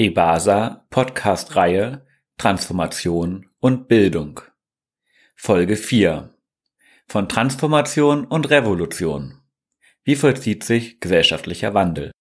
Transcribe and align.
EBASA 0.00 0.86
Podcast-Reihe 0.88 2.06
Transformation 2.38 3.50
und 3.58 3.86
Bildung. 3.86 4.40
Folge 5.36 5.76
4 5.76 6.30
Von 7.06 7.28
Transformation 7.28 8.24
und 8.24 8.48
Revolution. 8.48 9.42
Wie 10.02 10.16
vollzieht 10.16 10.64
sich 10.64 11.00
gesellschaftlicher 11.00 11.74
Wandel? 11.74 12.12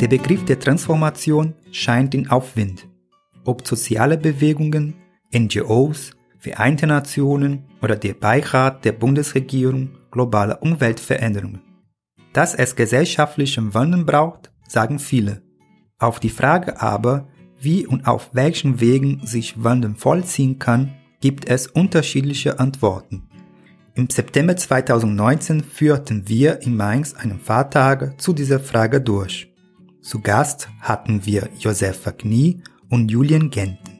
Der 0.00 0.08
Begriff 0.08 0.46
der 0.46 0.58
Transformation 0.58 1.52
scheint 1.70 2.14
in 2.14 2.30
Aufwind. 2.30 2.88
Ob 3.44 3.66
soziale 3.66 4.16
Bewegungen, 4.16 5.03
NGOs, 5.34 6.12
Vereinte 6.38 6.86
Nationen 6.86 7.64
oder 7.80 7.96
der 7.96 8.12
Beirat 8.14 8.84
der 8.84 8.92
Bundesregierung 8.92 9.90
globaler 10.10 10.62
Umweltveränderungen. 10.62 11.62
Dass 12.34 12.54
es 12.54 12.76
gesellschaftlichen 12.76 13.72
Wandel 13.72 14.04
braucht, 14.04 14.52
sagen 14.68 14.98
viele. 14.98 15.42
Auf 15.98 16.20
die 16.20 16.28
Frage 16.28 16.82
aber, 16.82 17.28
wie 17.58 17.86
und 17.86 18.06
auf 18.06 18.30
welchen 18.34 18.80
Wegen 18.80 19.26
sich 19.26 19.64
Wandel 19.64 19.94
vollziehen 19.94 20.58
kann, 20.58 20.94
gibt 21.20 21.48
es 21.48 21.66
unterschiedliche 21.66 22.58
Antworten. 22.58 23.22
Im 23.94 24.10
September 24.10 24.56
2019 24.56 25.64
führten 25.64 26.28
wir 26.28 26.60
in 26.60 26.76
Mainz 26.76 27.14
einen 27.14 27.40
Fahrtage 27.40 28.14
zu 28.18 28.34
dieser 28.34 28.60
Frage 28.60 29.00
durch. 29.00 29.50
Zu 30.02 30.20
Gast 30.20 30.68
hatten 30.80 31.24
wir 31.24 31.48
Josefa 31.58 32.12
Knie 32.12 32.62
und 32.90 33.10
Julian 33.10 33.48
Genten. 33.48 33.93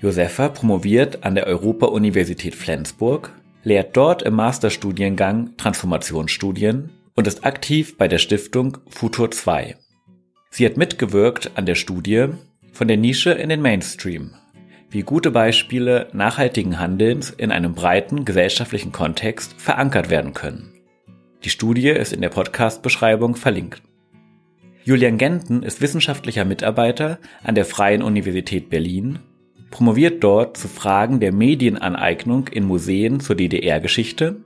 Josefa 0.00 0.48
promoviert 0.48 1.24
an 1.24 1.34
der 1.34 1.46
Europa-Universität 1.46 2.54
Flensburg, 2.54 3.32
lehrt 3.62 3.96
dort 3.96 4.22
im 4.22 4.34
Masterstudiengang 4.34 5.56
Transformationsstudien 5.56 6.90
und 7.14 7.26
ist 7.26 7.44
aktiv 7.44 7.96
bei 7.96 8.08
der 8.08 8.18
Stiftung 8.18 8.78
Futur 8.88 9.30
2. 9.30 9.76
Sie 10.50 10.66
hat 10.66 10.76
mitgewirkt 10.76 11.52
an 11.56 11.66
der 11.66 11.74
Studie 11.74 12.28
von 12.72 12.88
der 12.88 12.96
Nische 12.96 13.30
in 13.30 13.48
den 13.48 13.62
Mainstream, 13.62 14.34
wie 14.90 15.02
gute 15.02 15.30
Beispiele 15.30 16.08
nachhaltigen 16.12 16.78
Handelns 16.78 17.30
in 17.30 17.50
einem 17.50 17.74
breiten 17.74 18.24
gesellschaftlichen 18.24 18.92
Kontext 18.92 19.54
verankert 19.60 20.10
werden 20.10 20.34
können. 20.34 20.72
Die 21.44 21.50
Studie 21.50 21.88
ist 21.88 22.12
in 22.12 22.20
der 22.20 22.28
Podcast-Beschreibung 22.28 23.36
verlinkt. 23.36 23.82
Julian 24.84 25.18
Genten 25.18 25.62
ist 25.62 25.80
wissenschaftlicher 25.80 26.44
Mitarbeiter 26.44 27.18
an 27.42 27.54
der 27.54 27.64
Freien 27.64 28.02
Universität 28.02 28.70
Berlin 28.70 29.18
promoviert 29.74 30.22
dort 30.22 30.56
zu 30.56 30.68
Fragen 30.68 31.18
der 31.18 31.32
Medienaneignung 31.32 32.46
in 32.46 32.62
Museen 32.62 33.18
zur 33.18 33.34
DDR-Geschichte 33.34 34.44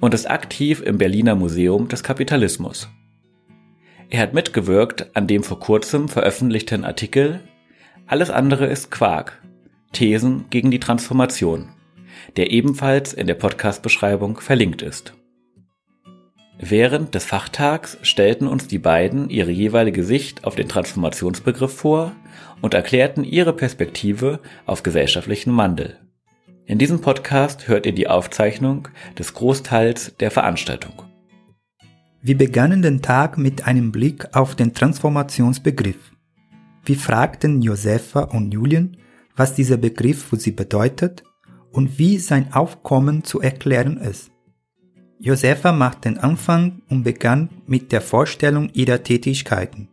und 0.00 0.14
ist 0.14 0.24
aktiv 0.30 0.80
im 0.80 0.96
Berliner 0.96 1.34
Museum 1.34 1.88
des 1.88 2.02
Kapitalismus. 2.02 2.88
Er 4.08 4.22
hat 4.22 4.32
mitgewirkt 4.32 5.14
an 5.14 5.26
dem 5.26 5.42
vor 5.42 5.60
kurzem 5.60 6.08
veröffentlichten 6.08 6.82
Artikel 6.82 7.40
Alles 8.06 8.30
andere 8.30 8.64
ist 8.64 8.90
Quark. 8.90 9.42
Thesen 9.92 10.46
gegen 10.48 10.70
die 10.70 10.80
Transformation, 10.80 11.68
der 12.38 12.50
ebenfalls 12.50 13.12
in 13.12 13.26
der 13.26 13.34
Podcast-Beschreibung 13.34 14.40
verlinkt 14.40 14.80
ist. 14.80 15.12
Während 16.58 17.14
des 17.14 17.26
Fachtags 17.26 17.98
stellten 18.00 18.48
uns 18.48 18.66
die 18.66 18.78
beiden 18.78 19.28
ihre 19.28 19.50
jeweilige 19.50 20.04
Sicht 20.04 20.44
auf 20.44 20.54
den 20.54 20.70
Transformationsbegriff 20.70 21.76
vor 21.76 22.16
und 22.60 22.74
erklärten 22.74 23.24
ihre 23.24 23.52
Perspektive 23.52 24.40
auf 24.66 24.82
gesellschaftlichen 24.82 25.56
Wandel. 25.56 25.98
In 26.66 26.78
diesem 26.78 27.00
Podcast 27.00 27.68
hört 27.68 27.84
ihr 27.86 27.92
die 27.92 28.08
Aufzeichnung 28.08 28.88
des 29.18 29.34
Großteils 29.34 30.16
der 30.18 30.30
Veranstaltung. 30.30 31.02
Wir 32.22 32.38
begannen 32.38 32.80
den 32.80 33.02
Tag 33.02 33.36
mit 33.36 33.66
einem 33.66 33.92
Blick 33.92 34.34
auf 34.34 34.54
den 34.54 34.72
Transformationsbegriff. 34.72 36.12
Wir 36.84 36.96
fragten 36.96 37.60
Josefa 37.60 38.20
und 38.20 38.52
Julian, 38.52 38.96
was 39.36 39.54
dieser 39.54 39.76
Begriff 39.76 40.24
für 40.24 40.36
sie 40.36 40.52
bedeutet 40.52 41.22
und 41.70 41.98
wie 41.98 42.18
sein 42.18 42.52
Aufkommen 42.54 43.24
zu 43.24 43.40
erklären 43.40 43.98
ist. 43.98 44.30
Josefa 45.18 45.72
macht 45.72 46.04
den 46.04 46.18
Anfang 46.18 46.82
und 46.88 47.02
begann 47.02 47.50
mit 47.66 47.92
der 47.92 48.00
Vorstellung 48.00 48.70
ihrer 48.72 49.02
Tätigkeiten. 49.02 49.88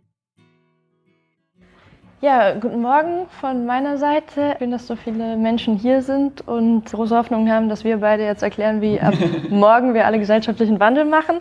Ja, 2.24 2.54
guten 2.54 2.82
Morgen 2.84 3.26
von 3.40 3.66
meiner 3.66 3.98
Seite. 3.98 4.56
Schön, 4.60 4.70
dass 4.70 4.86
so 4.86 4.96
viele 4.96 5.38
Menschen 5.38 5.76
hier 5.76 6.04
sind 6.04 6.48
und 6.48 6.86
große 6.86 7.18
Hoffnung 7.18 7.50
haben, 7.50 7.68
dass 7.68 7.84
wir 7.84 7.98
beide 7.98 8.24
jetzt 8.24 8.44
erklären, 8.44 8.80
wie 8.80 9.02
ab 9.02 9.16
morgen 9.50 9.96
wir 9.96 10.06
alle 10.06 10.20
gesellschaftlichen 10.20 10.80
Wandel 10.80 11.06
machen. 11.06 11.38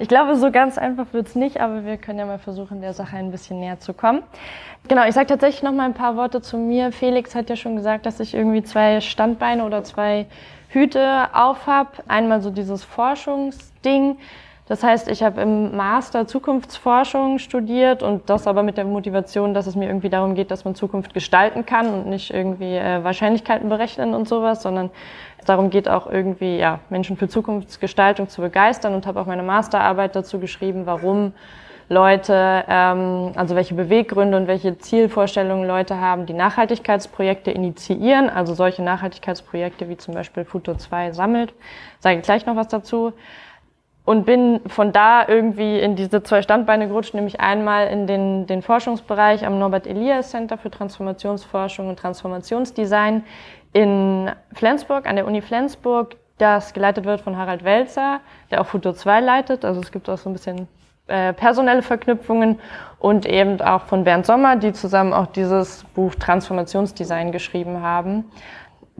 Ich 0.00 0.08
glaube, 0.08 0.34
so 0.34 0.50
ganz 0.50 0.76
einfach 0.76 1.06
wird 1.12 1.28
es 1.28 1.36
nicht, 1.36 1.60
aber 1.60 1.84
wir 1.84 1.98
können 1.98 2.18
ja 2.18 2.26
mal 2.26 2.40
versuchen, 2.40 2.80
der 2.80 2.94
Sache 2.94 3.14
ein 3.16 3.30
bisschen 3.30 3.60
näher 3.60 3.78
zu 3.78 3.94
kommen. 3.94 4.24
Genau, 4.88 5.06
ich 5.06 5.14
sage 5.14 5.28
tatsächlich 5.28 5.62
noch 5.62 5.70
mal 5.70 5.84
ein 5.84 5.94
paar 5.94 6.16
Worte 6.16 6.42
zu 6.42 6.56
mir. 6.58 6.90
Felix 6.90 7.36
hat 7.36 7.48
ja 7.48 7.54
schon 7.54 7.76
gesagt, 7.76 8.04
dass 8.04 8.18
ich 8.18 8.34
irgendwie 8.34 8.64
zwei 8.64 9.00
Standbeine 9.00 9.64
oder 9.64 9.84
zwei 9.84 10.26
Hüte 10.68 11.28
aufhab. 11.32 12.02
Einmal 12.08 12.40
so 12.40 12.50
dieses 12.50 12.82
Forschungsding. 12.82 14.16
Das 14.66 14.82
heißt, 14.82 15.08
ich 15.08 15.22
habe 15.22 15.42
im 15.42 15.76
Master 15.76 16.26
Zukunftsforschung 16.26 17.38
studiert 17.38 18.02
und 18.02 18.30
das 18.30 18.46
aber 18.46 18.62
mit 18.62 18.78
der 18.78 18.86
Motivation, 18.86 19.52
dass 19.52 19.66
es 19.66 19.76
mir 19.76 19.86
irgendwie 19.86 20.08
darum 20.08 20.34
geht, 20.34 20.50
dass 20.50 20.64
man 20.64 20.74
Zukunft 20.74 21.12
gestalten 21.12 21.66
kann 21.66 21.92
und 21.92 22.06
nicht 22.06 22.32
irgendwie 22.32 22.74
äh, 22.76 23.04
Wahrscheinlichkeiten 23.04 23.68
berechnen 23.68 24.14
und 24.14 24.26
sowas, 24.26 24.62
sondern 24.62 24.90
es 25.38 25.44
darum 25.44 25.68
geht 25.68 25.86
auch 25.86 26.06
irgendwie 26.06 26.56
ja, 26.56 26.80
Menschen 26.88 27.18
für 27.18 27.28
Zukunftsgestaltung 27.28 28.30
zu 28.30 28.40
begeistern 28.40 28.94
und 28.94 29.06
habe 29.06 29.20
auch 29.20 29.26
meine 29.26 29.42
Masterarbeit 29.42 30.16
dazu 30.16 30.38
geschrieben, 30.38 30.86
warum 30.86 31.34
Leute, 31.90 32.64
ähm, 32.66 33.32
also 33.34 33.54
welche 33.56 33.74
Beweggründe 33.74 34.38
und 34.38 34.46
welche 34.46 34.78
Zielvorstellungen 34.78 35.68
Leute 35.68 36.00
haben, 36.00 36.24
die 36.24 36.32
Nachhaltigkeitsprojekte 36.32 37.50
initiieren, 37.50 38.30
also 38.30 38.54
solche 38.54 38.82
Nachhaltigkeitsprojekte 38.82 39.90
wie 39.90 39.98
zum 39.98 40.14
Beispiel 40.14 40.46
Futur 40.46 40.78
2 40.78 41.12
sammelt. 41.12 41.52
Sage 41.98 42.16
ich 42.16 42.22
gleich 42.22 42.46
noch 42.46 42.56
was 42.56 42.68
dazu. 42.68 43.12
Und 44.04 44.26
bin 44.26 44.60
von 44.66 44.92
da 44.92 45.26
irgendwie 45.26 45.78
in 45.80 45.96
diese 45.96 46.22
zwei 46.22 46.42
Standbeine 46.42 46.88
gerutscht, 46.88 47.14
nämlich 47.14 47.40
einmal 47.40 47.86
in 47.88 48.06
den, 48.06 48.46
den 48.46 48.60
Forschungsbereich 48.60 49.46
am 49.46 49.58
Norbert 49.58 49.86
Elias 49.86 50.30
Center 50.30 50.58
für 50.58 50.70
Transformationsforschung 50.70 51.88
und 51.88 51.98
Transformationsdesign 51.98 53.24
in 53.72 54.30
Flensburg, 54.52 55.08
an 55.08 55.16
der 55.16 55.26
Uni 55.26 55.40
Flensburg, 55.40 56.16
das 56.36 56.74
geleitet 56.74 57.06
wird 57.06 57.22
von 57.22 57.38
Harald 57.38 57.64
Welzer, 57.64 58.20
der 58.50 58.60
auch 58.60 58.66
Futur 58.66 58.94
2 58.94 59.20
leitet. 59.20 59.64
Also 59.64 59.80
es 59.80 59.90
gibt 59.90 60.10
auch 60.10 60.18
so 60.18 60.28
ein 60.28 60.34
bisschen 60.34 60.68
äh, 61.06 61.32
personelle 61.32 61.82
Verknüpfungen 61.82 62.58
und 62.98 63.24
eben 63.24 63.60
auch 63.62 63.82
von 63.82 64.04
Bernd 64.04 64.26
Sommer, 64.26 64.56
die 64.56 64.72
zusammen 64.72 65.12
auch 65.12 65.26
dieses 65.26 65.84
Buch 65.94 66.14
Transformationsdesign 66.14 67.32
geschrieben 67.32 67.80
haben, 67.82 68.30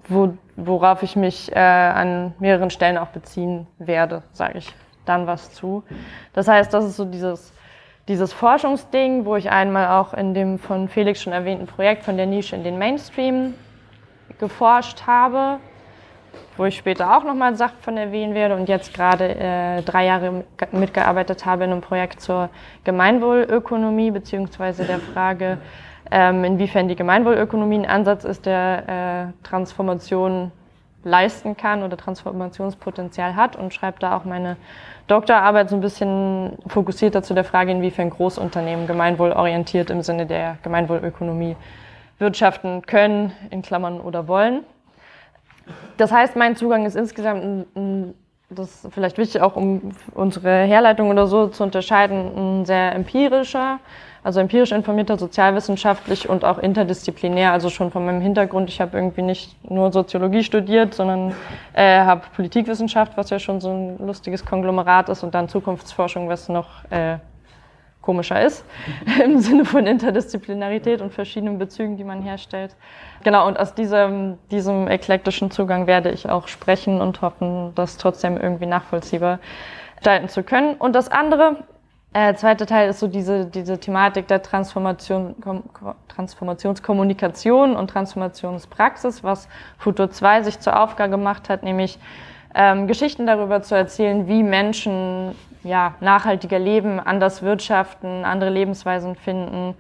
wo, 0.09 0.35
worauf 0.57 1.03
ich 1.03 1.15
mich 1.15 1.51
äh, 1.53 1.59
an 1.59 2.35
mehreren 2.39 2.71
Stellen 2.71 2.97
auch 2.97 3.09
beziehen 3.09 3.67
werde, 3.79 4.23
sage 4.33 4.59
ich 4.59 4.75
dann 5.05 5.27
was 5.27 5.53
zu. 5.53 5.83
Das 6.33 6.49
heißt, 6.49 6.73
das 6.73 6.85
ist 6.85 6.97
so 6.97 7.05
dieses, 7.05 7.53
dieses 8.09 8.33
Forschungsding, 8.33 9.25
wo 9.25 9.37
ich 9.37 9.51
einmal 9.51 9.89
auch 10.01 10.15
in 10.15 10.35
dem 10.35 10.59
von 10.59 10.89
Felix 10.89 11.23
schon 11.23 11.33
erwähnten 11.33 11.67
Projekt 11.67 12.05
von 12.05 12.17
der 12.17 12.27
Nische 12.27 12.57
in 12.57 12.65
den 12.65 12.79
Mainstream 12.79 13.55
geforscht 14.39 15.07
habe, 15.07 15.59
wo 16.57 16.65
ich 16.65 16.77
später 16.77 17.17
auch 17.17 17.25
nochmal 17.25 17.57
Sachen 17.57 17.79
von 17.81 17.97
erwähnen 17.97 18.35
werde 18.35 18.57
und 18.57 18.69
jetzt 18.69 18.95
gerade 18.95 19.35
äh, 19.35 19.83
drei 19.83 20.07
Jahre 20.07 20.45
mitgearbeitet 20.73 21.47
habe 21.47 21.65
in 21.65 21.73
einem 21.73 21.81
Projekt 21.81 22.21
zur 22.21 22.51
Gemeinwohlökonomie 22.85 24.11
beziehungsweise 24.11 24.85
der 24.85 24.99
Frage, 24.99 25.59
ähm, 26.11 26.45
inwiefern 26.45 26.89
die 26.89 26.97
Gemeinwohlökonomie 26.97 27.79
ein 27.79 27.87
Ansatz 27.87 28.25
ist, 28.25 28.47
der 28.47 29.33
äh, 29.33 29.47
Transformation 29.47 30.53
leisten 31.05 31.57
kann 31.57 31.83
oder 31.83 31.97
Transformationspotenzial 31.97 33.37
hat 33.37 33.57
und 33.57 33.75
schreibe 33.75 33.99
da 34.01 34.17
auch 34.17 34.25
meine 34.25 34.57
Doktorarbeit 35.07 35.69
so 35.69 35.77
ein 35.77 35.83
bisschen 35.83 36.57
fokussierter 36.67 37.23
zu 37.23 37.35
der 37.35 37.45
Frage, 37.45 37.73
inwiefern 37.73 38.11
Großunternehmen 38.11 38.87
gemeinwohlorientiert 38.87 39.91
im 39.91 40.03
Sinne 40.03 40.25
der 40.27 40.57
Gemeinwohlökonomie 40.63 41.57
wirtschaften 42.19 42.83
können, 42.83 43.33
in 43.51 43.61
Klammern 43.63 44.01
oder 44.01 44.29
wollen. 44.29 44.65
Das 45.97 46.11
heißt, 46.11 46.37
mein 46.37 46.57
Zugang 46.57 46.87
ist 46.87 46.97
insgesamt, 46.97 47.67
das 48.51 48.85
ist 48.85 48.95
vielleicht 48.95 49.19
wichtig 49.19 49.43
auch, 49.43 49.57
um 49.57 49.93
unsere 50.15 50.65
Herleitung 50.65 51.11
oder 51.11 51.27
so 51.27 51.49
zu 51.49 51.65
unterscheiden, 51.65 52.61
ein 52.61 52.65
sehr 52.65 52.95
empirischer, 52.95 53.81
also 54.25 54.41
empirisch 54.41 54.73
informierter, 54.73 55.19
sozialwissenschaftlich 55.19 56.31
und 56.31 56.45
auch 56.47 56.59
interdisziplinär. 56.59 57.53
Also 57.53 57.69
schon 57.69 57.91
von 57.91 58.07
meinem 58.07 58.23
Hintergrund, 58.23 58.71
ich 58.71 58.81
habe 58.81 58.97
irgendwie 58.97 59.21
nicht 59.21 59.71
nur 59.71 59.93
Soziologie 59.93 60.43
studiert, 60.43 60.95
sondern 60.95 61.35
äh, 61.75 62.01
habe 62.01 62.23
Politikwissenschaft, 62.35 63.19
was 63.19 63.29
ja 63.29 63.39
schon 63.39 63.61
so 63.61 63.71
ein 63.71 63.99
lustiges 63.99 64.45
Konglomerat 64.45 65.11
ist, 65.11 65.23
und 65.23 65.35
dann 65.35 65.49
Zukunftsforschung, 65.51 66.31
was 66.31 66.49
noch 66.49 66.91
äh, 66.91 67.19
komischer 68.01 68.43
ist, 68.43 68.65
im 69.25 69.41
Sinne 69.41 69.67
von 69.67 69.87
Interdisziplinarität 69.87 71.03
und 71.03 71.13
verschiedenen 71.13 71.59
Bezügen, 71.59 71.99
die 71.99 72.05
man 72.05 72.23
herstellt. 72.23 72.75
Genau, 73.25 73.47
und 73.47 73.61
aus 73.61 73.75
diesem, 73.75 74.39
diesem 74.51 74.89
eklektischen 74.89 75.51
Zugang 75.51 75.87
werde 75.87 76.11
ich 76.11 76.31
auch 76.31 76.49
sprechen 76.49 77.03
und 77.03 77.21
hoffen, 77.21 77.73
das 77.75 77.99
trotzdem 77.99 78.39
irgendwie 78.39 78.67
nachvollziehbar 78.67 79.39
gestalten 79.97 80.29
zu 80.29 80.43
können. 80.43 80.75
Und 80.77 80.95
das 80.95 81.11
andere, 81.11 81.57
äh, 82.15 82.35
zweite 82.35 82.65
Teil 82.65 82.91
ist 82.91 83.01
so 83.01 83.09
diese, 83.09 83.47
diese 83.47 83.79
Thematik 83.79 84.29
der 84.29 84.41
Transformation, 84.41 85.35
Transformationskommunikation 86.09 87.75
und 87.75 87.91
Transformationspraxis, 87.91 89.25
was 89.25 89.49
Futur 89.79 90.11
2 90.11 90.45
sich 90.45 90.61
zur 90.61 90.81
Aufgabe 90.81 91.11
gemacht 91.11 91.49
hat, 91.49 91.65
nämlich 91.65 91.99
ähm, 92.55 92.87
Geschichten 92.87 93.27
darüber 93.27 93.63
zu 93.63 93.75
erzählen, 93.75 94.29
wie 94.29 94.45
Menschen 94.45 95.35
ja, 95.65 95.95
nachhaltiger 96.01 96.61
leben, 96.61 97.01
anders 97.01 97.43
wirtschaften, 97.43 98.25
andere 98.25 98.51
Lebensweisen 98.51 99.17
finden, 99.17 99.75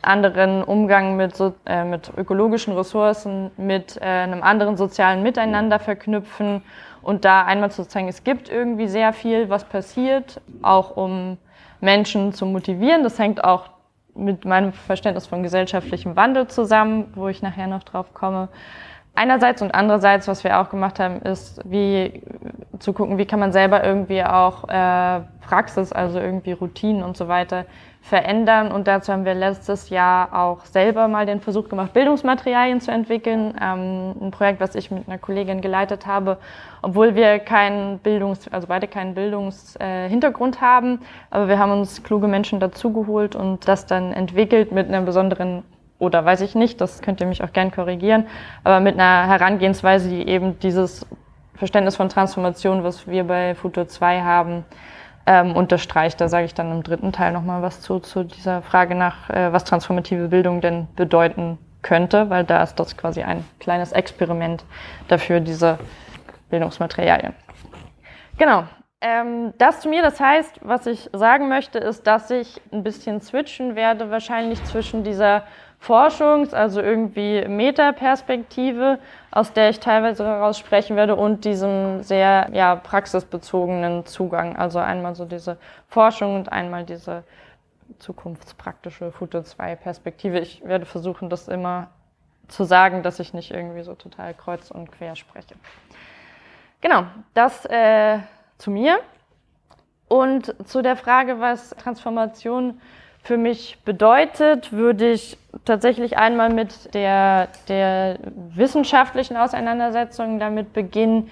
anderen 0.00 0.62
Umgang 0.62 1.16
mit, 1.16 1.34
so, 1.36 1.54
äh, 1.66 1.84
mit 1.84 2.12
ökologischen 2.16 2.72
Ressourcen, 2.76 3.50
mit 3.56 3.96
äh, 3.96 4.04
einem 4.04 4.44
anderen 4.44 4.76
sozialen 4.76 5.24
Miteinander 5.24 5.80
verknüpfen 5.80 6.62
und 7.02 7.24
da 7.24 7.44
einmal 7.44 7.72
zu 7.72 7.84
zeigen, 7.88 8.06
es 8.06 8.22
gibt 8.22 8.48
irgendwie 8.48 8.86
sehr 8.86 9.12
viel, 9.12 9.50
was 9.50 9.64
passiert, 9.64 10.40
auch 10.62 10.96
um 10.96 11.36
Menschen 11.80 12.32
zu 12.32 12.46
motivieren. 12.46 13.02
Das 13.02 13.18
hängt 13.18 13.42
auch 13.42 13.70
mit 14.14 14.44
meinem 14.44 14.72
Verständnis 14.72 15.26
von 15.26 15.42
gesellschaftlichem 15.42 16.16
Wandel 16.16 16.48
zusammen, 16.48 17.12
wo 17.14 17.28
ich 17.28 17.42
nachher 17.42 17.66
noch 17.66 17.82
drauf 17.82 18.12
komme. 18.14 18.48
Einerseits 19.14 19.60
und 19.60 19.74
andererseits, 19.74 20.28
was 20.28 20.44
wir 20.44 20.60
auch 20.60 20.70
gemacht 20.70 21.00
haben, 21.00 21.20
ist, 21.22 21.60
wie 21.64 22.22
zu 22.78 22.92
gucken, 22.92 23.18
wie 23.18 23.26
kann 23.26 23.40
man 23.40 23.52
selber 23.52 23.84
irgendwie 23.84 24.22
auch 24.22 24.68
äh, 24.68 25.20
Praxis, 25.40 25.92
also 25.92 26.18
irgendwie 26.18 26.52
Routinen 26.52 27.02
und 27.02 27.16
so 27.16 27.28
weiter 27.28 27.66
verändern. 28.00 28.72
Und 28.72 28.88
dazu 28.88 29.12
haben 29.12 29.24
wir 29.24 29.34
letztes 29.34 29.90
Jahr 29.90 30.34
auch 30.34 30.64
selber 30.64 31.08
mal 31.08 31.26
den 31.26 31.40
Versuch 31.40 31.68
gemacht, 31.68 31.92
Bildungsmaterialien 31.92 32.80
zu 32.80 32.90
entwickeln. 32.90 33.54
Ähm, 33.60 34.14
ein 34.20 34.30
Projekt, 34.30 34.60
was 34.60 34.74
ich 34.74 34.90
mit 34.90 35.06
einer 35.06 35.18
Kollegin 35.18 35.60
geleitet 35.60 36.06
habe, 36.06 36.38
obwohl 36.82 37.14
wir 37.14 37.38
keinen 37.38 37.98
Bildungs-, 37.98 38.48
also 38.50 38.66
beide 38.66 38.88
keinen 38.88 39.14
Bildungshintergrund 39.14 40.56
äh, 40.56 40.60
haben. 40.60 41.00
Aber 41.30 41.48
wir 41.48 41.58
haben 41.58 41.72
uns 41.72 42.02
kluge 42.02 42.26
Menschen 42.26 42.58
dazugeholt 42.58 43.36
und 43.36 43.68
das 43.68 43.86
dann 43.86 44.12
entwickelt 44.12 44.72
mit 44.72 44.88
einer 44.88 45.02
besonderen 45.02 45.62
oder 45.98 46.24
weiß 46.24 46.40
ich 46.40 46.54
nicht, 46.54 46.80
das 46.80 47.02
könnt 47.02 47.20
ihr 47.20 47.26
mich 47.26 47.44
auch 47.44 47.52
gern 47.52 47.70
korrigieren, 47.70 48.26
aber 48.64 48.80
mit 48.80 48.94
einer 48.94 49.26
Herangehensweise, 49.26 50.08
die 50.08 50.26
eben 50.26 50.58
dieses 50.58 51.06
Verständnis 51.56 51.94
von 51.94 52.08
Transformation, 52.08 52.82
was 52.82 53.06
wir 53.06 53.24
bei 53.24 53.54
Futur 53.54 53.86
2 53.86 54.22
haben, 54.22 54.64
ähm, 55.30 55.54
unterstreicht. 55.54 56.20
Da 56.20 56.28
sage 56.28 56.44
ich 56.44 56.54
dann 56.54 56.72
im 56.72 56.82
dritten 56.82 57.12
Teil 57.12 57.32
nochmal 57.32 57.62
was 57.62 57.80
zu, 57.80 58.00
zu 58.00 58.24
dieser 58.24 58.62
Frage 58.62 58.96
nach, 58.96 59.30
äh, 59.30 59.52
was 59.52 59.62
transformative 59.62 60.26
Bildung 60.26 60.60
denn 60.60 60.88
bedeuten 60.96 61.56
könnte, 61.82 62.28
weil 62.30 62.42
da 62.42 62.64
ist 62.64 62.80
das 62.80 62.96
quasi 62.96 63.22
ein 63.22 63.44
kleines 63.60 63.92
Experiment 63.92 64.64
dafür, 65.06 65.38
diese 65.38 65.78
Bildungsmaterialien. 66.50 67.34
Genau. 68.38 68.64
Ähm, 69.00 69.54
das 69.56 69.80
zu 69.80 69.88
mir, 69.88 70.02
das 70.02 70.18
heißt, 70.18 70.60
was 70.62 70.86
ich 70.86 71.08
sagen 71.12 71.48
möchte, 71.48 71.78
ist, 71.78 72.08
dass 72.08 72.30
ich 72.30 72.60
ein 72.72 72.82
bisschen 72.82 73.20
switchen 73.20 73.76
werde, 73.76 74.10
wahrscheinlich 74.10 74.62
zwischen 74.64 75.04
dieser 75.04 75.44
Forschungs-, 75.80 76.52
also 76.52 76.82
irgendwie 76.82 77.46
Metaperspektive, 77.46 78.98
aus 79.30 79.52
der 79.52 79.70
ich 79.70 79.80
teilweise 79.80 80.24
daraus 80.24 80.58
sprechen 80.58 80.96
werde, 80.96 81.16
und 81.16 81.44
diesem 81.44 82.02
sehr 82.02 82.48
ja, 82.52 82.76
praxisbezogenen 82.76 84.06
Zugang. 84.06 84.56
Also 84.56 84.78
einmal 84.78 85.14
so 85.14 85.24
diese 85.24 85.56
Forschung 85.88 86.36
und 86.36 86.50
einmal 86.50 86.84
diese 86.84 87.22
zukunftspraktische 87.98 89.12
Futur 89.12 89.44
2 89.44 89.76
Perspektive. 89.76 90.38
Ich 90.40 90.64
werde 90.64 90.86
versuchen, 90.86 91.30
das 91.30 91.48
immer 91.48 91.88
zu 92.48 92.64
sagen, 92.64 93.02
dass 93.02 93.20
ich 93.20 93.32
nicht 93.32 93.52
irgendwie 93.52 93.82
so 93.82 93.94
total 93.94 94.34
kreuz 94.34 94.70
und 94.70 94.90
quer 94.90 95.14
spreche. 95.16 95.54
Genau, 96.80 97.04
das 97.34 97.64
äh, 97.66 98.18
zu 98.58 98.70
mir. 98.70 99.00
Und 100.08 100.54
zu 100.66 100.82
der 100.82 100.96
Frage, 100.96 101.38
was 101.38 101.70
Transformation 101.70 102.80
für 103.22 103.36
mich 103.36 103.78
bedeutet, 103.84 104.72
würde 104.72 105.12
ich 105.12 105.36
tatsächlich 105.64 106.16
einmal 106.16 106.50
mit 106.50 106.94
der, 106.94 107.48
der 107.68 108.18
wissenschaftlichen 108.54 109.36
Auseinandersetzung 109.36 110.38
damit 110.38 110.72
beginnen 110.72 111.30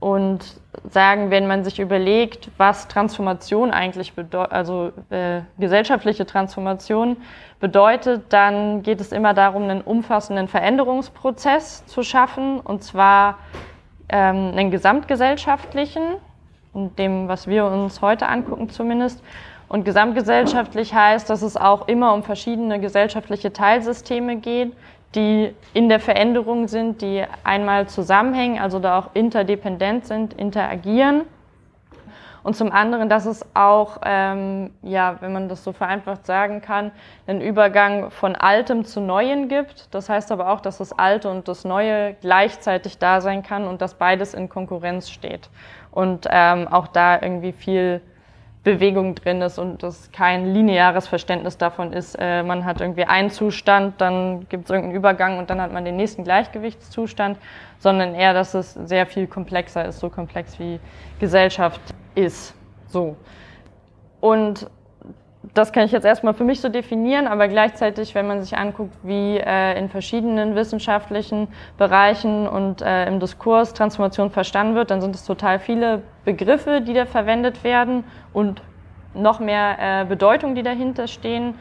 und 0.00 0.44
sagen, 0.90 1.30
wenn 1.30 1.46
man 1.46 1.64
sich 1.64 1.80
überlegt, 1.80 2.50
was 2.58 2.88
Transformation 2.88 3.70
eigentlich 3.70 4.12
bedeutet, 4.12 4.52
also 4.52 4.92
äh, 5.10 5.40
gesellschaftliche 5.58 6.26
Transformation 6.26 7.16
bedeutet, 7.58 8.24
dann 8.28 8.82
geht 8.82 9.00
es 9.00 9.12
immer 9.12 9.32
darum, 9.32 9.62
einen 9.62 9.80
umfassenden 9.80 10.48
Veränderungsprozess 10.48 11.86
zu 11.86 12.02
schaffen, 12.02 12.60
und 12.60 12.84
zwar 12.84 13.38
ähm, 14.10 14.52
einen 14.54 14.70
gesamtgesellschaftlichen, 14.70 16.02
und 16.74 16.98
dem, 16.98 17.28
was 17.28 17.46
wir 17.46 17.64
uns 17.64 18.02
heute 18.02 18.26
angucken 18.28 18.68
zumindest, 18.68 19.22
und 19.68 19.84
gesamtgesellschaftlich 19.84 20.94
heißt, 20.94 21.28
dass 21.28 21.42
es 21.42 21.56
auch 21.56 21.88
immer 21.88 22.14
um 22.14 22.22
verschiedene 22.22 22.80
gesellschaftliche 22.80 23.52
Teilsysteme 23.52 24.36
geht, 24.36 24.72
die 25.14 25.54
in 25.72 25.88
der 25.88 26.00
Veränderung 26.00 26.68
sind, 26.68 27.00
die 27.02 27.24
einmal 27.44 27.88
zusammenhängen, 27.88 28.60
also 28.60 28.78
da 28.78 28.98
auch 28.98 29.10
interdependent 29.14 30.06
sind, 30.06 30.34
interagieren. 30.34 31.22
Und 32.42 32.56
zum 32.56 32.72
anderen, 32.72 33.08
dass 33.08 33.24
es 33.24 33.42
auch, 33.54 34.00
ähm, 34.04 34.70
ja, 34.82 35.16
wenn 35.20 35.32
man 35.32 35.48
das 35.48 35.64
so 35.64 35.72
vereinfacht 35.72 36.26
sagen 36.26 36.60
kann, 36.60 36.90
einen 37.26 37.40
Übergang 37.40 38.10
von 38.10 38.36
Altem 38.36 38.84
zu 38.84 39.00
Neuem 39.00 39.48
gibt. 39.48 39.94
Das 39.94 40.10
heißt 40.10 40.30
aber 40.30 40.50
auch, 40.50 40.60
dass 40.60 40.76
das 40.76 40.92
Alte 40.92 41.30
und 41.30 41.48
das 41.48 41.64
Neue 41.64 42.14
gleichzeitig 42.20 42.98
da 42.98 43.22
sein 43.22 43.42
kann 43.42 43.66
und 43.66 43.80
dass 43.80 43.94
beides 43.94 44.34
in 44.34 44.50
Konkurrenz 44.50 45.08
steht. 45.08 45.48
Und 45.90 46.26
ähm, 46.30 46.68
auch 46.68 46.86
da 46.86 47.14
irgendwie 47.22 47.52
viel 47.52 48.02
Bewegung 48.64 49.14
drin 49.14 49.42
ist 49.42 49.58
und 49.58 49.82
das 49.82 50.10
kein 50.10 50.52
lineares 50.52 51.06
Verständnis 51.06 51.58
davon 51.58 51.92
ist, 51.92 52.16
äh, 52.18 52.42
man 52.42 52.64
hat 52.64 52.80
irgendwie 52.80 53.04
einen 53.04 53.30
Zustand, 53.30 54.00
dann 54.00 54.48
gibt 54.48 54.64
es 54.64 54.70
irgendeinen 54.70 54.96
Übergang 54.96 55.38
und 55.38 55.50
dann 55.50 55.60
hat 55.60 55.70
man 55.70 55.84
den 55.84 55.96
nächsten 55.96 56.24
Gleichgewichtszustand, 56.24 57.38
sondern 57.78 58.14
eher, 58.14 58.32
dass 58.32 58.54
es 58.54 58.72
sehr 58.72 59.06
viel 59.06 59.26
komplexer 59.26 59.84
ist, 59.84 60.00
so 60.00 60.08
komplex 60.08 60.58
wie 60.58 60.80
Gesellschaft 61.20 61.80
ist. 62.14 62.54
So. 62.88 63.16
Und 64.20 64.66
das 65.52 65.72
kann 65.72 65.84
ich 65.84 65.92
jetzt 65.92 66.04
erstmal 66.04 66.32
für 66.32 66.44
mich 66.44 66.60
so 66.60 66.68
definieren, 66.68 67.26
aber 67.26 67.48
gleichzeitig, 67.48 68.14
wenn 68.14 68.26
man 68.26 68.42
sich 68.42 68.56
anguckt, 68.56 68.94
wie 69.02 69.36
äh, 69.36 69.78
in 69.78 69.88
verschiedenen 69.90 70.54
wissenschaftlichen 70.54 71.48
Bereichen 71.76 72.48
und 72.48 72.80
äh, 72.80 73.06
im 73.06 73.20
Diskurs 73.20 73.74
Transformation 73.74 74.30
verstanden 74.30 74.74
wird, 74.74 74.90
dann 74.90 75.00
sind 75.00 75.14
es 75.14 75.24
total 75.24 75.58
viele 75.58 76.02
Begriffe, 76.24 76.80
die 76.80 76.94
da 76.94 77.04
verwendet 77.04 77.62
werden 77.62 78.04
und 78.32 78.62
noch 79.12 79.38
mehr 79.38 79.76
äh, 79.78 80.04
Bedeutung, 80.06 80.54
die 80.54 80.62
dahinter 80.62 81.06
stehen. 81.06 81.54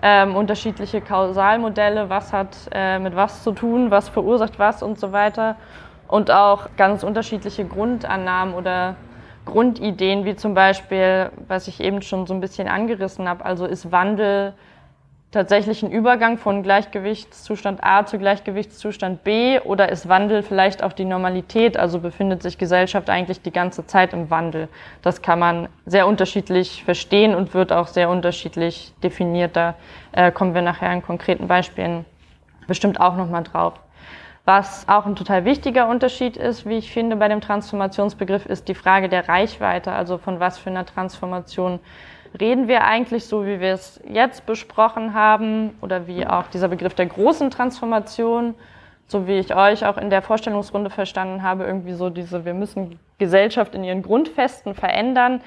Ähm, 0.00 0.36
unterschiedliche 0.36 1.00
Kausalmodelle, 1.00 2.08
was 2.08 2.32
hat 2.32 2.56
äh, 2.72 2.98
mit 2.98 3.16
was 3.16 3.42
zu 3.42 3.52
tun, 3.52 3.90
was 3.90 4.08
verursacht 4.08 4.58
was 4.58 4.82
und 4.82 4.98
so 4.98 5.12
weiter. 5.12 5.56
Und 6.06 6.30
auch 6.30 6.68
ganz 6.76 7.02
unterschiedliche 7.02 7.64
Grundannahmen 7.64 8.54
oder 8.54 8.94
Grundideen, 9.48 10.24
wie 10.24 10.36
zum 10.36 10.54
Beispiel, 10.54 11.30
was 11.48 11.68
ich 11.68 11.80
eben 11.80 12.02
schon 12.02 12.26
so 12.26 12.34
ein 12.34 12.40
bisschen 12.40 12.68
angerissen 12.68 13.28
habe, 13.28 13.44
also 13.44 13.66
ist 13.66 13.90
Wandel 13.90 14.54
tatsächlich 15.30 15.82
ein 15.82 15.90
Übergang 15.90 16.38
von 16.38 16.62
Gleichgewichtszustand 16.62 17.84
A 17.84 18.06
zu 18.06 18.18
Gleichgewichtszustand 18.18 19.24
B 19.24 19.60
oder 19.60 19.90
ist 19.90 20.08
Wandel 20.08 20.42
vielleicht 20.42 20.82
auch 20.82 20.92
die 20.92 21.04
Normalität, 21.04 21.76
also 21.76 22.00
befindet 22.00 22.42
sich 22.42 22.56
Gesellschaft 22.56 23.10
eigentlich 23.10 23.42
die 23.42 23.50
ganze 23.50 23.86
Zeit 23.86 24.12
im 24.12 24.30
Wandel? 24.30 24.68
Das 25.02 25.20
kann 25.20 25.38
man 25.38 25.68
sehr 25.84 26.06
unterschiedlich 26.06 26.82
verstehen 26.84 27.34
und 27.34 27.52
wird 27.52 27.72
auch 27.72 27.88
sehr 27.88 28.08
unterschiedlich 28.08 28.94
definiert. 29.02 29.54
Da 29.56 29.74
äh, 30.12 30.32
kommen 30.32 30.54
wir 30.54 30.62
nachher 30.62 30.92
in 30.92 31.02
konkreten 31.02 31.46
Beispielen 31.46 32.06
bestimmt 32.66 33.00
auch 33.00 33.16
nochmal 33.16 33.42
drauf. 33.42 33.74
Was 34.48 34.88
auch 34.88 35.04
ein 35.04 35.14
total 35.14 35.44
wichtiger 35.44 35.88
Unterschied 35.88 36.38
ist, 36.38 36.64
wie 36.64 36.78
ich 36.78 36.90
finde, 36.90 37.16
bei 37.16 37.28
dem 37.28 37.42
Transformationsbegriff, 37.42 38.46
ist 38.46 38.66
die 38.68 38.74
Frage 38.74 39.10
der 39.10 39.28
Reichweite, 39.28 39.92
also 39.92 40.16
von 40.16 40.40
was 40.40 40.56
für 40.56 40.70
einer 40.70 40.86
Transformation 40.86 41.80
reden 42.40 42.66
wir 42.66 42.84
eigentlich, 42.84 43.26
so 43.26 43.44
wie 43.44 43.60
wir 43.60 43.74
es 43.74 44.00
jetzt 44.08 44.46
besprochen 44.46 45.12
haben, 45.12 45.76
oder 45.82 46.06
wie 46.06 46.26
auch 46.26 46.46
dieser 46.46 46.68
Begriff 46.68 46.94
der 46.94 47.04
großen 47.04 47.50
Transformation, 47.50 48.54
so 49.06 49.26
wie 49.28 49.38
ich 49.38 49.54
euch 49.54 49.84
auch 49.84 49.98
in 49.98 50.08
der 50.08 50.22
Vorstellungsrunde 50.22 50.88
verstanden 50.88 51.42
habe, 51.42 51.64
irgendwie 51.64 51.92
so 51.92 52.08
diese, 52.08 52.46
wir 52.46 52.54
müssen 52.54 52.98
Gesellschaft 53.18 53.74
in 53.74 53.84
ihren 53.84 54.00
Grundfesten 54.00 54.74
verändern 54.74 55.42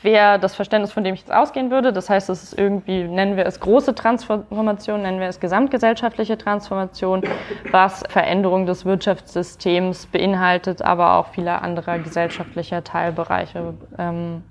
wäre 0.00 0.38
das 0.38 0.54
Verständnis, 0.54 0.92
von 0.92 1.04
dem 1.04 1.14
ich 1.14 1.20
jetzt 1.20 1.32
ausgehen 1.32 1.70
würde. 1.70 1.92
Das 1.92 2.08
heißt, 2.08 2.30
es 2.30 2.42
ist 2.42 2.58
irgendwie, 2.58 3.04
nennen 3.04 3.36
wir 3.36 3.46
es 3.46 3.60
große 3.60 3.94
Transformation, 3.94 5.02
nennen 5.02 5.20
wir 5.20 5.28
es 5.28 5.40
gesamtgesellschaftliche 5.40 6.38
Transformation, 6.38 7.22
was 7.70 8.02
Veränderung 8.08 8.66
des 8.66 8.84
Wirtschaftssystems 8.84 10.06
beinhaltet, 10.06 10.82
aber 10.82 11.14
auch 11.14 11.28
vieler 11.28 11.62
anderer 11.62 11.98
gesellschaftlicher 11.98 12.82
Teilbereiche. 12.84 13.74
Ähm, 13.98 14.42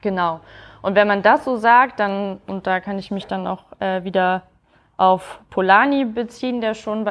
genau. 0.00 0.40
Und 0.82 0.94
wenn 0.94 1.06
man 1.06 1.22
das 1.22 1.44
so 1.44 1.56
sagt, 1.56 2.00
dann, 2.00 2.40
und 2.46 2.66
da 2.66 2.80
kann 2.80 2.98
ich 2.98 3.10
mich 3.10 3.26
dann 3.26 3.46
auch 3.46 3.64
äh, 3.80 4.02
wieder 4.04 4.42
auf 5.00 5.40
Polanyi 5.48 6.04
beziehen, 6.04 6.60
der 6.60 6.74
schon 6.74 7.06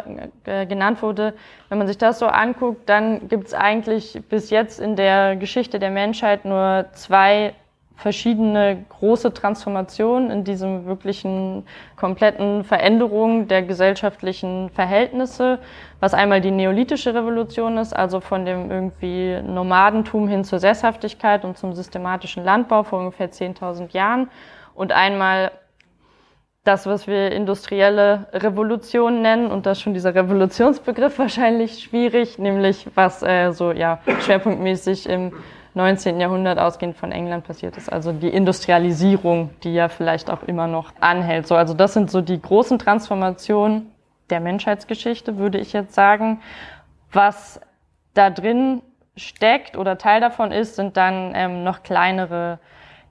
äh, 0.46 0.68
genannt 0.68 1.02
wurde. 1.02 1.34
Wenn 1.70 1.80
man 1.80 1.88
sich 1.88 1.98
das 1.98 2.20
so 2.20 2.28
anguckt, 2.28 2.88
dann 2.88 3.28
gibt 3.28 3.48
es 3.48 3.56
eigentlich 3.56 4.22
bis 4.30 4.52
jetzt 4.52 4.80
in 4.80 4.96
der 4.96 5.36
Geschichte 5.36 5.80
der 5.80 5.90
Menschheit 5.90 6.46
nur 6.46 6.86
zwei 6.94 7.56
verschiedene 7.96 8.86
große 8.90 9.34
Transformationen 9.34 10.30
in 10.30 10.44
diesem 10.44 10.86
wirklichen 10.86 11.66
kompletten 11.96 12.64
Veränderung 12.64 13.48
der 13.48 13.64
gesellschaftlichen 13.64 14.70
Verhältnisse, 14.70 15.58
was 16.00 16.14
einmal 16.14 16.42
die 16.42 16.52
neolithische 16.52 17.16
Revolution 17.16 17.78
ist, 17.80 17.94
also 17.94 18.20
von 18.20 18.46
dem 18.46 18.70
irgendwie 18.70 19.42
Nomadentum 19.42 20.28
hin 20.28 20.44
zur 20.44 20.60
Sesshaftigkeit 20.60 21.44
und 21.44 21.58
zum 21.58 21.74
systematischen 21.74 22.46
Landbau 22.46 22.84
vor 22.84 23.00
ungefähr 23.00 23.32
10.000 23.32 23.94
Jahren 23.94 24.30
und 24.76 24.92
einmal 24.92 25.52
das, 26.64 26.86
was 26.86 27.08
wir 27.08 27.32
industrielle 27.32 28.28
Revolution 28.34 29.22
nennen, 29.22 29.50
und 29.50 29.66
das 29.66 29.78
ist 29.78 29.84
schon 29.84 29.94
dieser 29.94 30.14
Revolutionsbegriff 30.14 31.18
wahrscheinlich 31.20 31.84
schwierig, 31.84 32.38
nämlich 32.38 32.88
was 32.96 33.24
äh, 33.24 33.52
so 33.52 33.72
ja 33.72 34.00
schwerpunktmäßig 34.22 35.08
im 35.08 35.34
19. 35.74 36.20
Jahrhundert 36.20 36.60
ausgehend 36.60 36.98
von 36.98 37.12
England 37.12 37.46
passiert 37.46 37.78
ist, 37.78 37.92
also 37.92 38.12
die 38.12 38.30
Industrialisierung, 38.30 39.52
die 39.64 39.74
ja 39.74 39.88
vielleicht 39.88 40.30
auch 40.30 40.44
immer 40.44 40.68
noch 40.68 40.92
anhält. 41.00 41.48
So, 41.48 41.56
also 41.56 41.74
das 41.74 41.94
sind 41.94 42.12
so 42.12 42.22
die 42.22 42.42
großen 42.42 42.80
Transformationen 42.80 43.92
der 44.30 44.40
Menschheitsgeschichte, 44.40 45.38
würde 45.38 45.60
ich 45.60 45.74
jetzt 45.74 45.94
sagen. 45.94 46.42
Was 47.12 47.62
da 48.14 48.30
drin 48.30 48.82
steckt 49.16 49.78
oder 49.78 49.98
Teil 49.98 50.22
davon 50.22 50.52
ist, 50.52 50.76
sind 50.76 50.98
dann 50.98 51.34
ähm, 51.36 51.64
noch 51.64 51.84
kleinere 51.84 52.60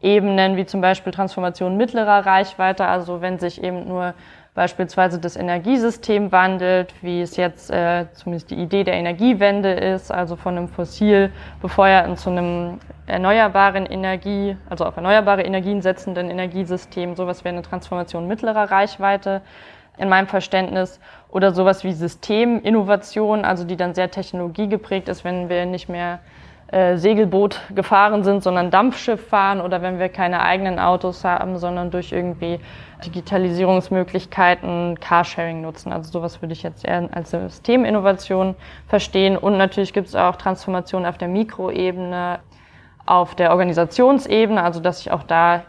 Ebenen, 0.01 0.57
wie 0.57 0.67
zum 0.67 0.81
Beispiel 0.81 1.13
Transformation 1.13 1.77
mittlerer 1.77 2.25
Reichweite, 2.25 2.87
also 2.87 3.21
wenn 3.21 3.39
sich 3.39 3.63
eben 3.63 3.89
nur 3.89 4.15
beispielsweise 4.55 5.21
das 5.21 5.37
Energiesystem 5.37 6.33
wandelt, 6.33 6.93
wie 7.01 7.21
es 7.21 7.37
jetzt 7.37 7.71
äh, 7.71 8.07
zumindest 8.13 8.51
die 8.51 8.57
Idee 8.57 8.83
der 8.83 8.95
Energiewende 8.95 9.71
ist, 9.71 10.11
also 10.11 10.35
von 10.35 10.57
einem 10.57 10.69
fossil 10.69 11.31
befeuerten 11.63 12.17
zu 12.17 12.31
einem 12.31 12.81
erneuerbaren 13.07 13.87
Energie, 13.87 14.57
also 14.69 14.85
auf 14.85 14.97
erneuerbare 14.97 15.43
Energien 15.43 15.81
setzenden 15.81 16.29
Energiesystem, 16.29 17.15
sowas 17.15 17.45
wäre 17.45 17.55
eine 17.55 17.63
Transformation 17.63 18.27
mittlerer 18.27 18.71
Reichweite 18.71 19.43
in 19.97 20.09
meinem 20.09 20.27
Verständnis. 20.27 20.99
Oder 21.31 21.53
sowas 21.53 21.85
wie 21.85 21.93
Systeminnovation, 21.93 23.45
also 23.45 23.65
die 23.65 23.77
dann 23.77 23.95
sehr 23.95 24.11
technologiegeprägt 24.11 25.09
ist, 25.09 25.25
wenn 25.25 25.49
wir 25.49 25.67
nicht 25.67 25.89
mehr 25.89 26.21
äh, 26.71 26.97
Segelboot 26.97 27.61
gefahren 27.75 28.25
sind, 28.25 28.43
sondern 28.43 28.71
Dampfschiff 28.71 29.29
fahren 29.29 29.61
oder 29.61 29.81
wenn 29.81 29.99
wir 29.99 30.09
keine 30.11 30.43
eigenen 30.43 30.79
Autos 30.79 31.25
haben, 31.25 31.59
sondern 31.59 31.91
durch 31.91 32.13
irgendwie 32.13 32.61
Digitalisierungsmöglichkeiten 33.07 35.01
Carsharing 35.01 35.63
nutzen. 35.63 35.93
Also 35.93 36.11
sowas 36.11 36.43
würde 36.43 36.53
ich 36.53 36.63
jetzt 36.63 36.85
eher 36.85 37.09
als 37.13 37.31
Systeminnovation 37.31 38.55
verstehen. 38.87 39.39
Und 39.39 39.57
natürlich 39.57 39.93
gibt 39.93 40.09
es 40.09 40.15
auch 40.15 40.37
Transformationen 40.37 41.09
auf 41.09 41.17
der 41.17 41.29
Mikroebene, 41.29 42.41
auf 43.07 43.35
der 43.35 43.53
Organisationsebene, 43.53 44.63
also 44.63 44.81
dass 44.81 45.01
ich 45.01 45.11
auch 45.11 45.23
da 45.23 45.63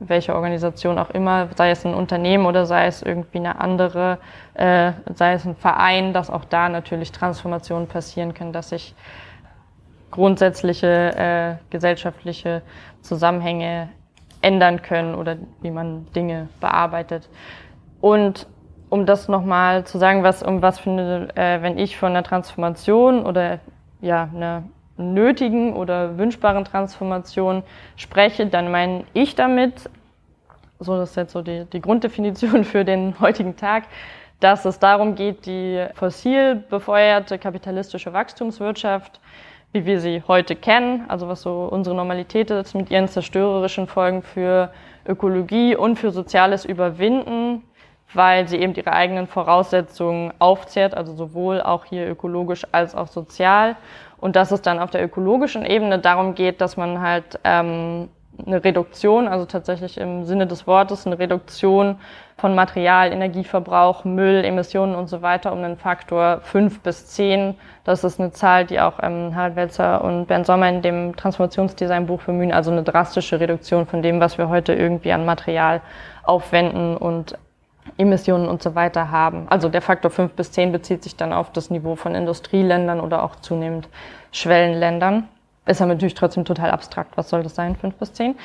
welche 0.00 0.34
Organisation 0.34 0.98
auch 0.98 1.10
immer, 1.10 1.48
sei 1.56 1.70
es 1.70 1.86
ein 1.86 1.94
Unternehmen 1.94 2.46
oder 2.46 2.66
sei 2.66 2.86
es 2.86 3.02
irgendwie 3.02 3.38
eine 3.38 3.60
andere, 3.60 4.18
äh, 4.54 4.92
sei 5.14 5.34
es 5.34 5.44
ein 5.44 5.54
Verein, 5.54 6.12
dass 6.12 6.28
auch 6.28 6.44
da 6.44 6.68
natürlich 6.68 7.12
Transformationen 7.12 7.86
passieren 7.86 8.34
können, 8.34 8.52
dass 8.52 8.72
ich 8.72 8.94
grundsätzliche 10.10 11.16
äh, 11.16 11.54
gesellschaftliche 11.70 12.62
Zusammenhänge 13.02 13.88
ändern 14.42 14.82
können 14.82 15.14
oder 15.14 15.36
wie 15.60 15.70
man 15.70 16.06
Dinge 16.12 16.48
bearbeitet. 16.60 17.28
Und 18.00 18.46
um 18.88 19.06
das 19.06 19.28
nochmal 19.28 19.84
zu 19.84 19.98
sagen, 19.98 20.22
was 20.22 20.42
um 20.42 20.62
was 20.62 20.86
eine, 20.86 21.28
äh, 21.36 21.62
wenn 21.62 21.78
ich 21.78 21.96
von 21.96 22.10
einer 22.10 22.24
Transformation 22.24 23.24
oder 23.24 23.60
ja 24.00 24.28
einer 24.34 24.64
nötigen 24.96 25.74
oder 25.74 26.18
wünschbaren 26.18 26.64
Transformation 26.64 27.62
spreche, 27.96 28.46
dann 28.46 28.70
meine 28.70 29.04
ich 29.14 29.34
damit, 29.34 29.88
so 30.78 30.96
das 30.96 31.10
ist 31.10 31.16
jetzt 31.16 31.32
so 31.32 31.42
die, 31.42 31.64
die 31.66 31.80
Grunddefinition 31.80 32.64
für 32.64 32.84
den 32.84 33.18
heutigen 33.20 33.56
Tag, 33.56 33.84
dass 34.40 34.64
es 34.64 34.78
darum 34.78 35.14
geht, 35.14 35.46
die 35.46 35.86
fossil 35.94 36.56
befeuerte 36.56 37.38
kapitalistische 37.38 38.12
Wachstumswirtschaft 38.12 39.20
wie 39.72 39.86
wir 39.86 40.00
sie 40.00 40.22
heute 40.26 40.56
kennen, 40.56 41.04
also 41.08 41.28
was 41.28 41.42
so 41.42 41.68
unsere 41.70 41.94
Normalität 41.94 42.50
ist, 42.50 42.74
mit 42.74 42.90
ihren 42.90 43.08
zerstörerischen 43.08 43.86
Folgen 43.86 44.22
für 44.22 44.72
Ökologie 45.06 45.76
und 45.76 45.96
für 45.96 46.10
soziales 46.10 46.64
Überwinden, 46.64 47.62
weil 48.12 48.48
sie 48.48 48.58
eben 48.58 48.74
ihre 48.74 48.92
eigenen 48.92 49.28
Voraussetzungen 49.28 50.32
aufzehrt, 50.40 50.94
also 50.94 51.14
sowohl 51.14 51.62
auch 51.62 51.84
hier 51.84 52.08
ökologisch 52.08 52.66
als 52.72 52.94
auch 52.96 53.06
sozial. 53.06 53.76
Und 54.18 54.34
dass 54.34 54.50
es 54.50 54.60
dann 54.60 54.80
auf 54.80 54.90
der 54.90 55.04
ökologischen 55.04 55.64
Ebene 55.64 56.00
darum 56.00 56.34
geht, 56.34 56.60
dass 56.60 56.76
man 56.76 57.00
halt 57.00 57.38
ähm, 57.44 58.08
eine 58.46 58.62
Reduktion, 58.62 59.28
also 59.28 59.44
tatsächlich 59.44 59.98
im 59.98 60.24
Sinne 60.24 60.46
des 60.46 60.66
Wortes 60.66 61.06
eine 61.06 61.18
Reduktion 61.18 61.96
von 62.36 62.54
Material, 62.54 63.12
Energieverbrauch, 63.12 64.04
Müll, 64.04 64.44
Emissionen 64.44 64.94
und 64.94 65.08
so 65.08 65.22
weiter 65.22 65.52
um 65.52 65.58
einen 65.58 65.76
Faktor 65.76 66.40
fünf 66.42 66.80
bis 66.80 67.06
zehn. 67.06 67.54
Das 67.84 68.02
ist 68.04 68.18
eine 68.18 68.32
Zahl, 68.32 68.64
die 68.64 68.80
auch 68.80 68.94
ähm, 69.02 69.34
Harald 69.34 69.56
Welzer 69.56 70.02
und 70.02 70.26
Bernd 70.26 70.46
Sommer 70.46 70.68
in 70.68 70.82
dem 70.82 71.16
Transformationsdesign-Buch 71.16 72.22
bemühen. 72.22 72.52
Also 72.52 72.70
eine 72.70 72.82
drastische 72.82 73.40
Reduktion 73.40 73.86
von 73.86 74.02
dem, 74.02 74.20
was 74.20 74.38
wir 74.38 74.48
heute 74.48 74.72
irgendwie 74.72 75.12
an 75.12 75.26
Material 75.26 75.82
aufwenden 76.22 76.96
und 76.96 77.36
Emissionen 77.98 78.48
und 78.48 78.62
so 78.62 78.74
weiter 78.74 79.10
haben. 79.10 79.46
Also 79.48 79.68
der 79.68 79.82
Faktor 79.82 80.10
fünf 80.10 80.32
bis 80.32 80.52
zehn 80.52 80.72
bezieht 80.72 81.02
sich 81.02 81.16
dann 81.16 81.32
auf 81.32 81.52
das 81.52 81.70
Niveau 81.70 81.96
von 81.96 82.14
Industrieländern 82.14 83.00
oder 83.00 83.22
auch 83.22 83.36
zunehmend 83.36 83.88
Schwellenländern 84.32 85.28
ist 85.66 85.80
aber 85.80 85.92
natürlich 85.92 86.14
trotzdem 86.14 86.44
total 86.44 86.70
abstrakt. 86.70 87.16
Was 87.16 87.28
soll 87.28 87.42
das 87.42 87.54
sein, 87.54 87.76
fünf 87.76 87.94
bis 87.96 88.12
zehn? 88.12 88.36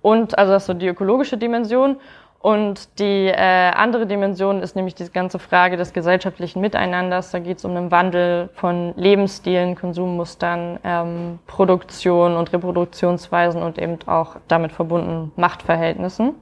Und 0.00 0.38
also 0.38 0.52
das 0.52 0.62
ist 0.62 0.66
so 0.66 0.74
die 0.74 0.88
ökologische 0.88 1.36
Dimension. 1.36 1.96
Und 2.40 2.98
die 2.98 3.28
äh, 3.28 3.70
andere 3.70 4.04
Dimension 4.04 4.62
ist 4.62 4.74
nämlich 4.74 4.96
diese 4.96 5.12
ganze 5.12 5.38
Frage 5.38 5.76
des 5.76 5.92
gesellschaftlichen 5.92 6.60
Miteinanders. 6.60 7.30
Da 7.30 7.38
geht 7.38 7.58
es 7.58 7.64
um 7.64 7.76
einen 7.76 7.92
Wandel 7.92 8.50
von 8.54 8.94
Lebensstilen, 8.96 9.76
Konsummustern, 9.76 10.80
ähm, 10.82 11.38
Produktion 11.46 12.36
und 12.36 12.52
Reproduktionsweisen 12.52 13.62
und 13.62 13.78
eben 13.78 13.96
auch 14.06 14.38
damit 14.48 14.72
verbunden 14.72 15.30
Machtverhältnissen. 15.36 16.34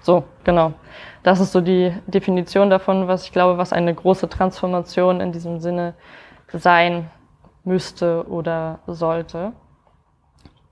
So, 0.00 0.24
genau. 0.42 0.72
Das 1.22 1.38
ist 1.38 1.52
so 1.52 1.60
die 1.60 1.92
Definition 2.08 2.68
davon, 2.68 3.06
was 3.06 3.22
ich 3.24 3.32
glaube, 3.32 3.58
was 3.58 3.72
eine 3.72 3.94
große 3.94 4.28
Transformation 4.28 5.20
in 5.20 5.30
diesem 5.30 5.60
Sinne 5.60 5.94
sein 6.52 7.10
müsste 7.64 8.26
oder 8.28 8.80
sollte. 8.86 9.52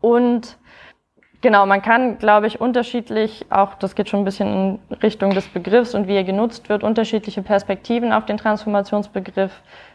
Und 0.01 0.57
genau, 1.41 1.67
man 1.67 1.83
kann, 1.83 2.19
glaube 2.19 2.47
ich, 2.47 2.61
unterschiedlich, 2.61 3.47
auch 3.51 3.75
das 3.75 3.95
geht 3.95 4.09
schon 4.09 4.21
ein 4.21 4.25
bisschen 4.25 4.79
in 4.91 4.97
Richtung 4.97 5.31
des 5.31 5.49
Begriffs 5.49 5.95
und 5.95 6.09
wie 6.09 6.17
er 6.17 6.25
genutzt 6.25 6.69
wird, 6.69 6.83
unterschiedliche 6.83 7.43
Perspektiven 7.43 8.13
auf 8.13 8.27
den 8.27 8.37
Transformationsbegriff 8.37 9.53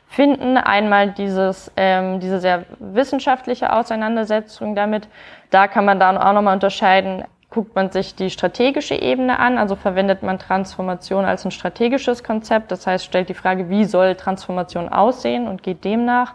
finden. 0.07 0.57
Einmal 0.57 1.11
dieses, 1.11 1.71
ähm, 1.75 2.19
diese 2.19 2.39
sehr 2.39 2.65
wissenschaftliche 2.79 3.73
Auseinandersetzung 3.73 4.75
damit. 4.75 5.07
Da 5.49 5.67
kann 5.67 5.85
man 5.85 5.99
dann 5.99 6.17
auch 6.17 6.33
nochmal 6.33 6.55
unterscheiden, 6.55 7.23
guckt 7.49 7.75
man 7.75 7.91
sich 7.91 8.15
die 8.15 8.31
strategische 8.31 8.95
Ebene 8.95 9.37
an, 9.37 9.59
also 9.59 9.75
verwendet 9.75 10.23
man 10.23 10.39
Transformation 10.39 11.23
als 11.23 11.45
ein 11.45 11.51
strategisches 11.51 12.23
Konzept, 12.23 12.71
das 12.71 12.87
heißt, 12.87 13.05
stellt 13.05 13.29
die 13.29 13.35
Frage, 13.35 13.69
wie 13.69 13.85
soll 13.85 14.15
Transformation 14.15 14.89
aussehen 14.89 15.47
und 15.47 15.61
geht 15.61 15.83
dem 15.83 16.03
nach. 16.03 16.33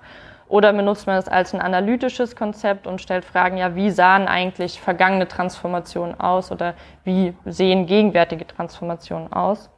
Oder 0.49 0.73
benutzt 0.73 1.07
man 1.07 1.17
es 1.17 1.29
als 1.29 1.55
ein 1.55 1.61
analytisches 1.61 2.35
Konzept 2.35 2.87
und 2.87 3.03
stellt 3.03 3.25
Fragen, 3.25 3.59
ja, 3.59 3.75
wie 3.75 3.91
sahen 3.91 4.27
eigentlich 4.27 4.81
vergangene 4.81 5.29
Transformationen 5.29 6.19
aus 6.19 6.51
oder 6.51 6.75
wie 7.05 7.35
sehen 7.45 7.87
gegenwärtige 7.87 8.47
Transformationen 8.47 9.31
aus? 9.33 9.71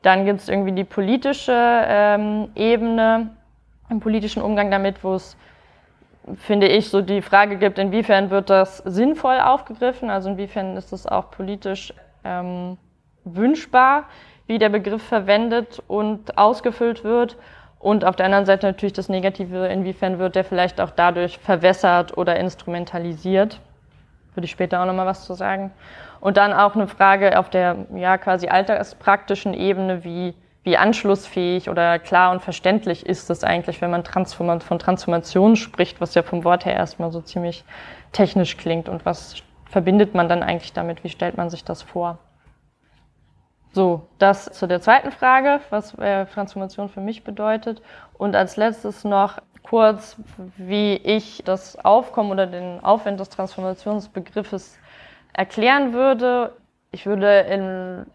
Dann 0.00 0.24
gibt 0.24 0.40
es 0.40 0.48
irgendwie 0.48 0.72
die 0.72 0.84
politische 0.84 1.52
ähm, 1.54 2.48
Ebene, 2.54 3.30
im 3.90 4.00
politischen 4.00 4.42
Umgang 4.42 4.70
damit, 4.70 5.04
wo 5.04 5.14
es, 5.14 5.36
finde 6.36 6.68
ich, 6.68 6.88
so 6.88 7.02
die 7.02 7.20
Frage 7.20 7.56
gibt, 7.56 7.78
inwiefern 7.78 8.30
wird 8.30 8.48
das 8.48 8.78
sinnvoll 8.78 9.40
aufgegriffen, 9.40 10.08
also 10.08 10.30
inwiefern 10.30 10.76
ist 10.76 10.92
es 10.92 11.06
auch 11.06 11.30
politisch 11.30 11.92
ähm, 12.24 12.78
wünschbar, 13.24 14.04
wie 14.46 14.58
der 14.58 14.70
Begriff 14.70 15.02
verwendet 15.02 15.82
und 15.86 16.38
ausgefüllt 16.38 17.04
wird 17.04 17.36
und 17.78 18.04
auf 18.04 18.16
der 18.16 18.26
anderen 18.26 18.44
Seite 18.44 18.66
natürlich 18.66 18.92
das 18.92 19.08
Negative, 19.08 19.66
inwiefern 19.68 20.18
wird 20.18 20.34
der 20.34 20.44
vielleicht 20.44 20.80
auch 20.80 20.90
dadurch 20.90 21.38
verwässert 21.38 22.16
oder 22.16 22.36
instrumentalisiert. 22.38 23.60
Würde 24.34 24.46
ich 24.46 24.50
später 24.50 24.80
auch 24.80 24.86
nochmal 24.86 25.06
was 25.06 25.24
zu 25.24 25.34
sagen. 25.34 25.72
Und 26.20 26.36
dann 26.36 26.52
auch 26.52 26.74
eine 26.74 26.88
Frage 26.88 27.38
auf 27.38 27.50
der 27.50 27.86
ja 27.94 28.18
quasi 28.18 28.48
alltagspraktischen 28.48 29.54
Ebene, 29.54 30.02
wie, 30.02 30.34
wie 30.64 30.76
anschlussfähig 30.76 31.70
oder 31.70 32.00
klar 32.00 32.32
und 32.32 32.42
verständlich 32.42 33.06
ist 33.06 33.30
es 33.30 33.44
eigentlich, 33.44 33.80
wenn 33.80 33.90
man 33.90 34.02
Transform 34.02 34.60
von 34.60 34.80
Transformation 34.80 35.54
spricht, 35.54 36.00
was 36.00 36.14
ja 36.14 36.24
vom 36.24 36.42
Wort 36.42 36.64
her 36.64 36.74
erstmal 36.74 37.12
so 37.12 37.20
ziemlich 37.20 37.64
technisch 38.10 38.56
klingt 38.56 38.88
und 38.88 39.06
was 39.06 39.36
verbindet 39.66 40.14
man 40.14 40.28
dann 40.28 40.42
eigentlich 40.42 40.72
damit? 40.72 41.04
Wie 41.04 41.10
stellt 41.10 41.36
man 41.36 41.50
sich 41.50 41.62
das 41.62 41.82
vor? 41.82 42.18
So, 43.72 44.08
das 44.18 44.46
zu 44.46 44.66
der 44.66 44.80
zweiten 44.80 45.12
Frage, 45.12 45.60
was 45.70 45.94
äh, 45.98 46.26
Transformation 46.26 46.88
für 46.88 47.00
mich 47.00 47.24
bedeutet. 47.24 47.82
Und 48.14 48.34
als 48.34 48.56
letztes 48.56 49.04
noch 49.04 49.38
kurz, 49.62 50.16
wie 50.56 50.94
ich 50.94 51.42
das 51.44 51.78
Aufkommen 51.84 52.30
oder 52.30 52.46
den 52.46 52.82
Aufwand 52.82 53.20
des 53.20 53.28
Transformationsbegriffes 53.28 54.78
erklären 55.32 55.92
würde. 55.92 56.56
Ich 56.90 57.06
würde 57.06 57.40
in 57.40 58.06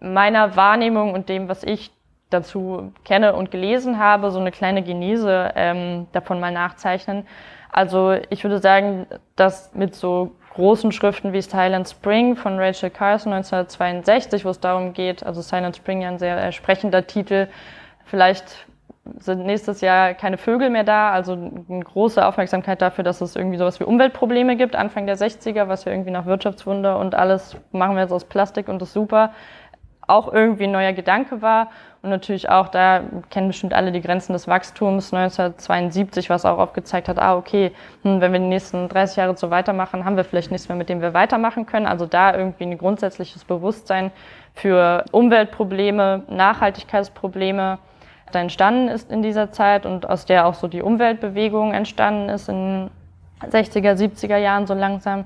meiner 0.00 0.56
Wahrnehmung 0.56 1.14
und 1.14 1.28
dem, 1.28 1.48
was 1.48 1.64
ich 1.64 1.90
dazu 2.30 2.92
kenne 3.04 3.34
und 3.34 3.50
gelesen 3.50 3.98
habe, 3.98 4.30
so 4.30 4.38
eine 4.38 4.50
kleine 4.50 4.82
Genese 4.82 5.52
ähm, 5.56 6.06
davon 6.12 6.40
mal 6.40 6.52
nachzeichnen. 6.52 7.26
Also 7.70 8.16
ich 8.28 8.44
würde 8.44 8.58
sagen, 8.58 9.06
dass 9.36 9.74
mit 9.74 9.94
so 9.94 10.36
großen 10.58 10.90
Schriften 10.90 11.32
wie 11.32 11.40
Silent 11.40 11.88
Spring 11.88 12.34
von 12.34 12.58
Rachel 12.58 12.90
Carson 12.90 13.32
1962, 13.32 14.44
wo 14.44 14.48
es 14.48 14.58
darum 14.58 14.92
geht, 14.92 15.24
also 15.24 15.40
Silent 15.40 15.76
Spring 15.76 16.02
ja 16.02 16.08
ein 16.08 16.18
sehr 16.18 16.50
sprechender 16.50 17.06
Titel, 17.06 17.46
vielleicht 18.04 18.66
sind 19.20 19.46
nächstes 19.46 19.80
Jahr 19.82 20.14
keine 20.14 20.36
Vögel 20.36 20.68
mehr 20.68 20.82
da, 20.82 21.12
also 21.12 21.34
eine 21.34 21.84
große 21.84 22.26
Aufmerksamkeit 22.26 22.82
dafür, 22.82 23.04
dass 23.04 23.20
es 23.20 23.36
irgendwie 23.36 23.56
sowas 23.56 23.78
wie 23.78 23.84
Umweltprobleme 23.84 24.56
gibt, 24.56 24.74
Anfang 24.74 25.06
der 25.06 25.16
60er, 25.16 25.68
was 25.68 25.84
ja 25.84 25.92
irgendwie 25.92 26.10
nach 26.10 26.26
Wirtschaftswunder 26.26 26.98
und 26.98 27.14
alles 27.14 27.56
machen 27.70 27.94
wir 27.94 28.02
jetzt 28.02 28.12
aus 28.12 28.24
Plastik 28.24 28.66
und 28.66 28.82
das 28.82 28.92
super 28.92 29.30
auch 30.08 30.32
irgendwie 30.32 30.64
ein 30.64 30.72
neuer 30.72 30.92
Gedanke 30.92 31.40
war. 31.40 31.70
Und 32.02 32.10
natürlich 32.10 32.48
auch, 32.48 32.68
da 32.68 33.02
kennen 33.30 33.48
bestimmt 33.48 33.74
alle 33.74 33.90
die 33.90 34.00
Grenzen 34.00 34.32
des 34.32 34.46
Wachstums 34.46 35.12
1972, 35.12 36.30
was 36.30 36.44
auch 36.44 36.58
aufgezeigt 36.58 37.08
hat, 37.08 37.18
ah, 37.18 37.36
okay, 37.36 37.72
hm, 38.02 38.20
wenn 38.20 38.32
wir 38.32 38.38
die 38.38 38.46
nächsten 38.46 38.88
30 38.88 39.16
Jahre 39.16 39.36
so 39.36 39.50
weitermachen, 39.50 40.04
haben 40.04 40.16
wir 40.16 40.24
vielleicht 40.24 40.52
nichts 40.52 40.68
mehr, 40.68 40.76
mit 40.76 40.88
dem 40.88 41.00
wir 41.00 41.12
weitermachen 41.12 41.66
können. 41.66 41.86
Also 41.86 42.06
da 42.06 42.34
irgendwie 42.36 42.64
ein 42.64 42.78
grundsätzliches 42.78 43.44
Bewusstsein 43.44 44.12
für 44.54 45.04
Umweltprobleme, 45.10 46.22
Nachhaltigkeitsprobleme 46.28 47.78
da 48.32 48.40
entstanden 48.40 48.88
ist 48.88 49.10
in 49.10 49.22
dieser 49.22 49.52
Zeit 49.52 49.86
und 49.86 50.08
aus 50.08 50.26
der 50.26 50.46
auch 50.46 50.54
so 50.54 50.68
die 50.68 50.82
Umweltbewegung 50.82 51.72
entstanden 51.72 52.28
ist 52.28 52.48
in 52.48 52.90
60er, 53.42 53.94
70er 53.94 54.36
Jahren 54.36 54.66
so 54.66 54.74
langsam. 54.74 55.24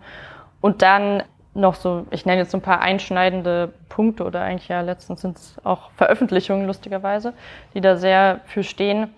Und 0.61 0.83
dann 0.83 1.25
noch 1.55 1.75
so, 1.75 2.07
ich 2.11 2.25
nenne 2.25 2.41
jetzt 2.41 2.51
so 2.51 2.59
ein 2.59 2.63
paar 2.63 2.81
einschneidende 2.81 3.73
Punkte 3.89 4.25
oder 4.25 4.43
eigentlich 4.43 4.69
ja 4.69 4.81
letztens 4.81 5.21
sind 5.21 5.37
es 5.37 5.57
auch 5.65 5.91
Veröffentlichungen 5.97 6.67
lustigerweise, 6.67 7.35
die 7.75 7.81
da 7.81 7.97
sehr 7.97 8.41
für 8.47 8.63
stehen. 8.63 9.15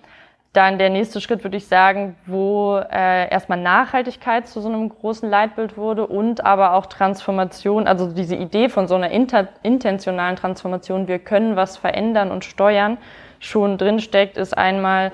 Dann 0.52 0.78
der 0.78 0.88
nächste 0.88 1.20
Schritt 1.20 1.42
würde 1.42 1.56
ich 1.56 1.66
sagen, 1.66 2.14
wo 2.26 2.76
äh, 2.76 3.28
erstmal 3.28 3.60
Nachhaltigkeit 3.60 4.46
zu 4.46 4.60
so 4.60 4.68
einem 4.68 4.88
großen 4.88 5.28
Leitbild 5.28 5.76
wurde 5.76 6.06
und 6.06 6.44
aber 6.44 6.74
auch 6.74 6.86
Transformation, 6.86 7.88
also 7.88 8.12
diese 8.12 8.36
Idee 8.36 8.68
von 8.68 8.86
so 8.86 8.94
einer 8.94 9.10
inter 9.10 9.48
intentionalen 9.64 10.36
Transformation, 10.36 11.08
wir 11.08 11.18
können 11.18 11.56
was 11.56 11.76
verändern 11.76 12.30
und 12.30 12.44
steuern, 12.44 12.98
schon 13.40 13.78
drinsteckt, 13.78 14.36
ist 14.36 14.56
einmal 14.56 15.10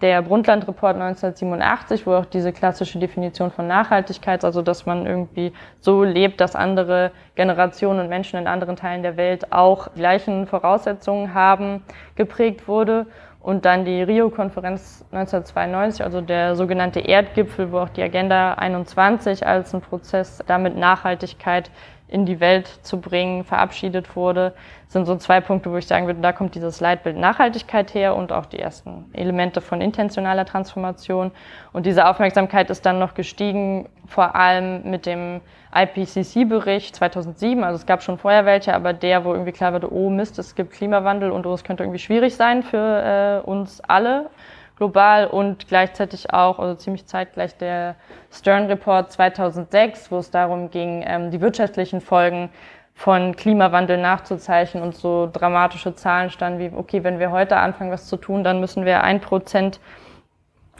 der 0.00 0.22
Brundtland-Report 0.22 0.94
1987, 0.94 2.06
wo 2.06 2.14
auch 2.14 2.24
diese 2.24 2.52
klassische 2.52 2.98
Definition 2.98 3.50
von 3.50 3.66
Nachhaltigkeit, 3.66 4.44
also 4.44 4.62
dass 4.62 4.86
man 4.86 5.06
irgendwie 5.06 5.52
so 5.80 6.02
lebt, 6.02 6.40
dass 6.40 6.56
andere 6.56 7.12
Generationen 7.34 8.00
und 8.00 8.08
Menschen 8.08 8.38
in 8.38 8.46
anderen 8.46 8.76
Teilen 8.76 9.02
der 9.02 9.16
Welt 9.16 9.52
auch 9.52 9.94
gleichen 9.94 10.46
Voraussetzungen 10.46 11.34
haben, 11.34 11.82
geprägt 12.16 12.68
wurde. 12.68 13.06
Und 13.40 13.64
dann 13.64 13.84
die 13.84 14.00
Rio-Konferenz 14.00 15.04
1992, 15.10 16.04
also 16.04 16.20
der 16.20 16.54
sogenannte 16.54 17.00
Erdgipfel, 17.00 17.72
wo 17.72 17.78
auch 17.80 17.88
die 17.88 18.02
Agenda 18.02 18.54
21 18.54 19.44
als 19.44 19.74
ein 19.74 19.80
Prozess 19.80 20.38
damit 20.46 20.76
Nachhaltigkeit 20.76 21.68
in 22.12 22.26
die 22.26 22.40
Welt 22.40 22.66
zu 22.82 23.00
bringen, 23.00 23.42
verabschiedet 23.42 24.14
wurde, 24.16 24.52
sind 24.86 25.06
so 25.06 25.16
zwei 25.16 25.40
Punkte, 25.40 25.72
wo 25.72 25.78
ich 25.78 25.86
sagen 25.86 26.06
würde, 26.06 26.20
da 26.20 26.32
kommt 26.32 26.54
dieses 26.54 26.78
Leitbild 26.80 27.16
Nachhaltigkeit 27.16 27.94
her 27.94 28.14
und 28.14 28.32
auch 28.32 28.44
die 28.44 28.58
ersten 28.58 29.06
Elemente 29.14 29.62
von 29.62 29.80
intentionaler 29.80 30.44
Transformation. 30.44 31.30
Und 31.72 31.86
diese 31.86 32.06
Aufmerksamkeit 32.06 32.68
ist 32.68 32.84
dann 32.84 32.98
noch 32.98 33.14
gestiegen, 33.14 33.88
vor 34.06 34.36
allem 34.36 34.90
mit 34.90 35.06
dem 35.06 35.40
IPCC-Bericht 35.74 36.94
2007. 36.96 37.64
Also 37.64 37.76
es 37.76 37.86
gab 37.86 38.02
schon 38.02 38.18
vorher 38.18 38.44
welche, 38.44 38.74
aber 38.74 38.92
der, 38.92 39.24
wo 39.24 39.32
irgendwie 39.32 39.52
klar 39.52 39.72
wurde, 39.72 39.90
oh 39.90 40.10
Mist, 40.10 40.38
es 40.38 40.54
gibt 40.54 40.72
Klimawandel 40.72 41.30
und 41.30 41.46
oh, 41.46 41.54
es 41.54 41.64
könnte 41.64 41.82
irgendwie 41.82 41.98
schwierig 41.98 42.36
sein 42.36 42.62
für 42.62 43.42
äh, 43.42 43.48
uns 43.48 43.80
alle 43.80 44.26
global 44.76 45.26
und 45.26 45.68
gleichzeitig 45.68 46.32
auch, 46.32 46.58
also 46.58 46.74
ziemlich 46.74 47.06
zeitgleich 47.06 47.56
der 47.56 47.96
Stern 48.30 48.66
Report 48.66 49.12
2006, 49.12 50.10
wo 50.10 50.18
es 50.18 50.30
darum 50.30 50.70
ging, 50.70 51.04
ähm, 51.06 51.30
die 51.30 51.40
wirtschaftlichen 51.40 52.00
Folgen 52.00 52.50
von 52.94 53.34
Klimawandel 53.36 53.98
nachzuzeichnen 53.98 54.82
und 54.82 54.94
so 54.94 55.28
dramatische 55.32 55.94
Zahlen 55.94 56.30
standen 56.30 56.58
wie, 56.58 56.70
okay, 56.76 57.04
wenn 57.04 57.18
wir 57.18 57.30
heute 57.30 57.56
anfangen, 57.56 57.90
was 57.90 58.06
zu 58.06 58.16
tun, 58.16 58.44
dann 58.44 58.60
müssen 58.60 58.84
wir 58.84 59.02
ein 59.02 59.20
Prozent 59.20 59.80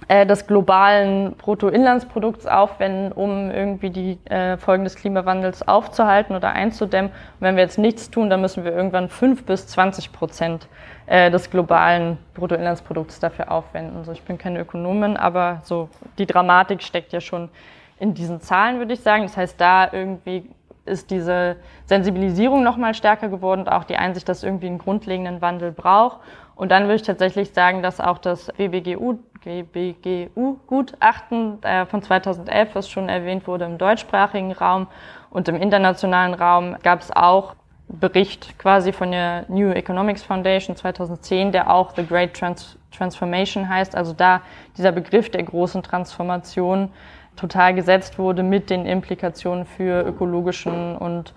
äh, 0.08 0.26
des 0.26 0.46
globalen 0.46 1.34
Bruttoinlandsprodukts 1.36 2.46
aufwenden, 2.46 3.12
um 3.12 3.50
irgendwie 3.50 3.90
die 3.90 4.18
äh, 4.30 4.56
Folgen 4.56 4.84
des 4.84 4.96
Klimawandels 4.96 5.66
aufzuhalten 5.66 6.34
oder 6.36 6.52
einzudämmen. 6.52 7.10
Und 7.10 7.40
wenn 7.40 7.56
wir 7.56 7.62
jetzt 7.62 7.78
nichts 7.78 8.10
tun, 8.10 8.30
dann 8.30 8.40
müssen 8.40 8.64
wir 8.64 8.72
irgendwann 8.72 9.08
fünf 9.08 9.44
bis 9.44 9.66
zwanzig 9.66 10.12
Prozent 10.12 10.68
äh, 11.06 11.30
des 11.30 11.50
globalen 11.50 12.18
Bruttoinlandsprodukts 12.34 13.20
dafür 13.20 13.50
aufwenden. 13.50 13.96
Also 13.98 14.12
ich 14.12 14.22
bin 14.22 14.38
keine 14.38 14.60
Ökonomin, 14.60 15.16
aber 15.16 15.60
so 15.64 15.88
die 16.18 16.26
Dramatik 16.26 16.82
steckt 16.82 17.12
ja 17.12 17.20
schon 17.20 17.48
in 17.98 18.14
diesen 18.14 18.40
Zahlen, 18.40 18.78
würde 18.78 18.94
ich 18.94 19.00
sagen. 19.00 19.22
Das 19.22 19.36
heißt, 19.36 19.60
da 19.60 19.88
irgendwie 19.92 20.50
ist 20.84 21.12
diese 21.12 21.54
Sensibilisierung 21.84 22.64
noch 22.64 22.76
mal 22.76 22.92
stärker 22.92 23.28
geworden 23.28 23.60
und 23.60 23.68
auch 23.68 23.84
die 23.84 23.96
Einsicht, 23.96 24.28
dass 24.28 24.42
irgendwie 24.42 24.66
einen 24.66 24.78
grundlegenden 24.78 25.40
Wandel 25.40 25.70
braucht. 25.70 26.18
Und 26.54 26.70
dann 26.70 26.84
würde 26.84 26.96
ich 26.96 27.02
tatsächlich 27.02 27.52
sagen, 27.52 27.82
dass 27.82 28.00
auch 28.00 28.18
das 28.18 28.48
WBGU, 28.56 29.18
WBGU-Gutachten 29.44 31.62
äh, 31.62 31.86
von 31.86 32.02
2011, 32.02 32.74
was 32.74 32.88
schon 32.88 33.08
erwähnt 33.08 33.46
wurde, 33.46 33.64
im 33.64 33.78
deutschsprachigen 33.78 34.52
Raum 34.52 34.86
und 35.30 35.48
im 35.48 35.56
internationalen 35.56 36.34
Raum 36.34 36.76
gab 36.82 37.00
es 37.00 37.10
auch 37.10 37.54
Bericht 37.88 38.58
quasi 38.58 38.92
von 38.92 39.10
der 39.10 39.44
New 39.48 39.70
Economics 39.70 40.22
Foundation 40.22 40.76
2010, 40.76 41.52
der 41.52 41.70
auch 41.70 41.94
The 41.94 42.06
Great 42.06 42.34
Trans 42.34 42.78
Transformation 42.92 43.68
heißt. 43.68 43.96
Also 43.96 44.12
da 44.12 44.42
dieser 44.76 44.92
Begriff 44.92 45.30
der 45.30 45.42
großen 45.42 45.82
Transformation 45.82 46.90
total 47.36 47.74
gesetzt 47.74 48.18
wurde 48.18 48.42
mit 48.42 48.70
den 48.70 48.86
Implikationen 48.86 49.66
für 49.66 50.02
ökologischen 50.02 50.96
und 50.96 51.34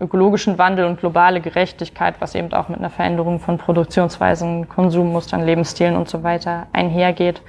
ökologischen 0.00 0.58
Wandel 0.58 0.86
und 0.86 1.00
globale 1.00 1.40
Gerechtigkeit, 1.40 2.20
was 2.20 2.34
eben 2.34 2.52
auch 2.52 2.68
mit 2.68 2.78
einer 2.78 2.90
Veränderung 2.90 3.40
von 3.40 3.58
Produktionsweisen, 3.58 4.68
Konsummustern, 4.68 5.44
Lebensstilen 5.44 5.96
und 5.96 6.08
so 6.08 6.22
weiter 6.22 6.66
einhergeht. 6.72 7.42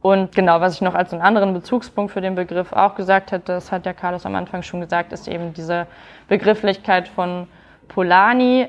Und 0.00 0.34
genau, 0.34 0.60
was 0.60 0.74
ich 0.74 0.82
noch 0.82 0.94
als 0.94 1.12
einen 1.12 1.22
anderen 1.22 1.54
Bezugspunkt 1.54 2.12
für 2.12 2.20
den 2.20 2.34
Begriff 2.34 2.72
auch 2.72 2.94
gesagt 2.94 3.32
hätte, 3.32 3.52
das 3.52 3.72
hat 3.72 3.86
ja 3.86 3.94
Carlos 3.94 4.26
am 4.26 4.34
Anfang 4.34 4.62
schon 4.62 4.80
gesagt, 4.80 5.12
ist 5.12 5.28
eben 5.28 5.54
diese 5.54 5.86
Begrifflichkeit 6.28 7.08
von 7.08 7.46
Polanyi, 7.88 8.66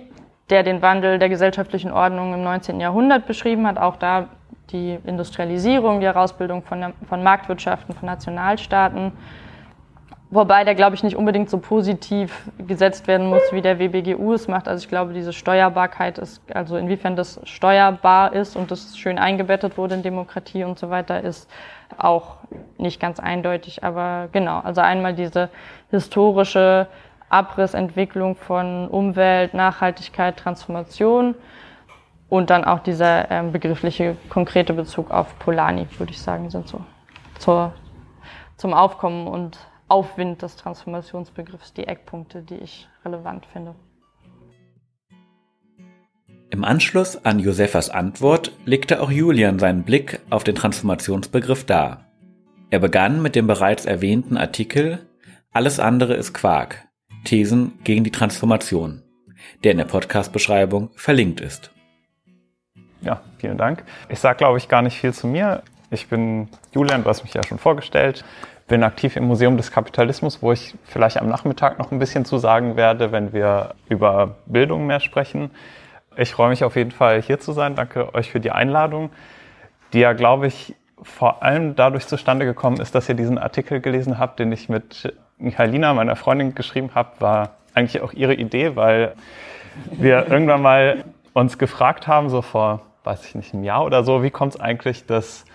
der 0.50 0.63
den 0.63 0.82
Wandel 0.82 1.20
der 1.20 1.30
gesellschaftlichen 1.30 1.91
Ordnung 1.91 2.34
im 2.34 2.44
19. 2.44 2.80
Jahrhundert 2.80 3.26
beschrieben 3.26 3.68
hat, 3.68 3.78
auch 3.78 3.98
da 3.98 4.28
die 4.72 4.98
Industrialisierung, 5.06 6.00
die 6.00 6.06
Herausbildung 6.06 6.63
von, 6.63 6.94
von 7.08 7.24
Marktwirtschaften, 7.24 7.96
von 7.96 8.06
Nationalstaaten, 8.06 9.12
Wobei 10.36 10.65
der, 10.65 10.76
glaube 10.76 10.95
ich, 10.95 11.04
nicht 11.04 11.15
unbedingt 11.15 11.50
so 11.50 11.60
positiv 11.60 12.52
gesetzt 12.58 13.08
werden 13.08 13.28
muss, 13.28 13.41
wie 13.54 13.62
der 13.62 13.80
WBGU 13.80 14.34
es 14.34 14.50
macht. 14.50 14.67
Also 14.67 14.84
ich 14.84 14.89
glaube, 14.89 15.13
diese 15.13 15.32
Steuerbarkeit 15.32 16.17
ist, 16.17 16.41
also 16.54 16.76
inwiefern 16.76 17.15
das 17.15 17.39
steuerbar 17.45 18.34
ist 18.34 18.58
und 18.58 18.69
das 18.69 18.98
schön 18.98 19.17
eingebettet 19.17 19.78
wurde 19.78 19.95
in 19.95 20.04
Demokratie 20.04 20.65
und 20.65 20.78
so 20.78 20.89
weiter, 20.89 21.21
ist 21.21 21.50
auch 21.98 22.39
nicht 22.78 23.00
ganz 23.00 23.21
eindeutig. 23.21 23.86
Aber 23.86 24.28
genau, 24.34 24.60
also 24.60 24.82
einmal 24.82 25.13
diese 25.15 25.50
historische 25.89 26.88
Abrissentwicklung 27.30 28.36
von 28.36 28.89
Umwelt, 28.89 29.54
Nachhaltigkeit, 29.54 30.36
Transformation 30.36 31.36
und 32.28 32.50
dann 32.50 32.65
auch 32.65 32.80
dieser 32.80 33.32
ähm, 33.32 33.54
begriffliche 33.54 34.17
konkrete 34.28 34.74
Bezug 34.74 35.12
auf 35.12 35.39
Polani, 35.39 35.88
würde 35.98 36.12
ich 36.12 36.21
sagen, 36.21 36.50
sind 36.50 36.67
so 36.67 36.82
zur, 37.39 37.71
zum 38.58 38.74
Aufkommen 38.74 39.28
und 39.28 39.58
Aufwind 39.88 40.41
des 40.41 40.56
Transformationsbegriffs 40.56 41.74
die 41.74 41.88
Eckpunkte, 41.88 42.41
die 42.41 42.56
ich 42.56 42.88
relevant 43.04 43.45
finde. 43.45 43.76
Im 46.50 46.63
Anschluss 46.63 47.24
an 47.24 47.39
Josephas 47.39 47.89
Antwort 47.89 48.52
legte 48.65 49.02
auch 49.02 49.12
Julian 49.12 49.60
seinen 49.60 49.84
Blick 49.84 50.21
auf 50.30 50.43
den 50.43 50.56
Transformationsbegriff 50.56 51.65
dar. 51.65 52.06
Er 52.71 52.80
begann 52.80 53.21
mit 53.21 53.36
dem 53.36 53.45
bereits 53.45 53.86
erwähnten 53.86 54.38
Artikel 54.38 55.06
Alles 55.52 55.80
andere 55.80 56.15
ist 56.15 56.34
Quark. 56.34 56.88
Thesen 57.24 57.80
gegen 57.84 58.04
die 58.04 58.12
Transformation, 58.12 59.04
der 59.63 59.71
in 59.71 59.78
der 59.78 59.86
Podcast-Beschreibung 59.86 60.89
verlinkt 60.95 61.41
ist. 61.41 61.71
Ja, 63.02 63.21
vielen 63.38 63.58
Dank. 63.58 63.84
Ich 64.10 64.19
sage, 64.19 64.38
glaube 64.38 64.58
ich, 64.58 64.67
gar 64.67 64.82
nicht 64.82 64.98
viel 64.98 65.13
zu 65.13 65.28
mir. 65.28 65.62
Ich 65.91 66.08
bin 66.08 66.50
Julian, 66.74 67.04
du 67.04 67.10
hast 67.10 67.24
mich 67.24 67.34
ja 67.34 67.43
schon 67.43 67.60
vorgestellt 67.60 68.26
bin 68.67 68.84
aktiv 68.84 69.15
im 69.15 69.25
Museum 69.25 69.58
des 69.58 69.71
Kapitalismus, 69.71 70.41
wo 70.41 70.51
ich 70.51 70.75
vielleicht 70.86 71.17
am 71.17 71.30
Nachmittag 71.30 71.78
noch 71.78 71.91
ein 71.91 71.99
bisschen 71.99 72.25
zu 72.25 72.38
sagen 72.38 72.75
werde, 72.75 73.12
wenn 73.12 73.32
wir 73.32 73.75
über 73.89 74.36
Bildung 74.47 74.88
mehr 74.88 74.99
sprechen. 74.99 75.51
Ich 76.17 76.32
freue 76.32 76.49
mich 76.49 76.63
auf 76.63 76.75
jeden 76.75 76.91
Fall 76.91 77.21
hier 77.21 77.39
zu 77.39 77.51
sein. 77.51 77.75
Danke 77.75 78.15
euch 78.15 78.32
für 78.32 78.39
die 78.39 78.51
Einladung, 78.51 79.12
die 79.93 79.99
ja, 79.99 80.13
glaube 80.13 80.47
ich, 80.47 80.75
vor 81.04 81.43
allem 81.43 81.75
dadurch 81.75 82.08
zustande 82.08 82.45
gekommen 82.45 82.80
ist, 82.80 82.95
dass 82.95 83.08
ihr 83.08 83.15
diesen 83.15 83.38
Artikel 83.38 83.82
gelesen 83.82 84.17
habt, 84.17 84.39
den 84.39 84.51
ich 84.51 84.69
mit 84.69 85.13
Michaelina, 85.38 85.93
meiner 85.93 86.15
Freundin, 86.15 86.56
geschrieben 86.56 86.91
habe, 86.95 87.10
war 87.19 87.49
eigentlich 87.73 88.01
auch 88.01 88.13
ihre 88.13 88.34
Idee, 88.34 88.75
weil 88.75 89.13
wir 89.91 90.28
irgendwann 90.30 90.62
mal 90.62 91.04
uns 91.34 91.58
gefragt 91.58 92.08
haben, 92.08 92.30
so 92.30 92.41
vor, 92.41 92.82
weiß 93.04 93.25
ich 93.25 93.36
nicht, 93.36 93.54
einem 93.54 93.63
Jahr 93.63 93.86
oder 93.86 94.04
so, 94.04 94.23
wie 94.23 94.32
kommt 94.32 94.56
es 94.56 94.60
eigentlich, 94.60 95.06
dass 95.06 95.45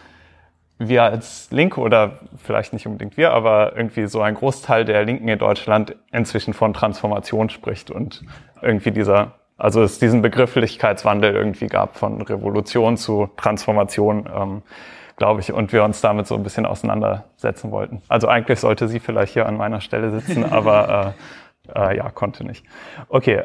wir 0.81 1.03
als 1.03 1.51
Linke 1.51 1.79
oder 1.79 2.21
vielleicht 2.43 2.73
nicht 2.73 2.87
unbedingt 2.87 3.19
wir, 3.19 3.33
aber 3.33 3.77
irgendwie 3.77 4.07
so 4.07 4.23
ein 4.23 4.35
Großteil 4.35 4.87
der 4.87 5.05
Linken 5.05 5.29
in 5.29 5.39
Deutschland 5.39 5.95
inzwischen 6.11 6.55
von 6.55 6.73
Transformation 6.73 7.51
spricht 7.51 7.91
und 7.91 8.23
irgendwie 8.63 8.91
dieser, 8.91 9.33
also 9.59 9.83
es 9.83 9.99
diesen 9.99 10.23
Begrifflichkeitswandel 10.23 11.35
irgendwie 11.35 11.67
gab 11.67 11.99
von 11.99 12.23
Revolution 12.23 12.97
zu 12.97 13.29
Transformation, 13.37 14.27
ähm, 14.35 14.63
glaube 15.17 15.41
ich, 15.41 15.53
und 15.53 15.75
wir 15.75 15.85
uns 15.85 16.01
damit 16.01 16.27
so 16.27 16.35
ein 16.35 16.43
bisschen 16.43 16.65
auseinandersetzen 16.65 17.71
wollten. 17.71 18.01
Also 18.09 18.29
eigentlich 18.29 18.59
sollte 18.59 18.89
sie 18.89 19.01
vielleicht 19.01 19.35
hier 19.35 19.45
an 19.45 19.59
meiner 19.59 19.83
Stelle 19.83 20.11
sitzen, 20.11 20.45
aber 20.51 21.15
äh, 21.75 21.79
äh, 21.79 21.97
ja, 21.99 22.09
konnte 22.09 22.47
nicht. 22.47 22.65
Okay, 23.11 23.43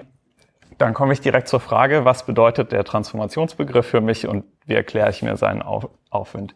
dann 0.77 0.93
komme 0.93 1.11
ich 1.11 1.19
direkt 1.19 1.49
zur 1.49 1.59
Frage, 1.59 2.05
was 2.05 2.25
bedeutet 2.25 2.71
der 2.71 2.85
Transformationsbegriff 2.85 3.85
für 3.85 3.99
mich 3.99 4.25
und 4.25 4.45
wie 4.65 4.75
erkläre 4.75 5.09
ich 5.09 5.21
mir 5.21 5.35
seinen 5.35 5.61
Aufwind? 5.61 6.55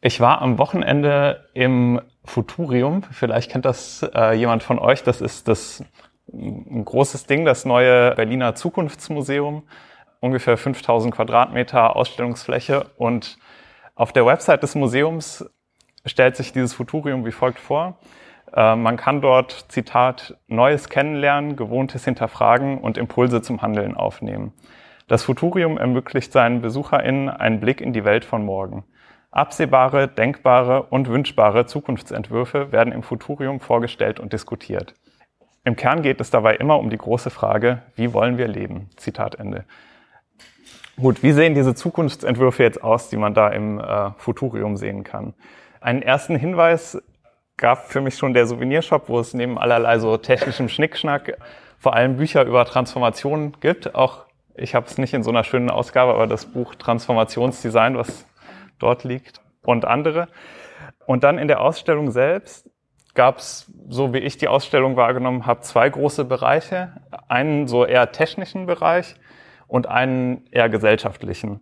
Ich 0.00 0.20
war 0.20 0.42
am 0.42 0.58
Wochenende 0.58 1.48
im 1.54 2.00
Futurium. 2.24 3.02
Vielleicht 3.10 3.50
kennt 3.50 3.64
das 3.64 4.08
äh, 4.14 4.32
jemand 4.34 4.62
von 4.62 4.78
euch. 4.78 5.02
Das 5.02 5.20
ist 5.20 5.48
das 5.48 5.84
ein 6.32 6.84
großes 6.84 7.26
Ding, 7.26 7.44
das 7.44 7.64
neue 7.64 8.14
Berliner 8.14 8.54
Zukunftsmuseum. 8.54 9.64
Ungefähr 10.20 10.56
5000 10.56 11.12
Quadratmeter 11.12 11.96
Ausstellungsfläche. 11.96 12.86
Und 12.96 13.38
auf 13.96 14.12
der 14.12 14.24
Website 14.24 14.62
des 14.62 14.76
Museums 14.76 15.44
stellt 16.06 16.36
sich 16.36 16.52
dieses 16.52 16.74
Futurium 16.74 17.26
wie 17.26 17.32
folgt 17.32 17.58
vor. 17.58 17.98
Äh, 18.54 18.76
man 18.76 18.96
kann 18.96 19.20
dort, 19.20 19.66
Zitat, 19.68 20.36
Neues 20.46 20.90
kennenlernen, 20.90 21.56
Gewohntes 21.56 22.04
hinterfragen 22.04 22.78
und 22.78 22.98
Impulse 22.98 23.42
zum 23.42 23.62
Handeln 23.62 23.96
aufnehmen. 23.96 24.52
Das 25.08 25.24
Futurium 25.24 25.76
ermöglicht 25.76 26.30
seinen 26.30 26.60
BesucherInnen 26.60 27.28
einen 27.28 27.58
Blick 27.58 27.80
in 27.80 27.92
die 27.92 28.04
Welt 28.04 28.24
von 28.24 28.44
morgen. 28.44 28.84
Absehbare, 29.30 30.08
denkbare 30.08 30.84
und 30.84 31.08
wünschbare 31.08 31.66
Zukunftsentwürfe 31.66 32.72
werden 32.72 32.92
im 32.92 33.02
Futurium 33.02 33.60
vorgestellt 33.60 34.20
und 34.20 34.32
diskutiert. 34.32 34.94
Im 35.64 35.76
Kern 35.76 36.02
geht 36.02 36.20
es 36.20 36.30
dabei 36.30 36.56
immer 36.56 36.78
um 36.78 36.88
die 36.88 36.96
große 36.96 37.28
Frage, 37.28 37.82
wie 37.94 38.14
wollen 38.14 38.38
wir 38.38 38.48
leben? 38.48 38.88
Zitat 38.96 39.34
Ende. 39.34 39.64
Gut, 40.96 41.22
wie 41.22 41.32
sehen 41.32 41.54
diese 41.54 41.74
Zukunftsentwürfe 41.74 42.62
jetzt 42.62 42.82
aus, 42.82 43.10
die 43.10 43.18
man 43.18 43.34
da 43.34 43.48
im 43.48 43.78
äh, 43.78 44.10
Futurium 44.16 44.76
sehen 44.76 45.04
kann? 45.04 45.34
Einen 45.80 46.02
ersten 46.02 46.34
Hinweis 46.34 47.00
gab 47.56 47.90
für 47.90 48.00
mich 48.00 48.16
schon 48.16 48.34
der 48.34 48.46
Souvenirshop, 48.46 49.08
wo 49.08 49.20
es 49.20 49.34
neben 49.34 49.58
allerlei 49.58 49.98
so 49.98 50.16
technischem 50.16 50.68
Schnickschnack 50.68 51.36
vor 51.78 51.94
allem 51.94 52.16
Bücher 52.16 52.44
über 52.44 52.64
Transformation 52.64 53.52
gibt. 53.60 53.94
Auch 53.94 54.24
ich 54.54 54.74
habe 54.74 54.86
es 54.86 54.98
nicht 54.98 55.14
in 55.14 55.22
so 55.22 55.30
einer 55.30 55.44
schönen 55.44 55.70
Ausgabe, 55.70 56.14
aber 56.14 56.26
das 56.26 56.46
Buch 56.46 56.74
Transformationsdesign, 56.74 57.96
was 57.96 58.26
dort 58.78 59.04
liegt 59.04 59.40
und 59.62 59.84
andere. 59.84 60.28
Und 61.06 61.24
dann 61.24 61.38
in 61.38 61.48
der 61.48 61.60
Ausstellung 61.60 62.10
selbst 62.10 62.70
gab 63.14 63.38
es, 63.38 63.72
so 63.88 64.12
wie 64.12 64.18
ich 64.18 64.36
die 64.36 64.48
Ausstellung 64.48 64.96
wahrgenommen 64.96 65.46
habe, 65.46 65.60
zwei 65.62 65.88
große 65.88 66.24
Bereiche. 66.24 66.92
Einen 67.28 67.66
so 67.66 67.84
eher 67.84 68.12
technischen 68.12 68.66
Bereich 68.66 69.16
und 69.66 69.88
einen 69.88 70.46
eher 70.50 70.68
gesellschaftlichen. 70.68 71.60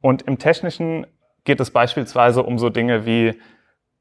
Und 0.00 0.22
im 0.22 0.38
technischen 0.38 1.06
geht 1.44 1.60
es 1.60 1.70
beispielsweise 1.70 2.42
um 2.42 2.58
so 2.58 2.70
Dinge 2.70 3.06
wie, 3.06 3.40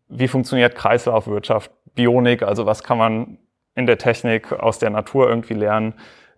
wie 0.08 0.28
funktioniert 0.28 0.76
Kreislaufwirtschaft, 0.76 1.72
Bionik, 1.96 2.44
also 2.44 2.66
was 2.66 2.84
kann 2.84 2.98
man 2.98 3.38
in 3.76 3.86
der 3.86 3.98
Technik 3.98 4.52
aus 4.52 4.80
der 4.80 4.90
Natur 4.90 5.30
irgendwie 5.30 5.54
lernen, 5.54 5.94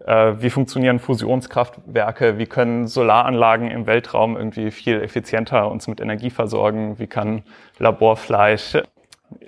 wie 0.06 0.50
funktionieren 0.50 1.00
Fusionskraftwerke, 1.00 2.38
wie 2.38 2.48
können 2.48 2.88
Solaranlagen 2.88 3.70
im 3.70 3.86
Weltraum 3.86 4.36
irgendwie 4.36 4.72
viel 4.72 5.02
effizienter 5.02 5.70
uns 5.70 5.88
mit 5.88 6.02
Energie 6.02 6.30
versorgen, 6.30 6.98
wie 7.00 7.08
kann 7.08 7.44
Laborfleisch 7.78 8.78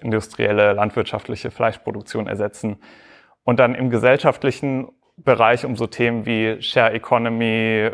industrielle, 0.02 0.74
landwirtschaftliche 0.74 1.52
Fleischproduktion 1.52 2.28
ersetzen. 2.28 2.78
Und 3.44 3.60
dann 3.60 3.76
im 3.76 3.90
gesellschaftlichen 3.90 4.90
Bereich 5.18 5.66
um 5.66 5.76
so 5.76 5.88
Themen 5.88 6.26
wie 6.26 6.62
Share 6.62 6.94
Economy, 6.94 7.92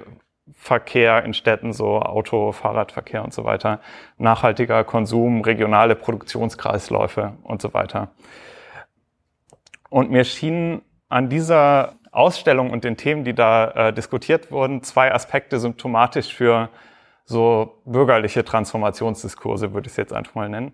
Verkehr 0.53 1.23
in 1.23 1.33
Städten, 1.33 1.73
so 1.73 2.01
Auto, 2.01 2.51
Fahrradverkehr 2.51 3.23
und 3.23 3.33
so 3.33 3.45
weiter, 3.45 3.79
nachhaltiger 4.17 4.83
Konsum, 4.83 5.41
regionale 5.41 5.95
Produktionskreisläufe 5.95 7.33
und 7.43 7.61
so 7.61 7.73
weiter. 7.73 8.09
Und 9.89 10.11
mir 10.11 10.23
schienen 10.23 10.81
an 11.07 11.29
dieser 11.29 11.98
Ausstellung 12.11 12.71
und 12.71 12.83
den 12.83 12.97
Themen, 12.97 13.23
die 13.23 13.33
da 13.33 13.71
äh, 13.89 13.93
diskutiert 13.93 14.51
wurden, 14.51 14.83
zwei 14.83 15.13
Aspekte 15.13 15.59
symptomatisch 15.59 16.33
für 16.33 16.69
so 17.25 17.81
bürgerliche 17.85 18.43
Transformationsdiskurse, 18.43 19.73
würde 19.73 19.87
ich 19.87 19.93
es 19.93 19.97
jetzt 19.97 20.13
einfach 20.13 20.35
mal 20.35 20.49
nennen. 20.49 20.73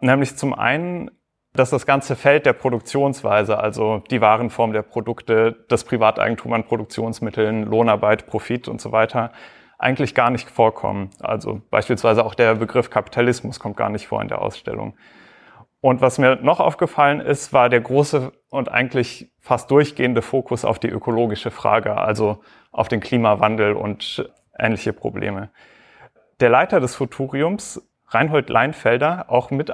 Nämlich 0.00 0.36
zum 0.36 0.54
einen, 0.54 1.10
dass 1.52 1.70
das 1.70 1.84
ganze 1.84 2.16
Feld 2.16 2.46
der 2.46 2.54
Produktionsweise, 2.54 3.58
also 3.58 4.02
die 4.10 4.22
Warenform 4.22 4.72
der 4.72 4.82
Produkte, 4.82 5.64
das 5.68 5.84
Privateigentum 5.84 6.54
an 6.54 6.64
Produktionsmitteln, 6.64 7.64
Lohnarbeit, 7.64 8.26
Profit 8.26 8.68
und 8.68 8.80
so 8.80 8.90
weiter, 8.90 9.32
eigentlich 9.78 10.14
gar 10.14 10.30
nicht 10.30 10.48
vorkommen. 10.48 11.10
Also 11.20 11.60
beispielsweise 11.70 12.24
auch 12.24 12.34
der 12.34 12.54
Begriff 12.54 12.88
Kapitalismus 12.88 13.60
kommt 13.60 13.76
gar 13.76 13.90
nicht 13.90 14.06
vor 14.06 14.22
in 14.22 14.28
der 14.28 14.40
Ausstellung. 14.40 14.94
Und 15.82 16.00
was 16.00 16.18
mir 16.18 16.36
noch 16.36 16.60
aufgefallen 16.60 17.18
ist, 17.18 17.52
war 17.52 17.68
der 17.68 17.80
große 17.80 18.30
und 18.50 18.70
eigentlich 18.70 19.32
fast 19.40 19.68
durchgehende 19.72 20.22
Fokus 20.22 20.64
auf 20.64 20.78
die 20.78 20.88
ökologische 20.88 21.50
Frage, 21.50 21.96
also 21.96 22.38
auf 22.70 22.86
den 22.86 23.00
Klimawandel 23.00 23.72
und 23.72 24.30
ähnliche 24.56 24.92
Probleme. 24.92 25.50
Der 26.38 26.50
Leiter 26.50 26.78
des 26.78 26.94
Futuriums, 26.94 27.82
Reinhold 28.06 28.48
Leinfelder, 28.48 29.24
auch 29.26 29.50
mit, 29.50 29.72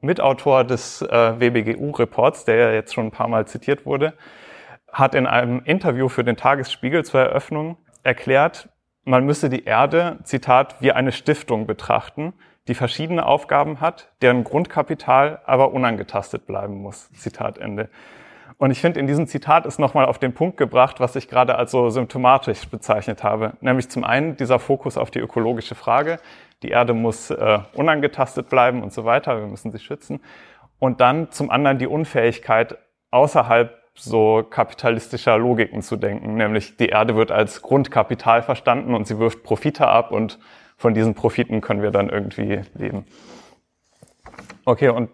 Mitautor 0.00 0.64
des 0.64 1.02
äh, 1.02 1.38
WBGU-Reports, 1.38 2.46
der 2.46 2.56
ja 2.56 2.72
jetzt 2.72 2.94
schon 2.94 3.08
ein 3.08 3.10
paar 3.10 3.28
Mal 3.28 3.46
zitiert 3.46 3.84
wurde, 3.84 4.14
hat 4.90 5.14
in 5.14 5.26
einem 5.26 5.60
Interview 5.66 6.08
für 6.08 6.24
den 6.24 6.38
Tagesspiegel 6.38 7.04
zur 7.04 7.20
Eröffnung 7.20 7.76
erklärt, 8.02 8.70
man 9.04 9.26
müsse 9.26 9.50
die 9.50 9.64
Erde, 9.64 10.20
Zitat, 10.24 10.76
wie 10.80 10.92
eine 10.92 11.12
Stiftung 11.12 11.66
betrachten, 11.66 12.32
die 12.68 12.74
verschiedene 12.74 13.26
Aufgaben 13.26 13.80
hat, 13.80 14.12
deren 14.22 14.44
Grundkapital 14.44 15.40
aber 15.44 15.72
unangetastet 15.72 16.46
bleiben 16.46 16.82
muss. 16.82 17.10
Zitat 17.12 17.58
Ende. 17.58 17.88
Und 18.58 18.70
ich 18.70 18.80
finde, 18.80 19.00
in 19.00 19.06
diesem 19.06 19.26
Zitat 19.26 19.64
ist 19.64 19.78
nochmal 19.78 20.04
auf 20.04 20.18
den 20.18 20.34
Punkt 20.34 20.58
gebracht, 20.58 21.00
was 21.00 21.16
ich 21.16 21.28
gerade 21.28 21.54
als 21.54 21.70
so 21.70 21.88
symptomatisch 21.88 22.68
bezeichnet 22.68 23.24
habe. 23.24 23.54
Nämlich 23.62 23.88
zum 23.88 24.04
einen 24.04 24.36
dieser 24.36 24.58
Fokus 24.58 24.98
auf 24.98 25.10
die 25.10 25.18
ökologische 25.18 25.74
Frage. 25.74 26.18
Die 26.62 26.68
Erde 26.68 26.92
muss 26.92 27.30
äh, 27.30 27.58
unangetastet 27.72 28.50
bleiben 28.50 28.82
und 28.82 28.92
so 28.92 29.06
weiter. 29.06 29.38
Wir 29.40 29.46
müssen 29.46 29.72
sie 29.72 29.78
schützen. 29.78 30.20
Und 30.78 31.00
dann 31.00 31.30
zum 31.30 31.50
anderen 31.50 31.78
die 31.78 31.86
Unfähigkeit, 31.86 32.76
außerhalb 33.10 33.80
so 33.94 34.44
kapitalistischer 34.48 35.38
Logiken 35.38 35.80
zu 35.80 35.96
denken. 35.96 36.34
Nämlich 36.34 36.76
die 36.76 36.88
Erde 36.88 37.16
wird 37.16 37.30
als 37.30 37.62
Grundkapital 37.62 38.42
verstanden 38.42 38.94
und 38.94 39.06
sie 39.06 39.18
wirft 39.18 39.42
Profite 39.42 39.88
ab 39.88 40.10
und 40.10 40.38
von 40.80 40.94
diesen 40.94 41.14
Profiten 41.14 41.60
können 41.60 41.82
wir 41.82 41.90
dann 41.90 42.08
irgendwie 42.08 42.62
leben. 42.72 43.04
Okay, 44.64 44.88
und 44.88 45.10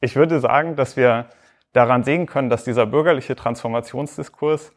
ich 0.00 0.14
würde 0.14 0.38
sagen, 0.38 0.76
dass 0.76 0.96
wir 0.96 1.26
daran 1.72 2.04
sehen 2.04 2.26
können, 2.26 2.50
dass 2.50 2.62
dieser 2.62 2.86
bürgerliche 2.86 3.34
Transformationsdiskurs 3.34 4.72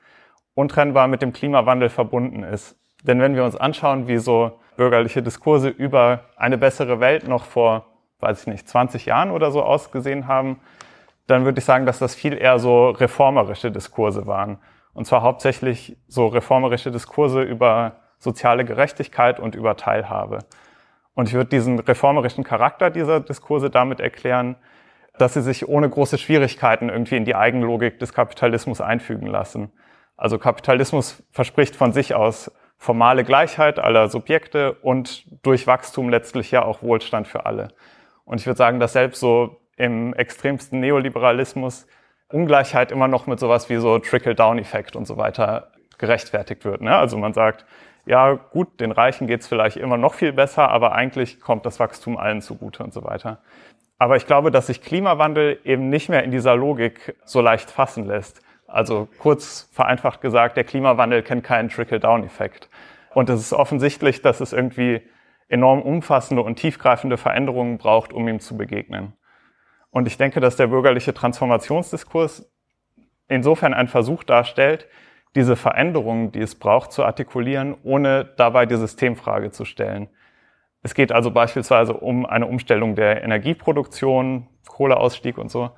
untrennbar 0.55 1.07
mit 1.07 1.21
dem 1.21 1.31
Klimawandel 1.31 1.89
verbunden 1.89 2.41
ist. 2.41 2.75
Denn 3.03 3.21
wenn 3.21 3.35
wir 3.35 3.45
uns 3.45 3.55
anschauen, 3.55 4.07
wie 4.07 4.17
so 4.17 4.59
bürgerliche 4.77 5.21
Diskurse 5.21 5.69
über 5.69 6.25
eine 6.37 6.57
bessere 6.57 6.99
Welt 6.99 7.27
noch 7.27 7.45
vor, 7.45 7.85
weiß 8.19 8.41
ich 8.41 8.47
nicht, 8.47 8.67
20 8.67 9.05
Jahren 9.05 9.29
oder 9.29 9.51
so 9.51 9.61
ausgesehen 9.61 10.27
haben, 10.27 10.59
dann 11.27 11.45
würde 11.45 11.59
ich 11.59 11.65
sagen, 11.65 11.85
dass 11.85 11.99
das 11.99 12.15
viel 12.15 12.33
eher 12.35 12.57
so 12.57 12.89
reformerische 12.89 13.69
Diskurse 13.69 14.25
waren. 14.25 14.57
Und 14.95 15.05
zwar 15.05 15.21
hauptsächlich 15.21 15.97
so 16.07 16.25
reformerische 16.25 16.89
Diskurse 16.89 17.43
über 17.43 18.00
soziale 18.21 18.63
Gerechtigkeit 18.63 19.39
und 19.39 19.55
über 19.55 19.75
Teilhabe. 19.75 20.39
Und 21.15 21.27
ich 21.27 21.33
würde 21.33 21.49
diesen 21.49 21.79
reformerischen 21.79 22.43
Charakter 22.43 22.89
dieser 22.89 23.19
Diskurse 23.19 23.69
damit 23.69 23.99
erklären, 23.99 24.55
dass 25.17 25.33
sie 25.33 25.41
sich 25.41 25.67
ohne 25.67 25.89
große 25.89 26.17
Schwierigkeiten 26.17 26.89
irgendwie 26.89 27.17
in 27.17 27.25
die 27.25 27.35
Eigenlogik 27.35 27.99
des 27.99 28.13
Kapitalismus 28.13 28.79
einfügen 28.79 29.27
lassen. 29.27 29.71
Also 30.15 30.37
Kapitalismus 30.37 31.23
verspricht 31.31 31.75
von 31.75 31.93
sich 31.93 32.13
aus 32.13 32.51
formale 32.77 33.23
Gleichheit 33.23 33.79
aller 33.79 34.07
Subjekte 34.07 34.73
und 34.73 35.25
durch 35.43 35.67
Wachstum 35.67 36.09
letztlich 36.09 36.51
ja 36.51 36.63
auch 36.63 36.81
Wohlstand 36.81 37.27
für 37.27 37.45
alle. 37.45 37.69
Und 38.23 38.39
ich 38.39 38.45
würde 38.45 38.57
sagen, 38.57 38.79
dass 38.79 38.93
selbst 38.93 39.19
so 39.19 39.59
im 39.77 40.13
extremsten 40.13 40.79
Neoliberalismus 40.79 41.87
Ungleichheit 42.29 42.91
immer 42.91 43.07
noch 43.07 43.27
mit 43.27 43.39
sowas 43.39 43.69
wie 43.69 43.77
so 43.77 43.99
Trickle-Down-Effekt 43.99 44.95
und 44.95 45.05
so 45.05 45.17
weiter 45.17 45.71
gerechtfertigt 45.97 46.65
wird. 46.65 46.81
Ne? 46.81 46.95
Also 46.95 47.17
man 47.17 47.33
sagt, 47.33 47.65
ja 48.05 48.33
gut, 48.33 48.79
den 48.79 48.91
Reichen 48.91 49.27
geht's 49.27 49.47
vielleicht 49.47 49.77
immer 49.77 49.97
noch 49.97 50.13
viel 50.13 50.33
besser, 50.33 50.69
aber 50.69 50.93
eigentlich 50.93 51.39
kommt 51.39 51.65
das 51.65 51.79
Wachstum 51.79 52.17
allen 52.17 52.41
zugute 52.41 52.83
und 52.83 52.93
so 52.93 53.03
weiter. 53.03 53.41
Aber 53.99 54.15
ich 54.15 54.25
glaube, 54.25 54.49
dass 54.49 54.67
sich 54.67 54.81
Klimawandel 54.81 55.59
eben 55.63 55.89
nicht 55.89 56.09
mehr 56.09 56.23
in 56.23 56.31
dieser 56.31 56.55
Logik 56.55 57.15
so 57.23 57.39
leicht 57.41 57.69
fassen 57.69 58.07
lässt. 58.07 58.41
Also 58.65 59.07
kurz 59.19 59.69
vereinfacht 59.71 60.21
gesagt, 60.21 60.57
der 60.57 60.63
Klimawandel 60.63 61.21
kennt 61.21 61.43
keinen 61.43 61.69
Trickle-Down-Effekt. 61.69 62.69
Und 63.13 63.29
es 63.29 63.41
ist 63.41 63.53
offensichtlich, 63.53 64.21
dass 64.21 64.39
es 64.39 64.53
irgendwie 64.53 65.01
enorm 65.49 65.81
umfassende 65.81 66.41
und 66.41 66.55
tiefgreifende 66.55 67.17
Veränderungen 67.17 67.77
braucht, 67.77 68.13
um 68.13 68.27
ihm 68.27 68.39
zu 68.39 68.57
begegnen. 68.57 69.13
Und 69.91 70.07
ich 70.07 70.17
denke, 70.17 70.39
dass 70.39 70.55
der 70.55 70.67
bürgerliche 70.67 71.13
Transformationsdiskurs 71.13 72.49
insofern 73.27 73.73
einen 73.73 73.89
Versuch 73.89 74.23
darstellt, 74.23 74.87
diese 75.35 75.55
Veränderungen, 75.55 76.31
die 76.31 76.41
es 76.41 76.55
braucht, 76.55 76.91
zu 76.91 77.03
artikulieren, 77.05 77.75
ohne 77.83 78.25
dabei 78.37 78.65
die 78.65 78.75
Systemfrage 78.75 79.51
zu 79.51 79.65
stellen. 79.65 80.09
Es 80.83 80.93
geht 80.93 81.11
also 81.11 81.31
beispielsweise 81.31 81.93
um 81.93 82.25
eine 82.25 82.47
Umstellung 82.47 82.95
der 82.95 83.23
Energieproduktion, 83.23 84.47
Kohleausstieg 84.67 85.37
und 85.37 85.49
so, 85.49 85.71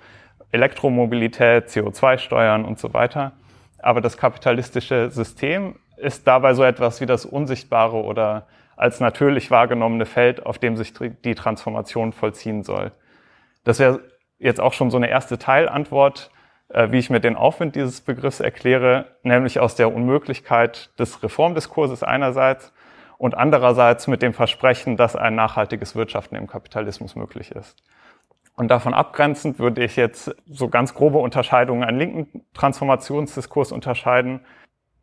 Elektromobilität, 0.51 1.67
CO2-Steuern 1.67 2.63
und 2.65 2.79
so 2.79 2.93
weiter. 2.93 3.33
Aber 3.79 4.01
das 4.01 4.17
kapitalistische 4.17 5.09
System 5.11 5.75
ist 5.97 6.25
dabei 6.25 6.53
so 6.53 6.63
etwas 6.63 7.01
wie 7.01 7.05
das 7.05 7.25
unsichtbare 7.25 7.97
oder 7.97 8.47
als 8.75 8.99
natürlich 8.99 9.51
wahrgenommene 9.51 10.05
Feld, 10.05 10.45
auf 10.45 10.57
dem 10.57 10.77
sich 10.77 10.93
die 10.93 11.35
Transformation 11.35 12.13
vollziehen 12.13 12.63
soll. 12.63 12.91
Das 13.63 13.79
wäre 13.79 14.01
jetzt 14.39 14.59
auch 14.59 14.73
schon 14.73 14.89
so 14.89 14.97
eine 14.97 15.09
erste 15.09 15.37
Teilantwort, 15.37 16.31
wie 16.91 16.99
ich 16.99 17.09
mir 17.09 17.19
den 17.19 17.35
Aufwind 17.35 17.75
dieses 17.75 18.01
Begriffs 18.01 18.39
erkläre, 18.39 19.05
nämlich 19.23 19.59
aus 19.59 19.75
der 19.75 19.93
Unmöglichkeit 19.93 20.97
des 20.99 21.23
Reformdiskurses 21.23 22.03
einerseits 22.03 22.73
und 23.17 23.35
andererseits 23.35 24.07
mit 24.07 24.21
dem 24.21 24.33
Versprechen, 24.33 24.97
dass 24.97 25.15
ein 25.15 25.35
nachhaltiges 25.35 25.95
Wirtschaften 25.95 26.35
im 26.35 26.47
Kapitalismus 26.47 27.15
möglich 27.15 27.51
ist. 27.51 27.83
Und 28.55 28.69
davon 28.69 28.93
abgrenzend 28.93 29.59
würde 29.59 29.83
ich 29.83 29.95
jetzt 29.95 30.35
so 30.45 30.67
ganz 30.67 30.93
grobe 30.93 31.17
Unterscheidungen 31.17 31.83
einen 31.83 31.97
linken 31.97 32.45
Transformationsdiskurs 32.53 33.71
unterscheiden, 33.71 34.41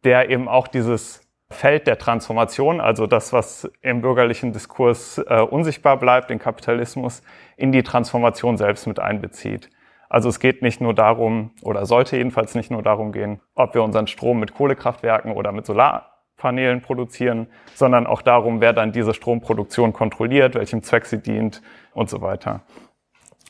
der 0.04 0.30
eben 0.30 0.48
auch 0.48 0.68
dieses 0.68 1.26
Feld 1.50 1.88
der 1.88 1.98
Transformation, 1.98 2.80
also 2.80 3.08
das, 3.08 3.32
was 3.32 3.70
im 3.80 4.02
bürgerlichen 4.02 4.52
Diskurs 4.52 5.18
äh, 5.18 5.40
unsichtbar 5.40 5.98
bleibt, 5.98 6.30
den 6.30 6.38
Kapitalismus, 6.38 7.22
in 7.56 7.72
die 7.72 7.82
Transformation 7.82 8.56
selbst 8.56 8.86
mit 8.86 9.00
einbezieht. 9.00 9.68
Also 10.10 10.28
es 10.28 10.40
geht 10.40 10.60
nicht 10.60 10.80
nur 10.80 10.92
darum, 10.92 11.52
oder 11.62 11.86
sollte 11.86 12.16
jedenfalls 12.16 12.56
nicht 12.56 12.70
nur 12.70 12.82
darum 12.82 13.12
gehen, 13.12 13.40
ob 13.54 13.74
wir 13.74 13.84
unseren 13.84 14.08
Strom 14.08 14.40
mit 14.40 14.52
Kohlekraftwerken 14.52 15.32
oder 15.32 15.52
mit 15.52 15.66
Solarpanelen 15.66 16.82
produzieren, 16.82 17.46
sondern 17.74 18.08
auch 18.08 18.20
darum, 18.20 18.60
wer 18.60 18.72
dann 18.72 18.90
diese 18.90 19.14
Stromproduktion 19.14 19.92
kontrolliert, 19.92 20.56
welchem 20.56 20.82
Zweck 20.82 21.06
sie 21.06 21.22
dient 21.22 21.62
und 21.94 22.10
so 22.10 22.20
weiter. 22.20 22.62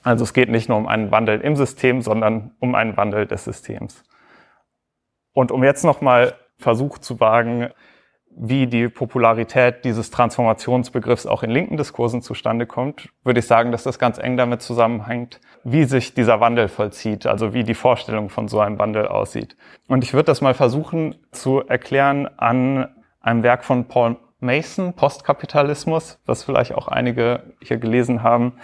Also 0.03 0.23
es 0.23 0.35
geht 0.35 0.51
nicht 0.51 0.69
nur 0.69 0.77
um 0.77 0.87
einen 0.87 1.11
Wandel 1.11 1.41
im 1.41 1.57
System, 1.57 2.03
sondern 2.03 2.55
um 2.61 2.75
einen 2.75 2.95
Wandel 2.99 3.27
des 3.27 3.45
Systems. 3.45 4.05
Und 5.33 5.53
um 5.53 5.65
jetzt 5.65 5.85
nochmal 5.85 6.35
Versuch 6.59 6.99
zu 6.99 7.21
wagen, 7.21 7.71
wie 8.37 8.67
die 8.67 8.89
Popularität 8.89 9.85
dieses 9.85 10.11
Transformationsbegriffs 10.11 11.27
auch 11.27 11.43
in 11.43 11.51
linken 11.51 11.77
Diskursen 11.77 12.23
zustande 12.23 12.67
kommt, 12.67 13.09
würde 13.25 13.41
ich 13.41 13.47
sagen, 13.47 13.73
dass 13.73 13.83
das 13.83 13.99
ganz 13.99 14.19
eng 14.19 14.37
damit 14.37 14.63
zusammenhängt, 14.63 15.41
wie 15.65 15.85
sich 15.85 16.15
dieser 16.15 16.41
Wandel 16.41 16.69
vollzieht, 16.69 17.27
also 17.27 17.53
wie 17.53 17.65
die 17.65 17.75
Vorstellung 17.75 18.29
von 18.31 18.49
so 18.49 18.61
einem 18.61 18.79
Wandel 18.79 19.09
aussieht. 19.09 19.57
Und 19.89 20.05
ich 20.05 20.15
würde 20.15 20.27
das 20.27 20.41
mal 20.41 20.55
versuchen 20.55 21.17
zu 21.33 21.61
erklären 21.61 22.29
an 22.39 22.89
einem 23.21 23.43
Werk 23.43 23.65
von 23.65 23.87
Paul 23.89 24.17
Mason, 24.39 24.95
Postkapitalismus, 24.95 26.19
was 26.25 26.45
vielleicht 26.45 26.75
auch 26.75 26.89
einige 26.89 27.55
hier 27.63 27.77
gelesen 27.77 28.23
haben. 28.23 28.55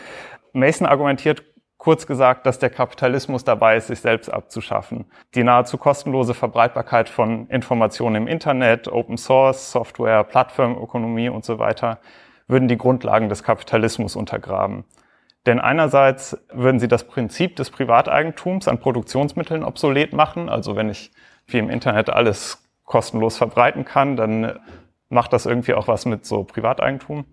Mason 0.52 0.87
argumentiert 0.87 1.44
Kurz 1.87 2.09
gesagt, 2.09 2.46
dass 2.46 2.59
der 2.59 2.70
Kapitalismus 2.70 3.44
dabei 3.44 3.77
ist, 3.77 3.87
sich 3.87 4.01
selbst 4.01 4.29
abzuschaffen. 4.29 5.05
Die 5.37 5.44
nahezu 5.44 5.79
kostenlose 5.79 6.35
Verbreitbarkeit 6.35 7.09
von 7.09 7.46
Informationen 7.46 8.16
im 8.16 8.27
Internet, 8.27 8.88
Open 8.88 9.16
Source, 9.16 9.70
Software, 9.70 10.25
Plattformökonomie 10.25 11.29
und 11.29 11.44
so 11.44 11.61
weiter 11.61 12.01
würden 12.49 12.66
die 12.66 12.77
Grundlagen 12.77 13.29
des 13.29 13.44
Kapitalismus 13.44 14.16
untergraben. 14.16 14.85
Denn 15.46 15.61
einerseits 15.61 16.37
würden 16.53 16.81
sie 16.81 16.88
das 16.88 17.05
Prinzip 17.05 17.55
des 17.55 17.70
Privateigentums 17.70 18.66
an 18.66 18.81
Produktionsmitteln 18.81 19.62
obsolet 19.62 20.12
machen. 20.12 20.49
Also 20.49 20.75
wenn 20.75 20.90
ich 20.90 21.12
wie 21.46 21.59
im 21.59 21.70
Internet 21.70 22.11
alles 22.11 22.66
kostenlos 22.85 23.37
verbreiten 23.37 23.85
kann, 23.85 24.16
dann 24.16 24.59
macht 25.09 25.33
das 25.33 25.46
irgendwie 25.46 25.75
auch 25.75 25.87
was 25.87 26.05
mit 26.05 26.27
so 26.27 26.42
Privateigentum. 26.42 27.27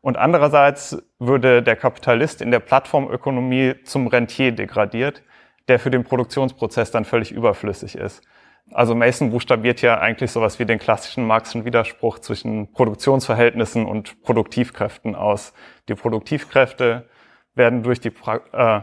Und 0.00 0.16
andererseits 0.16 1.02
würde 1.18 1.62
der 1.62 1.76
Kapitalist 1.76 2.40
in 2.40 2.50
der 2.50 2.60
Plattformökonomie 2.60 3.74
zum 3.84 4.06
Rentier 4.06 4.52
degradiert, 4.52 5.22
der 5.68 5.78
für 5.78 5.90
den 5.90 6.04
Produktionsprozess 6.04 6.90
dann 6.90 7.04
völlig 7.04 7.32
überflüssig 7.32 7.96
ist. 7.96 8.22
Also 8.72 8.94
Mason 8.94 9.30
buchstabiert 9.30 9.82
ja 9.82 9.98
eigentlich 9.98 10.30
sowas 10.30 10.58
wie 10.58 10.64
den 10.64 10.78
klassischen 10.78 11.26
Marxischen 11.26 11.64
Widerspruch 11.64 12.20
zwischen 12.20 12.72
Produktionsverhältnissen 12.72 13.84
und 13.84 14.22
Produktivkräften 14.22 15.16
aus. 15.16 15.52
Die 15.88 15.94
Produktivkräfte 15.94 17.08
werden 17.54 17.82
durch 17.82 18.00
die 18.00 18.08
äh, 18.08 18.12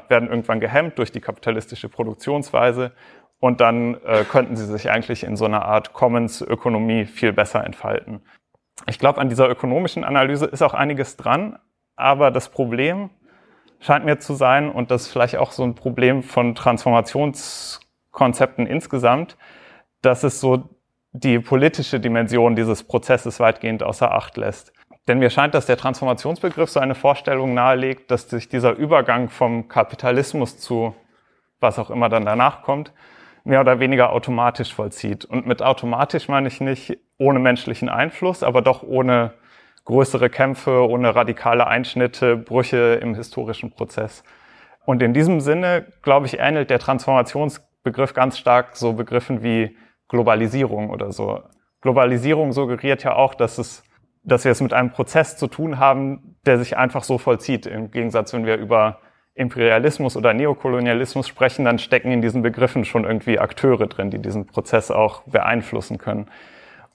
werden 0.10 0.30
irgendwann 0.30 0.60
gehemmt 0.60 0.98
durch 0.98 1.12
die 1.12 1.22
kapitalistische 1.22 1.88
Produktionsweise 1.88 2.92
und 3.40 3.62
dann 3.62 3.96
äh, 4.04 4.26
könnten 4.26 4.58
sie 4.58 4.66
sich 4.66 4.90
eigentlich 4.90 5.24
in 5.24 5.38
so 5.38 5.46
einer 5.46 5.64
Art 5.64 5.94
Commons-Ökonomie 5.94 7.06
viel 7.06 7.32
besser 7.32 7.64
entfalten. 7.64 8.22
Ich 8.90 9.00
glaube, 9.00 9.20
an 9.20 9.30
dieser 9.30 9.50
ökonomischen 9.50 10.04
Analyse 10.04 10.46
ist 10.46 10.62
auch 10.62 10.74
einiges 10.74 11.16
dran, 11.18 11.58
aber 11.96 12.32
das 12.32 12.50
Problem 12.50 13.10
scheint 13.80 14.06
mir 14.06 14.20
zu 14.20 14.34
sein, 14.34 14.72
und 14.72 14.92
das 14.92 15.04
ist 15.04 15.08
vielleicht 15.10 15.38
auch 15.38 15.52
so 15.52 15.64
ein 15.64 15.76
Problem 15.76 16.24
von 16.24 16.56
Transformationskonzepten 16.56 18.66
insgesamt, 18.66 19.38
dass 20.02 20.24
es 20.24 20.40
so 20.40 20.70
die 21.12 21.40
politische 21.40 22.00
Dimension 22.00 22.56
dieses 22.56 22.84
Prozesses 22.84 23.40
weitgehend 23.40 23.84
außer 23.84 24.12
Acht 24.12 24.38
lässt. 24.38 24.74
Denn 25.08 25.20
mir 25.20 25.30
scheint, 25.30 25.54
dass 25.54 25.66
der 25.66 25.78
Transformationsbegriff 25.78 26.70
so 26.70 26.80
eine 26.80 26.96
Vorstellung 26.96 27.54
nahelegt, 27.54 28.12
dass 28.12 28.30
sich 28.30 28.50
dieser 28.50 28.74
Übergang 28.74 29.30
vom 29.30 29.68
Kapitalismus 29.68 30.58
zu 30.58 30.96
was 31.60 31.80
auch 31.80 31.90
immer 31.90 32.10
dann 32.10 32.26
danach 32.26 32.62
kommt, 32.62 32.92
mehr 33.48 33.62
oder 33.62 33.80
weniger 33.80 34.12
automatisch 34.12 34.74
vollzieht. 34.74 35.24
Und 35.24 35.48
mit 35.48 35.62
automatisch 35.62 36.28
meine 36.28 36.50
ich 36.50 36.60
nicht 36.60 36.98
ohne 37.18 37.40
menschlichen 37.40 37.88
Einfluss, 37.88 38.44
aber 38.44 38.62
doch 38.62 38.84
ohne 38.84 39.34
größere 39.86 40.30
Kämpfe, 40.30 40.86
ohne 40.88 41.16
radikale 41.16 41.66
Einschnitte, 41.66 42.36
Brüche 42.36 43.00
im 43.02 43.16
historischen 43.16 43.72
Prozess. 43.72 44.24
Und 44.86 45.02
in 45.02 45.14
diesem 45.14 45.40
Sinne, 45.40 45.88
glaube 46.02 46.26
ich, 46.26 46.40
ähnelt 46.40 46.70
der 46.70 46.80
Transformationsbegriff 46.80 48.14
ganz 48.14 48.38
stark 48.38 48.76
so 48.76 48.94
Begriffen 48.94 49.44
wie 49.44 49.78
Globalisierung 50.10 50.90
oder 50.90 51.14
so. 51.14 51.42
Globalisierung 51.80 52.52
suggeriert 52.52 53.04
ja 53.04 53.16
auch, 53.16 53.34
dass 53.34 53.58
es, 53.60 53.84
dass 54.24 54.44
wir 54.44 54.52
es 54.52 54.60
mit 54.60 54.74
einem 54.74 54.92
Prozess 54.92 55.38
zu 55.38 55.48
tun 55.48 55.80
haben, 55.80 56.36
der 56.46 56.58
sich 56.58 56.76
einfach 56.76 57.04
so 57.04 57.18
vollzieht. 57.18 57.66
Im 57.66 57.92
Gegensatz, 57.92 58.34
wenn 58.34 58.46
wir 58.46 58.58
über 58.58 59.00
Imperialismus 59.38 60.18
oder 60.18 60.34
Neokolonialismus 60.34 61.28
sprechen, 61.28 61.64
dann 61.66 61.80
stecken 61.80 62.12
in 62.12 62.22
diesen 62.22 62.42
Begriffen 62.42 62.86
schon 62.86 63.06
irgendwie 63.06 63.40
Akteure 63.40 63.88
drin, 63.88 64.10
die 64.10 64.20
diesen 64.20 64.48
Prozess 64.48 64.90
auch 64.90 65.22
beeinflussen 65.22 65.98
können. 65.98 66.28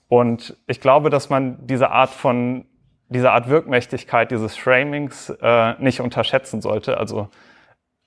Und 0.08 0.56
ich 0.66 0.80
glaube, 0.80 1.08
dass 1.08 1.30
man 1.30 1.66
diese 1.66 1.90
Art 1.90 2.10
von, 2.10 2.66
diese 3.08 3.30
Art 3.30 3.48
Wirkmächtigkeit 3.48 4.30
dieses 4.30 4.56
Framings 4.56 5.30
äh, 5.40 5.74
nicht 5.82 6.00
unterschätzen 6.00 6.60
sollte. 6.60 6.98
Also 6.98 7.28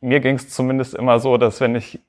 mir 0.01 0.19
ging 0.19 0.35
es 0.35 0.49
zumindest 0.49 0.93
immer 0.93 1.19
so, 1.19 1.37
dass 1.37 1.61
wenn 1.61 1.75
ich 1.75 1.99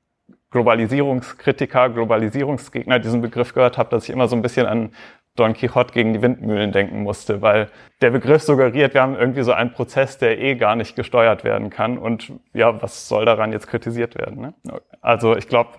Globalisierungskritiker, 0.51 1.91
Globalisierungsgegner 1.91 2.99
diesen 2.99 3.21
Begriff 3.21 3.55
gehört 3.55 3.79
habe, 3.79 3.91
dass 3.91 4.05
ich 4.05 4.11
immer 4.11 4.29
so 4.29 4.37
ein 4.37 4.43
bisschen 4.43 4.67
an 4.67 4.91
Don 5.37 5.55
Quixote 5.55 5.93
gegen 5.93 6.13
die 6.13 6.23
Windmühlen 6.23 6.73
denken 6.73 7.03
musste, 7.03 7.43
weil 7.43 7.69
der 8.01 8.11
Begriff 8.11 8.43
suggeriert, 8.43 8.95
wir 8.95 9.03
haben 9.03 9.15
irgendwie 9.15 9.43
so 9.43 9.53
einen 9.53 9.73
Prozess, 9.73 10.19
der 10.19 10.39
eh 10.39 10.55
gar 10.57 10.77
nicht 10.77 10.97
gesteuert 10.97 11.45
werden 11.45 11.71
kann. 11.71 11.99
Und 11.99 12.33
ja, 12.53 12.83
was 12.83 13.09
soll 13.09 13.25
daran 13.25 13.53
jetzt 13.53 13.69
kritisiert 13.69 14.17
werden? 14.17 14.41
Ne? 14.41 14.55
Also 15.01 15.37
ich 15.37 15.49
glaube, 15.49 15.71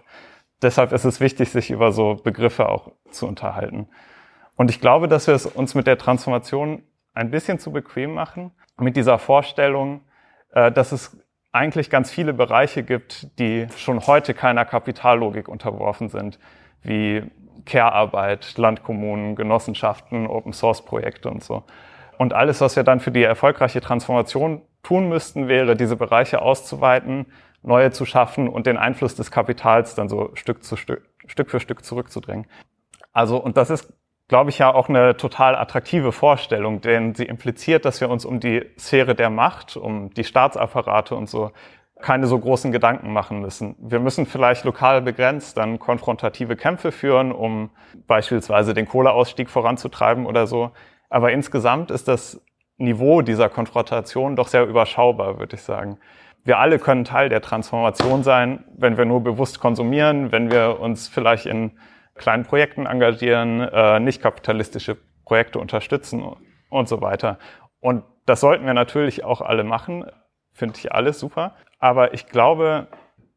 deshalb 0.62 0.92
ist 0.94 1.06
es 1.06 1.20
wichtig, 1.20 1.50
sich 1.50 1.72
über 1.72 1.92
so 1.92 2.16
Begriffe 2.16 2.70
auch 2.70 2.92
zu 3.10 3.28
unterhalten. 3.28 3.90
Und 4.56 4.70
ich 4.72 4.80
glaube, 4.80 5.08
dass 5.08 5.28
wir 5.28 5.34
es 5.34 5.46
uns 5.46 5.76
mit 5.76 5.88
der 5.88 5.98
Transformation 5.98 6.84
ein 7.14 7.32
bisschen 7.32 7.60
zu 7.60 7.72
bequem 7.72 8.14
machen, 8.14 8.52
mit 8.78 8.96
dieser 8.96 9.18
Vorstellung, 9.18 10.02
äh, 10.52 10.72
dass 10.72 10.92
es 10.92 11.18
eigentlich 11.52 11.90
ganz 11.90 12.12
viele 12.12 12.34
Bereiche 12.34 12.84
gibt, 12.84 13.40
die 13.40 13.68
schon 13.78 14.06
heute 14.06 14.34
keiner 14.34 14.66
Kapitallogik 14.66 15.48
unterworfen 15.48 16.10
sind, 16.10 16.40
wie 16.84 17.24
Care-Arbeit, 17.66 18.58
Landkommunen, 18.58 19.36
Genossenschaften, 19.36 20.28
Open-Source-Projekte 20.28 21.30
und 21.30 21.44
so. 21.44 21.64
Und 22.18 22.34
alles, 22.34 22.62
was 22.62 22.76
wir 22.76 22.84
dann 22.84 23.00
für 23.00 23.12
die 23.12 23.24
erfolgreiche 23.24 23.82
Transformation 23.82 24.62
tun 24.84 25.10
müssten, 25.10 25.48
wäre, 25.48 25.76
diese 25.76 25.96
Bereiche 25.96 26.42
auszuweiten, 26.42 27.28
neue 27.62 27.92
zu 27.92 28.06
schaffen 28.06 28.48
und 28.48 28.66
den 28.66 28.78
Einfluss 28.78 29.16
des 29.16 29.32
Kapitals 29.32 29.96
dann 29.96 30.10
so 30.10 30.32
Stück, 30.34 30.64
zu 30.64 30.76
Stück, 30.78 31.04
Stück 31.28 31.52
für 31.52 31.60
Stück 31.60 31.84
zurückzudrängen. 31.84 32.48
Also, 33.14 33.38
und 33.38 33.58
das 33.58 33.70
ist, 33.70 33.94
glaube 34.28 34.50
ich, 34.50 34.60
ja 34.60 34.74
auch 34.74 34.90
eine 34.90 35.18
total 35.18 35.56
attraktive 35.56 36.12
Vorstellung, 36.12 36.82
denn 36.82 37.16
sie 37.16 37.26
impliziert, 37.26 37.86
dass 37.86 38.02
wir 38.02 38.10
uns 38.10 38.26
um 38.26 38.40
die 38.40 38.66
Sphäre 38.78 39.16
der 39.16 39.30
Macht, 39.30 39.78
um 39.78 40.14
die 40.14 40.24
Staatsapparate 40.24 41.16
und 41.16 41.30
so 41.30 41.52
keine 42.02 42.28
so 42.28 42.38
großen 42.38 42.72
Gedanken 42.72 43.12
machen 43.12 43.42
müssen. 43.42 43.76
Wir 43.80 44.00
müssen 44.00 44.26
vielleicht 44.26 44.64
lokal 44.66 45.02
begrenzt 45.02 45.58
dann 45.58 45.80
konfrontative 45.80 46.56
Kämpfe 46.56 46.92
führen, 46.92 47.32
um 47.32 47.72
beispielsweise 48.06 48.74
den 48.74 48.88
Kohleausstieg 48.88 49.50
voranzutreiben 49.50 50.26
oder 50.26 50.48
so. 50.48 50.72
Aber 51.10 51.32
insgesamt 51.32 51.92
ist 51.92 52.08
das 52.08 52.42
Niveau 52.78 53.22
dieser 53.22 53.50
Konfrontation 53.50 54.36
doch 54.36 54.48
sehr 54.48 54.66
überschaubar, 54.66 55.40
würde 55.40 55.56
ich 55.56 55.64
sagen. 55.64 55.98
Wir 56.44 56.60
alle 56.60 56.80
können 56.80 57.04
Teil 57.04 57.30
der 57.30 57.42
Transformation 57.42 58.24
sein, 58.24 58.64
wenn 58.78 58.98
wir 58.98 59.06
nur 59.06 59.24
bewusst 59.24 59.60
konsumieren, 59.60 60.32
wenn 60.32 60.52
wir 60.52 60.80
uns 60.80 61.08
vielleicht 61.08 61.46
in 61.46 61.72
kleinen 62.16 62.44
Projekten 62.44 62.86
engagieren, 62.86 63.62
äh, 63.62 64.00
nicht 64.00 64.22
kapitalistische 64.22 64.98
Projekte 65.26 65.60
unterstützen 65.60 66.24
und 66.70 66.88
so 66.88 67.02
weiter. 67.02 67.38
Und 67.80 68.04
das 68.26 68.42
sollten 68.42 68.66
wir 68.66 68.74
natürlich 68.74 69.24
auch 69.24 69.42
alle 69.42 69.64
machen. 69.64 70.06
Finde 70.54 70.76
ich 70.78 70.92
alles 70.92 71.20
super. 71.20 71.56
Aber 71.80 72.14
ich 72.14 72.28
glaube, 72.28 72.88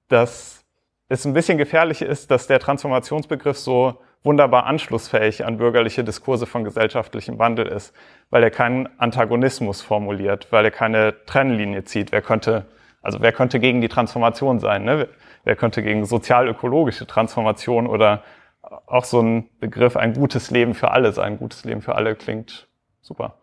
dass 0.09 0.65
es 1.09 1.25
ein 1.25 1.35
bisschen 1.35 1.59
gefährlich 1.59 2.03
ist, 2.03 2.31
dass 2.31 2.47
der 2.47 2.61
Transformationsbegriff 2.61 3.59
so 3.59 4.01
wunderbar 4.23 4.67
anschlussfähig 4.67 5.45
an 5.45 5.57
bürgerliche 5.57 6.05
Diskurse 6.05 6.47
von 6.47 6.63
gesellschaftlichem 6.63 7.39
Wandel 7.39 7.67
ist, 7.67 7.95
weil 8.29 8.43
er 8.43 8.51
keinen 8.51 8.89
Antagonismus 8.99 9.83
formuliert, 9.83 10.49
weil 10.51 10.65
er 10.65 10.71
keine 10.71 11.25
Trennlinie 11.25 11.85
zieht. 11.85 12.13
Wer 12.13 12.23
könnte, 12.23 12.67
also 13.03 13.21
wer 13.21 13.33
könnte 13.33 13.61
gegen 13.61 13.81
die 13.81 13.89
Transformation 13.89 14.61
sein? 14.61 14.85
Ne? 14.85 15.09
Wer 15.45 15.57
könnte 15.57 15.83
gegen 15.83 16.05
sozial-ökologische 16.05 17.07
Transformation 17.07 17.87
oder 17.87 18.23
auch 18.63 19.05
so 19.05 19.21
ein 19.21 19.49
Begriff, 19.59 19.97
ein 19.97 20.13
gutes 20.13 20.51
Leben 20.51 20.75
für 20.75 20.91
alle 20.91 21.13
sein. 21.13 21.33
Ein 21.33 21.39
gutes 21.39 21.65
Leben 21.65 21.81
für 21.81 21.95
alle 21.95 22.15
klingt 22.15 22.69
super. 23.01 23.39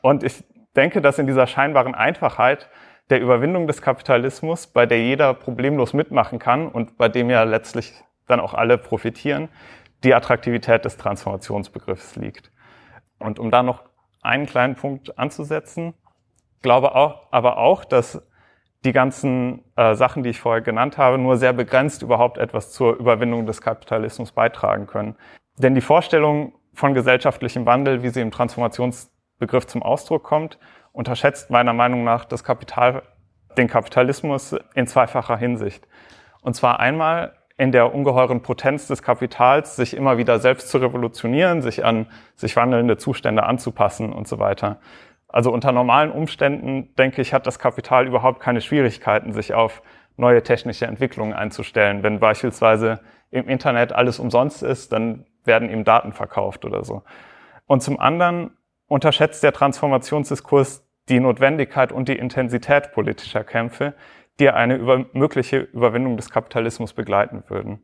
Und 0.00 0.22
ich 0.22 0.44
denke, 0.74 1.02
dass 1.02 1.18
in 1.18 1.26
dieser 1.26 1.46
scheinbaren 1.46 1.94
Einfachheit 1.94 2.68
der 3.12 3.20
Überwindung 3.20 3.66
des 3.66 3.82
Kapitalismus, 3.82 4.66
bei 4.66 4.86
der 4.86 5.02
jeder 5.02 5.34
problemlos 5.34 5.92
mitmachen 5.92 6.38
kann 6.38 6.66
und 6.66 6.96
bei 6.96 7.10
dem 7.10 7.28
ja 7.28 7.42
letztlich 7.42 7.92
dann 8.26 8.40
auch 8.40 8.54
alle 8.54 8.78
profitieren, 8.78 9.50
die 10.02 10.14
Attraktivität 10.14 10.86
des 10.86 10.96
Transformationsbegriffs 10.96 12.16
liegt. 12.16 12.50
Und 13.18 13.38
um 13.38 13.50
da 13.50 13.62
noch 13.62 13.82
einen 14.22 14.46
kleinen 14.46 14.76
Punkt 14.76 15.18
anzusetzen, 15.18 15.92
glaube 16.62 16.94
auch, 16.94 17.26
aber 17.32 17.58
auch, 17.58 17.84
dass 17.84 18.22
die 18.86 18.92
ganzen 18.92 19.62
äh, 19.76 19.94
Sachen, 19.94 20.22
die 20.22 20.30
ich 20.30 20.40
vorher 20.40 20.62
genannt 20.62 20.96
habe, 20.96 21.18
nur 21.18 21.36
sehr 21.36 21.52
begrenzt 21.52 22.00
überhaupt 22.00 22.38
etwas 22.38 22.72
zur 22.72 22.96
Überwindung 22.96 23.44
des 23.44 23.60
Kapitalismus 23.60 24.32
beitragen 24.32 24.86
können. 24.86 25.16
Denn 25.58 25.74
die 25.74 25.82
Vorstellung 25.82 26.54
von 26.72 26.94
gesellschaftlichem 26.94 27.66
Wandel, 27.66 28.02
wie 28.02 28.08
sie 28.08 28.22
im 28.22 28.30
Transformationsbegriff 28.30 29.66
zum 29.66 29.82
Ausdruck 29.82 30.22
kommt, 30.22 30.58
unterschätzt 30.92 31.50
meiner 31.50 31.72
Meinung 31.72 32.04
nach 32.04 32.24
das 32.24 32.44
Kapital, 32.44 33.02
den 33.56 33.68
Kapitalismus 33.68 34.54
in 34.74 34.86
zweifacher 34.86 35.36
Hinsicht. 35.36 35.86
Und 36.42 36.54
zwar 36.54 36.80
einmal 36.80 37.34
in 37.56 37.72
der 37.72 37.94
ungeheuren 37.94 38.42
Potenz 38.42 38.86
des 38.88 39.02
Kapitals, 39.02 39.76
sich 39.76 39.94
immer 39.94 40.18
wieder 40.18 40.38
selbst 40.38 40.68
zu 40.68 40.78
revolutionieren, 40.78 41.62
sich 41.62 41.84
an 41.84 42.06
sich 42.34 42.56
wandelnde 42.56 42.96
Zustände 42.96 43.44
anzupassen 43.44 44.12
und 44.12 44.26
so 44.26 44.38
weiter. 44.38 44.78
Also 45.28 45.52
unter 45.52 45.72
normalen 45.72 46.10
Umständen, 46.10 46.94
denke 46.96 47.22
ich, 47.22 47.32
hat 47.32 47.46
das 47.46 47.58
Kapital 47.58 48.06
überhaupt 48.06 48.40
keine 48.40 48.60
Schwierigkeiten, 48.60 49.32
sich 49.32 49.54
auf 49.54 49.82
neue 50.16 50.42
technische 50.42 50.86
Entwicklungen 50.86 51.32
einzustellen. 51.32 52.02
Wenn 52.02 52.20
beispielsweise 52.20 53.00
im 53.30 53.48
Internet 53.48 53.92
alles 53.92 54.18
umsonst 54.18 54.62
ist, 54.62 54.92
dann 54.92 55.24
werden 55.44 55.70
ihm 55.70 55.84
Daten 55.84 56.12
verkauft 56.12 56.64
oder 56.64 56.84
so. 56.84 57.02
Und 57.66 57.82
zum 57.82 57.98
anderen 57.98 58.50
unterschätzt 58.92 59.42
der 59.42 59.54
Transformationsdiskurs 59.54 60.86
die 61.08 61.18
Notwendigkeit 61.18 61.92
und 61.92 62.10
die 62.10 62.18
Intensität 62.18 62.92
politischer 62.92 63.42
Kämpfe, 63.42 63.94
die 64.38 64.50
eine 64.50 64.76
über 64.76 65.06
mögliche 65.14 65.60
Überwindung 65.60 66.18
des 66.18 66.28
Kapitalismus 66.28 66.92
begleiten 66.92 67.42
würden. 67.48 67.82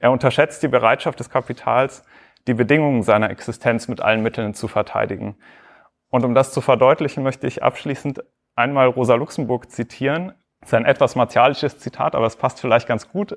Er 0.00 0.10
unterschätzt 0.10 0.64
die 0.64 0.68
Bereitschaft 0.68 1.20
des 1.20 1.30
Kapitals, 1.30 2.02
die 2.48 2.54
Bedingungen 2.54 3.04
seiner 3.04 3.30
Existenz 3.30 3.86
mit 3.86 4.00
allen 4.00 4.20
Mitteln 4.20 4.52
zu 4.52 4.66
verteidigen. 4.66 5.36
Und 6.10 6.24
um 6.24 6.34
das 6.34 6.52
zu 6.52 6.60
verdeutlichen, 6.60 7.22
möchte 7.22 7.46
ich 7.46 7.62
abschließend 7.62 8.24
einmal 8.56 8.88
Rosa 8.88 9.14
Luxemburg 9.14 9.70
zitieren. 9.70 10.32
Das 10.58 10.70
ist 10.70 10.74
ein 10.74 10.86
etwas 10.86 11.14
martialisches 11.14 11.78
Zitat, 11.78 12.16
aber 12.16 12.26
es 12.26 12.34
passt 12.34 12.60
vielleicht 12.60 12.88
ganz 12.88 13.08
gut. 13.08 13.36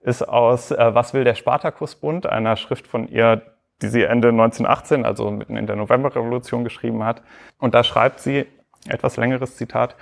Ist 0.00 0.26
aus 0.26 0.70
äh, 0.70 0.94
Was 0.94 1.12
will 1.12 1.24
der 1.24 1.34
Spartakusbund, 1.34 2.24
einer 2.24 2.56
Schrift 2.56 2.86
von 2.86 3.08
ihr, 3.08 3.53
die 3.84 3.90
sie 3.90 4.02
Ende 4.02 4.28
1918, 4.28 5.04
also 5.04 5.30
mitten 5.30 5.58
in 5.58 5.66
der 5.66 5.76
Novemberrevolution 5.76 6.64
geschrieben 6.64 7.04
hat. 7.04 7.22
Und 7.58 7.74
da 7.74 7.84
schreibt 7.84 8.20
sie, 8.20 8.46
etwas 8.88 9.18
längeres 9.18 9.56
Zitat, 9.56 9.96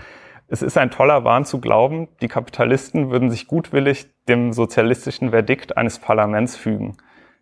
es 0.46 0.62
ist 0.62 0.78
ein 0.78 0.90
toller 0.90 1.24
Wahn 1.24 1.44
zu 1.44 1.60
glauben, 1.60 2.08
die 2.20 2.28
Kapitalisten 2.28 3.10
würden 3.10 3.30
sich 3.30 3.48
gutwillig 3.48 4.06
dem 4.28 4.52
sozialistischen 4.52 5.30
Verdikt 5.30 5.76
eines 5.76 5.98
Parlaments 5.98 6.56
fügen. 6.56 6.96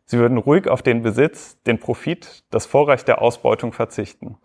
Sie 0.07 0.19
würden 0.19 0.39
ruhig 0.39 0.69
auf 0.69 0.81
den 0.81 1.03
Besitz, 1.03 1.61
den 1.65 1.79
Profit, 1.79 2.45
das 2.51 2.67
Vorrecht 2.67 3.07
der 3.07 3.21
Ausbeutung 3.21 3.73
verzichten. 3.73 4.39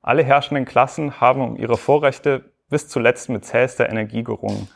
Alle 0.00 0.22
herrschenden 0.22 0.64
Klassen 0.64 1.20
haben 1.20 1.40
um 1.40 1.56
ihre 1.56 1.76
Vorrechte 1.76 2.52
bis 2.70 2.88
zuletzt 2.88 3.30
mit 3.30 3.44
zähester 3.44 3.88
Energie 3.88 4.22
gerungen. 4.22 4.68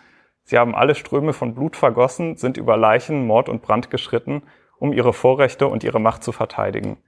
Sie 0.42 0.58
haben 0.58 0.74
alle 0.74 0.94
Ströme 0.94 1.32
von 1.32 1.54
Blut 1.54 1.76
vergossen, 1.76 2.36
sind 2.36 2.56
über 2.56 2.76
Leichen, 2.76 3.26
Mord 3.26 3.48
und 3.48 3.62
Brand 3.62 3.90
geschritten, 3.90 4.42
um 4.78 4.92
ihre 4.92 5.12
Vorrechte 5.12 5.66
und 5.66 5.84
ihre 5.84 6.00
Macht 6.00 6.22
zu 6.22 6.32
verteidigen. 6.32 6.98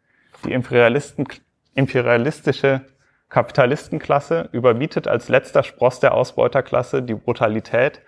Die 0.45 0.53
imperialistische 0.53 2.83
Kapitalistenklasse 3.29 4.49
überbietet 4.53 5.07
als 5.07 5.29
letzter 5.29 5.63
Spross 5.63 6.01
der 6.01 6.15
Ausbeuterklasse 6.15 7.03
die 7.03 7.15
Brutalität, 7.15 8.01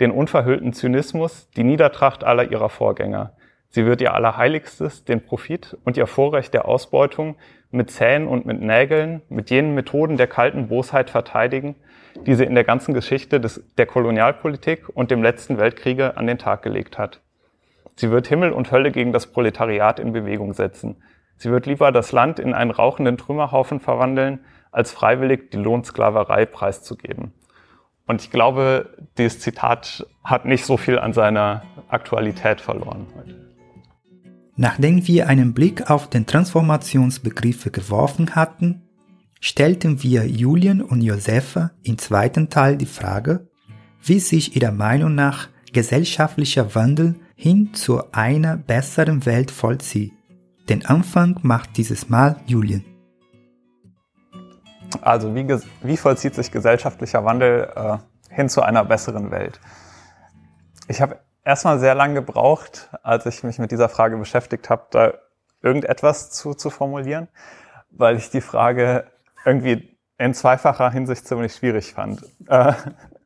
den 0.00 0.10
unverhüllten 0.10 0.72
Zynismus, 0.72 1.48
die 1.56 1.64
Niedertracht 1.64 2.24
aller 2.24 2.50
ihrer 2.50 2.68
Vorgänger. 2.68 3.32
Sie 3.68 3.86
wird 3.86 4.00
ihr 4.00 4.14
Allerheiligstes, 4.14 5.04
den 5.04 5.24
Profit 5.24 5.76
und 5.84 5.96
ihr 5.96 6.06
Vorrecht 6.06 6.54
der 6.54 6.66
Ausbeutung 6.66 7.36
mit 7.70 7.90
Zähnen 7.90 8.28
und 8.28 8.46
mit 8.46 8.60
Nägeln, 8.60 9.22
mit 9.28 9.50
jenen 9.50 9.74
Methoden 9.74 10.16
der 10.16 10.28
kalten 10.28 10.68
Bosheit 10.68 11.10
verteidigen, 11.10 11.74
die 12.26 12.34
sie 12.34 12.44
in 12.44 12.54
der 12.54 12.64
ganzen 12.64 12.94
Geschichte 12.94 13.40
des, 13.40 13.62
der 13.76 13.86
Kolonialpolitik 13.86 14.88
und 14.88 15.10
dem 15.10 15.22
letzten 15.22 15.58
Weltkriege 15.58 16.16
an 16.16 16.26
den 16.26 16.38
Tag 16.38 16.62
gelegt 16.62 16.98
hat. 16.98 17.20
Sie 17.96 18.10
wird 18.10 18.26
Himmel 18.26 18.52
und 18.52 18.70
Hölle 18.70 18.92
gegen 18.92 19.12
das 19.12 19.26
Proletariat 19.26 19.98
in 19.98 20.12
Bewegung 20.12 20.52
setzen. 20.52 20.96
Sie 21.38 21.50
wird 21.50 21.66
lieber 21.66 21.92
das 21.92 22.12
Land 22.12 22.38
in 22.38 22.54
einen 22.54 22.70
rauchenden 22.70 23.16
Trümmerhaufen 23.16 23.80
verwandeln, 23.80 24.40
als 24.70 24.92
freiwillig 24.92 25.50
die 25.50 25.56
Lohnsklaverei 25.56 26.44
preiszugeben. 26.44 27.32
Und 28.06 28.22
ich 28.22 28.30
glaube, 28.30 28.90
dieses 29.18 29.40
Zitat 29.40 30.06
hat 30.22 30.44
nicht 30.44 30.64
so 30.64 30.76
viel 30.76 30.98
an 30.98 31.12
seiner 31.12 31.62
Aktualität 31.88 32.60
verloren 32.60 33.06
heute. 33.16 33.34
Nachdem 34.56 35.06
wir 35.06 35.28
einen 35.28 35.54
Blick 35.54 35.90
auf 35.90 36.08
den 36.08 36.26
Transformationsbegriffe 36.26 37.70
geworfen 37.70 38.34
hatten, 38.34 38.82
stellten 39.40 40.02
wir 40.02 40.26
Julian 40.26 40.80
und 40.80 41.02
Josefa 41.02 41.72
im 41.82 41.98
zweiten 41.98 42.48
Teil 42.48 42.76
die 42.76 42.86
Frage, 42.86 43.48
wie 44.02 44.18
sich 44.18 44.56
ihrer 44.56 44.72
Meinung 44.72 45.14
nach 45.14 45.48
gesellschaftlicher 45.72 46.74
Wandel 46.74 47.16
hin 47.36 47.74
zu 47.74 48.02
einer 48.12 48.56
besseren 48.56 49.26
Welt 49.26 49.50
vollzieht. 49.50 50.14
Den 50.70 50.86
Anfang 50.86 51.38
macht 51.42 51.76
dieses 51.76 52.08
Mal 52.08 52.36
Julian. 52.46 52.84
Also 55.02 55.34
wie, 55.34 55.46
wie 55.82 55.96
vollzieht 55.98 56.34
sich 56.34 56.50
gesellschaftlicher 56.50 57.24
Wandel 57.24 57.70
äh, 57.76 57.98
hin 58.34 58.48
zu 58.48 58.62
einer 58.62 58.84
besseren 58.84 59.30
Welt? 59.30 59.60
Ich 60.88 61.02
habe 61.02 61.20
erstmal 61.44 61.78
sehr 61.78 61.94
lange 61.94 62.14
gebraucht, 62.14 62.88
als 63.02 63.26
ich 63.26 63.42
mich 63.44 63.58
mit 63.58 63.70
dieser 63.70 63.90
Frage 63.90 64.16
beschäftigt 64.16 64.70
habe, 64.70 64.86
da 64.90 65.14
irgendetwas 65.60 66.30
zu, 66.30 66.54
zu 66.54 66.70
formulieren, 66.70 67.28
weil 67.90 68.16
ich 68.16 68.30
die 68.30 68.40
Frage 68.40 69.10
irgendwie 69.44 69.98
in 70.16 70.32
zweifacher 70.32 70.90
Hinsicht 70.90 71.28
ziemlich 71.28 71.54
schwierig 71.54 71.92
fand. 71.92 72.24
Äh, 72.48 72.72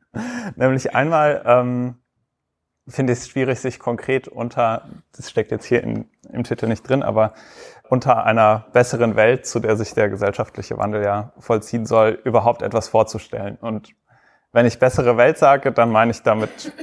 nämlich 0.57 0.93
einmal 0.93 1.43
ähm, 1.45 2.00
finde 2.91 3.13
ich 3.13 3.19
es 3.19 3.29
schwierig, 3.29 3.59
sich 3.59 3.79
konkret 3.79 4.27
unter, 4.27 4.87
das 5.15 5.29
steckt 5.29 5.51
jetzt 5.51 5.65
hier 5.65 5.83
in, 5.83 6.09
im 6.31 6.43
Titel 6.43 6.67
nicht 6.67 6.87
drin, 6.87 7.03
aber 7.03 7.33
unter 7.89 8.25
einer 8.25 8.65
besseren 8.71 9.15
Welt, 9.15 9.45
zu 9.45 9.59
der 9.59 9.75
sich 9.75 9.93
der 9.93 10.09
gesellschaftliche 10.09 10.77
Wandel 10.77 11.03
ja 11.03 11.33
vollziehen 11.39 11.85
soll, 11.85 12.19
überhaupt 12.23 12.61
etwas 12.61 12.87
vorzustellen. 12.87 13.57
Und 13.59 13.93
wenn 14.53 14.65
ich 14.65 14.79
bessere 14.79 15.17
Welt 15.17 15.37
sage, 15.37 15.71
dann 15.71 15.91
meine 15.91 16.11
ich 16.11 16.23
damit 16.23 16.73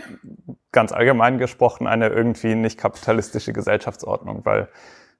ganz 0.72 0.92
allgemein 0.92 1.38
gesprochen 1.38 1.86
eine 1.86 2.08
irgendwie 2.08 2.54
nicht 2.54 2.78
kapitalistische 2.78 3.52
Gesellschaftsordnung, 3.52 4.44
weil 4.44 4.68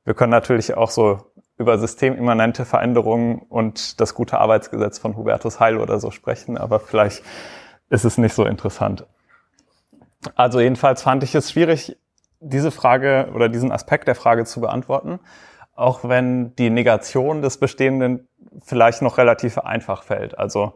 wir 0.05 0.15
können 0.15 0.31
natürlich 0.31 0.77
auch 0.77 0.91
so 0.91 1.21
über 1.59 1.79
systemimmanente 1.79 2.65
Veränderungen 2.65 3.39
und 3.39 4.01
das 4.01 4.15
gute 4.15 4.39
Arbeitsgesetz 4.39 4.99
von 4.99 5.17
Hubertus 5.17 5.59
Heil 5.59 5.79
oder 5.79 5.99
so 5.99 6.11
sprechen, 6.11 6.57
aber 6.57 6.81
vielleicht 6.81 7.23
ist 7.91 8.05
es 8.05 8.19
nicht 8.19 8.35
so 8.35 8.45
interessant. 8.45 9.07
Also 10.35 10.61
jedenfalls 10.61 11.03
fand 11.03 11.23
ich 11.23 11.35
es 11.35 11.51
schwierig, 11.51 11.97
diese 12.41 12.71
Frage 12.71 13.31
oder 13.35 13.49
diesen 13.49 13.73
Aspekt 13.73 14.09
der 14.09 14.15
Frage 14.15 14.45
zu 14.45 14.61
beantworten, 14.61 15.21
auch 15.75 16.09
wenn 16.09 16.55
die 16.57 16.71
Negation 16.71 17.43
des 17.43 17.59
Bestehenden 17.59 18.29
vielleicht 18.63 19.03
noch 19.03 19.19
relativ 19.19 19.59
einfach 19.59 20.03
fällt. 20.03 20.39
Also 20.39 20.75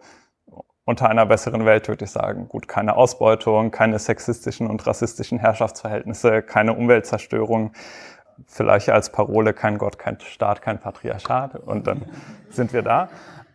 unter 0.84 1.08
einer 1.08 1.26
besseren 1.26 1.64
Welt 1.64 1.88
würde 1.88 2.04
ich 2.04 2.10
sagen, 2.10 2.48
gut, 2.48 2.66
keine 2.66 2.96
Ausbeutung, 2.96 3.70
keine 3.70 3.98
sexistischen 3.98 4.68
und 4.68 4.84
rassistischen 4.86 5.38
Herrschaftsverhältnisse, 5.38 6.42
keine 6.42 6.74
Umweltzerstörung, 6.74 7.72
vielleicht 8.46 8.90
als 8.90 9.10
Parole 9.10 9.54
kein 9.54 9.78
Gott, 9.78 9.98
kein 9.98 10.18
Staat, 10.20 10.62
kein 10.62 10.80
Patriarchat 10.80 11.56
und 11.56 11.86
dann 11.86 12.06
sind 12.50 12.72
wir 12.72 12.82
da. 12.82 13.08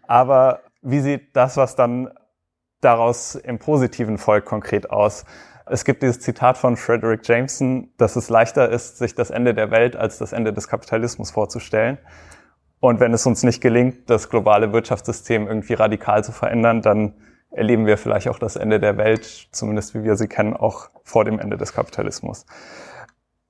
Aber 0.07 0.61
wie 0.81 1.01
sieht 1.01 1.35
das, 1.35 1.57
was 1.57 1.75
dann 1.75 2.11
daraus 2.79 3.35
im 3.35 3.59
positiven 3.59 4.17
Volk 4.17 4.45
konkret 4.45 4.89
aus? 4.89 5.25
Es 5.70 5.84
gibt 5.84 6.01
dieses 6.01 6.20
Zitat 6.20 6.57
von 6.57 6.78
Frederick 6.78 7.28
Jameson, 7.28 7.91
dass 7.97 8.15
es 8.15 8.30
leichter 8.30 8.70
ist, 8.70 8.97
sich 8.97 9.15
das 9.15 9.30
Ende 9.30 9.53
der 9.53 9.72
Welt 9.72 9.95
als 9.95 10.18
das 10.18 10.32
Ende 10.32 10.53
des 10.53 10.68
Kapitalismus 10.68 11.32
vorzustellen. 11.32 11.97
Und 12.80 12.99
wenn 12.99 13.13
es 13.13 13.26
uns 13.26 13.43
nicht 13.43 13.61
gelingt, 13.61 14.09
das 14.09 14.30
globale 14.30 14.72
Wirtschaftssystem 14.72 15.47
irgendwie 15.47 15.74
radikal 15.74 16.24
zu 16.24 16.32
verändern, 16.32 16.82
dann 16.82 17.15
erleben 17.51 17.86
wir 17.86 17.97
vielleicht 17.97 18.30
auch 18.30 18.39
das 18.39 18.55
Ende 18.55 18.80
der 18.80 18.97
Welt, 18.97 19.49
zumindest 19.51 19.95
wie 19.95 20.03
wir 20.03 20.15
sie 20.15 20.28
kennen, 20.28 20.55
auch 20.55 20.89
vor 21.03 21.26
dem 21.26 21.39
Ende 21.39 21.57
des 21.57 21.74
Kapitalismus. 21.74 22.45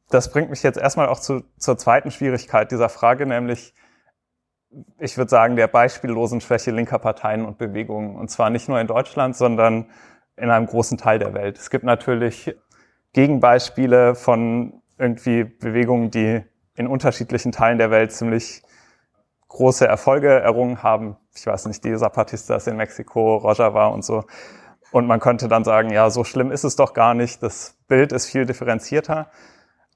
Das 0.09 0.32
bringt 0.32 0.49
mich 0.49 0.63
jetzt 0.63 0.78
erstmal 0.78 1.09
auch 1.09 1.20
zu, 1.20 1.43
zur 1.57 1.78
zweiten 1.78 2.11
Schwierigkeit 2.11 2.72
dieser 2.72 2.89
Frage, 2.89 3.26
nämlich, 3.26 3.74
ich 4.99 5.18
würde 5.18 5.30
sagen, 5.30 5.55
der 5.55 5.68
beispiellosen 5.68 6.39
Schwäche 6.39 6.72
linker 6.72 6.99
Parteien 6.99 7.45
und 7.45 7.57
Bewegungen. 7.57 8.15
Und 8.15 8.30
zwar 8.30 8.49
nicht 8.49 8.70
nur 8.70 8.80
in 8.80 8.88
Deutschland, 8.88 9.36
sondern 9.36 9.88
in 10.38 10.49
einem 10.49 10.67
großen 10.67 10.97
Teil 10.97 11.19
der 11.19 11.33
Welt. 11.33 11.57
Es 11.57 11.69
gibt 11.69 11.83
natürlich 11.83 12.55
Gegenbeispiele 13.13 14.15
von 14.15 14.81
irgendwie 14.97 15.43
Bewegungen, 15.43 16.11
die 16.11 16.43
in 16.75 16.88
unterschiedlichen 16.88 17.51
Teilen 17.51 17.79
der 17.79 17.91
Welt 17.91 18.11
ziemlich 18.11 18.61
große 19.47 19.88
Erfolge 19.88 20.29
errungen 20.29 20.83
haben. 20.83 21.17
Ich 21.35 21.45
weiß 21.45 21.65
nicht, 21.65 21.83
die 21.83 21.95
Zapatistas 21.95 22.67
in 22.67 22.77
Mexiko, 22.77 23.38
Rojava 23.38 23.88
und 23.88 24.05
so. 24.05 24.23
Und 24.91 25.07
man 25.07 25.19
könnte 25.19 25.47
dann 25.47 25.63
sagen, 25.63 25.91
ja, 25.91 26.09
so 26.09 26.23
schlimm 26.23 26.51
ist 26.51 26.63
es 26.63 26.75
doch 26.75 26.93
gar 26.93 27.13
nicht. 27.13 27.41
Das 27.43 27.75
Bild 27.88 28.11
ist 28.11 28.27
viel 28.27 28.45
differenzierter. 28.45 29.29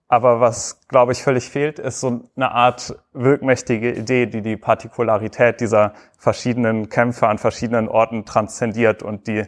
Aber 0.08 0.42
was, 0.42 0.82
glaube 0.90 1.14
ich, 1.14 1.24
völlig 1.24 1.50
fehlt, 1.50 1.80
ist 1.80 2.02
so 2.02 2.24
eine 2.36 2.52
Art 2.52 2.96
wirkmächtige 3.14 3.92
Idee, 3.94 4.26
die 4.26 4.42
die 4.42 4.58
Partikularität 4.58 5.62
dieser 5.62 5.94
verschiedenen 6.18 6.90
Kämpfe 6.90 7.28
an 7.30 7.38
verschiedenen 7.38 7.88
Orten 7.88 8.26
transzendiert 8.26 9.04
und 9.04 9.28
die 9.28 9.46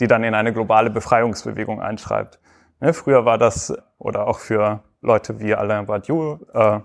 die 0.00 0.06
dann 0.06 0.24
in 0.24 0.34
eine 0.34 0.52
globale 0.52 0.90
Befreiungsbewegung 0.90 1.80
einschreibt. 1.80 2.40
Ne, 2.80 2.92
früher 2.92 3.24
war 3.24 3.38
das, 3.38 3.76
oder 3.98 4.26
auch 4.26 4.38
für 4.38 4.82
Leute 5.00 5.40
wie 5.40 5.54
Alain 5.54 5.86
Badiou, 5.86 6.38
äh, 6.52 6.80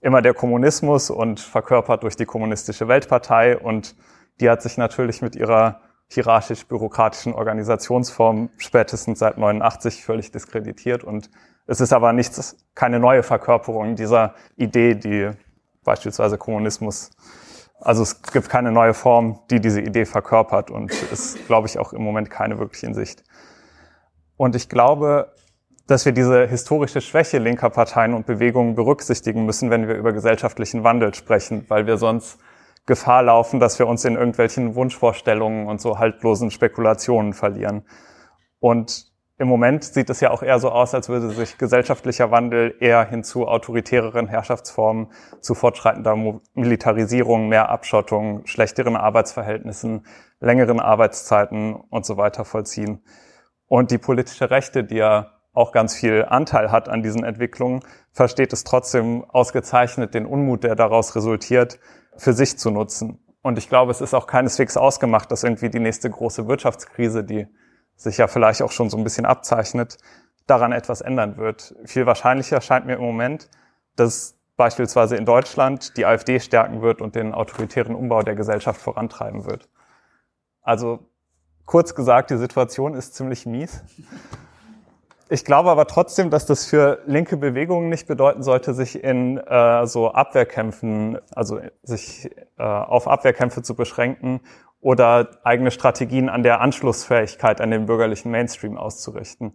immer 0.00 0.20
der 0.20 0.34
Kommunismus 0.34 1.10
und 1.10 1.40
verkörpert 1.40 2.02
durch 2.02 2.16
die 2.16 2.26
Kommunistische 2.26 2.88
Weltpartei 2.88 3.56
und 3.56 3.94
die 4.40 4.50
hat 4.50 4.62
sich 4.62 4.76
natürlich 4.76 5.22
mit 5.22 5.36
ihrer 5.36 5.80
hierarchisch-bürokratischen 6.08 7.32
Organisationsform 7.32 8.50
spätestens 8.58 9.20
seit 9.20 9.38
89 9.38 10.04
völlig 10.04 10.30
diskreditiert 10.30 11.04
und 11.04 11.30
es 11.66 11.80
ist 11.80 11.92
aber 11.92 12.12
nichts, 12.12 12.56
keine 12.74 12.98
neue 12.98 13.22
Verkörperung 13.22 13.94
dieser 13.94 14.34
Idee, 14.56 14.94
die 14.94 15.30
beispielsweise 15.84 16.36
Kommunismus 16.36 17.10
also 17.84 18.02
es 18.02 18.22
gibt 18.22 18.48
keine 18.48 18.70
neue 18.70 18.94
Form, 18.94 19.40
die 19.50 19.60
diese 19.60 19.80
Idee 19.80 20.04
verkörpert 20.04 20.70
und 20.70 20.92
ist, 21.12 21.46
glaube 21.46 21.66
ich, 21.66 21.78
auch 21.78 21.92
im 21.92 22.02
Moment 22.02 22.30
keine 22.30 22.58
wirklich 22.58 22.82
in 22.84 22.94
Sicht. 22.94 23.24
Und 24.36 24.54
ich 24.54 24.68
glaube, 24.68 25.34
dass 25.86 26.04
wir 26.04 26.12
diese 26.12 26.46
historische 26.46 27.00
Schwäche 27.00 27.38
linker 27.38 27.70
Parteien 27.70 28.14
und 28.14 28.24
Bewegungen 28.24 28.74
berücksichtigen 28.74 29.44
müssen, 29.44 29.70
wenn 29.70 29.88
wir 29.88 29.96
über 29.96 30.12
gesellschaftlichen 30.12 30.84
Wandel 30.84 31.12
sprechen, 31.14 31.64
weil 31.68 31.86
wir 31.86 31.98
sonst 31.98 32.38
Gefahr 32.86 33.22
laufen, 33.24 33.60
dass 33.60 33.78
wir 33.78 33.86
uns 33.86 34.04
in 34.04 34.14
irgendwelchen 34.14 34.74
Wunschvorstellungen 34.74 35.66
und 35.66 35.80
so 35.80 35.98
haltlosen 35.98 36.50
Spekulationen 36.50 37.32
verlieren. 37.32 37.84
Und 38.58 39.11
im 39.42 39.48
Moment 39.48 39.82
sieht 39.82 40.08
es 40.08 40.20
ja 40.20 40.30
auch 40.30 40.44
eher 40.44 40.60
so 40.60 40.70
aus, 40.70 40.94
als 40.94 41.08
würde 41.08 41.30
sich 41.30 41.58
gesellschaftlicher 41.58 42.30
Wandel 42.30 42.76
eher 42.78 43.04
hin 43.04 43.24
zu 43.24 43.48
autoritäreren 43.48 44.28
Herrschaftsformen, 44.28 45.08
zu 45.40 45.56
fortschreitender 45.56 46.14
Militarisierung, 46.54 47.48
mehr 47.48 47.68
Abschottung, 47.68 48.46
schlechteren 48.46 48.94
Arbeitsverhältnissen, 48.94 50.06
längeren 50.38 50.78
Arbeitszeiten 50.78 51.74
und 51.74 52.06
so 52.06 52.16
weiter 52.16 52.44
vollziehen. 52.44 53.02
Und 53.66 53.90
die 53.90 53.98
politische 53.98 54.48
Rechte, 54.50 54.84
die 54.84 54.98
ja 54.98 55.32
auch 55.52 55.72
ganz 55.72 55.96
viel 55.96 56.24
Anteil 56.24 56.70
hat 56.70 56.88
an 56.88 57.02
diesen 57.02 57.24
Entwicklungen, 57.24 57.80
versteht 58.12 58.52
es 58.52 58.62
trotzdem 58.62 59.24
ausgezeichnet, 59.24 60.14
den 60.14 60.24
Unmut, 60.24 60.62
der 60.62 60.76
daraus 60.76 61.16
resultiert, 61.16 61.80
für 62.16 62.32
sich 62.32 62.60
zu 62.60 62.70
nutzen. 62.70 63.18
Und 63.42 63.58
ich 63.58 63.68
glaube, 63.68 63.90
es 63.90 64.00
ist 64.00 64.14
auch 64.14 64.28
keineswegs 64.28 64.76
ausgemacht, 64.76 65.32
dass 65.32 65.42
irgendwie 65.42 65.68
die 65.68 65.80
nächste 65.80 66.08
große 66.08 66.46
Wirtschaftskrise, 66.46 67.24
die 67.24 67.48
sich 67.96 68.18
ja 68.18 68.26
vielleicht 68.26 68.62
auch 68.62 68.72
schon 68.72 68.90
so 68.90 68.96
ein 68.96 69.04
bisschen 69.04 69.26
abzeichnet, 69.26 69.98
daran 70.46 70.72
etwas 70.72 71.00
ändern 71.00 71.36
wird. 71.36 71.74
Viel 71.84 72.06
wahrscheinlicher 72.06 72.60
scheint 72.60 72.86
mir 72.86 72.94
im 72.94 73.02
Moment, 73.02 73.48
dass 73.96 74.36
beispielsweise 74.56 75.16
in 75.16 75.24
Deutschland 75.24 75.96
die 75.96 76.06
AfD 76.06 76.40
stärken 76.40 76.82
wird 76.82 77.00
und 77.00 77.14
den 77.14 77.32
autoritären 77.32 77.94
Umbau 77.94 78.22
der 78.22 78.34
Gesellschaft 78.34 78.80
vorantreiben 78.80 79.44
wird. 79.44 79.68
Also 80.62 81.00
kurz 81.64 81.94
gesagt, 81.94 82.30
die 82.30 82.36
Situation 82.36 82.94
ist 82.94 83.14
ziemlich 83.14 83.46
mies. 83.46 83.82
Ich 85.28 85.46
glaube 85.46 85.70
aber 85.70 85.86
trotzdem, 85.86 86.28
dass 86.28 86.44
das 86.44 86.66
für 86.66 86.98
linke 87.06 87.38
Bewegungen 87.38 87.88
nicht 87.88 88.06
bedeuten 88.06 88.42
sollte, 88.42 88.74
sich 88.74 89.02
in 89.02 89.38
äh, 89.38 89.86
so 89.86 90.12
Abwehrkämpfen, 90.12 91.18
also 91.34 91.58
sich 91.82 92.30
äh, 92.58 92.62
auf 92.62 93.08
Abwehrkämpfe 93.08 93.62
zu 93.62 93.74
beschränken 93.74 94.42
oder 94.82 95.30
eigene 95.44 95.70
Strategien 95.70 96.28
an 96.28 96.42
der 96.42 96.60
Anschlussfähigkeit 96.60 97.60
an 97.60 97.70
den 97.70 97.86
bürgerlichen 97.86 98.30
Mainstream 98.30 98.76
auszurichten. 98.76 99.54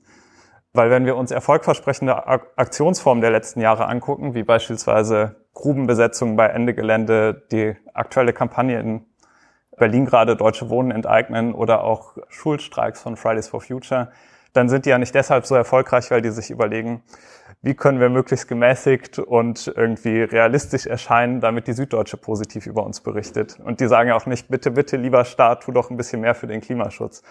Weil 0.73 0.89
wenn 0.89 1.05
wir 1.05 1.17
uns 1.17 1.31
erfolgversprechende 1.31 2.27
Aktionsformen 2.27 3.21
der 3.21 3.31
letzten 3.31 3.59
Jahre 3.59 3.87
angucken, 3.87 4.35
wie 4.35 4.43
beispielsweise 4.43 5.35
Grubenbesetzungen 5.53 6.37
bei 6.37 6.47
Ende 6.47 6.73
Gelände, 6.73 7.45
die 7.51 7.75
aktuelle 7.93 8.31
Kampagne 8.31 8.79
in 8.79 9.05
Berlin 9.75 10.05
gerade 10.05 10.37
Deutsche 10.37 10.69
Wohnen 10.69 10.91
enteignen 10.91 11.53
oder 11.53 11.83
auch 11.83 12.17
Schulstreiks 12.29 13.01
von 13.01 13.17
Fridays 13.17 13.49
for 13.49 13.59
Future, 13.59 14.11
dann 14.53 14.69
sind 14.69 14.85
die 14.85 14.91
ja 14.91 14.97
nicht 14.97 15.13
deshalb 15.13 15.45
so 15.45 15.55
erfolgreich, 15.55 16.09
weil 16.09 16.21
die 16.21 16.29
sich 16.29 16.51
überlegen, 16.51 17.03
wie 17.61 17.73
können 17.73 17.99
wir 17.99 18.09
möglichst 18.09 18.47
gemäßigt 18.47 19.19
und 19.19 19.67
irgendwie 19.75 20.21
realistisch 20.21 20.85
erscheinen, 20.85 21.41
damit 21.41 21.67
die 21.67 21.73
Süddeutsche 21.73 22.17
positiv 22.17 22.67
über 22.67 22.85
uns 22.85 23.01
berichtet. 23.01 23.59
Und 23.59 23.79
die 23.79 23.87
sagen 23.87 24.11
auch 24.11 24.25
nicht, 24.25 24.47
bitte, 24.47 24.71
bitte, 24.71 24.97
lieber 24.97 25.25
Staat, 25.25 25.63
tu 25.63 25.71
doch 25.71 25.89
ein 25.89 25.97
bisschen 25.97 26.21
mehr 26.21 26.35
für 26.35 26.47
den 26.47 26.61
Klimaschutz. 26.61 27.23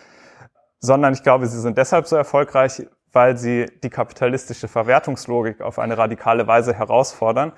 Sondern 0.81 1.13
ich 1.13 1.23
glaube, 1.23 1.47
sie 1.47 1.61
sind 1.61 1.79
deshalb 1.79 2.07
so 2.07 2.17
erfolgreich, 2.17 2.87
weil 3.13 3.37
sie 3.37 3.67
die 3.83 3.89
kapitalistische 3.89 4.69
Verwertungslogik 4.69 5.63
auf 5.63 5.79
eine 5.79 5.97
radikale 5.97 6.47
Weise 6.47 6.75
herausfordern 6.75 7.53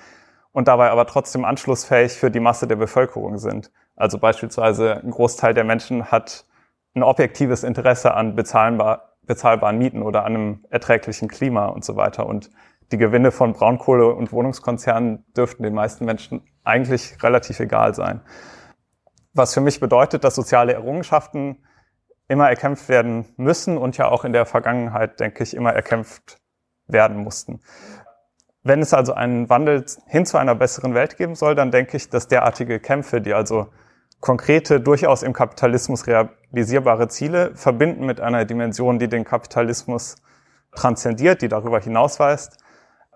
und 0.52 0.68
dabei 0.68 0.90
aber 0.90 1.06
trotzdem 1.06 1.44
anschlussfähig 1.44 2.12
für 2.12 2.30
die 2.30 2.40
Masse 2.40 2.68
der 2.68 2.76
Bevölkerung 2.76 3.38
sind. 3.38 3.72
Also 3.96 4.18
beispielsweise 4.18 5.00
ein 5.02 5.10
Großteil 5.10 5.54
der 5.54 5.64
Menschen 5.64 6.10
hat 6.12 6.44
ein 6.94 7.02
objektives 7.02 7.64
Interesse 7.64 8.14
an 8.14 8.36
bezahlbar, 8.36 9.07
bezahlbaren 9.28 9.78
Mieten 9.78 10.02
oder 10.02 10.24
an 10.24 10.34
einem 10.34 10.64
erträglichen 10.70 11.28
Klima 11.28 11.66
und 11.66 11.84
so 11.84 11.94
weiter. 11.94 12.26
Und 12.26 12.50
die 12.90 12.98
Gewinne 12.98 13.30
von 13.30 13.52
Braunkohle- 13.52 14.14
und 14.14 14.32
Wohnungskonzernen 14.32 15.24
dürften 15.36 15.62
den 15.62 15.74
meisten 15.74 16.04
Menschen 16.04 16.42
eigentlich 16.64 17.22
relativ 17.22 17.60
egal 17.60 17.94
sein. 17.94 18.22
Was 19.34 19.54
für 19.54 19.60
mich 19.60 19.78
bedeutet, 19.78 20.24
dass 20.24 20.34
soziale 20.34 20.72
Errungenschaften 20.72 21.64
immer 22.26 22.48
erkämpft 22.48 22.88
werden 22.88 23.26
müssen 23.36 23.78
und 23.78 23.96
ja 23.96 24.08
auch 24.08 24.24
in 24.24 24.32
der 24.32 24.46
Vergangenheit, 24.46 25.20
denke 25.20 25.42
ich, 25.42 25.54
immer 25.54 25.72
erkämpft 25.72 26.40
werden 26.86 27.18
mussten. 27.18 27.60
Wenn 28.62 28.80
es 28.80 28.92
also 28.92 29.14
einen 29.14 29.48
Wandel 29.48 29.84
hin 30.06 30.26
zu 30.26 30.38
einer 30.38 30.54
besseren 30.54 30.94
Welt 30.94 31.16
geben 31.16 31.34
soll, 31.34 31.54
dann 31.54 31.70
denke 31.70 31.96
ich, 31.96 32.10
dass 32.10 32.28
derartige 32.28 32.80
Kämpfe, 32.80 33.20
die 33.20 33.34
also 33.34 33.68
konkrete, 34.20 34.80
durchaus 34.80 35.22
im 35.22 35.32
Kapitalismus 35.32 36.06
realisierbare 36.06 37.08
Ziele 37.08 37.54
verbinden 37.54 38.06
mit 38.06 38.20
einer 38.20 38.44
Dimension, 38.44 38.98
die 38.98 39.08
den 39.08 39.24
Kapitalismus 39.24 40.16
transzendiert, 40.74 41.42
die 41.42 41.48
darüber 41.48 41.80
hinausweist, 41.80 42.58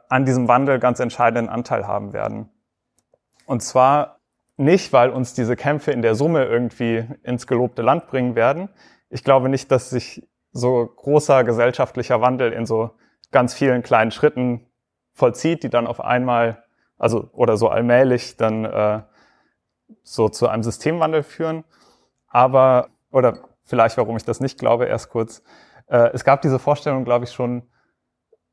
an 0.09 0.25
diesem 0.25 0.49
Wandel 0.49 0.79
ganz 0.79 1.01
entscheidenden 1.01 1.49
Anteil 1.49 1.87
haben 1.87 2.13
werden. 2.13 2.51
Und 3.47 3.63
zwar 3.63 4.21
nicht, 4.57 4.93
weil 4.93 5.11
uns 5.11 5.35
diese 5.35 5.57
Kämpfe 5.57 5.91
in 5.91 6.03
der 6.03 6.15
Summe 6.15 6.45
irgendwie 6.45 7.09
ins 7.23 7.47
gelobte 7.47 7.83
Land 7.83 8.07
bringen 8.07 8.35
werden. 8.35 8.69
Ich 9.09 9.25
glaube 9.25 9.49
nicht, 9.49 9.71
dass 9.71 9.91
sich 9.91 10.29
so 10.53 10.87
großer 10.87 11.45
gesellschaftlicher 11.45 12.21
Wandel 12.21 12.53
in 12.53 12.67
so 12.67 12.91
ganz 13.31 13.55
vielen 13.55 13.83
kleinen 13.83 14.11
Schritten 14.11 14.67
vollzieht, 15.15 15.63
die 15.63 15.71
dann 15.71 15.87
auf 15.87 16.03
einmal 16.03 16.63
also 16.99 17.29
oder 17.33 17.57
so 17.57 17.69
allmählich 17.69 18.37
dann 18.37 18.65
äh, 18.65 19.03
so 20.03 20.29
zu 20.29 20.49
einem 20.49 20.63
Systemwandel 20.63 21.23
führen. 21.23 21.65
Aber, 22.29 22.89
oder 23.11 23.39
vielleicht 23.65 23.97
warum 23.99 24.17
ich 24.17 24.25
das 24.25 24.41
nicht 24.41 24.59
glaube, 24.59 24.87
erst 24.87 25.11
kurz, 25.11 25.43
äh, 25.87 26.11
es 26.13 26.25
gab 26.25 26.43
diese 26.43 26.59
Vorstellung, 26.59 27.05
glaube 27.05 27.25
ich, 27.25 27.33
schon 27.33 27.63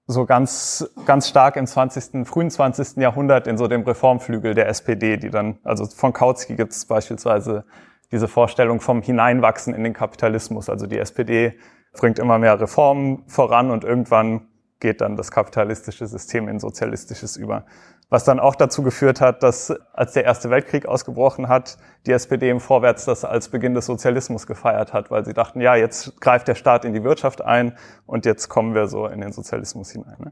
so 0.08 0.26
ganz, 0.26 0.90
ganz 1.06 1.30
stark 1.30 1.56
im 1.56 1.68
20., 1.68 2.28
frühen 2.28 2.50
20. 2.50 2.98
Jahrhundert 2.98 3.46
in 3.46 3.58
so 3.58 3.68
dem 3.68 3.84
Reformflügel 3.84 4.56
der 4.56 4.68
SPD, 4.68 5.18
die 5.18 5.30
dann, 5.30 5.60
also 5.64 5.86
von 5.86 6.14
Kautsky 6.14 6.56
gibt 6.56 6.72
es 6.72 6.86
beispielsweise 6.86 7.64
diese 8.12 8.28
Vorstellung 8.28 8.82
vom 8.82 9.04
Hineinwachsen 9.04 9.76
in 9.76 9.84
den 9.84 9.94
Kapitalismus. 9.94 10.68
Also 10.68 10.88
die 10.88 10.98
SPD 10.98 11.60
bringt 11.94 12.18
immer 12.18 12.40
mehr 12.40 12.60
Reformen 12.60 13.24
voran 13.28 13.70
und 13.70 13.84
irgendwann 13.84 14.48
geht 14.80 15.02
dann 15.02 15.16
das 15.16 15.30
kapitalistische 15.30 16.08
System 16.08 16.48
in 16.48 16.60
sozialistisches 16.60 17.38
über. 17.38 17.66
Was 18.10 18.24
dann 18.24 18.40
auch 18.40 18.56
dazu 18.56 18.82
geführt 18.82 19.22
hat, 19.22 19.44
dass 19.44 19.72
als 19.94 20.14
der 20.14 20.26
Erste 20.26 20.50
Weltkrieg 20.50 20.88
ausgebrochen 20.88 21.48
hat, 21.48 21.78
die 22.08 22.12
SPD 22.12 22.50
im 22.50 22.60
Vorwärts 22.60 23.06
das 23.06 23.24
als 23.24 23.50
Beginn 23.50 23.76
des 23.76 23.86
Sozialismus 23.86 24.48
gefeiert 24.48 24.94
hat, 24.94 25.12
weil 25.12 25.26
sie 25.26 25.34
dachten, 25.34 25.62
ja, 25.62 25.76
jetzt 25.76 26.20
greift 26.20 26.48
der 26.48 26.56
Staat 26.56 26.86
in 26.86 26.94
die 26.94 27.04
Wirtschaft 27.04 27.42
ein 27.42 27.78
und 28.08 28.26
jetzt 28.26 28.50
kommen 28.50 28.74
wir 28.74 28.88
so 28.88 29.06
in 29.06 29.22
den 29.22 29.32
Sozialismus 29.32 29.92
hinein. 29.92 30.18
Ne? 30.18 30.32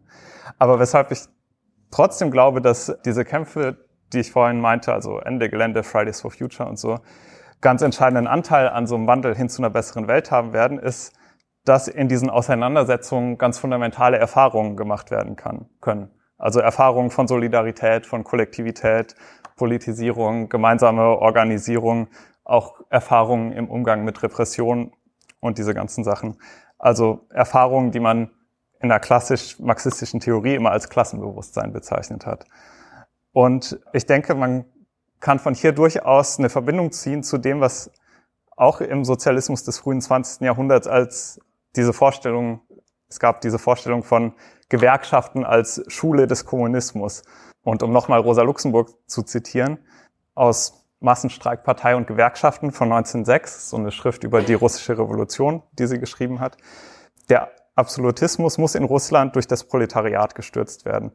Aber 0.57 0.79
weshalb 0.79 1.11
ich 1.11 1.19
trotzdem 1.91 2.31
glaube, 2.31 2.61
dass 2.61 2.97
diese 3.05 3.23
Kämpfe, 3.23 3.77
die 4.11 4.21
ich 4.21 4.31
vorhin 4.31 4.59
meinte, 4.59 4.91
also 4.91 5.19
Ende 5.19 5.47
Gelände, 5.47 5.83
Fridays 5.83 6.21
for 6.21 6.31
Future 6.31 6.67
und 6.67 6.79
so, 6.79 6.99
ganz 7.61 7.83
entscheidenden 7.83 8.27
Anteil 8.27 8.69
an 8.69 8.87
so 8.87 8.95
einem 8.95 9.05
Wandel 9.07 9.35
hin 9.35 9.49
zu 9.49 9.61
einer 9.61 9.69
besseren 9.69 10.07
Welt 10.07 10.31
haben 10.31 10.51
werden, 10.51 10.79
ist, 10.79 11.13
dass 11.63 11.87
in 11.87 12.07
diesen 12.07 12.29
Auseinandersetzungen 12.29 13.37
ganz 13.37 13.59
fundamentale 13.59 14.17
Erfahrungen 14.17 14.77
gemacht 14.77 15.11
werden 15.11 15.35
kann, 15.35 15.67
können. 15.81 16.09
Also 16.37 16.59
Erfahrungen 16.59 17.09
von 17.09 17.27
Solidarität, 17.27 18.05
von 18.05 18.23
Kollektivität, 18.23 19.15
Politisierung, 19.55 20.49
gemeinsame 20.49 21.01
Organisierung, 21.03 22.07
auch 22.43 22.79
Erfahrungen 22.89 23.51
im 23.51 23.69
Umgang 23.69 24.03
mit 24.03 24.21
Repression 24.23 24.93
und 25.39 25.57
diese 25.57 25.73
ganzen 25.73 26.03
Sachen. 26.03 26.37
Also 26.77 27.25
Erfahrungen, 27.29 27.91
die 27.91 27.99
man 27.99 28.29
in 28.79 28.89
der 28.89 28.99
klassisch 28.99 29.59
marxistischen 29.59 30.19
Theorie 30.19 30.55
immer 30.55 30.71
als 30.71 30.89
Klassenbewusstsein 30.89 31.73
bezeichnet 31.73 32.25
hat. 32.25 32.45
Und 33.33 33.79
ich 33.93 34.05
denke, 34.05 34.35
man 34.35 34.65
kann 35.19 35.39
von 35.39 35.55
hier 35.55 35.71
durchaus 35.71 36.37
eine 36.37 36.49
Verbindung 36.49 36.91
ziehen 36.91 37.23
zu 37.23 37.37
dem, 37.37 37.59
was 37.59 37.91
auch 38.55 38.81
im 38.81 39.03
Sozialismus 39.03 39.63
des 39.63 39.79
frühen 39.79 40.01
20. 40.01 40.41
Jahrhunderts 40.41 40.87
als 40.87 41.39
diese 41.75 41.93
Vorstellung, 41.93 42.61
es 43.09 43.19
gab 43.19 43.41
diese 43.41 43.59
Vorstellung 43.59 44.03
von 44.03 44.33
Gewerkschaften 44.69 45.45
als 45.45 45.83
Schule 45.87 46.27
des 46.27 46.45
Kommunismus. 46.45 47.23
Und 47.63 47.83
um 47.83 47.91
nochmal 47.91 48.19
Rosa 48.19 48.41
Luxemburg 48.41 48.89
zu 49.07 49.23
zitieren, 49.23 49.79
aus 50.35 50.85
Massenstreikpartei 50.99 51.95
und 51.95 52.07
Gewerkschaften 52.07 52.71
von 52.71 52.91
1906, 52.91 53.69
so 53.69 53.77
eine 53.77 53.91
Schrift 53.91 54.23
über 54.23 54.41
die 54.41 54.53
russische 54.53 54.93
Revolution, 54.93 55.63
die 55.73 55.87
sie 55.87 55.99
geschrieben 55.99 56.39
hat. 56.39 56.57
Der 57.29 57.51
Absolutismus 57.75 58.57
muss 58.57 58.75
in 58.75 58.83
Russland 58.83 59.35
durch 59.35 59.47
das 59.47 59.63
Proletariat 59.63 60.33
gestürzt 60.33 60.85
werden. 60.85 61.11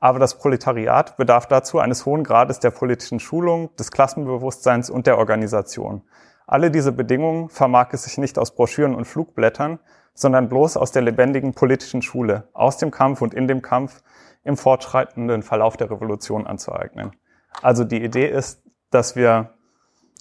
Aber 0.00 0.18
das 0.18 0.36
Proletariat 0.36 1.16
bedarf 1.16 1.46
dazu 1.46 1.78
eines 1.78 2.04
hohen 2.04 2.24
Grades 2.24 2.58
der 2.58 2.70
politischen 2.70 3.20
Schulung, 3.20 3.74
des 3.76 3.90
Klassenbewusstseins 3.90 4.90
und 4.90 5.06
der 5.06 5.16
Organisation. 5.16 6.02
Alle 6.46 6.70
diese 6.70 6.92
Bedingungen 6.92 7.48
vermag 7.48 7.88
es 7.92 8.04
sich 8.04 8.18
nicht 8.18 8.38
aus 8.38 8.54
Broschüren 8.54 8.94
und 8.94 9.06
Flugblättern, 9.06 9.78
sondern 10.14 10.48
bloß 10.48 10.76
aus 10.76 10.92
der 10.92 11.02
lebendigen 11.02 11.54
politischen 11.54 12.02
Schule, 12.02 12.48
aus 12.52 12.78
dem 12.78 12.90
Kampf 12.90 13.22
und 13.22 13.34
in 13.34 13.48
dem 13.48 13.62
Kampf 13.62 14.02
im 14.44 14.56
fortschreitenden 14.56 15.42
Verlauf 15.42 15.76
der 15.76 15.90
Revolution 15.90 16.46
anzueignen. 16.46 17.12
Also 17.60 17.84
die 17.84 18.02
Idee 18.02 18.28
ist, 18.28 18.62
dass 18.90 19.16
wir, 19.16 19.50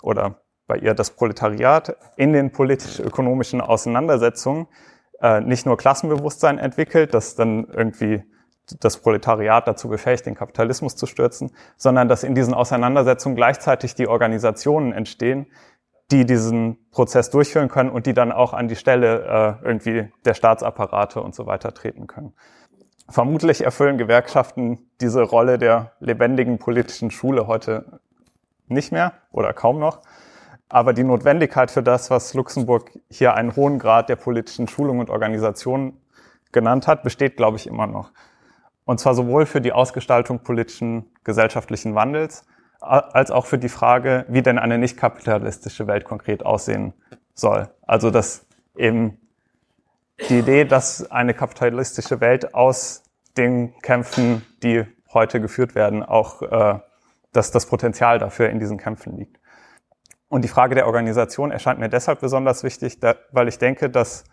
oder 0.02 0.42
bei 0.68 0.78
ihr 0.78 0.94
das 0.94 1.12
Proletariat, 1.12 1.98
in 2.16 2.34
den 2.34 2.52
politisch-ökonomischen 2.52 3.62
Auseinandersetzungen 3.62 4.68
äh, 5.22 5.42
nicht 5.42 5.66
nur 5.66 5.78
Klassenbewusstsein 5.78 6.58
entwickelt, 6.60 7.14
das 7.14 7.36
dann 7.36 7.66
irgendwie 7.66 8.24
das 8.80 8.98
Proletariat 8.98 9.68
dazu 9.68 9.89
befähigt, 9.89 10.26
den 10.26 10.36
Kapitalismus 10.36 10.96
zu 10.96 11.06
stürzen, 11.06 11.52
sondern 11.78 12.08
dass 12.08 12.24
in 12.24 12.36
diesen 12.36 12.54
Auseinandersetzungen 12.54 13.36
gleichzeitig 13.36 13.96
die 13.96 14.08
Organisationen 14.08 14.94
entstehen, 14.94 15.48
die 16.12 16.26
diesen 16.26 16.78
Prozess 16.91 17.30
durchführen 17.30 17.70
können 17.70 17.89
und 17.89 18.05
die 18.05 18.14
dann 18.14 18.32
auch 18.32 18.53
an 18.53 18.68
die 18.68 18.76
Stelle 18.76 19.57
äh, 19.62 19.66
irgendwie 19.66 20.12
der 20.26 20.34
Staatsapparate 20.34 21.22
und 21.22 21.34
so 21.34 21.45
weiter 21.45 21.74
treten 21.74 22.07
können. 22.07 22.34
Vermutlich 23.09 23.64
erfüllen 23.64 23.97
Gewerkschaften 23.97 24.80
diese 24.99 25.22
Rolle 25.22 25.57
der 25.57 25.93
lebendigen 25.99 26.59
politischen 26.59 27.12
Schule 27.12 27.47
heute 27.47 27.99
nicht 28.68 28.91
mehr 28.91 29.14
oder 29.32 29.53
kaum 29.53 29.80
noch. 29.80 30.01
Aber 30.70 30.93
die 30.93 31.03
Notwendigkeit 31.03 31.72
für 31.72 31.84
das, 31.84 32.09
was 32.09 32.34
Luxemburg 32.34 32.91
hier 33.09 33.34
einen 33.34 33.55
hohen 33.55 33.80
Grad 33.80 34.07
der 34.07 34.16
politischen 34.16 34.68
Schulung 34.70 34.99
und 34.99 35.09
Organisation 35.09 35.97
genannt 36.53 36.88
hat, 36.88 37.03
besteht, 37.03 37.36
glaube 37.36 37.57
ich, 37.57 37.68
immer 37.68 37.88
noch. 37.88 38.12
Und 38.86 38.99
zwar 38.99 39.14
sowohl 39.14 39.45
für 39.45 39.62
die 39.62 39.74
Ausgestaltung 39.74 40.39
politischen 40.39 41.05
gesellschaftlichen 41.24 41.95
Wandels, 41.95 42.45
als 42.82 43.32
auch 43.32 43.46
für 43.46 43.58
die 43.58 43.70
Frage, 43.70 44.26
wie 44.28 44.42
denn 44.42 44.58
eine 44.58 44.78
nicht 44.78 44.98
kapitalistische 44.98 45.88
Welt 45.88 46.04
konkret 46.04 46.46
aussehen 46.46 46.94
soll. 47.34 47.70
Also 47.84 48.10
dass 48.10 48.46
eben 48.76 49.18
die 50.30 50.40
Idee, 50.40 50.66
dass 50.66 51.10
eine 51.10 51.34
kapitalistische 51.34 52.20
Welt 52.20 52.54
aus 52.54 53.04
den 53.38 53.78
Kämpfen, 53.82 54.46
die 54.64 54.86
heute 55.14 55.42
geführt 55.42 55.76
werden, 55.76 56.04
auch 56.04 56.42
äh, 56.42 56.80
dass 57.32 57.52
das 57.52 57.66
Potenzial 57.66 58.20
dafür 58.20 58.50
in 58.50 58.60
diesen 58.60 58.78
Kämpfen 58.78 59.18
liegt. 59.18 59.40
Und 60.28 60.44
die 60.44 60.48
Frage 60.48 60.76
der 60.76 60.86
Organisation 60.86 61.52
erscheint 61.52 61.80
mir 61.80 61.90
deshalb 61.90 62.22
besonders 62.22 62.64
wichtig, 62.64 63.00
da, 63.00 63.16
weil 63.32 63.48
ich 63.48 63.58
denke, 63.58 63.90
dass 63.90 64.24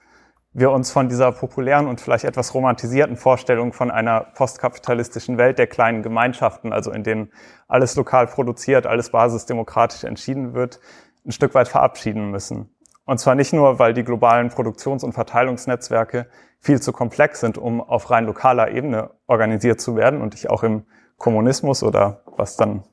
wir 0.53 0.71
uns 0.71 0.91
von 0.91 1.09
dieser 1.09 1.31
populären 1.33 1.87
und 1.87 2.01
vielleicht 2.01 2.25
etwas 2.25 2.55
romantisierten 2.55 3.17
Vorstellung 3.17 3.73
von 3.73 3.91
einer 3.91 4.21
postkapitalistischen 4.35 5.39
Welt 5.39 5.59
der 5.59 5.67
kleinen 5.67 6.03
Gemeinschaften, 6.03 6.73
also 6.73 6.91
in 6.91 7.05
denen 7.05 7.33
alles 7.69 7.97
lokal 7.97 8.27
produziert, 8.27 8.87
alles 8.87 9.11
basisdemokratisch 9.11 10.05
entschieden 10.05 10.55
wird, 10.55 10.81
ein 11.27 11.33
Stück 11.33 11.55
weit 11.55 11.69
verabschieden 11.69 12.31
müssen. 12.31 12.75
Und 13.05 13.19
zwar 13.19 13.35
nicht 13.35 13.53
nur, 13.53 13.79
weil 13.79 13.95
die 13.95 14.05
globalen 14.05 14.49
Produktions- 14.49 15.05
und 15.05 15.13
Verteilungsnetzwerke 15.13 16.27
viel 16.59 16.81
zu 16.81 16.93
komplex 16.93 17.41
sind, 17.41 17.57
um 17.57 17.81
auf 17.81 18.11
rein 18.11 18.27
lokaler 18.27 18.71
Ebene 18.71 19.11
organisiert 19.27 19.81
zu 19.81 19.97
werden 19.97 20.21
und 20.21 20.35
ich 20.35 20.51
auch 20.51 20.63
im 20.63 20.85
Kommunismus 21.17 21.83
oder 21.83 22.23
was 22.37 22.57
dann 22.57 22.85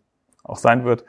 auch 0.44 0.58
sein 0.58 0.86
wird, 0.86 1.06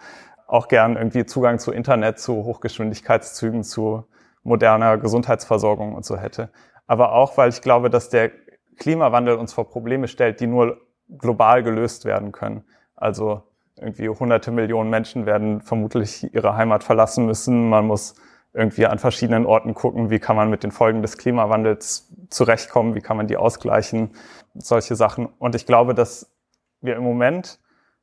auch 0.47 0.69
gern 0.69 0.97
irgendwie 0.97 1.27
Zugang 1.27 1.59
zu 1.59 1.73
Internet, 1.73 2.19
zu 2.19 2.45
Hochgeschwindigkeitszügen, 2.45 3.63
zu 3.63 4.05
moderner 4.47 4.97
Gesundheitsversorgung 4.99 5.95
und 5.95 6.05
so 6.05 6.17
hätte. 6.17 6.51
Aber 6.87 7.13
auch, 7.13 7.37
weil 7.37 7.49
ich 7.51 7.61
glaube, 7.61 7.91
dass 7.91 8.09
der 8.09 8.31
Klimawandel 8.77 9.37
uns 9.37 9.53
vor 9.53 9.69
Probleme 9.69 10.09
stellt, 10.09 10.41
die 10.41 10.47
nur 10.47 10.81
global 11.19 11.63
gelöst 11.63 12.05
werden 12.05 12.33
können. 12.33 12.65
Also 12.95 13.43
irgendwie 13.79 14.09
hunderte 14.09 14.51
Millionen 14.51 14.91
Menschen 14.91 15.27
werden 15.27 15.61
vermutlich 15.61 16.33
ihre 16.33 16.57
Heimat 16.57 16.85
verlassen 16.85 17.27
müssen. 17.27 17.69
Man 17.69 17.87
muss 17.87 18.15
irgendwie 18.53 18.87
an 18.87 18.99
verschiedenen 18.99 19.45
Orten 19.45 19.75
gucken, 19.75 20.09
wie 20.11 20.19
kann 20.19 20.37
man 20.37 20.49
mit 20.49 20.63
den 20.63 20.71
Folgen 20.71 21.03
des 21.03 21.19
Klimawandels 21.19 22.11
zurechtkommen, 22.31 22.95
wie 22.95 23.03
kann 23.03 23.17
man 23.17 23.27
die 23.27 23.37
ausgleichen, 23.37 24.13
solche 24.55 24.97
Sachen. 24.97 25.27
Und 25.39 25.55
ich 25.55 25.67
glaube, 25.67 25.95
dass 25.95 26.33
wir 26.81 26.97
im 26.97 27.03
Moment 27.03 27.59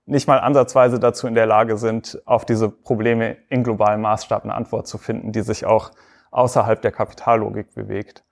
nicht 0.05 0.27
mal 0.27 0.39
ansatzweise 0.39 0.99
dazu 0.99 1.27
in 1.27 1.33
der 1.33 1.45
Lage 1.45 1.77
sind, 1.77 2.21
auf 2.25 2.45
diese 2.45 2.69
Probleme 2.69 3.37
in 3.49 3.63
globalem 3.63 4.01
Maßstab 4.01 4.43
eine 4.43 4.53
Antwort 4.53 4.87
zu 4.87 4.97
finden, 4.97 5.31
die 5.31 5.41
sich 5.41 5.65
auch 5.65 5.91
außerhalb 6.33 6.81
der 6.81 6.91
Kapitallogik 6.91 7.73
bewegt. 7.73 8.23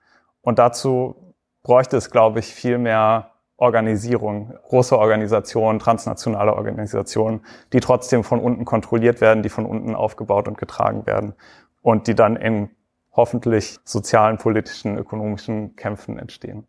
Und 0.42 0.58
dazu 0.58 1.34
bräuchte 1.62 1.96
es, 1.96 2.10
glaube 2.10 2.40
ich, 2.40 2.54
viel 2.54 2.78
mehr 2.78 3.30
Organisierung, 3.56 4.54
große 4.68 4.98
Organisationen, 4.98 5.78
transnationale 5.78 6.54
Organisationen, 6.54 7.44
die 7.72 7.80
trotzdem 7.80 8.24
von 8.24 8.40
unten 8.40 8.64
kontrolliert 8.64 9.20
werden, 9.20 9.42
die 9.42 9.48
von 9.48 9.66
unten 9.66 9.94
aufgebaut 9.94 10.48
und 10.48 10.58
getragen 10.58 11.06
werden 11.06 11.34
und 11.80 12.08
die 12.08 12.16
dann 12.16 12.34
in 12.34 12.70
hoffentlich 13.12 13.78
sozialen, 13.84 14.38
politischen, 14.38 14.96
ökonomischen 14.98 15.76
Kämpfen 15.76 16.18
entstehen. 16.18 16.66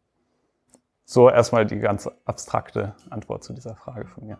So 1.05 1.29
erstmal 1.29 1.65
die 1.65 1.79
ganz 1.79 2.09
abstrakte 2.25 2.95
Antwort 3.09 3.43
zu 3.43 3.53
dieser 3.53 3.75
Frage 3.75 4.07
von 4.07 4.27
mir. 4.27 4.39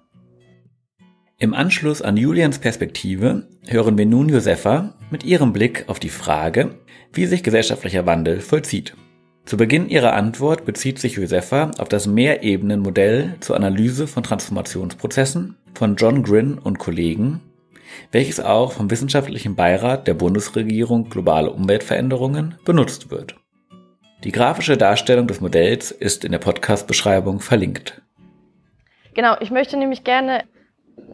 Im 1.43 1.53
Anschluss 1.53 2.01
an 2.01 2.15
Julians 2.15 2.57
Perspektive 2.57 3.49
hören 3.67 3.97
wir 3.97 4.05
nun 4.05 4.29
Josefa 4.29 4.93
mit 5.11 5.25
ihrem 5.25 5.51
Blick 5.51 5.83
auf 5.87 5.99
die 5.99 6.07
Frage, 6.07 6.75
wie 7.11 7.25
sich 7.25 7.43
gesellschaftlicher 7.43 8.05
Wandel 8.05 8.39
vollzieht. 8.39 8.95
Zu 9.43 9.57
Beginn 9.57 9.89
ihrer 9.89 10.13
Antwort 10.13 10.63
bezieht 10.63 10.99
sich 10.99 11.15
Josefa 11.15 11.71
auf 11.79 11.89
das 11.89 12.07
Mehrebenenmodell 12.07 13.35
zur 13.41 13.57
Analyse 13.57 14.07
von 14.07 14.23
Transformationsprozessen 14.23 15.57
von 15.73 15.97
John 15.97 16.23
Grin 16.23 16.57
und 16.57 16.79
Kollegen, 16.79 17.41
welches 18.13 18.39
auch 18.39 18.71
vom 18.71 18.89
Wissenschaftlichen 18.89 19.57
Beirat 19.57 20.07
der 20.07 20.13
Bundesregierung 20.13 21.09
Globale 21.09 21.51
Umweltveränderungen 21.51 22.55
benutzt 22.63 23.11
wird. 23.11 23.35
Die 24.23 24.31
grafische 24.31 24.77
Darstellung 24.77 25.27
des 25.27 25.41
Modells 25.41 25.91
ist 25.91 26.23
in 26.23 26.31
der 26.31 26.39
Podcast-Beschreibung 26.39 27.41
verlinkt. 27.41 28.01
Genau, 29.13 29.35
ich 29.41 29.51
möchte 29.51 29.75
nämlich 29.75 30.05
gerne, 30.05 30.45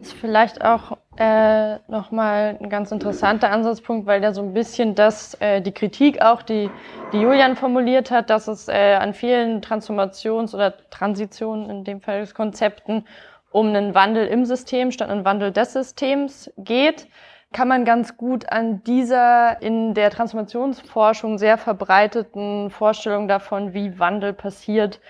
ist 0.00 0.14
vielleicht 0.14 0.64
auch 0.64 0.98
äh, 1.16 1.76
nochmal 1.88 2.56
ein 2.60 2.70
ganz 2.70 2.90
interessanter 2.92 3.50
Ansatzpunkt, 3.50 4.06
weil 4.06 4.20
der 4.20 4.32
so 4.32 4.42
ein 4.42 4.54
bisschen 4.54 4.94
das, 4.94 5.34
äh, 5.40 5.60
die 5.60 5.72
Kritik 5.72 6.22
auch, 6.22 6.42
die, 6.42 6.70
die 7.12 7.20
Julian 7.20 7.56
formuliert 7.56 8.10
hat, 8.10 8.30
dass 8.30 8.48
es 8.48 8.68
äh, 8.68 8.94
an 8.94 9.14
vielen 9.14 9.60
Transformations- 9.60 10.54
oder 10.54 10.74
Transitionen, 10.90 11.68
in 11.70 11.84
dem 11.84 12.00
Fall 12.00 12.26
Konzepten, 12.28 13.04
um 13.50 13.68
einen 13.68 13.94
Wandel 13.94 14.26
im 14.26 14.44
System 14.44 14.90
statt 14.92 15.10
einen 15.10 15.24
Wandel 15.24 15.52
des 15.52 15.72
Systems 15.72 16.50
geht 16.56 17.08
kann 17.52 17.68
man 17.68 17.84
ganz 17.84 18.16
gut 18.16 18.48
an 18.50 18.82
dieser 18.84 19.60
in 19.60 19.94
der 19.94 20.10
Transformationsforschung 20.10 21.38
sehr 21.38 21.58
verbreiteten 21.58 22.70
Vorstellung 22.70 23.26
davon, 23.26 23.74
wie 23.74 23.98
Wandel 23.98 24.32
passiert, 24.32 25.00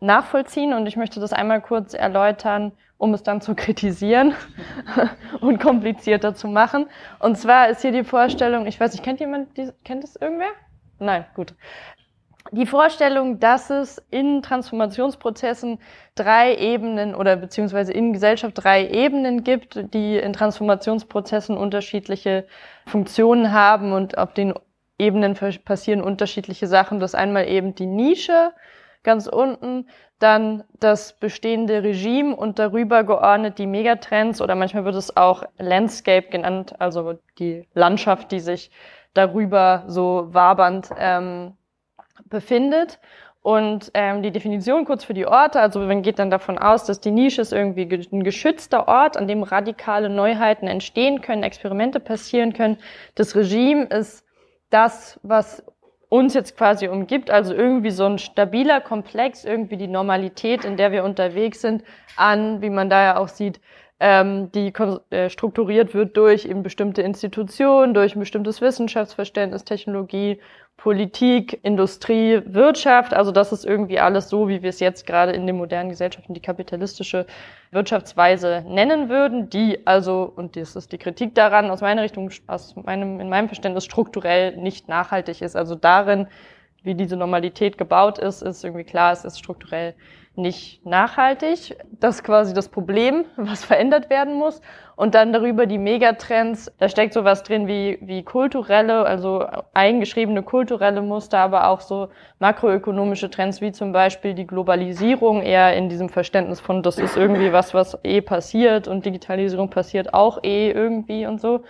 nachvollziehen. 0.00 0.74
Und 0.74 0.86
ich 0.86 0.96
möchte 0.96 1.18
das 1.18 1.32
einmal 1.32 1.62
kurz 1.62 1.94
erläutern, 1.94 2.72
um 2.98 3.14
es 3.14 3.22
dann 3.22 3.40
zu 3.40 3.54
kritisieren 3.54 4.34
und 5.40 5.60
komplizierter 5.60 6.34
zu 6.34 6.48
machen. 6.48 6.86
Und 7.18 7.36
zwar 7.36 7.68
ist 7.68 7.82
hier 7.82 7.92
die 7.92 8.04
Vorstellung, 8.04 8.66
ich 8.66 8.80
weiß 8.80 8.92
nicht, 8.92 9.04
kennt 9.04 9.20
jemand, 9.20 9.56
die, 9.56 9.70
kennt 9.84 10.04
es 10.04 10.16
irgendwer? 10.16 10.50
Nein, 10.98 11.26
gut 11.34 11.54
die 12.52 12.66
Vorstellung, 12.66 13.40
dass 13.40 13.70
es 13.70 14.02
in 14.10 14.42
Transformationsprozessen 14.42 15.78
drei 16.14 16.56
Ebenen 16.56 17.14
oder 17.14 17.36
beziehungsweise 17.36 17.92
in 17.92 18.12
Gesellschaft 18.12 18.54
drei 18.56 18.88
Ebenen 18.88 19.44
gibt, 19.44 19.92
die 19.94 20.16
in 20.16 20.32
Transformationsprozessen 20.32 21.56
unterschiedliche 21.56 22.46
Funktionen 22.86 23.52
haben 23.52 23.92
und 23.92 24.18
auf 24.18 24.32
den 24.32 24.54
Ebenen 24.98 25.34
passieren 25.64 26.00
unterschiedliche 26.00 26.66
Sachen. 26.66 27.00
Das 27.00 27.14
einmal 27.14 27.48
eben 27.48 27.74
die 27.74 27.86
Nische 27.86 28.52
ganz 29.02 29.26
unten, 29.26 29.88
dann 30.18 30.64
das 30.80 31.12
bestehende 31.12 31.82
Regime 31.82 32.34
und 32.34 32.58
darüber 32.58 33.04
geordnet 33.04 33.58
die 33.58 33.66
Megatrends 33.66 34.40
oder 34.40 34.54
manchmal 34.54 34.84
wird 34.84 34.94
es 34.94 35.16
auch 35.16 35.44
Landscape 35.58 36.28
genannt, 36.28 36.74
also 36.78 37.18
die 37.38 37.68
Landschaft, 37.74 38.32
die 38.32 38.40
sich 38.40 38.70
darüber 39.12 39.84
so 39.86 40.28
wabernd 40.30 40.90
ähm, 40.98 41.54
befindet. 42.24 42.98
Und 43.42 43.92
ähm, 43.94 44.24
die 44.24 44.32
Definition 44.32 44.84
kurz 44.84 45.04
für 45.04 45.14
die 45.14 45.26
Orte, 45.26 45.60
also 45.60 45.78
man 45.78 46.02
geht 46.02 46.18
dann 46.18 46.30
davon 46.30 46.58
aus, 46.58 46.84
dass 46.84 46.98
die 46.98 47.12
Nische 47.12 47.42
ist 47.42 47.52
irgendwie 47.52 47.82
ein 48.10 48.24
geschützter 48.24 48.88
Ort, 48.88 49.16
an 49.16 49.28
dem 49.28 49.44
radikale 49.44 50.08
Neuheiten 50.08 50.66
entstehen 50.66 51.20
können, 51.20 51.44
Experimente 51.44 52.00
passieren 52.00 52.54
können. 52.54 52.78
Das 53.14 53.36
Regime 53.36 53.84
ist 53.84 54.24
das, 54.70 55.20
was 55.22 55.64
uns 56.08 56.34
jetzt 56.34 56.56
quasi 56.56 56.88
umgibt, 56.88 57.30
also 57.30 57.54
irgendwie 57.54 57.90
so 57.90 58.04
ein 58.06 58.18
stabiler 58.18 58.80
Komplex, 58.80 59.44
irgendwie 59.44 59.76
die 59.76 59.88
Normalität, 59.88 60.64
in 60.64 60.76
der 60.76 60.92
wir 60.92 61.04
unterwegs 61.04 61.60
sind, 61.60 61.82
an, 62.16 62.62
wie 62.62 62.70
man 62.70 62.88
da 62.88 63.02
ja 63.02 63.16
auch 63.16 63.28
sieht, 63.28 63.60
ähm, 63.98 64.52
die 64.52 64.72
äh, 65.10 65.30
strukturiert 65.30 65.94
wird 65.94 66.16
durch 66.16 66.44
eben 66.44 66.62
bestimmte 66.62 67.02
Institutionen, 67.02 67.94
durch 67.94 68.14
ein 68.14 68.20
bestimmtes 68.20 68.60
Wissenschaftsverständnis, 68.60 69.64
Technologie, 69.64 70.38
Politik, 70.76 71.58
Industrie, 71.62 72.42
Wirtschaft. 72.44 73.14
Also 73.14 73.32
das 73.32 73.50
ist 73.50 73.64
irgendwie 73.64 73.98
alles 73.98 74.28
so, 74.28 74.48
wie 74.48 74.62
wir 74.62 74.70
es 74.70 74.80
jetzt 74.80 75.06
gerade 75.06 75.32
in 75.32 75.46
den 75.46 75.56
modernen 75.56 75.88
Gesellschaften 75.88 76.34
die 76.34 76.40
kapitalistische 76.40 77.26
Wirtschaftsweise 77.70 78.62
nennen 78.68 79.08
würden, 79.08 79.48
die 79.48 79.86
also, 79.86 80.30
und 80.36 80.54
das 80.56 80.76
ist 80.76 80.92
die 80.92 80.98
Kritik 80.98 81.34
daran, 81.34 81.70
aus 81.70 81.80
meiner 81.80 82.02
Richtung, 82.02 82.30
aus 82.46 82.76
meinem, 82.76 83.20
in 83.20 83.28
meinem 83.28 83.48
Verständnis 83.48 83.84
strukturell 83.84 84.56
nicht 84.56 84.88
nachhaltig 84.88 85.40
ist. 85.42 85.56
Also 85.56 85.74
darin, 85.74 86.28
wie 86.82 86.94
diese 86.94 87.16
Normalität 87.16 87.78
gebaut 87.78 88.18
ist, 88.18 88.42
ist 88.42 88.62
irgendwie 88.62 88.84
klar, 88.84 89.12
es 89.12 89.24
ist 89.24 89.38
strukturell 89.38 89.94
nicht 90.36 90.84
nachhaltig. 90.84 91.76
Das 92.00 92.16
ist 92.16 92.24
quasi 92.24 92.54
das 92.54 92.68
Problem, 92.68 93.24
was 93.36 93.64
verändert 93.64 94.10
werden 94.10 94.34
muss. 94.34 94.60
Und 94.96 95.14
dann 95.14 95.32
darüber 95.32 95.66
die 95.66 95.78
Megatrends. 95.78 96.72
Da 96.78 96.88
steckt 96.88 97.12
sowas 97.12 97.42
drin 97.42 97.66
wie, 97.66 97.98
wie 98.00 98.22
kulturelle, 98.22 99.04
also 99.04 99.44
eingeschriebene 99.74 100.42
kulturelle 100.42 101.02
Muster, 101.02 101.38
aber 101.38 101.68
auch 101.68 101.80
so 101.80 102.08
makroökonomische 102.38 103.30
Trends, 103.30 103.60
wie 103.60 103.72
zum 103.72 103.92
Beispiel 103.92 104.34
die 104.34 104.46
Globalisierung, 104.46 105.42
eher 105.42 105.76
in 105.76 105.88
diesem 105.88 106.08
Verständnis 106.08 106.60
von, 106.60 106.82
das 106.82 106.98
ist 106.98 107.16
irgendwie 107.16 107.52
was, 107.52 107.74
was 107.74 107.98
eh 108.04 108.20
passiert 108.22 108.88
und 108.88 109.04
Digitalisierung 109.04 109.68
passiert 109.68 110.14
auch 110.14 110.42
eh 110.42 110.70
irgendwie 110.70 111.26
und 111.26 111.40
so. 111.40 111.64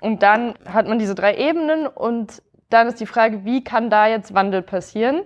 Und 0.00 0.22
dann 0.22 0.54
hat 0.66 0.88
man 0.88 0.98
diese 0.98 1.14
drei 1.14 1.36
Ebenen 1.36 1.86
und 1.86 2.42
dann 2.70 2.88
ist 2.88 3.00
die 3.00 3.06
Frage, 3.06 3.44
wie 3.44 3.62
kann 3.62 3.88
da 3.88 4.08
jetzt 4.08 4.34
Wandel 4.34 4.62
passieren? 4.62 5.22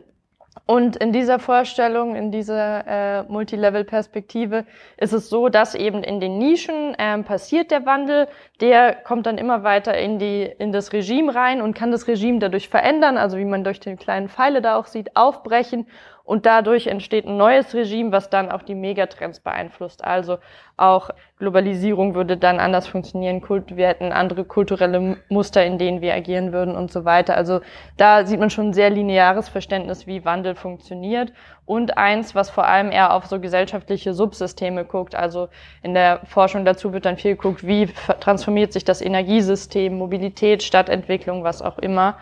Und 0.70 0.96
in 0.96 1.14
dieser 1.14 1.38
Vorstellung, 1.38 2.14
in 2.14 2.30
dieser 2.30 2.86
äh, 2.86 3.22
Multilevel-Perspektive 3.22 4.66
ist 4.98 5.14
es 5.14 5.30
so, 5.30 5.48
dass 5.48 5.74
eben 5.74 6.02
in 6.02 6.20
den 6.20 6.36
Nischen 6.36 6.94
ähm, 6.98 7.24
passiert 7.24 7.70
der 7.70 7.86
Wandel, 7.86 8.28
der 8.60 8.92
kommt 8.92 9.24
dann 9.24 9.38
immer 9.38 9.62
weiter 9.62 9.96
in, 9.96 10.18
die, 10.18 10.42
in 10.58 10.70
das 10.70 10.92
Regime 10.92 11.34
rein 11.34 11.62
und 11.62 11.72
kann 11.72 11.90
das 11.90 12.06
Regime 12.06 12.38
dadurch 12.38 12.68
verändern, 12.68 13.16
also 13.16 13.38
wie 13.38 13.46
man 13.46 13.64
durch 13.64 13.80
die 13.80 13.96
kleinen 13.96 14.28
Pfeile 14.28 14.60
da 14.60 14.76
auch 14.76 14.84
sieht, 14.84 15.16
aufbrechen 15.16 15.86
und 16.28 16.44
dadurch 16.44 16.88
entsteht 16.88 17.26
ein 17.26 17.38
neues 17.38 17.72
Regime, 17.72 18.12
was 18.12 18.28
dann 18.28 18.50
auch 18.50 18.60
die 18.60 18.74
Megatrends 18.74 19.40
beeinflusst. 19.40 20.04
Also 20.04 20.36
auch 20.76 21.08
Globalisierung 21.38 22.14
würde 22.14 22.36
dann 22.36 22.60
anders 22.60 22.86
funktionieren, 22.86 23.40
Kult, 23.40 23.78
wir 23.78 23.86
hätten 23.88 24.12
andere 24.12 24.44
kulturelle 24.44 25.16
Muster, 25.30 25.64
in 25.64 25.78
denen 25.78 26.02
wir 26.02 26.12
agieren 26.12 26.52
würden 26.52 26.76
und 26.76 26.92
so 26.92 27.06
weiter. 27.06 27.34
Also 27.34 27.62
da 27.96 28.26
sieht 28.26 28.40
man 28.40 28.50
schon 28.50 28.68
ein 28.68 28.72
sehr 28.74 28.90
lineares 28.90 29.48
Verständnis, 29.48 30.06
wie 30.06 30.26
Wandel 30.26 30.54
funktioniert 30.54 31.32
und 31.64 31.96
eins, 31.96 32.34
was 32.34 32.50
vor 32.50 32.66
allem 32.66 32.92
eher 32.92 33.14
auf 33.14 33.24
so 33.24 33.40
gesellschaftliche 33.40 34.12
Subsysteme 34.12 34.84
guckt. 34.84 35.14
Also 35.14 35.48
in 35.82 35.94
der 35.94 36.20
Forschung 36.26 36.66
dazu 36.66 36.92
wird 36.92 37.06
dann 37.06 37.16
viel 37.16 37.36
geguckt, 37.36 37.66
wie 37.66 37.86
transformiert 38.20 38.74
sich 38.74 38.84
das 38.84 39.00
Energiesystem, 39.00 39.96
Mobilität, 39.96 40.62
Stadtentwicklung, 40.62 41.42
was 41.42 41.62
auch 41.62 41.78
immer. 41.78 42.18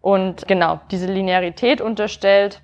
Und 0.00 0.48
genau, 0.48 0.80
diese 0.90 1.12
Linearität 1.12 1.82
unterstellt 1.82 2.62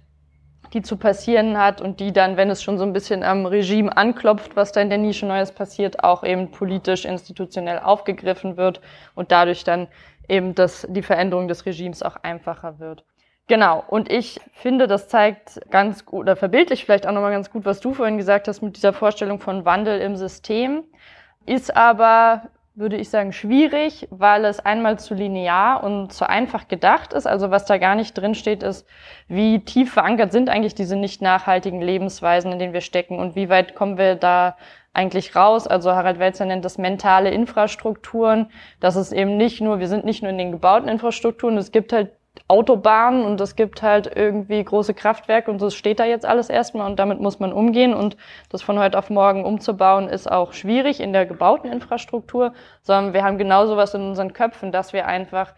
die 0.73 0.83
zu 0.83 0.97
passieren 0.97 1.59
hat 1.59 1.81
und 1.81 2.01
die 2.01 2.13
dann, 2.13 2.37
wenn 2.37 2.51
es 2.51 2.63
schon 2.63 2.79
so 2.79 2.85
ein 2.85 2.93
bisschen 2.93 3.23
am 3.23 3.47
Regime 3.47 3.97
anklopft, 3.97 4.57
was 4.57 4.73
da 4.73 4.81
in 4.81 4.89
der 4.89 4.99
Nische 4.99 5.27
Neues 5.27 5.53
passiert, 5.53 6.03
auch 6.05 6.25
eben 6.25 6.51
politisch, 6.51 7.05
institutionell 7.05 7.79
aufgegriffen 7.79 8.57
wird 8.57 8.81
und 9.15 9.33
dadurch 9.33 9.65
dann 9.65 9.89
eben 10.29 10.55
das, 10.55 10.87
die 10.91 11.03
Veränderung 11.03 11.49
des 11.49 11.67
Regimes 11.67 12.03
auch 12.03 12.17
einfacher 12.23 12.79
wird. 12.79 13.05
Genau, 13.49 13.85
und 13.87 14.11
ich 14.11 14.41
finde, 14.53 14.89
das 14.89 15.07
zeigt 15.09 15.61
ganz 15.71 16.05
gut, 16.05 16.23
oder 16.23 16.35
verbildlich 16.35 16.85
vielleicht 16.85 17.07
auch 17.07 17.13
nochmal 17.13 17.31
ganz 17.31 17.51
gut, 17.51 17.65
was 17.65 17.79
du 17.79 17.95
vorhin 17.95 18.17
gesagt 18.17 18.49
hast 18.49 18.61
mit 18.61 18.77
dieser 18.77 18.93
Vorstellung 18.93 19.39
von 19.39 19.65
Wandel 19.65 20.01
im 20.01 20.17
System, 20.17 20.83
ist 21.47 21.77
aber 21.77 22.43
würde 22.77 22.97
ich 22.97 23.09
sagen, 23.09 23.33
schwierig, 23.33 24.07
weil 24.11 24.45
es 24.45 24.61
einmal 24.61 24.99
zu 24.99 25.15
linear 25.15 25.83
und 25.83 26.13
zu 26.13 26.29
einfach 26.29 26.69
gedacht 26.69 27.15
ist. 27.15 27.27
Also 27.27 27.51
was 27.51 27.65
da 27.65 27.79
gar 27.79 27.95
nicht 27.95 28.13
drin 28.13 28.35
steht, 28.35 28.63
ist, 28.63 28.87
wie 29.29 29.61
tief 29.61 29.95
verankert 29.95 30.31
sind 30.31 30.51
eigentlich 30.51 30.75
diese 30.75 30.95
nicht 30.95 31.23
nachhaltigen 31.23 31.81
Lebensweisen, 31.81 32.53
in 32.53 32.59
denen 32.59 32.75
wir 32.75 32.83
stecken 32.83 33.19
und 33.19 33.35
wie 33.35 33.49
weit 33.49 33.75
kommen 33.75 33.97
wir 33.97 34.15
da 34.15 34.59
eigentlich 34.93 35.35
raus. 35.35 35.67
Also 35.67 35.93
Harald 35.93 36.19
Welzer 36.19 36.45
nennt 36.45 36.67
das 36.67 36.77
mentale 36.77 37.31
Infrastrukturen. 37.31 38.51
Das 38.79 38.97
ist 38.97 39.13
eben 39.13 39.39
nicht 39.39 39.63
nur, 39.63 39.81
wir 39.81 39.89
sind 39.89 40.05
nicht 40.05 40.23
nur 40.23 40.31
in 40.31 40.39
den 40.39 40.53
gebauten 40.53 40.89
Infrastrukturen, 40.89 41.57
es 41.57 41.73
gibt 41.73 41.95
halt 41.95 42.11
Autobahnen 42.49 43.25
und 43.25 43.41
es 43.41 43.57
gibt 43.57 43.83
halt 43.83 44.11
irgendwie 44.15 44.63
große 44.63 44.95
Kraftwerke 44.95 45.51
und 45.51 45.61
das 45.61 45.75
steht 45.75 46.01
da 46.01 46.05
jetzt 46.05 46.27
alles 46.27 46.49
erstmal 46.49 46.89
und 46.89 46.99
damit 46.99 47.21
muss 47.21 47.41
man 47.41 47.53
umgehen 47.53 47.95
und 47.95 48.17
das 48.51 48.63
von 48.63 48.79
heute 48.79 48.99
auf 48.99 49.11
morgen 49.11 49.45
umzubauen 49.45 50.09
ist 50.09 50.31
auch 50.31 50.53
schwierig 50.53 51.01
in 51.01 51.13
der 51.13 51.27
gebauten 51.27 51.71
Infrastruktur, 51.71 52.53
sondern 52.83 53.15
wir 53.15 53.25
haben 53.25 53.39
genau 53.39 53.67
sowas 53.67 53.95
in 53.95 54.03
unseren 54.03 54.33
Köpfen, 54.33 54.73
dass 54.73 54.93
wir 54.93 55.07
einfach 55.07 55.55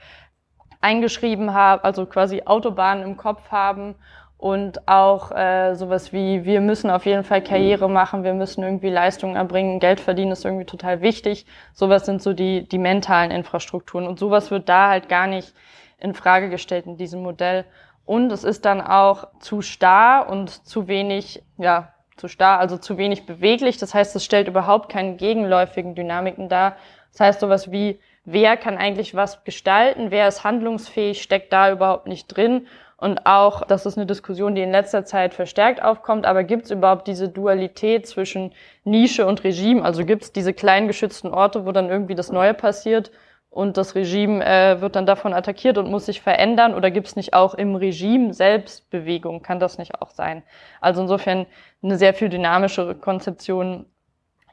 eingeschrieben 0.80 1.54
haben, 1.54 1.82
also 1.82 2.06
quasi 2.06 2.42
Autobahnen 2.44 3.04
im 3.04 3.16
Kopf 3.16 3.50
haben 3.50 3.96
und 4.38 4.86
auch 4.86 5.32
äh, 5.32 5.74
sowas 5.74 6.12
wie, 6.12 6.44
wir 6.44 6.60
müssen 6.60 6.90
auf 6.90 7.06
jeden 7.06 7.24
Fall 7.24 7.42
Karriere 7.42 7.90
machen, 7.90 8.22
wir 8.22 8.34
müssen 8.34 8.62
irgendwie 8.62 8.88
Leistungen 8.88 9.34
erbringen, 9.34 9.80
Geld 9.80 9.98
verdienen 9.98 10.30
ist 10.30 10.44
irgendwie 10.44 10.64
total 10.64 11.00
wichtig. 11.02 11.44
Sowas 11.74 12.06
sind 12.06 12.22
so 12.22 12.32
die, 12.32 12.68
die 12.68 12.78
mentalen 12.78 13.32
Infrastrukturen 13.32 14.06
und 14.06 14.20
sowas 14.20 14.52
wird 14.52 14.68
da 14.68 14.90
halt 14.90 15.08
gar 15.08 15.26
nicht 15.26 15.52
in 16.00 16.14
Frage 16.14 16.48
gestellt 16.48 16.86
in 16.86 16.96
diesem 16.96 17.22
Modell. 17.22 17.64
Und 18.06 18.32
es 18.32 18.44
ist 18.44 18.64
dann 18.64 18.80
auch 18.80 19.28
zu 19.40 19.60
starr 19.60 20.30
und 20.30 20.66
zu 20.66 20.88
wenig, 20.88 21.42
ja, 21.58 21.92
zu 22.16 22.28
starr, 22.28 22.58
also 22.58 22.78
zu 22.78 22.96
wenig 22.96 23.26
beweglich. 23.26 23.78
Das 23.78 23.94
heißt, 23.94 24.16
es 24.16 24.24
stellt 24.24 24.48
überhaupt 24.48 24.90
keine 24.90 25.16
gegenläufigen 25.16 25.94
Dynamiken 25.94 26.48
dar. 26.48 26.76
Das 27.12 27.20
heißt, 27.20 27.40
sowas 27.40 27.70
wie, 27.70 28.00
wer 28.24 28.56
kann 28.56 28.78
eigentlich 28.78 29.14
was 29.14 29.44
gestalten, 29.44 30.10
wer 30.10 30.28
ist 30.28 30.44
handlungsfähig, 30.44 31.22
steckt 31.22 31.52
da 31.52 31.70
überhaupt 31.70 32.06
nicht 32.06 32.28
drin. 32.28 32.66
Und 32.96 33.26
auch, 33.26 33.62
das 33.64 33.86
ist 33.86 33.96
eine 33.96 34.06
Diskussion, 34.06 34.56
die 34.56 34.62
in 34.62 34.72
letzter 34.72 35.04
Zeit 35.04 35.32
verstärkt 35.32 35.82
aufkommt, 35.82 36.26
aber 36.26 36.42
gibt 36.42 36.64
es 36.64 36.72
überhaupt 36.72 37.06
diese 37.06 37.28
Dualität 37.28 38.08
zwischen 38.08 38.52
Nische 38.84 39.24
und 39.24 39.44
Regime? 39.44 39.84
Also 39.84 40.04
gibt 40.04 40.24
es 40.24 40.32
diese 40.32 40.52
kleinen 40.52 40.88
geschützten 40.88 41.28
Orte, 41.28 41.64
wo 41.64 41.70
dann 41.70 41.90
irgendwie 41.90 42.16
das 42.16 42.32
Neue 42.32 42.54
passiert 42.54 43.12
und 43.50 43.76
das 43.76 43.94
Regime 43.94 44.44
äh, 44.44 44.80
wird 44.80 44.94
dann 44.94 45.06
davon 45.06 45.32
attackiert 45.32 45.78
und 45.78 45.90
muss 45.90 46.06
sich 46.06 46.20
verändern 46.20 46.74
oder 46.74 46.90
gibt 46.90 47.08
es 47.08 47.16
nicht 47.16 47.34
auch 47.34 47.54
im 47.54 47.74
Regime 47.74 48.34
selbst 48.34 48.90
Bewegung? 48.90 49.42
Kann 49.42 49.58
das 49.58 49.78
nicht 49.78 50.00
auch 50.00 50.10
sein? 50.10 50.42
Also 50.80 51.00
insofern 51.02 51.46
eine 51.82 51.96
sehr 51.96 52.14
viel 52.14 52.28
dynamischere 52.28 52.94
Konzeption, 52.94 53.86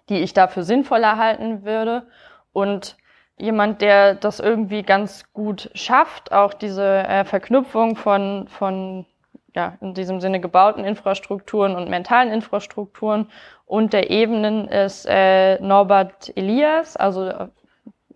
die 0.10 0.20
ich 0.20 0.34
dafür 0.34 0.64
sinnvoller 0.64 1.18
halten 1.18 1.66
würde. 1.66 2.08
Und 2.54 2.96
jemand, 3.38 3.82
der 3.82 4.16
das 4.16 4.40
irgendwie 4.40 4.84
ganz 4.84 5.32
gut 5.34 5.70
schafft, 5.74 6.32
auch 6.32 6.54
diese 6.54 6.86
äh, 6.86 7.26
Verknüpfung 7.26 7.98
von, 7.98 8.48
von 8.48 9.06
ja, 9.54 9.78
in 9.82 9.94
diesem 9.94 10.22
Sinne 10.22 10.40
gebauten 10.40 10.86
Infrastrukturen 10.86 11.76
und 11.76 11.90
mentalen 11.90 12.32
Infrastrukturen 12.32 13.30
und 13.66 13.94
der 13.94 14.10
Ebenen 14.10 14.68
ist 14.68 15.06
äh, 15.10 15.60
Norbert 15.60 16.32
Elias, 16.36 16.98
also 16.98 17.50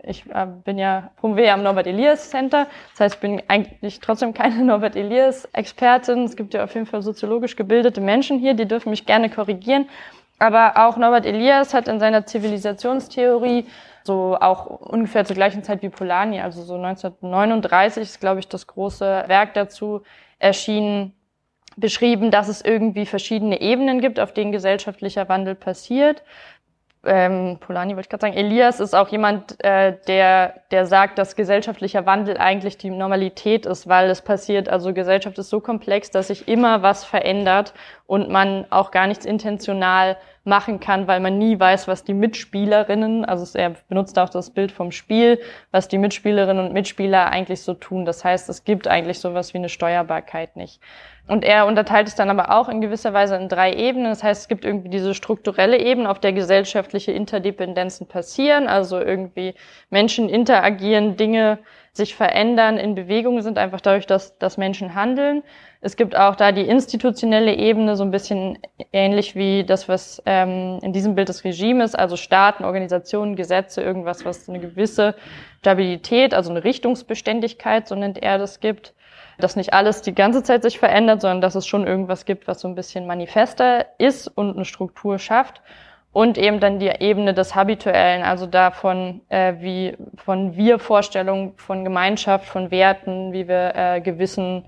ich 0.03 0.25
äh, 0.29 0.47
bin 0.63 0.77
ja 0.77 1.11
promoviere 1.17 1.51
am 1.51 1.63
Norbert 1.63 1.87
Elias 1.87 2.29
Center. 2.29 2.67
Das 2.91 2.99
heißt, 2.99 3.15
ich 3.15 3.21
bin 3.21 3.41
eigentlich 3.47 3.99
trotzdem 3.99 4.33
keine 4.33 4.63
Norbert 4.63 4.95
Elias 4.95 5.45
Expertin. 5.53 6.25
Es 6.25 6.35
gibt 6.35 6.53
ja 6.53 6.63
auf 6.63 6.73
jeden 6.73 6.85
Fall 6.85 7.01
soziologisch 7.01 7.55
gebildete 7.55 8.01
Menschen 8.01 8.39
hier, 8.39 8.53
die 8.53 8.67
dürfen 8.67 8.89
mich 8.89 9.05
gerne 9.05 9.29
korrigieren. 9.29 9.89
Aber 10.39 10.73
auch 10.77 10.95
Norbert 10.95 11.25
Elias 11.25 11.73
hat 11.73 11.87
in 11.87 11.99
seiner 11.99 12.25
Zivilisationstheorie 12.25 13.65
so 14.03 14.37
auch 14.39 14.65
ungefähr 14.65 15.25
zur 15.25 15.35
gleichen 15.35 15.63
Zeit 15.63 15.81
wie 15.81 15.89
Polanyi, 15.89 16.39
also 16.39 16.63
so 16.63 16.75
1939 16.75 18.03
ist, 18.03 18.19
glaube 18.21 18.39
ich, 18.39 18.47
das 18.47 18.65
große 18.65 19.25
Werk 19.27 19.53
dazu 19.53 20.01
erschienen, 20.39 21.13
beschrieben, 21.75 22.31
dass 22.31 22.47
es 22.47 22.61
irgendwie 22.61 23.05
verschiedene 23.05 23.61
Ebenen 23.61 23.99
gibt, 23.99 24.19
auf 24.19 24.33
denen 24.33 24.51
gesellschaftlicher 24.51 25.29
Wandel 25.29 25.55
passiert 25.55 26.23
ähm, 27.05 27.57
Polani 27.59 27.93
wollte 27.93 28.07
ich 28.07 28.09
gerade 28.09 28.21
sagen, 28.21 28.33
Elias 28.33 28.79
ist 28.79 28.93
auch 28.93 29.07
jemand, 29.07 29.63
äh, 29.63 29.95
der, 30.07 30.55
der 30.71 30.85
sagt, 30.85 31.17
dass 31.17 31.35
gesellschaftlicher 31.35 32.05
Wandel 32.05 32.37
eigentlich 32.37 32.77
die 32.77 32.89
Normalität 32.89 33.65
ist, 33.65 33.87
weil 33.87 34.09
es 34.09 34.21
passiert, 34.21 34.67
also 34.67 34.93
Gesellschaft 34.93 35.37
ist 35.37 35.49
so 35.49 35.61
komplex, 35.61 36.11
dass 36.11 36.27
sich 36.27 36.47
immer 36.49 36.81
was 36.81 37.05
verändert 37.05 37.73
und 38.05 38.29
man 38.29 38.65
auch 38.69 38.91
gar 38.91 39.07
nichts 39.07 39.25
intentional 39.25 40.17
machen 40.43 40.79
kann, 40.79 41.07
weil 41.07 41.21
man 41.21 41.37
nie 41.37 41.57
weiß, 41.57 41.87
was 41.87 42.03
die 42.03 42.13
Mitspielerinnen, 42.13 43.23
also 43.23 43.57
er 43.57 43.75
benutzt 43.87 44.17
auch 44.19 44.29
das 44.29 44.49
Bild 44.49 44.71
vom 44.71 44.91
Spiel, 44.91 45.39
was 45.71 45.87
die 45.87 45.97
Mitspielerinnen 45.97 46.65
und 46.65 46.73
Mitspieler 46.73 47.29
eigentlich 47.29 47.61
so 47.61 47.73
tun. 47.73 48.05
Das 48.05 48.25
heißt, 48.25 48.49
es 48.49 48.63
gibt 48.65 48.87
eigentlich 48.87 49.19
sowas 49.19 49.53
wie 49.53 49.59
eine 49.59 49.69
Steuerbarkeit 49.69 50.55
nicht. 50.55 50.81
Und 51.29 51.45
er 51.45 51.67
unterteilt 51.67 52.07
es 52.07 52.15
dann 52.15 52.31
aber 52.31 52.49
auch 52.57 52.69
in 52.69 52.81
gewisser 52.81 53.13
Weise 53.13 53.35
in 53.35 53.49
drei 53.49 53.71
Ebenen. 53.71 54.09
Das 54.09 54.23
heißt, 54.23 54.41
es 54.41 54.47
gibt 54.47 54.65
irgendwie 54.65 54.89
diese 54.89 55.13
strukturelle 55.13 55.77
Ebene, 55.77 56.09
auf 56.09 56.19
der 56.19 56.33
gesellschaftliche 56.33 57.11
Interdependenzen 57.11 58.07
passieren. 58.07 58.67
Also 58.67 58.99
irgendwie 58.99 59.53
Menschen 59.91 60.27
interagieren, 60.27 61.17
Dinge 61.17 61.59
sich 61.93 62.15
verändern, 62.15 62.77
in 62.77 62.95
Bewegung 62.95 63.43
sind, 63.43 63.59
einfach 63.59 63.79
dadurch, 63.79 64.07
dass, 64.07 64.39
dass 64.39 64.57
Menschen 64.57 64.95
handeln. 64.95 65.43
Es 65.81 65.95
gibt 65.97 66.15
auch 66.15 66.35
da 66.35 66.51
die 66.51 66.67
institutionelle 66.67 67.53
Ebene, 67.53 67.95
so 67.95 68.03
ein 68.03 68.11
bisschen 68.11 68.57
ähnlich 68.91 69.35
wie 69.35 69.63
das, 69.63 69.87
was 69.87 70.23
ähm, 70.25 70.79
in 70.81 70.93
diesem 70.93 71.13
Bild 71.13 71.29
das 71.29 71.43
Regime 71.43 71.83
ist, 71.83 71.97
also 71.97 72.15
Staaten, 72.15 72.65
Organisationen, 72.65 73.35
Gesetze, 73.35 73.81
irgendwas, 73.81 74.25
was 74.25 74.49
eine 74.49 74.59
gewisse 74.59 75.13
Stabilität, 75.59 76.33
also 76.33 76.49
eine 76.49 76.63
Richtungsbeständigkeit, 76.63 77.87
so 77.87 77.95
nennt 77.95 78.17
er 78.17 78.39
das, 78.39 78.59
gibt 78.59 78.93
dass 79.39 79.55
nicht 79.55 79.73
alles 79.73 80.01
die 80.01 80.13
ganze 80.13 80.43
Zeit 80.43 80.63
sich 80.63 80.79
verändert, 80.79 81.21
sondern 81.21 81.41
dass 81.41 81.55
es 81.55 81.65
schon 81.65 81.87
irgendwas 81.87 82.25
gibt, 82.25 82.47
was 82.47 82.59
so 82.59 82.67
ein 82.67 82.75
bisschen 82.75 83.07
manifester 83.07 83.85
ist 83.97 84.27
und 84.27 84.55
eine 84.55 84.65
Struktur 84.65 85.17
schafft. 85.19 85.61
Und 86.11 86.37
eben 86.39 86.59
dann 86.59 86.79
die 86.79 86.87
Ebene 86.87 87.35
des 87.35 87.53
Habituellen, 87.53 88.23
also 88.23 88.47
davon, 88.47 89.21
äh, 89.29 89.53
wie 89.59 89.95
von 90.15 90.55
Wir-Vorstellungen, 90.57 91.53
von 91.57 91.83
Gemeinschaft, 91.83 92.45
von 92.45 92.71
Werten, 92.71 93.31
wie 93.31 93.47
wir 93.47 93.75
äh, 93.75 94.01
Gewissen 94.01 94.65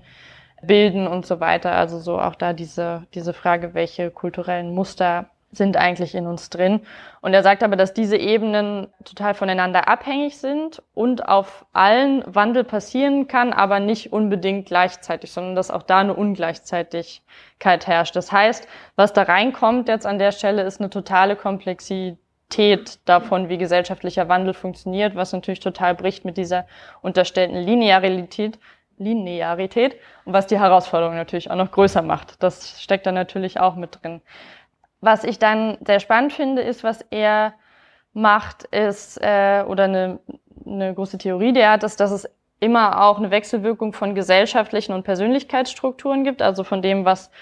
bilden 0.62 1.08
und 1.08 1.26
so 1.26 1.40
weiter. 1.40 1.72
Also 1.72 1.98
so 1.98 2.20
auch 2.20 2.36
da 2.36 2.52
diese, 2.52 3.06
diese 3.14 3.32
Frage, 3.32 3.74
welche 3.74 4.10
kulturellen 4.10 4.72
Muster 4.72 5.26
sind 5.52 5.76
eigentlich 5.76 6.14
in 6.14 6.26
uns 6.26 6.48
drin. 6.48 6.80
Und 7.20 7.34
er 7.34 7.42
sagt 7.42 7.62
aber, 7.62 7.76
dass 7.76 7.92
diese 7.92 8.16
Ebenen 8.16 8.88
total 9.04 9.34
voneinander 9.34 9.86
abhängig 9.86 10.38
sind 10.38 10.82
und 10.94 11.28
auf 11.28 11.66
allen 11.72 12.24
Wandel 12.26 12.64
passieren 12.64 13.28
kann, 13.28 13.52
aber 13.52 13.78
nicht 13.78 14.12
unbedingt 14.12 14.66
gleichzeitig, 14.66 15.30
sondern 15.30 15.54
dass 15.54 15.70
auch 15.70 15.82
da 15.82 15.98
eine 15.98 16.14
Ungleichzeitigkeit 16.14 17.86
herrscht. 17.86 18.16
Das 18.16 18.32
heißt, 18.32 18.66
was 18.96 19.12
da 19.12 19.22
reinkommt 19.22 19.88
jetzt 19.88 20.06
an 20.06 20.18
der 20.18 20.32
Stelle 20.32 20.62
ist 20.62 20.80
eine 20.80 20.90
totale 20.90 21.36
Komplexität 21.36 22.98
davon, 23.04 23.50
wie 23.50 23.58
gesellschaftlicher 23.58 24.28
Wandel 24.28 24.54
funktioniert, 24.54 25.14
was 25.14 25.34
natürlich 25.34 25.60
total 25.60 25.94
bricht 25.94 26.24
mit 26.24 26.38
dieser 26.38 26.66
unterstellten 27.02 27.56
Linearität, 27.56 28.58
Linearität 28.96 29.96
und 30.24 30.32
was 30.32 30.46
die 30.46 30.58
Herausforderung 30.58 31.14
natürlich 31.14 31.50
auch 31.50 31.56
noch 31.56 31.70
größer 31.70 32.02
macht. 32.02 32.42
Das 32.42 32.80
steckt 32.80 33.06
da 33.06 33.12
natürlich 33.12 33.60
auch 33.60 33.74
mit 33.74 33.98
drin. 34.02 34.22
Was 35.02 35.24
ich 35.24 35.38
dann 35.38 35.76
sehr 35.84 35.98
spannend 35.98 36.32
finde, 36.32 36.62
ist, 36.62 36.84
was 36.84 37.04
er 37.10 37.54
macht, 38.14 38.62
ist, 38.64 39.20
äh, 39.20 39.64
oder 39.66 39.84
eine, 39.84 40.20
eine 40.64 40.94
große 40.94 41.18
Theorie, 41.18 41.52
die 41.52 41.60
er 41.60 41.72
hat, 41.72 41.82
ist, 41.82 41.98
dass 41.98 42.12
es 42.12 42.30
immer 42.60 43.02
auch 43.02 43.18
eine 43.18 43.32
Wechselwirkung 43.32 43.92
von 43.92 44.14
gesellschaftlichen 44.14 44.92
und 44.92 45.02
Persönlichkeitsstrukturen 45.02 46.22
gibt, 46.22 46.40
also 46.40 46.62
von 46.62 46.82
dem, 46.82 47.04
was 47.04 47.32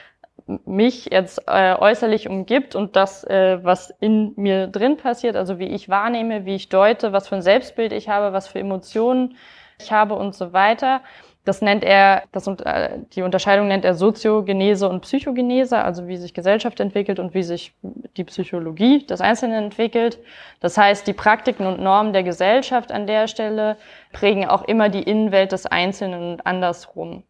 mich 0.64 1.10
jetzt 1.12 1.42
äh, 1.48 1.74
äußerlich 1.78 2.28
umgibt 2.28 2.74
und 2.74 2.96
das, 2.96 3.24
äh, 3.24 3.62
was 3.62 3.90
in 4.00 4.32
mir 4.36 4.66
drin 4.66 4.96
passiert, 4.96 5.36
also 5.36 5.58
wie 5.58 5.66
ich 5.66 5.90
wahrnehme, 5.90 6.46
wie 6.46 6.54
ich 6.54 6.70
deute, 6.70 7.12
was 7.12 7.28
für 7.28 7.36
ein 7.36 7.42
Selbstbild 7.42 7.92
ich 7.92 8.08
habe, 8.08 8.32
was 8.32 8.48
für 8.48 8.58
Emotionen 8.58 9.36
ich 9.78 9.92
habe 9.92 10.14
und 10.14 10.34
so 10.34 10.54
weiter. 10.54 11.02
Das 11.44 11.62
nennt 11.62 11.84
er, 11.84 12.24
das, 12.32 12.46
äh, 12.46 12.98
die 13.14 13.22
Unterscheidung 13.22 13.68
nennt 13.68 13.84
er 13.84 13.94
Soziogenese 13.94 14.88
und 14.88 15.00
Psychogenese, 15.00 15.78
also 15.78 16.06
wie 16.06 16.18
sich 16.18 16.34
Gesellschaft 16.34 16.80
entwickelt 16.80 17.18
und 17.18 17.32
wie 17.32 17.42
sich 17.42 17.72
die 18.16 18.24
Psychologie 18.24 19.06
des 19.06 19.20
Einzelnen 19.20 19.64
entwickelt. 19.64 20.18
Das 20.60 20.76
heißt, 20.76 21.06
die 21.06 21.14
Praktiken 21.14 21.66
und 21.66 21.80
Normen 21.80 22.12
der 22.12 22.24
Gesellschaft 22.24 22.92
an 22.92 23.06
der 23.06 23.26
Stelle 23.26 23.78
prägen 24.12 24.46
auch 24.46 24.64
immer 24.64 24.90
die 24.90 25.02
Innenwelt 25.02 25.52
des 25.52 25.64
Einzelnen 25.64 26.32
und 26.32 26.46
andersrum. 26.46 27.24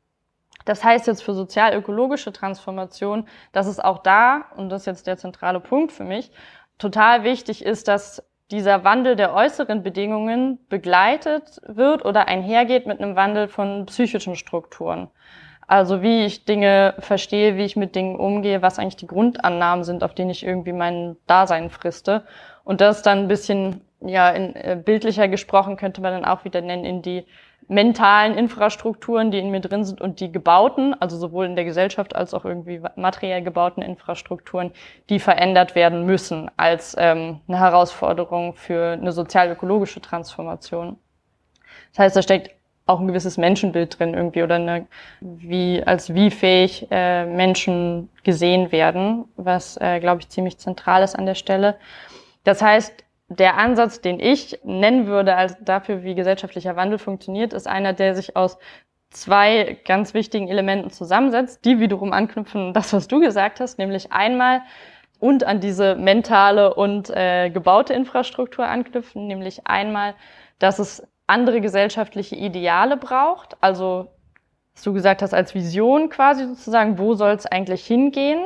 Das 0.65 0.85
heißt 0.85 1.07
jetzt 1.07 1.23
für 1.23 1.33
sozial-ökologische 1.33 2.33
Transformation, 2.33 3.27
dass 3.53 3.67
es 3.67 3.81
auch 3.81 3.99
da, 3.99 4.47
und 4.57 4.71
das 4.71 4.83
ist 4.83 4.87
jetzt 4.87 5.07
der 5.07 5.17
zentrale 5.17 5.61
Punkt 5.61 5.93
für 5.93 6.05
mich, 6.05 6.33
total 6.79 7.25
wichtig 7.25 7.65
ist, 7.65 7.89
dass 7.89 8.23
dieser 8.51 8.85
Wandel 8.85 9.17
der 9.17 9.35
äußeren 9.35 9.83
Bedingungen 9.83 10.59
begleitet 10.69 11.61
wird 11.67 12.05
oder 12.05 12.29
einhergeht 12.29 12.87
mit 12.87 13.01
einem 13.01 13.17
Wandel 13.17 13.49
von 13.49 13.87
psychischen 13.87 14.37
Strukturen. 14.37 15.09
Also 15.67 16.03
wie 16.03 16.25
ich 16.25 16.45
Dinge 16.45 16.95
verstehe, 16.99 17.57
wie 17.57 17.65
ich 17.65 17.77
mit 17.77 17.95
Dingen 17.95 18.17
umgehe, 18.17 18.61
was 18.61 18.81
eigentlich 18.81 18.97
die 18.97 19.07
Grundannahmen 19.07 19.85
sind, 19.85 20.03
auf 20.03 20.15
denen 20.15 20.31
ich 20.31 20.45
irgendwie 20.45 20.73
mein 20.73 21.17
Dasein 21.29 21.71
friste. 21.71 22.25
Und 22.65 22.81
das 22.81 23.03
dann 23.03 23.21
ein 23.21 23.29
bisschen, 23.29 23.81
ja, 24.01 24.31
in, 24.31 24.57
äh, 24.57 24.77
bildlicher 24.85 25.29
gesprochen 25.29 25.77
könnte 25.77 26.01
man 26.01 26.13
dann 26.13 26.25
auch 26.25 26.45
wieder 26.45 26.61
nennen, 26.61 26.85
in 26.85 27.03
die 27.03 27.25
mentalen 27.71 28.37
Infrastrukturen, 28.37 29.31
die 29.31 29.39
in 29.39 29.51
mir 29.51 29.61
drin 29.61 29.85
sind 29.85 30.01
und 30.01 30.19
die 30.19 30.33
gebauten, 30.33 31.01
also 31.01 31.17
sowohl 31.17 31.47
in 31.47 31.55
der 31.55 31.65
Gesellschaft 31.65 32.17
als 32.17 32.35
auch 32.35 32.45
irgendwie 32.45 32.83
materiell 32.97 33.43
gebauten 33.43 33.81
Infrastrukturen, 33.81 34.73
die 35.09 35.21
verändert 35.21 35.77
werden 35.77 36.05
müssen 36.05 36.51
als 36.57 36.97
ähm, 36.99 37.41
eine 37.47 37.61
Herausforderung 37.61 38.55
für 38.55 38.95
eine 38.95 39.13
sozial-ökologische 39.13 40.01
Transformation. 40.01 40.99
Das 41.93 42.01
heißt, 42.01 42.17
da 42.17 42.23
steckt 42.23 42.51
auch 42.87 42.99
ein 42.99 43.07
gewisses 43.07 43.39
Menschenbild 43.39 44.01
drin 44.01 44.15
irgendwie 44.15 44.43
oder 44.43 44.57
eine, 44.57 44.89
wie, 45.21 45.81
als 45.85 46.13
wie 46.13 46.33
fähig 46.33 46.89
äh, 46.91 47.25
Menschen 47.25 48.11
gesehen 48.25 48.73
werden, 48.73 49.27
was, 49.37 49.77
äh, 49.77 50.01
glaube 50.01 50.23
ich, 50.23 50.29
ziemlich 50.29 50.59
zentral 50.59 51.05
ist 51.05 51.15
an 51.15 51.25
der 51.25 51.37
Stelle. 51.37 51.77
Das 52.43 52.63
heißt, 52.63 53.05
der 53.31 53.57
Ansatz, 53.57 54.01
den 54.01 54.19
ich 54.19 54.59
nennen 54.65 55.07
würde 55.07 55.37
als 55.37 55.57
dafür, 55.61 56.03
wie 56.03 56.17
gesellschaftlicher 56.17 56.75
Wandel 56.75 56.99
funktioniert, 56.99 57.53
ist 57.53 57.69
einer, 57.69 57.93
der 57.93 58.17
sich 58.17 58.37
aus 58.37 58.59
zwei 59.11 59.79
ganz 59.87 60.15
wichtigen 60.15 60.49
Elementen 60.49 60.91
zusammensetzt, 60.91 61.65
die 61.65 61.79
wiederum 61.79 62.13
anknüpfen 62.13 62.69
an 62.69 62.73
das, 62.75 62.93
was 62.93 63.07
du 63.07 63.21
gesagt 63.21 63.61
hast, 63.61 63.79
nämlich 63.79 64.13
einmal 64.13 64.63
und 65.21 65.45
an 65.45 65.61
diese 65.61 65.95
mentale 65.95 66.75
und 66.75 67.09
äh, 67.11 67.51
gebaute 67.51 67.95
Infrastruktur 67.95 68.67
anknüpfen, 68.67 69.29
nämlich 69.29 69.67
einmal, 69.67 70.15
dass 70.59 70.81
es 70.81 71.07
andere 71.29 71.61
gesellschaftliche 71.61 72.35
Ideale 72.35 72.97
braucht, 72.97 73.57
also 73.63 74.09
was 74.75 74.83
du 74.83 74.93
gesagt 74.93 75.23
hast, 75.23 75.35
als 75.35 75.55
Vision 75.55 76.09
quasi 76.09 76.47
sozusagen, 76.47 76.99
wo 76.99 77.15
soll 77.15 77.33
es 77.33 77.47
eigentlich 77.47 77.87
hingehen, 77.87 78.45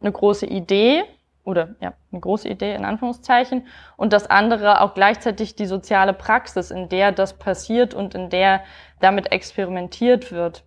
eine 0.00 0.10
große 0.10 0.46
Idee, 0.46 1.04
oder 1.44 1.74
ja, 1.80 1.94
eine 2.10 2.20
große 2.20 2.48
Idee 2.48 2.74
in 2.74 2.84
Anführungszeichen 2.84 3.66
und 3.96 4.12
das 4.12 4.28
andere 4.30 4.80
auch 4.80 4.94
gleichzeitig 4.94 5.56
die 5.56 5.66
soziale 5.66 6.12
Praxis, 6.12 6.70
in 6.70 6.88
der 6.88 7.12
das 7.12 7.34
passiert 7.34 7.94
und 7.94 8.14
in 8.14 8.30
der 8.30 8.62
damit 9.00 9.32
experimentiert 9.32 10.30
wird. 10.30 10.64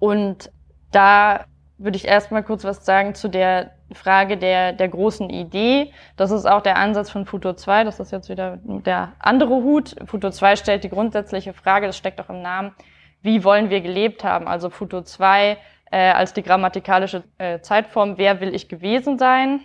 Und 0.00 0.50
da 0.90 1.44
würde 1.78 1.96
ich 1.96 2.06
erstmal 2.06 2.42
kurz 2.42 2.64
was 2.64 2.84
sagen 2.84 3.14
zu 3.14 3.28
der 3.28 3.72
Frage 3.92 4.36
der, 4.36 4.72
der 4.72 4.88
großen 4.88 5.30
Idee. 5.30 5.92
Das 6.16 6.30
ist 6.30 6.46
auch 6.46 6.62
der 6.62 6.76
Ansatz 6.76 7.10
von 7.10 7.26
Futur 7.26 7.56
2. 7.56 7.84
Das 7.84 8.00
ist 8.00 8.12
jetzt 8.12 8.28
wieder 8.28 8.58
der 8.64 9.12
andere 9.18 9.54
Hut. 9.54 9.94
Futur 10.06 10.32
2 10.32 10.56
stellt 10.56 10.84
die 10.84 10.88
grundsätzliche 10.88 11.52
Frage, 11.52 11.86
das 11.86 11.96
steckt 11.96 12.20
auch 12.20 12.30
im 12.30 12.42
Namen, 12.42 12.74
wie 13.22 13.44
wollen 13.44 13.70
wir 13.70 13.80
gelebt 13.80 14.24
haben? 14.24 14.48
Also 14.48 14.70
Futur 14.70 15.04
2 15.04 15.56
äh, 15.90 16.10
als 16.10 16.32
die 16.32 16.42
grammatikalische 16.42 17.24
äh, 17.38 17.60
Zeitform, 17.60 18.18
wer 18.18 18.40
will 18.40 18.54
ich 18.54 18.68
gewesen 18.68 19.18
sein? 19.18 19.60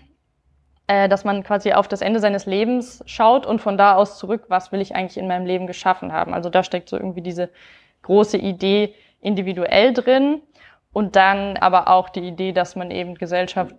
Äh, 0.89 1.07
dass 1.07 1.23
man 1.23 1.43
quasi 1.43 1.73
auf 1.73 1.87
das 1.87 2.01
Ende 2.01 2.19
seines 2.19 2.47
Lebens 2.47 3.03
schaut 3.05 3.45
und 3.45 3.61
von 3.61 3.77
da 3.77 3.93
aus 3.93 4.17
zurück, 4.17 4.45
was 4.47 4.71
will 4.71 4.81
ich 4.81 4.95
eigentlich 4.95 5.19
in 5.19 5.27
meinem 5.27 5.45
Leben 5.45 5.67
geschaffen 5.67 6.11
haben? 6.11 6.33
Also 6.33 6.49
da 6.49 6.63
steckt 6.63 6.89
so 6.89 6.97
irgendwie 6.97 7.21
diese 7.21 7.51
große 8.01 8.37
Idee 8.37 8.95
individuell 9.21 9.93
drin. 9.93 10.41
Und 10.91 11.15
dann 11.15 11.57
aber 11.57 11.89
auch 11.89 12.09
die 12.09 12.27
Idee, 12.27 12.53
dass 12.53 12.75
man 12.75 12.89
eben 12.89 13.13
Gesellschaft 13.13 13.75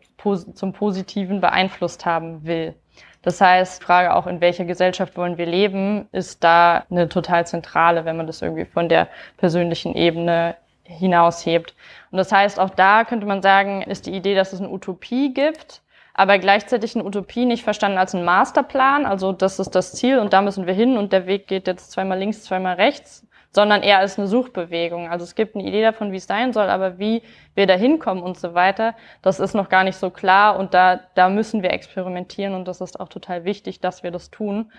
zum 0.55 0.73
Positiven 0.73 1.41
beeinflusst 1.41 2.07
haben 2.07 2.47
will. 2.47 2.77
Das 3.23 3.41
heißt, 3.41 3.83
Frage 3.83 4.15
auch, 4.15 4.29
in 4.29 4.41
welcher 4.41 4.65
Gesellschaft 4.65 5.17
wollen 5.17 5.37
wir 5.37 5.47
leben, 5.47 6.09
ist 6.13 6.45
da 6.45 6.85
eine 6.89 7.09
total 7.09 7.45
zentrale, 7.45 8.05
wenn 8.05 8.17
man 8.17 8.29
das 8.29 8.41
irgendwie 8.41 8.67
von 8.67 8.89
der 8.89 9.09
persönlichen 9.37 9.97
Ebene 9.97 10.55
hinaushebt. 10.85 11.75
Und 12.13 12.19
das 12.19 12.31
heißt, 12.31 12.61
auch 12.61 12.71
da 12.71 13.03
könnte 13.03 13.27
man 13.27 13.43
sagen, 13.43 13.83
ist 13.83 14.07
die 14.07 14.15
Idee, 14.15 14.37
dass 14.37 14.53
es 14.53 14.61
eine 14.61 14.71
Utopie 14.71 15.35
gibt, 15.35 15.83
aber 16.21 16.39
gleichzeitig 16.39 16.95
eine 16.95 17.07
Utopie 17.07 17.47
nicht 17.47 17.65
verstanden 17.65 17.97
als 17.97 18.15
ein 18.15 18.27
Masterplan, 18.27 19.07
also 19.07 19.33
das 19.33 19.59
ist 19.59 19.75
das 19.75 19.95
Ziel 19.95 20.19
und 20.19 20.35
da 20.35 20.43
müssen 20.43 20.67
wir 20.67 20.75
hin 20.75 20.99
und 20.99 21.15
der 21.15 21.27
Weg 21.27 21.47
geht 21.47 21.67
jetzt 21.67 21.93
zweimal 21.93 22.19
links, 22.19 22.43
zweimal 22.43 22.75
rechts, 22.75 23.27
sondern 23.53 23.83
eher 23.83 24.01
als 24.01 24.19
eine 24.19 24.29
Suchbewegung. 24.29 25.09
Also 25.09 25.25
es 25.25 25.35
gibt 25.35 25.55
eine 25.55 25.65
Idee 25.65 25.81
davon, 25.81 26.13
wie 26.13 26.19
es 26.19 26.27
sein 26.27 26.53
soll, 26.53 26.69
aber 26.69 26.99
wie 26.99 27.23
wir 27.55 27.67
da 27.67 27.73
hinkommen 27.73 28.23
und 28.23 28.37
so 28.37 28.53
weiter, 28.53 28.95
das 29.23 29.41
ist 29.41 29.55
noch 29.55 29.71
gar 29.71 29.83
nicht 29.83 29.97
so 29.97 30.11
klar 30.11 30.59
und 30.59 30.75
da, 30.75 31.01
da 31.15 31.31
müssen 31.31 31.63
wir 31.63 31.73
experimentieren 31.73 32.55
und 32.55 32.69
das 32.69 32.83
ist 32.83 33.01
auch 33.01 33.09
total 33.09 33.47
wichtig, 33.47 33.81
dass 33.81 34.03
wir 34.03 34.11
das 34.11 34.31
tun. 34.31 34.71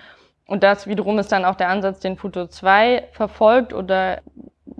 Und 0.45 0.61
das 0.61 0.85
wiederum 0.85 1.17
ist 1.17 1.31
dann 1.31 1.43
auch 1.43 1.55
der 1.55 1.69
Ansatz, 1.69 2.01
den 2.01 2.17
Futur 2.17 2.51
2 2.51 3.07
verfolgt 3.13 3.73
oder 3.73 4.21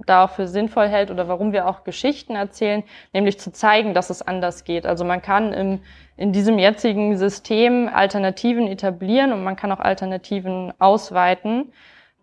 da 0.05 0.25
auch 0.25 0.31
für 0.31 0.47
sinnvoll 0.47 0.87
hält 0.87 1.11
oder 1.11 1.27
warum 1.27 1.53
wir 1.53 1.67
auch 1.67 1.83
Geschichten 1.83 2.35
erzählen, 2.35 2.83
nämlich 3.13 3.39
zu 3.39 3.51
zeigen, 3.51 3.93
dass 3.93 4.09
es 4.09 4.21
anders 4.21 4.63
geht. 4.63 4.85
Also 4.85 5.05
man 5.05 5.21
kann 5.21 5.53
im, 5.53 5.79
in 6.21 6.31
diesem 6.31 6.59
jetzigen 6.59 7.17
System 7.17 7.89
Alternativen 7.91 8.67
etablieren 8.67 9.33
und 9.33 9.43
man 9.43 9.55
kann 9.55 9.71
auch 9.71 9.79
Alternativen 9.79 10.71
ausweiten. 10.77 11.73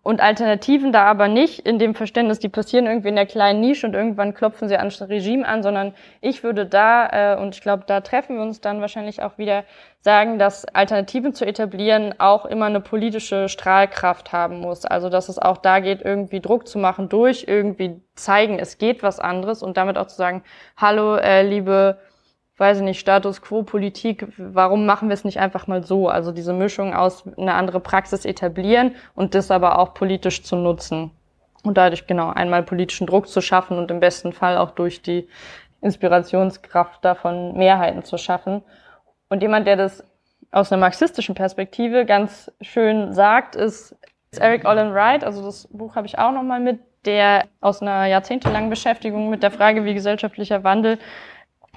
Und 0.01 0.21
Alternativen 0.21 0.93
da 0.93 1.03
aber 1.03 1.27
nicht 1.27 1.59
in 1.59 1.77
dem 1.77 1.93
Verständnis, 1.93 2.39
die 2.39 2.47
passieren 2.47 2.87
irgendwie 2.87 3.09
in 3.09 3.17
der 3.17 3.25
kleinen 3.25 3.59
Nische 3.59 3.85
und 3.85 3.93
irgendwann 3.93 4.33
klopfen 4.33 4.69
sie 4.69 4.77
an 4.77 4.87
das 4.87 5.09
Regime 5.09 5.45
an, 5.45 5.61
sondern 5.61 5.93
ich 6.21 6.41
würde 6.41 6.65
da, 6.65 7.33
äh, 7.35 7.41
und 7.41 7.53
ich 7.53 7.61
glaube, 7.61 7.83
da 7.85 7.99
treffen 7.99 8.37
wir 8.37 8.43
uns 8.43 8.61
dann 8.61 8.79
wahrscheinlich 8.79 9.21
auch 9.21 9.37
wieder, 9.37 9.65
sagen, 10.01 10.39
dass 10.39 10.63
Alternativen 10.65 11.33
zu 11.33 11.45
etablieren 11.45 12.15
auch 12.19 12.45
immer 12.45 12.67
eine 12.67 12.79
politische 12.79 13.49
Strahlkraft 13.49 14.31
haben 14.31 14.61
muss. 14.61 14.85
Also 14.85 15.09
dass 15.09 15.27
es 15.27 15.37
auch 15.37 15.57
da 15.57 15.81
geht, 15.81 16.01
irgendwie 16.01 16.39
Druck 16.39 16.69
zu 16.69 16.79
machen 16.79 17.09
durch 17.09 17.43
irgendwie 17.47 18.01
zeigen, 18.15 18.57
es 18.59 18.77
geht 18.77 19.03
was 19.03 19.19
anderes 19.19 19.61
und 19.61 19.75
damit 19.75 19.97
auch 19.97 20.07
zu 20.07 20.15
sagen, 20.15 20.43
hallo, 20.77 21.17
äh, 21.17 21.43
liebe 21.43 21.97
weiß 22.59 22.77
ich 22.77 22.83
nicht, 22.83 22.99
Status 22.99 23.41
quo 23.41 23.63
Politik, 23.63 24.27
warum 24.37 24.85
machen 24.85 25.09
wir 25.09 25.13
es 25.13 25.23
nicht 25.23 25.39
einfach 25.39 25.67
mal 25.67 25.83
so? 25.83 26.09
Also 26.09 26.31
diese 26.31 26.53
Mischung 26.53 26.93
aus 26.93 27.23
eine 27.37 27.53
andere 27.53 27.79
Praxis 27.79 28.25
etablieren 28.25 28.95
und 29.15 29.35
das 29.35 29.51
aber 29.51 29.79
auch 29.79 29.93
politisch 29.93 30.43
zu 30.43 30.55
nutzen. 30.55 31.11
Und 31.63 31.77
dadurch 31.77 32.07
genau 32.07 32.29
einmal 32.29 32.63
politischen 32.63 33.07
Druck 33.07 33.27
zu 33.27 33.41
schaffen 33.41 33.77
und 33.77 33.91
im 33.91 33.99
besten 33.99 34.33
Fall 34.33 34.57
auch 34.57 34.71
durch 34.71 35.01
die 35.01 35.27
Inspirationskraft 35.81 37.03
davon 37.03 37.57
Mehrheiten 37.57 38.03
zu 38.03 38.17
schaffen. 38.17 38.63
Und 39.29 39.41
jemand, 39.41 39.67
der 39.67 39.75
das 39.75 40.03
aus 40.51 40.71
einer 40.71 40.79
marxistischen 40.79 41.35
Perspektive 41.35 42.05
ganz 42.05 42.51
schön 42.61 43.13
sagt, 43.13 43.55
ist 43.55 43.95
Eric 44.37 44.65
Olin 44.65 44.93
Wright. 44.93 45.23
Also 45.23 45.43
das 45.43 45.67
Buch 45.67 45.95
habe 45.95 46.07
ich 46.07 46.17
auch 46.17 46.31
nochmal 46.31 46.59
mit, 46.59 46.79
der 47.05 47.45
aus 47.61 47.81
einer 47.81 48.05
jahrzehntelangen 48.07 48.69
Beschäftigung 48.69 49.29
mit 49.29 49.43
der 49.43 49.51
Frage, 49.51 49.85
wie 49.85 49.93
gesellschaftlicher 49.93 50.63
Wandel 50.63 50.97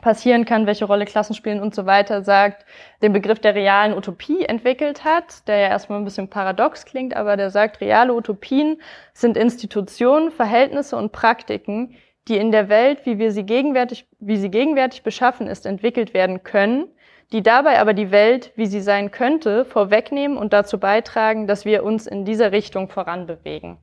passieren 0.03 0.45
kann, 0.45 0.67
welche 0.67 0.85
Rolle 0.85 1.07
Klassen 1.07 1.35
spielen 1.35 1.63
und 1.63 1.75
so 1.75 1.87
weiter, 1.87 2.23
sagt, 2.23 2.67
den 3.01 3.15
Begriff 3.15 3.39
der 3.39 3.55
realen 3.55 3.97
Utopie 3.97 4.45
entwickelt 4.45 5.05
hat, 5.05 5.49
der 5.49 5.57
ja 5.57 5.69
erstmal 5.69 5.99
ein 5.99 6.05
bisschen 6.05 6.29
paradox 6.29 6.85
klingt, 6.85 7.17
aber 7.17 7.39
der 7.39 7.49
sagt, 7.49 7.81
reale 7.81 8.13
Utopien 8.13 8.83
sind 9.15 9.39
Institutionen, 9.39 10.31
Verhältnisse 10.31 10.97
und 10.97 11.13
Praktiken, 11.13 11.95
die 12.29 12.37
in 12.37 12.53
der 12.53 12.69
Welt, 12.69 13.07
wie 13.07 13.19
wir 13.19 13.33
sie 13.33 13.45
gegenwärtig, 13.45 14.07
wie 14.19 14.37
sie 14.37 14.51
gegenwärtig 14.51 15.03
beschaffen 15.03 15.47
ist, 15.47 15.65
entwickelt 15.65 16.13
werden 16.13 16.43
können, 16.43 16.89
die 17.33 17.43
dabei 17.43 17.81
aber 17.81 17.95
die 17.95 18.11
Welt, 18.11 18.53
wie 18.57 18.67
sie 18.67 18.83
sein 18.83 19.11
könnte, 19.11 19.65
vorwegnehmen 19.65 20.37
und 20.37 20.53
dazu 20.53 20.79
beitragen, 20.79 21.47
dass 21.47 21.65
wir 21.65 21.83
uns 21.85 22.07
in 22.07 22.25
dieser 22.25 22.53
Richtung 22.53 22.89
voranbewegen. 22.89 23.79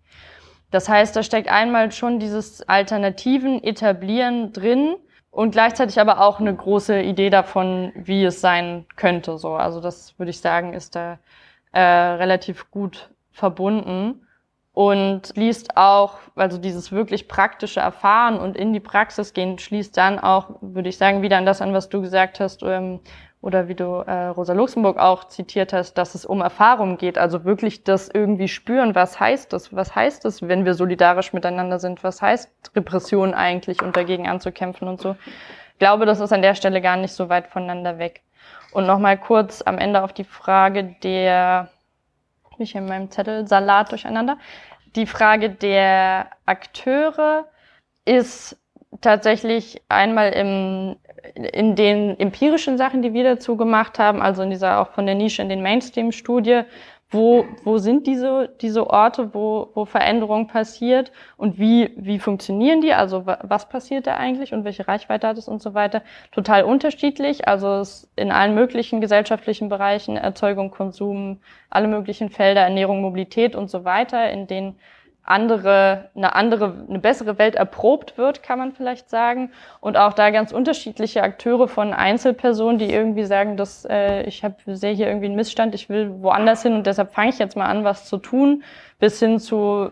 Das 0.71 0.87
heißt, 0.87 1.15
da 1.15 1.23
steckt 1.23 1.49
einmal 1.49 1.91
schon 1.91 2.19
dieses 2.19 2.67
alternativen 2.67 3.63
Etablieren 3.63 4.53
drin, 4.53 4.95
und 5.31 5.51
gleichzeitig 5.51 5.99
aber 5.99 6.21
auch 6.21 6.39
eine 6.39 6.55
große 6.55 7.01
Idee 7.01 7.29
davon, 7.29 7.91
wie 7.95 8.23
es 8.23 8.41
sein 8.41 8.85
könnte. 8.95 9.37
So, 9.37 9.55
also 9.55 9.79
das 9.79 10.17
würde 10.17 10.31
ich 10.31 10.39
sagen, 10.39 10.73
ist 10.73 10.95
da 10.95 11.19
äh, 11.71 11.81
relativ 11.81 12.71
gut 12.71 13.09
verbunden 13.31 14.25
und 14.73 15.27
schließt 15.27 15.77
auch, 15.77 16.19
also 16.35 16.57
dieses 16.57 16.91
wirklich 16.91 17.27
praktische 17.27 17.79
Erfahren 17.79 18.39
und 18.39 18.55
in 18.55 18.73
die 18.73 18.79
Praxis 18.79 19.33
gehen, 19.33 19.59
schließt 19.59 19.95
dann 19.97 20.19
auch, 20.19 20.51
würde 20.61 20.89
ich 20.89 20.97
sagen, 20.97 21.21
wieder 21.21 21.37
an 21.37 21.45
das 21.45 21.61
an, 21.61 21.73
was 21.73 21.89
du 21.89 22.01
gesagt 22.01 22.39
hast, 22.39 22.63
ähm, 22.63 22.99
oder 23.41 23.69
wie 23.69 23.75
du 23.75 24.03
äh, 24.05 24.27
Rosa 24.27 24.53
Luxemburg 24.53 24.97
auch 24.97 25.25
zitiert 25.25 25.71
hast, 25.71 25.93
dass 25.93 26.13
es 26.13 26.25
um 26.25 26.41
Erfahrung 26.41 26.97
geht, 26.97 27.17
also 27.17 27.45
wirklich 27.45 27.83
das 27.83 28.09
irgendwie 28.09 28.49
spüren, 28.49 28.95
was 28.95 29.19
heißt 29.19 29.53
das, 29.53 29.73
was 29.73 29.95
heißt 29.95 30.25
es, 30.25 30.47
wenn 30.47 30.65
wir 30.65 30.73
solidarisch 30.73 31.31
miteinander 31.31 31.79
sind, 31.79 32.03
was 32.03 32.21
heißt 32.21 32.51
Repression 32.75 33.33
eigentlich 33.33 33.81
und 33.81 33.95
dagegen 33.95 34.27
anzukämpfen 34.27 34.87
und 34.87 34.99
so. 34.99 35.15
Ich 35.73 35.79
glaube, 35.79 36.05
das 36.05 36.19
ist 36.19 36.33
an 36.33 36.41
der 36.41 36.55
Stelle 36.55 36.81
gar 36.81 36.97
nicht 36.97 37.13
so 37.13 37.29
weit 37.29 37.47
voneinander 37.47 37.97
weg. 37.97 38.23
Und 38.73 38.85
nochmal 38.85 39.17
kurz 39.17 39.61
am 39.61 39.77
Ende 39.77 40.03
auf 40.03 40.11
die 40.11 40.25
Frage 40.25 40.95
der, 41.01 41.69
ich 42.57 42.75
in 42.75 42.85
meinem 42.85 43.09
Zettel, 43.09 43.47
Salat 43.47 43.91
durcheinander, 43.91 44.37
die 44.95 45.05
Frage 45.05 45.49
der 45.49 46.27
Akteure 46.45 47.45
ist 48.03 48.57
tatsächlich 49.01 49.81
einmal 49.87 50.31
im 50.33 50.97
in 51.35 51.75
den 51.75 52.19
empirischen 52.19 52.77
Sachen, 52.77 53.01
die 53.01 53.13
wir 53.13 53.23
dazu 53.23 53.57
gemacht 53.57 53.99
haben, 53.99 54.21
also 54.21 54.41
in 54.41 54.49
dieser 54.49 54.79
auch 54.79 54.91
von 54.91 55.05
der 55.05 55.15
Nische 55.15 55.41
in 55.41 55.49
den 55.49 55.61
Mainstream-Studie, 55.61 56.63
wo, 57.11 57.45
wo 57.63 57.79
sind 57.79 58.05
diese, 58.05 58.53
diese 58.61 58.87
Orte, 58.87 59.33
wo, 59.33 59.71
wo 59.73 59.85
Veränderung 59.85 60.47
passiert 60.47 61.11
und 61.37 61.57
wie, 61.57 61.91
wie 61.97 62.19
funktionieren 62.19 62.81
die? 62.81 62.93
Also 62.93 63.25
was 63.25 63.67
passiert 63.67 64.05
da 64.05 64.15
eigentlich 64.17 64.53
und 64.53 64.63
welche 64.63 64.87
Reichweite 64.87 65.27
hat 65.27 65.37
es 65.37 65.47
und 65.47 65.61
so 65.61 65.73
weiter? 65.73 66.03
Total 66.31 66.63
unterschiedlich. 66.63 67.47
Also 67.47 67.79
es 67.79 68.11
in 68.15 68.31
allen 68.31 68.53
möglichen 68.53 69.01
gesellschaftlichen 69.01 69.69
Bereichen, 69.69 70.17
Erzeugung, 70.17 70.69
Konsum, 70.69 71.39
alle 71.71 71.87
möglichen 71.87 72.29
Felder, 72.29 72.61
Ernährung, 72.61 73.01
Mobilität 73.01 73.55
und 73.55 73.71
so 73.71 73.85
weiter, 73.85 74.29
in 74.29 74.45
denen 74.45 74.75
andere, 75.29 76.09
eine 76.15 76.35
andere, 76.35 76.85
eine 76.87 76.99
bessere 76.99 77.37
Welt 77.37 77.55
erprobt 77.55 78.17
wird, 78.17 78.41
kann 78.41 78.57
man 78.57 78.71
vielleicht 78.71 79.09
sagen. 79.09 79.51
Und 79.79 79.97
auch 79.97 80.13
da 80.13 80.31
ganz 80.31 80.51
unterschiedliche 80.51 81.21
Akteure 81.21 81.67
von 81.67 81.93
Einzelpersonen, 81.93 82.79
die 82.79 82.91
irgendwie 82.91 83.25
sagen, 83.25 83.55
dass 83.55 83.85
äh, 83.85 84.23
ich 84.23 84.43
habe 84.43 84.55
sehe 84.65 84.93
hier 84.93 85.07
irgendwie 85.07 85.27
einen 85.27 85.35
Missstand, 85.35 85.75
ich 85.75 85.89
will 85.89 86.21
woanders 86.21 86.63
hin 86.63 86.73
und 86.73 86.87
deshalb 86.87 87.13
fange 87.13 87.29
ich 87.29 87.39
jetzt 87.39 87.55
mal 87.55 87.67
an, 87.67 87.83
was 87.83 88.05
zu 88.05 88.17
tun, 88.17 88.63
bis 88.97 89.19
hin 89.19 89.39
zu 89.39 89.91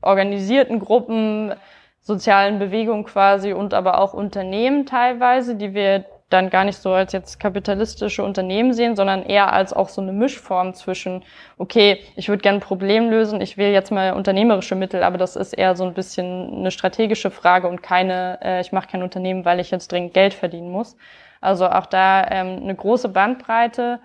organisierten 0.00 0.78
Gruppen, 0.78 1.54
sozialen 2.00 2.58
Bewegungen 2.58 3.04
quasi 3.04 3.52
und 3.52 3.74
aber 3.74 4.00
auch 4.00 4.12
Unternehmen 4.12 4.86
teilweise, 4.86 5.54
die 5.54 5.74
wir 5.74 6.04
dann 6.32 6.50
gar 6.50 6.64
nicht 6.64 6.78
so 6.78 6.92
als 6.92 7.12
jetzt 7.12 7.38
kapitalistische 7.38 8.22
Unternehmen 8.24 8.72
sehen, 8.72 8.96
sondern 8.96 9.22
eher 9.22 9.52
als 9.52 9.72
auch 9.72 9.88
so 9.88 10.00
eine 10.00 10.12
Mischform 10.12 10.74
zwischen, 10.74 11.22
okay, 11.58 12.00
ich 12.16 12.28
würde 12.28 12.42
gerne 12.42 12.58
ein 12.58 12.62
Problem 12.62 13.10
lösen, 13.10 13.40
ich 13.40 13.56
will 13.56 13.68
jetzt 13.68 13.90
mal 13.90 14.12
unternehmerische 14.12 14.74
Mittel, 14.74 15.02
aber 15.02 15.18
das 15.18 15.36
ist 15.36 15.52
eher 15.52 15.76
so 15.76 15.84
ein 15.84 15.94
bisschen 15.94 16.54
eine 16.54 16.70
strategische 16.70 17.30
Frage 17.30 17.68
und 17.68 17.82
keine, 17.82 18.38
äh, 18.42 18.60
ich 18.60 18.72
mache 18.72 18.88
kein 18.88 19.02
Unternehmen, 19.02 19.44
weil 19.44 19.60
ich 19.60 19.70
jetzt 19.70 19.92
dringend 19.92 20.14
Geld 20.14 20.34
verdienen 20.34 20.70
muss. 20.70 20.96
Also 21.40 21.68
auch 21.68 21.86
da 21.86 22.26
ähm, 22.30 22.60
eine 22.62 22.74
große 22.74 23.08
Bandbreite, 23.08 23.98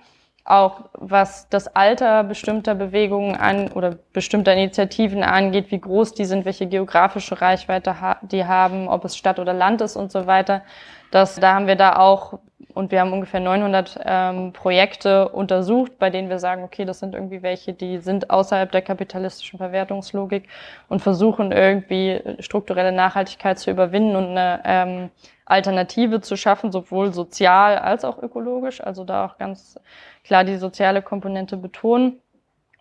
auch 0.47 0.85
was 0.93 1.49
das 1.49 1.67
Alter 1.75 2.23
bestimmter 2.23 2.73
Bewegungen 2.73 3.35
an 3.35 3.69
oder 3.73 3.97
bestimmter 4.13 4.53
Initiativen 4.53 5.21
angeht, 5.21 5.71
wie 5.71 5.79
groß 5.79 6.13
die 6.13 6.23
sind, 6.23 6.45
welche 6.45 6.67
geografische 6.67 7.41
Reichweite 7.41 7.99
ha 7.99 8.17
die 8.21 8.45
haben, 8.45 8.87
ob 8.87 9.03
es 9.03 9.17
Stadt 9.17 9.39
oder 9.39 9.53
Land 9.53 9.81
ist 9.81 9.97
und 9.97 10.11
so 10.11 10.25
weiter. 10.25 10.63
Das, 11.11 11.35
da 11.35 11.53
haben 11.53 11.67
wir 11.67 11.75
da 11.75 11.97
auch 11.97 12.39
und 12.77 12.91
wir 12.91 13.01
haben 13.01 13.11
ungefähr 13.11 13.39
900 13.39 13.99
ähm, 14.05 14.53
Projekte 14.53 15.29
untersucht, 15.29 15.97
bei 15.97 16.11
denen 16.11 16.29
wir 16.29 16.37
sagen, 16.37 16.63
okay, 16.63 16.85
das 16.85 16.99
sind 16.99 17.15
irgendwie 17.15 17.41
welche, 17.41 17.73
die 17.73 17.97
sind 17.97 18.29
außerhalb 18.29 18.71
der 18.71 18.83
kapitalistischen 18.83 19.57
Verwertungslogik 19.57 20.47
und 20.87 21.01
versuchen 21.01 21.51
irgendwie 21.51 22.21
strukturelle 22.39 22.91
Nachhaltigkeit 22.91 23.57
zu 23.57 23.71
überwinden 23.71 24.15
und 24.15 24.37
eine 24.37 24.61
ähm, 24.63 25.09
Alternative 25.45 26.21
zu 26.21 26.37
schaffen, 26.37 26.71
sowohl 26.71 27.13
sozial 27.13 27.79
als 27.79 28.05
auch 28.05 28.21
ökologisch. 28.21 28.79
Also 28.79 29.03
da 29.05 29.25
auch 29.25 29.39
ganz 29.39 29.79
klar 30.23 30.43
die 30.43 30.57
soziale 30.57 31.01
Komponente 31.01 31.57
betonen. 31.57 32.21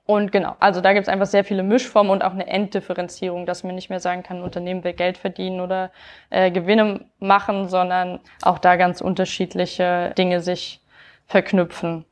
Und 0.06 0.30
genau, 0.30 0.54
also 0.60 0.80
da 0.80 0.92
gibt 0.92 1.08
es 1.08 1.12
einfach 1.12 1.26
sehr 1.26 1.44
viele 1.44 1.64
Mischformen 1.64 2.12
und 2.12 2.22
auch 2.22 2.30
eine 2.30 2.46
Enddifferenzierung, 2.46 3.44
dass 3.44 3.64
man 3.64 3.74
nicht 3.74 3.90
mehr 3.90 3.98
sagen 3.98 4.22
kann, 4.22 4.42
Unternehmen 4.42 4.84
will 4.84 4.92
Geld 4.92 5.18
verdienen 5.18 5.60
oder 5.60 5.90
äh, 6.30 6.52
Gewinne 6.52 7.06
machen, 7.18 7.68
sondern 7.68 8.20
auch 8.42 8.60
da 8.60 8.76
ganz 8.76 9.00
unterschiedliche 9.00 10.14
Dinge 10.16 10.40
sich 10.40 10.80
verknüpfen. 11.26 12.04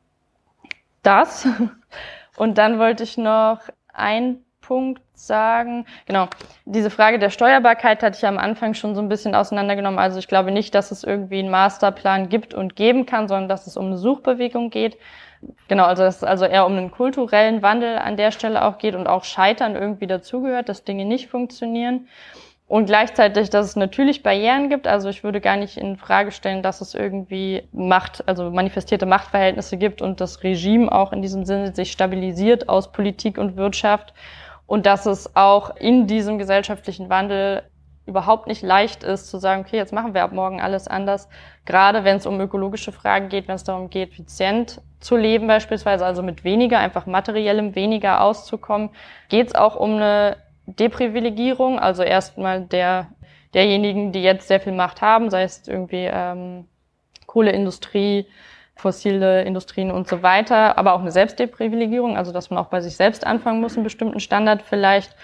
Das. 1.05 1.47
Und 2.37 2.59
dann 2.59 2.81
wollte 2.81 3.05
ich 3.05 3.17
noch 3.17 3.61
ein 3.93 4.39
Punkt 4.61 5.03
sagen. 5.15 5.87
Genau, 6.07 6.29
diese 6.65 6.91
Frage 6.91 7.21
der 7.21 7.31
Steuerbarkeit 7.31 8.03
hatte 8.03 8.19
ich 8.19 8.27
am 8.27 8.39
Anfang 8.39 8.75
schon 8.75 8.97
so 8.97 9.01
ein 9.01 9.09
bisschen 9.09 9.37
auseinandergenommen. 9.37 10.01
Also 10.01 10.19
ich 10.19 10.27
glaube 10.27 10.51
nicht, 10.51 10.75
dass 10.75 10.91
es 10.91 11.05
irgendwie 11.05 11.39
einen 11.39 11.51
Masterplan 11.51 12.29
gibt 12.29 12.55
und 12.55 12.75
geben 12.75 13.07
kann, 13.07 13.29
sondern 13.29 13.49
dass 13.49 13.69
es 13.69 13.77
um 13.77 13.87
eine 13.87 13.99
Suchbewegung 13.99 14.71
geht. 14.71 14.97
Genau, 15.69 15.85
also 15.85 16.03
dass 16.03 16.17
es 16.17 16.25
also 16.25 16.45
eher 16.45 16.67
um 16.67 16.73
einen 16.73 16.91
kulturellen 16.91 17.63
Wandel 17.63 17.99
an 17.99 18.17
der 18.17 18.31
Stelle 18.31 18.65
auch 18.65 18.79
geht 18.79 18.95
und 18.95 19.07
auch 19.07 19.25
Scheitern 19.25 19.75
irgendwie 19.75 20.07
dazugehört, 20.07 20.69
dass 20.69 20.85
Dinge 20.85 21.05
nicht 21.05 21.29
funktionieren. 21.29 22.09
Und 22.67 22.87
gleichzeitig, 22.87 23.51
dass 23.51 23.67
es 23.67 23.77
natürlich 23.77 24.23
Barrieren 24.23 24.71
gibt. 24.71 24.87
Also 24.87 25.11
ich 25.11 25.23
würde 25.23 25.41
gar 25.41 25.57
nicht 25.57 25.77
in 25.77 25.97
Frage 25.97 26.33
stellen, 26.33 26.63
dass 26.63 26.81
es 26.81 26.95
irgendwie 26.95 27.69
Macht, 27.73 28.27
also 28.27 28.51
manifestierte 28.51 29.05
Machtverhältnisse 29.05 29.77
gibt 29.77 30.01
und 30.01 30.21
das 30.21 30.43
Regime 30.43 30.91
auch 30.91 31.13
in 31.13 31.21
diesem 31.21 31.45
Sinne 31.45 31.75
sich 31.75 31.93
stabilisiert 31.93 32.69
aus 32.69 32.91
Politik 32.91 33.37
und 33.37 33.57
Wirtschaft 33.57 34.15
und 34.67 34.87
dass 34.87 35.05
es 35.05 35.37
auch 35.37 35.77
in 35.77 36.07
diesem 36.07 36.39
gesellschaftlichen 36.39 37.11
Wandel 37.11 37.65
überhaupt 38.07 38.47
nicht 38.47 38.63
leicht 38.63 39.03
ist 39.03 39.29
zu 39.29 39.39
sagen, 39.39 39.63
okay, 39.63 39.77
jetzt 39.77 39.93
machen 39.93 40.15
wir 40.15 40.25
ab 40.25 40.33
morgen 40.33 40.61
alles 40.61 40.89
anders. 40.89 41.29
Gerade 41.65 42.05
wenn 42.05 42.17
es 42.17 42.27
um 42.27 42.41
ökologische 42.41 42.93
Fragen 42.93 43.29
geht, 43.29 43.49
wenn 43.49 43.55
es 43.55 43.65
darum 43.65 43.89
geht, 43.89 44.11
effizient 44.11 44.81
zu 45.01 45.17
leben 45.17 45.47
beispielsweise, 45.47 46.05
also 46.05 46.23
mit 46.23 46.45
weniger, 46.45 46.79
einfach 46.79 47.07
materiellem 47.07 47.75
weniger 47.75 48.21
auszukommen, 48.23 48.91
geht 49.29 49.49
es 49.49 49.55
auch 49.55 49.77
um 49.77 49.97
eine 49.97 50.37
Deprivilegierung, 50.67 51.79
also 51.79 52.03
erstmal 52.03 52.63
der 52.63 53.09
derjenigen, 53.55 54.13
die 54.13 54.23
jetzt 54.23 54.49
sehr 54.49 54.61
viel 54.61 54.73
Macht 54.73 55.01
haben, 55.01 55.31
sei 55.31 55.45
es 55.45 55.67
irgendwie 55.69 56.09
ähm, 56.11 56.67
Kohleindustrie, 57.27 58.27
fossile 58.77 59.43
Industrien 59.43 59.93
und 59.93 60.09
so 60.09 60.23
weiter, 60.23 60.77
aber 60.77 60.95
auch 60.95 61.01
eine 61.01 61.13
Selbstdeprivilegierung, 61.13 62.17
also 62.17 62.33
dass 62.33 62.51
man 62.51 62.59
auch 62.59 62.67
bei 62.67 62.81
sich 62.81 62.97
selbst 62.97 63.25
anfangen 63.25 63.61
muss, 63.61 63.77
einen 63.77 63.85
bestimmten 63.85 64.19
Standard 64.19 64.63
vielleicht 64.63 65.15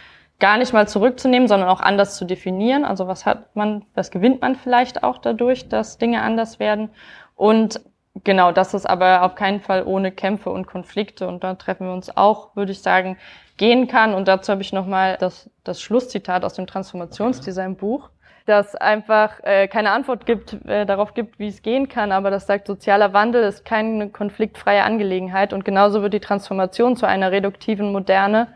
gar 0.40 0.58
nicht 0.58 0.72
mal 0.72 0.88
zurückzunehmen, 0.88 1.46
sondern 1.46 1.68
auch 1.68 1.80
anders 1.80 2.16
zu 2.16 2.24
definieren. 2.24 2.84
Also 2.84 3.06
was 3.06 3.26
hat 3.26 3.54
man, 3.54 3.84
was 3.94 4.10
gewinnt 4.10 4.40
man 4.40 4.56
vielleicht 4.56 5.02
auch 5.04 5.18
dadurch, 5.18 5.68
dass 5.68 5.98
Dinge 5.98 6.22
anders 6.22 6.58
werden. 6.58 6.90
Und 7.36 7.80
genau, 8.24 8.50
das 8.50 8.74
ist 8.74 8.86
aber 8.86 9.22
auf 9.22 9.34
keinen 9.34 9.60
Fall 9.60 9.84
ohne 9.84 10.10
Kämpfe 10.10 10.50
und 10.50 10.66
Konflikte. 10.66 11.28
Und 11.28 11.44
da 11.44 11.54
treffen 11.54 11.86
wir 11.86 11.92
uns 11.92 12.16
auch, 12.16 12.56
würde 12.56 12.72
ich 12.72 12.82
sagen, 12.82 13.18
gehen 13.56 13.86
kann. 13.86 14.14
Und 14.14 14.26
dazu 14.26 14.50
habe 14.50 14.62
ich 14.62 14.72
nochmal 14.72 15.16
das, 15.20 15.50
das 15.62 15.80
Schlusszitat 15.80 16.44
aus 16.44 16.54
dem 16.54 16.66
Transformationsdesign-Buch 16.66 18.10
das 18.46 18.74
einfach 18.74 19.42
äh, 19.42 19.68
keine 19.68 19.92
Antwort 19.92 20.26
gibt, 20.26 20.54
äh, 20.66 20.84
darauf 20.84 21.14
gibt, 21.14 21.38
wie 21.38 21.48
es 21.48 21.62
gehen 21.62 21.88
kann, 21.88 22.10
aber 22.10 22.30
das 22.30 22.46
sagt, 22.46 22.66
sozialer 22.66 23.12
Wandel 23.12 23.44
ist 23.44 23.64
keine 23.64 24.10
konfliktfreie 24.10 24.82
Angelegenheit 24.82 25.52
und 25.52 25.64
genauso 25.64 26.02
wird 26.02 26.14
die 26.14 26.20
Transformation 26.20 26.96
zu 26.96 27.06
einer 27.06 27.30
reduktiven 27.30 27.92
Moderne, 27.92 28.48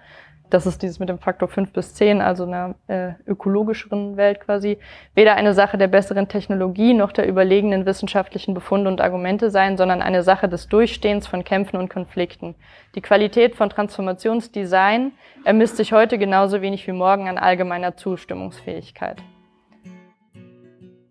das 0.54 0.66
ist 0.66 0.82
dieses 0.82 1.00
mit 1.00 1.08
dem 1.08 1.18
Faktor 1.18 1.48
5 1.48 1.72
bis 1.72 1.94
10, 1.94 2.20
also 2.20 2.44
einer 2.44 2.76
äh, 2.86 3.14
ökologischeren 3.26 4.16
Welt 4.16 4.38
quasi, 4.38 4.78
weder 5.16 5.34
eine 5.34 5.52
Sache 5.52 5.78
der 5.78 5.88
besseren 5.88 6.28
Technologie 6.28 6.94
noch 6.94 7.10
der 7.10 7.26
überlegenen 7.26 7.86
wissenschaftlichen 7.86 8.54
Befunde 8.54 8.88
und 8.88 9.00
Argumente 9.00 9.50
sein, 9.50 9.76
sondern 9.76 10.00
eine 10.00 10.22
Sache 10.22 10.48
des 10.48 10.68
Durchstehens 10.68 11.26
von 11.26 11.42
Kämpfen 11.42 11.76
und 11.76 11.88
Konflikten. 11.88 12.54
Die 12.94 13.00
Qualität 13.00 13.56
von 13.56 13.68
Transformationsdesign 13.68 15.10
ermisst 15.44 15.76
sich 15.76 15.92
heute 15.92 16.18
genauso 16.18 16.62
wenig 16.62 16.86
wie 16.86 16.92
morgen 16.92 17.28
an 17.28 17.36
allgemeiner 17.36 17.96
Zustimmungsfähigkeit. 17.96 19.20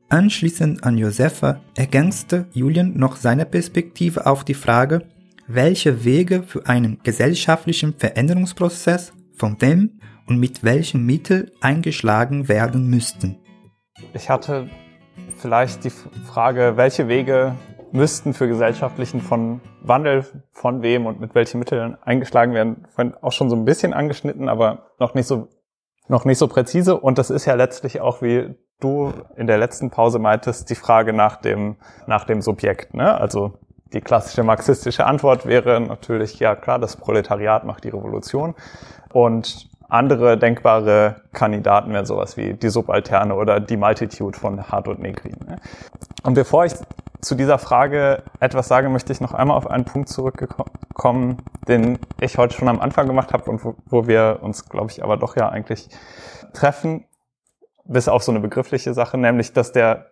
Anschließend 0.08 0.86
an 0.86 0.98
Josefa 0.98 1.60
ergänzte 1.76 2.46
Julian 2.54 2.94
noch 2.96 3.18
seine 3.18 3.46
Perspektive 3.46 4.26
auf 4.26 4.46
die 4.46 4.54
Frage, 4.54 5.02
welche 5.48 6.06
Wege 6.06 6.44
für 6.44 6.66
einen 6.68 7.00
gesellschaftlichen 7.04 7.94
Veränderungsprozess 7.98 9.12
von 9.36 9.62
wem 9.62 10.00
und 10.28 10.40
mit 10.40 10.64
welchen 10.64 11.06
Mitteln 11.06 11.52
eingeschlagen 11.62 12.48
werden 12.48 12.90
müssten. 12.90 13.38
Ich 14.14 14.30
hatte 14.30 14.70
vielleicht 15.38 15.84
die 15.84 15.90
Frage, 15.90 16.74
welche 16.76 17.08
Wege 17.08 17.56
müssten 17.92 18.34
für 18.34 18.48
gesellschaftlichen 18.48 19.22
von 19.22 19.62
Wandel 19.82 20.26
von 20.52 20.82
wem 20.82 21.06
und 21.06 21.20
mit 21.20 21.36
welchen 21.36 21.60
Mitteln 21.60 21.98
eingeschlagen 22.02 22.54
werden, 22.54 22.88
auch 23.22 23.32
schon 23.32 23.50
so 23.50 23.56
ein 23.56 23.66
bisschen 23.66 23.94
angeschnitten, 23.94 24.50
aber 24.50 24.88
noch 25.00 25.14
nicht 25.14 25.28
so 25.28 25.50
noch 26.08 26.26
nicht 26.26 26.38
so 26.38 26.48
präzise. 26.48 27.00
Und 27.00 27.18
das 27.18 27.30
ist 27.30 27.46
ja 27.46 27.56
letztlich 27.56 28.02
auch, 28.02 28.22
wie 28.22 28.56
du 28.80 29.14
in 29.36 29.48
der 29.48 29.58
letzten 29.58 29.90
Pause 29.90 30.20
meintest, 30.20 30.70
die 30.70 30.76
Frage 30.76 31.14
nach 31.14 31.38
dem, 31.38 31.78
nach 32.08 32.26
dem 32.26 32.42
Subjekt. 32.42 32.94
Ne? 32.94 33.16
Also 33.16 33.60
die 33.94 34.02
klassische 34.02 34.44
marxistische 34.44 35.06
Antwort 35.06 35.46
wäre 35.46 35.80
natürlich, 35.80 36.40
ja 36.40 36.56
klar, 36.56 36.80
das 36.80 36.98
Proletariat 36.98 37.64
macht 37.64 37.84
die 37.84 37.90
Revolution. 37.90 38.56
Und 39.14 39.70
andere 39.90 40.38
denkbare 40.38 41.22
Kandidaten 41.34 41.94
wären 41.94 42.06
sowas 42.06 42.36
wie 42.36 42.56
die 42.56 42.70
Subalterne 42.70 43.36
oder 43.36 43.60
die 43.60 43.78
Multitude 43.78 44.38
von 44.38 44.72
Hart 44.72 44.88
und 44.88 45.00
Negrin. 45.00 45.38
Ne? 45.48 45.58
Und 46.24 46.34
bevor 46.34 46.66
ich 46.66 46.74
zu 47.22 47.36
dieser 47.36 47.60
Frage 47.60 48.24
etwas 48.40 48.68
sage, 48.68 48.90
möchte 48.90 49.14
ich 49.14 49.22
noch 49.22 49.34
einmal 49.34 49.56
auf 49.56 49.68
einen 49.68 49.86
Punkt 49.86 50.10
zurückkommen, 50.10 51.38
den 51.68 52.00
ich 52.20 52.38
heute 52.38 52.56
schon 52.56 52.68
am 52.68 52.82
Anfang 52.82 53.08
gemacht 53.08 53.34
habe 53.34 53.50
und 53.50 53.64
wo, 53.64 53.76
wo 53.86 54.08
wir 54.08 54.40
uns, 54.42 54.68
glaube 54.68 54.92
ich, 54.92 55.04
aber 55.04 55.16
doch 55.18 55.36
ja 55.38 55.48
eigentlich 55.48 55.88
treffen 56.54 57.06
bis 57.86 58.08
auf 58.08 58.24
so 58.24 58.32
eine 58.32 58.40
begriffliche 58.40 58.94
Sache, 58.94 59.18
nämlich 59.18 59.54
dass 59.54 59.72
der 59.72 60.08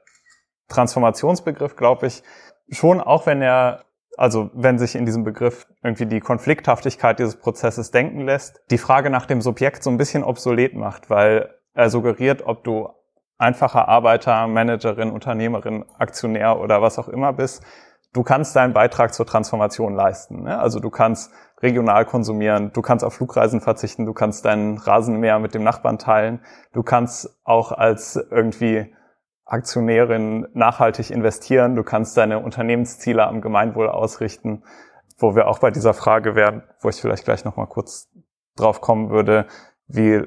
Transformationsbegriff, 0.68 1.76
glaube 1.76 2.08
ich, 2.08 2.24
schon 2.70 3.02
auch 3.02 3.26
wenn 3.26 3.42
er, 3.42 3.84
also 4.22 4.52
wenn 4.54 4.78
sich 4.78 4.96
in 4.96 5.08
diesem 5.08 5.24
Begriff 5.24 5.66
irgendwie 5.82 6.06
die 6.06 6.20
Konflikthaftigkeit 6.20 7.18
dieses 7.18 7.38
Prozesses 7.38 7.90
denken 7.90 8.20
lässt, 8.20 8.62
die 8.70 8.78
Frage 8.78 9.10
nach 9.10 9.26
dem 9.26 9.42
Subjekt 9.42 9.82
so 9.82 9.90
ein 9.90 9.98
bisschen 9.98 10.24
obsolet 10.24 10.76
macht, 10.76 11.10
weil 11.10 11.56
er 11.74 11.90
suggeriert, 11.90 12.44
ob 12.46 12.64
du 12.64 12.88
einfacher 13.40 13.88
Arbeiter, 13.88 14.46
Managerin, 14.46 15.10
Unternehmerin, 15.10 15.86
Aktionär 15.98 16.60
oder 16.60 16.84
was 16.84 17.00
auch 17.00 17.08
immer 17.08 17.34
bist, 17.34 17.64
du 18.14 18.22
kannst 18.22 18.56
deinen 18.56 18.74
Beitrag 18.74 19.12
zur 19.16 19.26
Transformation 19.26 19.96
leisten. 19.96 20.44
Ne? 20.44 20.60
Also 20.60 20.80
du 20.80 20.92
kannst 20.92 21.32
regional 21.64 22.06
konsumieren, 22.06 22.72
du 22.74 22.84
kannst 22.84 23.04
auf 23.04 23.16
Flugreisen 23.16 23.60
verzichten, 23.60 24.06
du 24.06 24.14
kannst 24.14 24.46
deinen 24.46 24.78
Rasenmäher 24.78 25.40
mit 25.40 25.56
dem 25.56 25.64
Nachbarn 25.64 25.98
teilen, 25.98 26.42
du 26.74 26.84
kannst 26.84 27.42
auch 27.44 27.72
als 27.72 28.24
irgendwie 28.30 28.94
Aktionärin 29.52 30.48
nachhaltig 30.54 31.12
investieren, 31.12 31.76
du 31.76 31.84
kannst 31.84 32.16
deine 32.16 32.40
Unternehmensziele 32.40 33.28
am 33.28 33.42
Gemeinwohl 33.42 33.90
ausrichten, 33.90 34.64
wo 35.18 35.36
wir 35.36 35.48
auch 35.48 35.60
bei 35.60 35.72
dieser 35.72 35.94
Frage 35.94 36.36
wären, 36.36 36.64
wo 36.80 36.88
ich 36.88 37.02
vielleicht 37.02 37.26
gleich 37.26 37.44
nochmal 37.44 37.68
kurz 37.68 38.10
drauf 38.56 38.80
kommen 38.80 39.10
würde, 39.10 39.48
wie 39.88 40.26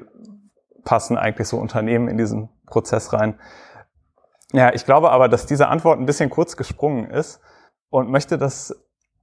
passen 0.83 1.17
eigentlich 1.17 1.47
so 1.47 1.57
Unternehmen 1.57 2.07
in 2.07 2.17
diesen 2.17 2.49
Prozess 2.67 3.13
rein. 3.13 3.39
Ja, 4.51 4.73
ich 4.73 4.85
glaube 4.85 5.09
aber, 5.09 5.27
dass 5.27 5.47
diese 5.47 5.69
Antwort 5.69 5.99
ein 5.99 6.05
bisschen 6.05 6.29
kurz 6.29 6.55
gesprungen 6.55 7.09
ist 7.09 7.41
und 7.89 8.11
möchte 8.11 8.37
das 8.37 8.75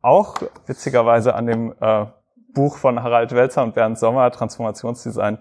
auch 0.02 0.36
witzigerweise 0.66 1.34
an 1.34 1.46
dem 1.46 1.74
äh, 1.80 2.06
Buch 2.52 2.76
von 2.76 3.02
Harald 3.02 3.32
Welzer 3.32 3.62
und 3.62 3.74
Bernd 3.76 3.98
Sommer, 3.98 4.32
Transformationsdesign, 4.32 5.38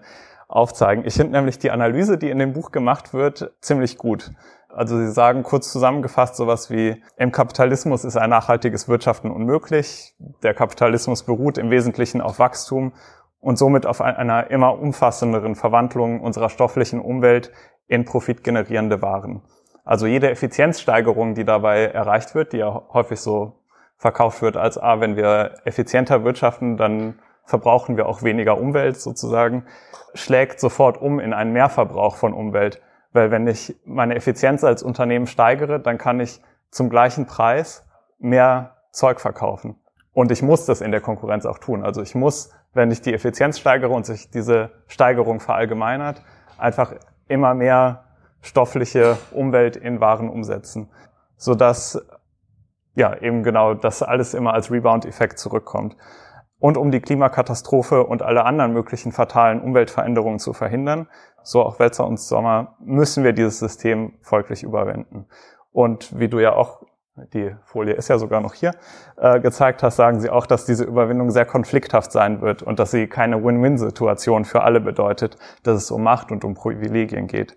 aufzeigen. 0.52 1.04
Ich 1.06 1.14
finde 1.14 1.32
nämlich 1.32 1.58
die 1.58 1.70
Analyse, 1.70 2.18
die 2.18 2.30
in 2.30 2.38
dem 2.38 2.52
Buch 2.52 2.72
gemacht 2.72 3.14
wird, 3.14 3.52
ziemlich 3.60 3.96
gut. 3.96 4.30
Also 4.68 4.98
sie 4.98 5.10
sagen 5.10 5.42
kurz 5.42 5.70
zusammengefasst 5.72 6.36
sowas 6.36 6.70
wie, 6.70 7.02
im 7.16 7.32
Kapitalismus 7.32 8.04
ist 8.04 8.16
ein 8.16 8.30
nachhaltiges 8.30 8.88
Wirtschaften 8.88 9.30
unmöglich. 9.30 10.14
Der 10.42 10.54
Kapitalismus 10.54 11.24
beruht 11.24 11.58
im 11.58 11.70
Wesentlichen 11.70 12.20
auf 12.20 12.38
Wachstum 12.38 12.92
und 13.40 13.58
somit 13.58 13.86
auf 13.86 14.00
einer 14.00 14.50
immer 14.50 14.78
umfassenderen 14.78 15.56
Verwandlung 15.56 16.20
unserer 16.20 16.48
stofflichen 16.48 17.00
Umwelt 17.00 17.50
in 17.86 18.04
profitgenerierende 18.04 19.02
Waren. 19.02 19.42
Also 19.84 20.06
jede 20.06 20.30
Effizienzsteigerung, 20.30 21.34
die 21.34 21.44
dabei 21.44 21.86
erreicht 21.86 22.34
wird, 22.34 22.52
die 22.52 22.58
ja 22.58 22.82
häufig 22.92 23.20
so 23.20 23.58
verkauft 23.96 24.42
wird 24.42 24.56
als, 24.56 24.78
ah, 24.78 25.00
wenn 25.00 25.16
wir 25.16 25.54
effizienter 25.64 26.24
wirtschaften, 26.24 26.76
dann 26.76 27.18
verbrauchen 27.44 27.96
wir 27.96 28.06
auch 28.06 28.22
weniger 28.22 28.58
Umwelt 28.58 29.00
sozusagen, 29.00 29.64
schlägt 30.14 30.60
sofort 30.60 31.00
um 31.00 31.20
in 31.20 31.32
einen 31.32 31.52
Mehrverbrauch 31.52 32.16
von 32.16 32.32
Umwelt. 32.34 32.80
Weil 33.12 33.30
wenn 33.30 33.46
ich 33.46 33.76
meine 33.84 34.14
Effizienz 34.14 34.64
als 34.64 34.82
Unternehmen 34.82 35.26
steigere, 35.26 35.80
dann 35.80 35.98
kann 35.98 36.20
ich 36.20 36.40
zum 36.70 36.88
gleichen 36.88 37.26
Preis 37.26 37.84
mehr 38.18 38.76
Zeug 38.90 39.20
verkaufen. 39.20 39.76
Und 40.12 40.30
ich 40.30 40.42
muss 40.42 40.66
das 40.66 40.80
in 40.80 40.90
der 40.90 41.00
Konkurrenz 41.00 41.46
auch 41.46 41.58
tun. 41.58 41.84
Also 41.84 42.02
ich 42.02 42.14
muss, 42.14 42.50
wenn 42.72 42.90
ich 42.90 43.00
die 43.00 43.14
Effizienz 43.14 43.58
steigere 43.58 43.92
und 43.92 44.06
sich 44.06 44.30
diese 44.30 44.70
Steigerung 44.86 45.40
verallgemeinert, 45.40 46.22
einfach 46.58 46.94
immer 47.28 47.54
mehr 47.54 48.04
stoffliche 48.40 49.16
Umwelt 49.30 49.76
in 49.76 50.00
Waren 50.00 50.28
umsetzen, 50.28 50.90
sodass 51.36 52.04
ja 52.94 53.16
eben 53.16 53.42
genau 53.42 53.74
das 53.74 54.02
alles 54.02 54.34
immer 54.34 54.52
als 54.52 54.70
Rebound-Effekt 54.70 55.38
zurückkommt. 55.38 55.96
Und 56.62 56.76
um 56.76 56.92
die 56.92 57.00
Klimakatastrophe 57.00 58.04
und 58.04 58.22
alle 58.22 58.44
anderen 58.44 58.72
möglichen 58.72 59.10
fatalen 59.10 59.60
Umweltveränderungen 59.60 60.38
zu 60.38 60.52
verhindern, 60.52 61.08
so 61.42 61.60
auch 61.60 61.80
Wälzer 61.80 62.06
und 62.06 62.20
Sommer, 62.20 62.76
müssen 62.78 63.24
wir 63.24 63.32
dieses 63.32 63.58
System 63.58 64.12
folglich 64.20 64.62
überwinden. 64.62 65.26
Und 65.72 66.16
wie 66.16 66.28
du 66.28 66.38
ja 66.38 66.54
auch, 66.54 66.84
die 67.34 67.52
Folie 67.64 67.94
ist 67.94 68.06
ja 68.06 68.16
sogar 68.16 68.40
noch 68.40 68.54
hier, 68.54 68.76
äh, 69.16 69.40
gezeigt 69.40 69.82
hast, 69.82 69.96
sagen 69.96 70.20
sie 70.20 70.30
auch, 70.30 70.46
dass 70.46 70.64
diese 70.64 70.84
Überwindung 70.84 71.32
sehr 71.32 71.46
konflikthaft 71.46 72.12
sein 72.12 72.42
wird 72.42 72.62
und 72.62 72.78
dass 72.78 72.92
sie 72.92 73.08
keine 73.08 73.42
Win-Win-Situation 73.42 74.44
für 74.44 74.62
alle 74.62 74.80
bedeutet, 74.80 75.38
dass 75.64 75.78
es 75.78 75.90
um 75.90 76.04
Macht 76.04 76.30
und 76.30 76.44
um 76.44 76.54
Privilegien 76.54 77.26
geht. 77.26 77.56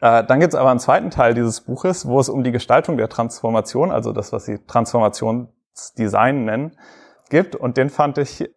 Äh, 0.00 0.24
dann 0.24 0.40
gibt 0.40 0.52
es 0.52 0.58
aber 0.58 0.72
einen 0.72 0.80
zweiten 0.80 1.10
Teil 1.10 1.34
dieses 1.34 1.60
Buches, 1.60 2.08
wo 2.08 2.18
es 2.18 2.28
um 2.28 2.42
die 2.42 2.50
Gestaltung 2.50 2.96
der 2.96 3.08
Transformation, 3.08 3.92
also 3.92 4.12
das, 4.12 4.32
was 4.32 4.46
sie 4.46 4.58
Transformationsdesign 4.66 6.44
nennen, 6.44 6.76
gibt. 7.32 7.56
Und 7.56 7.76
den 7.76 7.90
fand 7.90 8.18
ich 8.18 8.48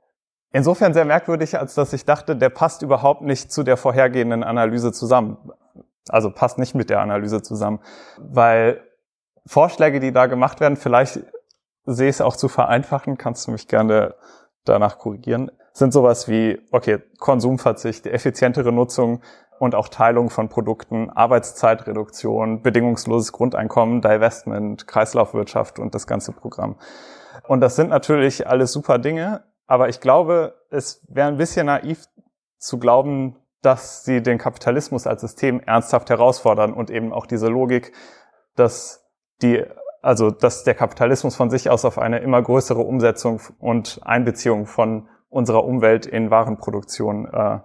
insofern 0.52 0.94
sehr 0.94 1.06
merkwürdig, 1.06 1.58
als 1.58 1.74
dass 1.74 1.94
ich 1.94 2.06
dachte, 2.06 2.36
der 2.36 2.50
passt 2.50 2.84
überhaupt 2.84 3.22
nicht 3.22 3.52
zu 3.52 3.64
der 3.64 3.78
vorhergehenden 3.78 4.44
Analyse 4.44 4.92
zusammen. 4.92 5.38
Also 6.10 6.30
passt 6.30 6.60
nicht 6.60 6.76
mit 6.76 6.92
der 6.92 7.00
Analyse 7.00 7.42
zusammen, 7.42 7.80
weil 8.20 8.82
Vorschläge, 9.48 10.00
die 10.00 10.12
da 10.12 10.28
gemacht 10.28 10.60
werden, 10.60 10.76
vielleicht 10.76 11.20
sehe 11.86 12.10
ich 12.10 12.18
es 12.18 12.22
auch 12.22 12.36
zu 12.36 12.48
vereinfachen, 12.48 13.18
kannst 13.18 13.48
du 13.48 13.52
mich 13.52 13.68
gerne 13.68 14.14
danach 14.66 15.00
korrigieren, 15.00 15.52
sind 15.74 15.94
sowas 15.94 16.28
wie, 16.28 16.62
okay, 16.72 17.00
Konsumverzicht, 17.20 18.06
effizientere 18.06 18.72
Nutzung 18.72 19.22
und 19.60 19.74
auch 19.74 19.88
Teilung 19.88 20.30
von 20.30 20.50
Produkten, 20.50 21.10
Arbeitszeitreduktion, 21.10 22.62
bedingungsloses 22.62 23.32
Grundeinkommen, 23.32 24.02
Divestment, 24.02 24.88
Kreislaufwirtschaft 24.88 25.80
und 25.80 25.96
das 25.96 26.08
ganze 26.08 26.34
Programm. 26.34 26.76
Und 27.48 27.62
das 27.62 27.76
sind 27.76 27.90
natürlich 27.90 28.48
alles 28.48 28.72
super 28.72 28.98
Dinge, 28.98 29.44
aber 29.68 29.90
ich 29.90 30.00
glaube, 30.00 30.56
es 30.70 31.02
wäre 31.08 31.28
ein 31.28 31.38
bisschen 31.38 31.68
naiv 31.68 32.06
zu 32.58 32.80
glauben, 32.80 33.36
dass 33.62 34.04
sie 34.04 34.22
den 34.22 34.38
Kapitalismus 34.38 35.08
als 35.08 35.22
System 35.22 35.60
ernsthaft 35.60 36.10
herausfordern 36.10 36.74
und 36.74 36.92
eben 36.92 37.12
auch 37.12 37.26
diese 37.26 37.48
Logik, 37.48 37.94
dass 38.56 39.06
die, 39.42 39.64
also, 40.02 40.30
dass 40.30 40.64
der 40.64 40.76
Kapitalismus 40.76 41.36
von 41.36 41.50
sich 41.50 41.70
aus 41.70 41.84
auf 41.84 41.98
eine 41.98 42.20
immer 42.20 42.42
größere 42.42 42.82
Umsetzung 42.82 43.42
und 43.60 44.00
Einbeziehung 44.04 44.68
von 44.68 45.10
unserer 45.30 45.66
Umwelt 45.66 46.06
in 46.06 46.30
Warenproduktion 46.30 47.26
äh, 47.26 47.60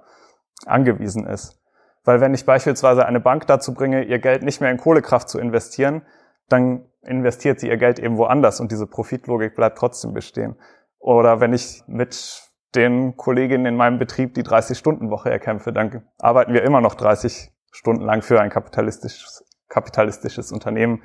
angewiesen 0.66 1.26
ist. 1.26 1.60
Weil 2.04 2.20
wenn 2.20 2.32
ich 2.32 2.46
beispielsweise 2.46 3.04
eine 3.04 3.20
Bank 3.20 3.46
dazu 3.46 3.74
bringe, 3.74 4.04
ihr 4.04 4.18
Geld 4.18 4.42
nicht 4.42 4.60
mehr 4.60 4.70
in 4.70 4.78
Kohlekraft 4.78 5.28
zu 5.28 5.38
investieren, 5.38 6.02
dann 6.50 6.84
investiert 7.02 7.60
sie 7.60 7.68
ihr 7.68 7.76
Geld 7.76 7.98
eben 7.98 8.18
woanders 8.18 8.60
und 8.60 8.70
diese 8.70 8.86
Profitlogik 8.86 9.56
bleibt 9.56 9.78
trotzdem 9.78 10.12
bestehen. 10.12 10.56
Oder 10.98 11.40
wenn 11.40 11.52
ich 11.52 11.82
mit 11.86 12.42
den 12.74 13.16
Kolleginnen 13.16 13.66
in 13.66 13.76
meinem 13.76 13.98
Betrieb 13.98 14.34
die 14.34 14.42
30-Stunden-Woche 14.42 15.30
erkämpfe, 15.30 15.72
dann 15.72 16.04
arbeiten 16.18 16.52
wir 16.52 16.62
immer 16.62 16.80
noch 16.80 16.94
30 16.94 17.50
Stunden 17.72 18.04
lang 18.04 18.22
für 18.22 18.40
ein 18.40 18.50
kapitalistisches, 18.50 19.44
kapitalistisches 19.68 20.52
Unternehmen 20.52 21.02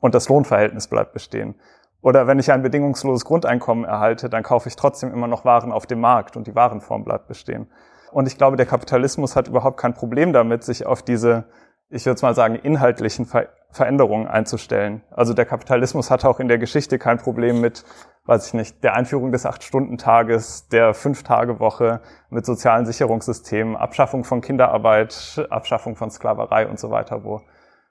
und 0.00 0.14
das 0.14 0.28
Lohnverhältnis 0.28 0.88
bleibt 0.88 1.12
bestehen. 1.12 1.54
Oder 2.00 2.26
wenn 2.26 2.38
ich 2.38 2.52
ein 2.52 2.62
bedingungsloses 2.62 3.24
Grundeinkommen 3.24 3.84
erhalte, 3.84 4.28
dann 4.28 4.42
kaufe 4.42 4.68
ich 4.68 4.76
trotzdem 4.76 5.12
immer 5.12 5.26
noch 5.26 5.44
Waren 5.44 5.72
auf 5.72 5.86
dem 5.86 6.00
Markt 6.00 6.36
und 6.36 6.46
die 6.46 6.54
Warenform 6.54 7.04
bleibt 7.04 7.26
bestehen. 7.26 7.70
Und 8.12 8.26
ich 8.26 8.38
glaube, 8.38 8.56
der 8.56 8.66
Kapitalismus 8.66 9.36
hat 9.36 9.48
überhaupt 9.48 9.78
kein 9.78 9.94
Problem 9.94 10.32
damit, 10.32 10.64
sich 10.64 10.86
auf 10.86 11.02
diese, 11.02 11.44
ich 11.90 12.04
würde 12.06 12.20
mal 12.22 12.34
sagen, 12.34 12.54
inhaltlichen 12.56 13.26
Ver 13.26 13.48
Veränderungen 13.70 14.26
einzustellen. 14.26 15.02
Also 15.10 15.34
der 15.34 15.44
Kapitalismus 15.44 16.10
hat 16.10 16.24
auch 16.24 16.40
in 16.40 16.48
der 16.48 16.56
Geschichte 16.56 16.98
kein 16.98 17.18
Problem 17.18 17.60
mit 17.60 17.84
weiß 18.28 18.48
ich 18.48 18.54
nicht, 18.54 18.84
der 18.84 18.94
Einführung 18.94 19.32
des 19.32 19.46
Acht-Stunden-Tages, 19.46 20.68
der 20.68 20.92
Fünf-Tage-Woche 20.92 22.02
mit 22.28 22.44
sozialen 22.44 22.84
Sicherungssystemen, 22.84 23.74
Abschaffung 23.74 24.22
von 24.22 24.42
Kinderarbeit, 24.42 25.46
Abschaffung 25.48 25.96
von 25.96 26.10
Sklaverei 26.10 26.68
und 26.68 26.78
so 26.78 26.90
weiter, 26.90 27.24
wo 27.24 27.40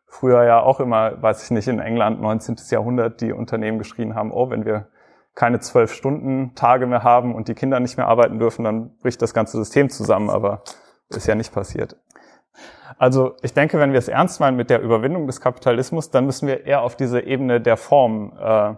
früher 0.06 0.44
ja 0.44 0.62
auch 0.62 0.80
immer, 0.80 1.20
weiß 1.24 1.44
ich 1.44 1.50
nicht, 1.50 1.68
in 1.68 1.80
England 1.80 2.22
19. 2.22 2.56
Jahrhundert 2.70 3.20
die 3.22 3.34
Unternehmen 3.34 3.80
geschrien 3.80 4.14
haben, 4.14 4.32
oh, 4.32 4.52
wenn 4.52 4.64
wir 4.64 4.90
keine 5.34 5.60
zwölf 5.60 5.92
Stunden 5.92 6.54
Tage 6.54 6.86
mehr 6.86 7.02
haben 7.02 7.34
und 7.34 7.48
die 7.48 7.56
Kinder 7.56 7.80
nicht 7.80 7.98
mehr 7.98 8.08
arbeiten 8.08 8.38
dürfen, 8.38 8.64
dann 8.64 8.96
bricht 9.00 9.24
das 9.24 9.34
ganze 9.34 9.58
System 9.58 9.90
zusammen, 9.90 10.30
aber 10.30 10.62
ist 11.10 11.26
ja 11.26 11.34
nicht 11.34 11.52
passiert. 11.52 11.96
Also 12.98 13.36
ich 13.42 13.54
denke, 13.54 13.80
wenn 13.80 13.92
wir 13.92 14.00
es 14.00 14.08
ernst 14.08 14.40
meinen 14.40 14.58
mit 14.58 14.70
der 14.70 14.82
Überwindung 14.82 15.28
des 15.28 15.42
Kapitalismus, 15.42 16.10
dann 16.10 16.26
müssen 16.26 16.48
wir 16.48 16.66
eher 16.66 16.82
auf 16.82 16.96
diese 16.96 17.22
Ebene 17.22 17.62
der 17.62 17.78
Form 17.78 18.34
äh, 18.40 18.74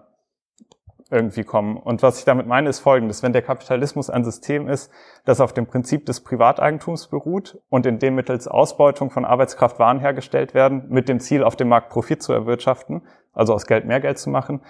irgendwie 1.11 1.43
kommen. 1.43 1.77
Und 1.77 2.03
was 2.03 2.19
ich 2.19 2.25
damit 2.25 2.45
meine, 2.45 2.69
ist 2.69 2.79
Folgendes. 2.79 3.23
Wenn 3.23 3.33
der 3.33 3.41
Kapitalismus 3.41 4.09
ein 4.09 4.23
System 4.23 4.67
ist, 4.67 4.91
das 5.25 5.41
auf 5.41 5.53
dem 5.53 5.65
Prinzip 5.65 6.05
des 6.05 6.21
Privateigentums 6.21 7.07
beruht 7.07 7.59
und 7.69 7.85
in 7.85 7.99
dem 7.99 8.15
mittels 8.15 8.47
Ausbeutung 8.47 9.09
von 9.09 9.25
Arbeitskraft 9.25 9.79
Waren 9.79 9.99
hergestellt 9.99 10.53
werden, 10.53 10.85
mit 10.89 11.09
dem 11.09 11.19
Ziel, 11.19 11.43
auf 11.43 11.55
dem 11.55 11.69
Markt 11.69 11.89
Profit 11.89 12.21
zu 12.21 12.33
erwirtschaften, 12.33 13.01
also 13.33 13.53
aus 13.53 13.65
Geld 13.65 13.85
mehr 13.85 13.99
Geld 13.99 14.19
zu 14.19 14.29
machen, 14.29 14.61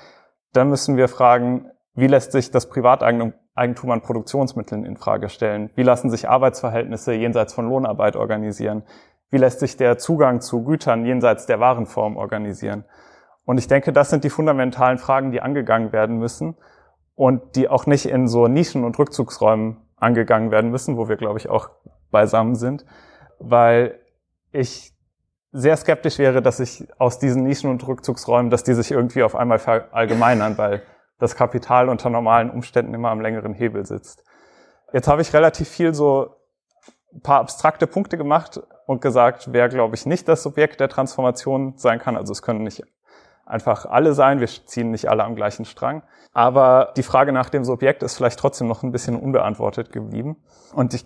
dann 0.53 0.69
müssen 0.69 0.95
wir 0.95 1.09
fragen, 1.09 1.69
wie 1.95 2.07
lässt 2.07 2.31
sich 2.31 2.51
das 2.51 2.69
Privateigentum 2.69 3.91
an 3.91 4.01
Produktionsmitteln 4.01 4.85
in 4.85 4.97
Frage 4.97 5.29
stellen? 5.29 5.69
Wie 5.75 5.83
lassen 5.83 6.09
sich 6.09 6.29
Arbeitsverhältnisse 6.29 7.13
jenseits 7.13 7.53
von 7.53 7.67
Lohnarbeit 7.67 8.15
organisieren? 8.15 8.83
Wie 9.29 9.37
lässt 9.37 9.59
sich 9.59 9.77
der 9.77 9.97
Zugang 9.97 10.41
zu 10.41 10.63
Gütern 10.63 11.05
jenseits 11.05 11.45
der 11.45 11.59
Warenform 11.59 12.17
organisieren? 12.17 12.85
Und 13.45 13.57
ich 13.57 13.67
denke, 13.67 13.91
das 13.91 14.09
sind 14.09 14.23
die 14.23 14.29
fundamentalen 14.29 14.97
Fragen, 14.97 15.31
die 15.31 15.41
angegangen 15.41 15.91
werden 15.91 16.17
müssen 16.17 16.55
und 17.15 17.55
die 17.55 17.67
auch 17.67 17.85
nicht 17.85 18.05
in 18.05 18.27
so 18.27 18.45
Nischen- 18.45 18.85
und 18.85 18.97
Rückzugsräumen 18.97 19.77
angegangen 19.97 20.51
werden 20.51 20.71
müssen, 20.71 20.97
wo 20.97 21.09
wir, 21.09 21.17
glaube 21.17 21.39
ich, 21.39 21.49
auch 21.49 21.69
beisammen 22.11 22.55
sind, 22.55 22.85
weil 23.39 23.99
ich 24.51 24.93
sehr 25.51 25.75
skeptisch 25.77 26.19
wäre, 26.19 26.41
dass 26.41 26.57
sich 26.57 26.87
aus 26.97 27.19
diesen 27.19 27.43
Nischen- 27.43 27.69
und 27.69 27.85
Rückzugsräumen, 27.87 28.51
dass 28.51 28.63
die 28.63 28.73
sich 28.73 28.91
irgendwie 28.91 29.23
auf 29.23 29.35
einmal 29.35 29.59
verallgemeinern, 29.59 30.57
weil 30.57 30.81
das 31.19 31.35
Kapital 31.35 31.89
unter 31.89 32.09
normalen 32.09 32.49
Umständen 32.49 32.93
immer 32.93 33.09
am 33.09 33.21
längeren 33.21 33.53
Hebel 33.53 33.85
sitzt. 33.85 34.23
Jetzt 34.91 35.07
habe 35.07 35.21
ich 35.21 35.33
relativ 35.33 35.69
viel 35.69 35.93
so 35.93 36.35
ein 37.13 37.21
paar 37.21 37.39
abstrakte 37.41 37.87
Punkte 37.87 38.17
gemacht 38.17 38.61
und 38.85 39.01
gesagt, 39.01 39.49
wer, 39.51 39.69
glaube 39.69 39.95
ich, 39.95 40.05
nicht 40.05 40.27
das 40.27 40.41
Subjekt 40.41 40.79
der 40.79 40.89
Transformation 40.89 41.73
sein 41.77 41.99
kann. 41.99 42.15
Also 42.15 42.31
es 42.31 42.41
können 42.41 42.63
nicht 42.63 42.83
einfach 43.45 43.85
alle 43.85 44.13
sein. 44.13 44.39
Wir 44.39 44.47
ziehen 44.47 44.91
nicht 44.91 45.09
alle 45.09 45.23
am 45.23 45.35
gleichen 45.35 45.65
Strang. 45.65 46.03
Aber 46.33 46.93
die 46.95 47.03
Frage 47.03 47.31
nach 47.31 47.49
dem 47.49 47.63
Subjekt 47.63 48.03
ist 48.03 48.15
vielleicht 48.15 48.39
trotzdem 48.39 48.67
noch 48.67 48.83
ein 48.83 48.91
bisschen 48.91 49.15
unbeantwortet 49.15 49.91
geblieben. 49.91 50.37
Und 50.73 50.93
ich 50.93 51.05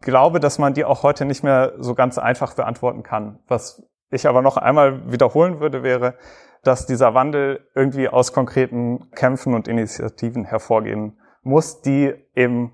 glaube, 0.00 0.40
dass 0.40 0.58
man 0.58 0.74
die 0.74 0.84
auch 0.84 1.02
heute 1.02 1.24
nicht 1.24 1.42
mehr 1.42 1.72
so 1.78 1.94
ganz 1.94 2.18
einfach 2.18 2.54
beantworten 2.54 3.02
kann. 3.02 3.40
Was 3.48 3.82
ich 4.10 4.26
aber 4.26 4.42
noch 4.42 4.56
einmal 4.56 5.10
wiederholen 5.10 5.60
würde, 5.60 5.82
wäre, 5.82 6.14
dass 6.62 6.86
dieser 6.86 7.14
Wandel 7.14 7.66
irgendwie 7.74 8.08
aus 8.08 8.32
konkreten 8.32 9.10
Kämpfen 9.12 9.54
und 9.54 9.68
Initiativen 9.68 10.44
hervorgehen 10.44 11.18
muss, 11.42 11.82
die 11.82 12.14
eben 12.34 12.72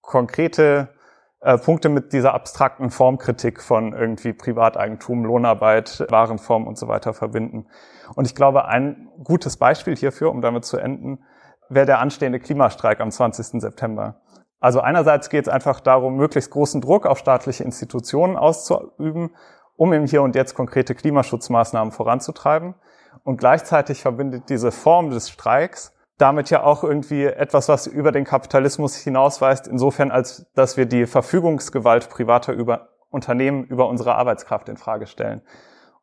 konkrete 0.00 0.88
äh, 1.40 1.58
Punkte 1.58 1.88
mit 1.88 2.12
dieser 2.12 2.32
abstrakten 2.34 2.90
Formkritik 2.90 3.60
von 3.60 3.92
irgendwie 3.92 4.32
Privateigentum, 4.32 5.24
Lohnarbeit, 5.24 6.06
Warenform 6.08 6.66
und 6.66 6.78
so 6.78 6.88
weiter 6.88 7.12
verbinden. 7.12 7.66
Und 8.14 8.26
ich 8.26 8.34
glaube, 8.34 8.64
ein 8.66 9.10
gutes 9.22 9.56
Beispiel 9.56 9.96
hierfür, 9.96 10.30
um 10.30 10.40
damit 10.40 10.64
zu 10.64 10.78
enden, 10.78 11.24
wäre 11.68 11.86
der 11.86 11.98
anstehende 11.98 12.40
Klimastreik 12.40 13.00
am 13.00 13.10
20. 13.10 13.60
September. 13.60 14.22
Also 14.60 14.80
einerseits 14.80 15.28
geht 15.28 15.46
es 15.46 15.52
einfach 15.52 15.80
darum, 15.80 16.16
möglichst 16.16 16.50
großen 16.50 16.80
Druck 16.80 17.04
auf 17.04 17.18
staatliche 17.18 17.64
Institutionen 17.64 18.36
auszuüben, 18.36 19.36
um 19.76 19.92
im 19.92 20.06
Hier 20.06 20.22
und 20.22 20.34
Jetzt 20.34 20.54
konkrete 20.54 20.94
Klimaschutzmaßnahmen 20.94 21.92
voranzutreiben. 21.92 22.74
Und 23.24 23.38
gleichzeitig 23.38 24.02
verbindet 24.02 24.48
diese 24.48 24.70
Form 24.70 25.10
des 25.10 25.30
Streiks 25.30 25.94
damit 26.18 26.50
ja 26.50 26.62
auch 26.62 26.84
irgendwie 26.84 27.24
etwas, 27.24 27.68
was 27.68 27.86
über 27.86 28.12
den 28.12 28.24
Kapitalismus 28.24 28.96
hinausweist, 28.96 29.66
insofern 29.66 30.10
als 30.10 30.46
dass 30.54 30.76
wir 30.76 30.86
die 30.86 31.06
Verfügungsgewalt 31.06 32.08
privater 32.08 32.52
über 32.52 32.88
Unternehmen 33.10 33.64
über 33.64 33.88
unsere 33.88 34.14
Arbeitskraft 34.14 34.68
in 34.68 34.76
Frage 34.76 35.06
stellen. 35.06 35.42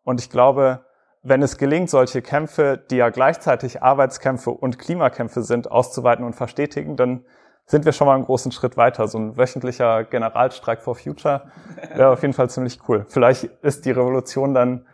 Und 0.04 0.20
ich 0.20 0.30
glaube, 0.30 0.86
wenn 1.24 1.42
es 1.42 1.58
gelingt, 1.58 1.90
solche 1.90 2.22
Kämpfe, 2.22 2.78
die 2.90 2.98
ja 2.98 3.10
gleichzeitig 3.10 3.84
Arbeitskämpfe 3.84 4.50
und 4.50 4.80
Klimakämpfe 4.80 5.44
sind, 5.44 5.70
auszuweiten 5.70 6.26
und 6.26 6.36
verstetigen, 6.36 6.96
dann 6.96 7.26
sind 7.66 7.86
wir 7.86 7.92
schon 7.92 8.08
mal 8.08 8.16
einen 8.16 8.26
großen 8.26 8.52
Schritt 8.52 8.76
weiter. 8.76 9.08
So 9.08 9.20
ein 9.20 9.38
wöchentlicher 9.38 10.04
Generalstreik 10.06 10.82
for 10.82 10.96
Future 10.96 11.52
wäre 11.94 12.10
auf 12.10 12.22
jeden 12.22 12.34
Fall 12.34 12.50
ziemlich 12.50 12.80
cool. 12.88 13.06
Vielleicht 13.08 13.44
ist 13.62 13.86
die 13.86 13.92
Revolution 13.92 14.54
dann 14.54 14.86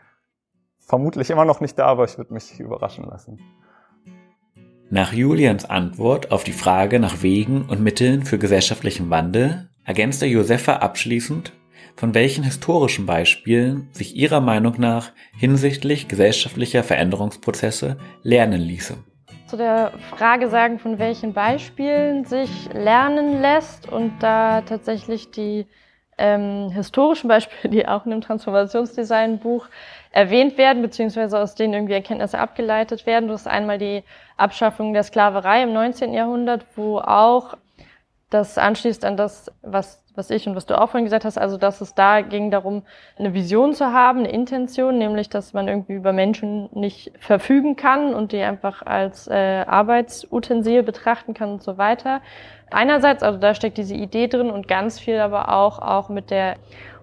vermutlich 0.87 1.29
immer 1.29 1.45
noch 1.45 1.59
nicht 1.59 1.77
da, 1.77 1.85
aber 1.85 2.05
ich 2.05 2.17
würde 2.17 2.33
mich 2.33 2.59
überraschen 2.59 3.05
lassen. 3.05 3.39
Nach 4.89 5.11
Julians 5.11 5.65
Antwort 5.65 6.31
auf 6.31 6.45
die 6.45 6.53
Frage 6.53 6.99
nach 6.99 7.21
Wegen 7.21 7.63
und 7.63 7.83
Mitteln 7.83 8.23
für 8.23 8.37
gesellschaftlichen 8.37 9.09
Wandel 9.09 9.69
ergänzte 9.83 10.25
Josefa 10.25 10.77
abschließend, 10.77 11.51
von 11.97 12.13
welchen 12.13 12.43
historischen 12.43 13.05
Beispielen 13.05 13.89
sich 13.91 14.15
ihrer 14.15 14.39
Meinung 14.39 14.75
nach 14.77 15.11
hinsichtlich 15.37 16.07
gesellschaftlicher 16.07 16.83
Veränderungsprozesse 16.83 17.97
lernen 18.23 18.61
ließe. 18.61 18.95
Zu 19.47 19.57
der 19.57 19.91
Frage 20.15 20.49
sagen, 20.49 20.79
von 20.79 20.99
welchen 20.99 21.33
Beispielen 21.33 22.23
sich 22.23 22.69
lernen 22.73 23.41
lässt 23.41 23.89
und 23.91 24.13
da 24.19 24.61
tatsächlich 24.61 25.31
die 25.31 25.65
ähm, 26.17 26.69
historischen 26.71 27.27
Beispiele, 27.27 27.73
die 27.73 27.87
auch 27.87 28.05
in 28.05 28.11
dem 28.11 28.21
Transformationsdesign-Buch 28.21 29.67
erwähnt 30.17 30.57
werden, 30.57 30.81
beziehungsweise 30.81 31.39
aus 31.39 31.53
denen 31.53 31.73
irgendwie 31.73 31.93
Erkenntnisse 31.93 32.39
abgeleitet 32.39 33.05
werden. 33.05 33.27
Du 33.27 33.35
hast 33.35 33.45
einmal 33.45 33.77
die 33.77 34.03
Abschaffung 34.35 34.91
der 34.93 35.03
Sklaverei 35.03 35.61
im 35.61 35.73
19. 35.73 36.11
Jahrhundert, 36.11 36.65
wo 36.75 36.97
auch 36.97 37.55
das 38.31 38.57
anschließt 38.57 39.05
an 39.05 39.15
das, 39.15 39.51
was, 39.61 40.03
was 40.15 40.31
ich 40.31 40.47
und 40.47 40.55
was 40.55 40.65
du 40.65 40.75
auch 40.75 40.89
vorhin 40.89 41.05
gesagt 41.05 41.23
hast, 41.23 41.37
also 41.37 41.57
dass 41.57 41.81
es 41.81 41.93
da 41.93 42.21
ging 42.21 42.49
darum, 42.49 42.81
eine 43.19 43.35
Vision 43.35 43.75
zu 43.75 43.93
haben, 43.93 44.19
eine 44.19 44.31
Intention, 44.31 44.97
nämlich 44.97 45.29
dass 45.29 45.53
man 45.53 45.67
irgendwie 45.67 45.93
über 45.93 46.13
Menschen 46.13 46.67
nicht 46.73 47.11
verfügen 47.19 47.75
kann 47.75 48.15
und 48.15 48.31
die 48.31 48.41
einfach 48.41 48.81
als 48.81 49.27
äh, 49.27 49.65
Arbeitsutensil 49.67 50.81
betrachten 50.81 51.35
kann 51.35 51.51
und 51.51 51.61
so 51.61 51.77
weiter. 51.77 52.21
Einerseits, 52.71 53.21
also 53.21 53.37
da 53.37 53.53
steckt 53.53 53.77
diese 53.77 53.93
Idee 53.93 54.25
drin 54.25 54.49
und 54.49 54.67
ganz 54.67 54.99
viel 54.99 55.19
aber 55.19 55.53
auch, 55.53 55.77
auch 55.77 56.09
mit 56.09 56.31
der 56.31 56.55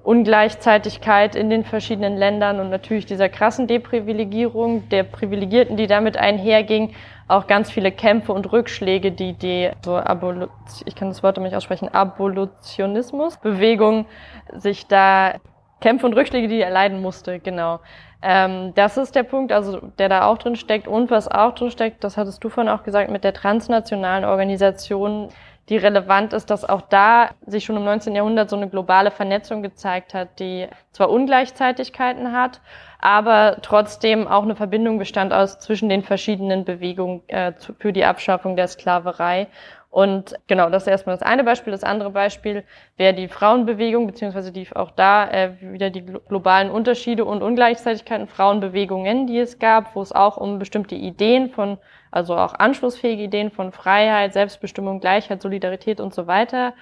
Ungleichzeitigkeit 0.04 1.34
in 1.34 1.48
den 1.48 1.64
verschiedenen 1.64 2.16
Ländern 2.16 2.60
und 2.60 2.68
natürlich 2.68 3.06
dieser 3.06 3.30
krassen 3.30 3.66
Deprivilegierung 3.66 4.88
der 4.90 5.02
Privilegierten, 5.02 5.78
die 5.78 5.86
damit 5.86 6.18
einherging, 6.18 6.94
auch 7.26 7.46
ganz 7.46 7.70
viele 7.70 7.90
Kämpfe 7.90 8.34
und 8.34 8.52
Rückschläge, 8.52 9.12
die 9.12 9.32
die 9.32 9.70
so 9.82 9.96
Abolu 9.96 10.48
ich 10.84 10.94
kann 10.94 11.08
das 11.08 11.22
Wort 11.22 11.38
nicht 11.38 11.56
aussprechen, 11.56 11.88
Abolitionismus 11.88 13.38
Bewegung 13.38 14.04
sich 14.52 14.86
da 14.86 15.36
Kämpfe 15.80 16.06
und 16.06 16.12
Rückschläge, 16.12 16.48
die 16.48 16.60
er 16.60 16.70
leiden 16.70 17.00
musste, 17.00 17.40
genau. 17.40 17.80
Ähm, 18.20 18.72
das 18.74 18.96
ist 18.96 19.14
der 19.14 19.22
Punkt, 19.22 19.52
also 19.52 19.80
der 19.98 20.08
da 20.08 20.26
auch 20.26 20.38
drin 20.38 20.56
steckt 20.56 20.86
und 20.86 21.10
was 21.10 21.28
auch 21.28 21.54
drin 21.54 21.70
steckt, 21.70 22.04
das 22.04 22.16
hattest 22.16 22.44
du 22.44 22.48
vorhin 22.50 22.72
auch 22.72 22.82
gesagt, 22.82 23.10
mit 23.10 23.24
der 23.24 23.34
transnationalen 23.34 24.24
Organisation 24.24 25.28
die 25.68 25.76
relevant 25.76 26.32
ist, 26.32 26.50
dass 26.50 26.64
auch 26.64 26.82
da 26.82 27.30
sich 27.46 27.64
schon 27.64 27.76
im 27.76 27.84
19. 27.84 28.14
Jahrhundert 28.14 28.50
so 28.50 28.56
eine 28.56 28.68
globale 28.68 29.10
Vernetzung 29.10 29.62
gezeigt 29.62 30.12
hat, 30.12 30.38
die 30.38 30.68
zwar 30.92 31.10
Ungleichzeitigkeiten 31.10 32.32
hat, 32.32 32.60
aber 32.98 33.58
trotzdem 33.62 34.26
auch 34.28 34.42
eine 34.42 34.56
Verbindung 34.56 34.98
bestand 34.98 35.32
aus 35.32 35.58
zwischen 35.58 35.88
den 35.88 36.02
verschiedenen 36.02 36.64
Bewegungen 36.64 37.22
äh, 37.28 37.52
für 37.78 37.92
die 37.92 38.04
Abschaffung 38.04 38.56
der 38.56 38.68
Sklaverei. 38.68 39.46
Und 39.94 40.34
genau, 40.48 40.70
das 40.70 40.82
ist 40.82 40.88
erstmal 40.88 41.14
das 41.14 41.22
eine 41.22 41.44
Beispiel. 41.44 41.70
Das 41.70 41.84
andere 41.84 42.10
Beispiel 42.10 42.64
wäre 42.96 43.14
die 43.14 43.28
Frauenbewegung, 43.28 44.08
beziehungsweise 44.08 44.50
die 44.50 44.66
auch 44.74 44.90
da 44.90 45.30
äh, 45.30 45.52
wieder 45.60 45.90
die 45.90 46.04
globalen 46.04 46.68
Unterschiede 46.68 47.24
und 47.24 47.44
Ungleichzeitigkeiten, 47.44 48.26
Frauenbewegungen, 48.26 49.28
die 49.28 49.38
es 49.38 49.60
gab, 49.60 49.94
wo 49.94 50.02
es 50.02 50.10
auch 50.10 50.36
um 50.36 50.58
bestimmte 50.58 50.96
Ideen 50.96 51.48
von 51.48 51.78
also 52.14 52.36
auch 52.36 52.54
anschlussfähige 52.54 53.24
Ideen 53.24 53.50
von 53.50 53.72
Freiheit, 53.72 54.32
Selbstbestimmung, 54.32 55.00
Gleichheit, 55.00 55.42
Solidarität 55.42 56.00
und 56.00 56.14
so 56.14 56.26
weiter 56.26 56.74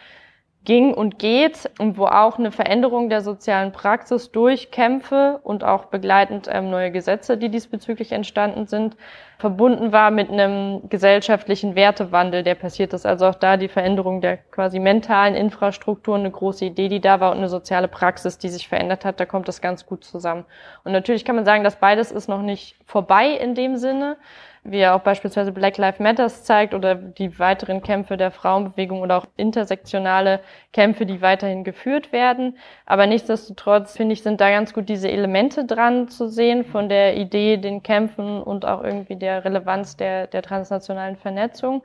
ging 0.65 0.95
und 0.95 1.19
geht 1.19 1.69
und 1.79 1.99
wo 1.99 2.07
auch 2.07 2.39
eine 2.39 2.53
Veränderung 2.53 3.09
der 3.09 3.21
sozialen 3.21 3.73
Praxis 3.73 4.31
durch 4.31 4.71
Kämpfe 4.71 5.41
und 5.43 5.65
auch 5.65 5.87
begleitend 5.87 6.49
ähm, 6.51 6.71
neue 6.71 6.93
Gesetze, 6.93 7.37
die 7.37 7.49
diesbezüglich 7.49 8.13
entstanden 8.13 8.67
sind, 8.67 8.97
verbunden 9.39 9.91
war 9.91 10.13
mit 10.13 10.31
einem 10.31 10.89
gesellschaftlichen 10.89 11.75
Wertewandel, 11.75 12.45
der 12.45 12.55
passiert 12.55 12.93
ist. 12.93 13.05
Also 13.07 13.27
auch 13.27 13.35
da 13.35 13.57
die 13.57 13.67
Veränderung 13.67 14.21
der 14.21 14.37
quasi 14.37 14.79
mentalen 14.79 15.35
Infrastruktur, 15.35 16.15
eine 16.15 16.31
große 16.31 16.67
Idee, 16.67 16.89
die 16.89 17.01
da 17.01 17.19
war 17.19 17.33
und 17.33 17.39
eine 17.39 17.49
soziale 17.49 17.89
Praxis, 17.89 18.39
die 18.39 18.49
sich 18.49 18.69
verändert 18.69 19.05
hat, 19.05 19.19
da 19.19 19.27
kommt 19.27 19.49
das 19.49 19.61
ganz 19.61 19.85
gut 19.85 20.05
zusammen. 20.05 20.45
Und 20.85 20.93
natürlich 20.93 21.25
kann 21.25 21.35
man 21.35 21.45
sagen, 21.45 21.65
dass 21.65 21.75
beides 21.75 22.13
ist 22.13 22.29
noch 22.29 22.43
nicht 22.43 22.77
vorbei 22.87 23.31
in 23.31 23.57
dem 23.57 23.79
Sinne, 23.79 24.17
wie 24.65 24.79
ja 24.79 24.95
auch 24.95 25.01
beispielsweise 25.01 25.51
Black 25.51 25.77
Lives 25.77 25.99
Matters 25.99 26.45
zeigt 26.45 26.73
oder 26.73 26.95
die 26.95 27.39
weiteren 27.41 27.83
Kämpfe 27.83 28.17
der 28.17 28.31
Frauenbewegung 28.31 29.01
oder 29.01 29.19
auch 29.19 29.27
intersektionale 29.37 30.41
Kämpfe, 30.73 31.05
die 31.05 31.21
weiterhin 31.21 31.65
geführt 31.65 32.13
werden. 32.13 32.57
Aber 32.87 33.07
nichtsdestotrotz 33.07 33.97
finde 33.97 34.13
ich, 34.13 34.23
sind 34.23 34.41
da 34.41 34.51
ganz 34.51 34.73
gut 34.73 34.89
diese 34.89 35.11
Elemente 35.11 35.65
dran 35.65 36.09
zu 36.09 36.29
sehen 36.29 36.65
von 36.65 36.89
der 36.89 37.17
Idee, 37.17 37.57
den 37.57 37.83
Kämpfen 37.83 38.41
und 38.41 38.65
auch 38.65 38.85
irgendwie 38.85 39.17
der 39.17 39.45
Relevanz 39.45 39.97
der, 39.97 40.29
der 40.29 40.43
transnationalen 40.43 41.17
Vernetzung. 41.17 41.83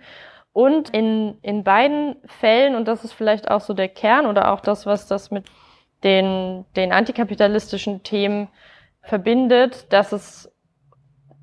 Und 0.54 0.92
in, 0.92 1.40
in 1.42 1.64
beiden 1.64 2.16
Fällen, 2.26 2.76
und 2.76 2.88
das 2.88 3.04
ist 3.04 3.14
vielleicht 3.14 3.50
auch 3.50 3.62
so 3.62 3.74
der 3.74 3.90
Kern 3.90 4.28
oder 4.28 4.52
auch 4.52 4.60
das, 4.60 4.86
was 4.86 5.08
das 5.08 5.32
mit 5.32 5.46
den, 6.04 6.66
den 6.76 6.92
antikapitalistischen 6.92 8.04
Themen 8.04 8.50
verbindet, 9.02 9.92
dass 9.92 10.12
es 10.12 10.52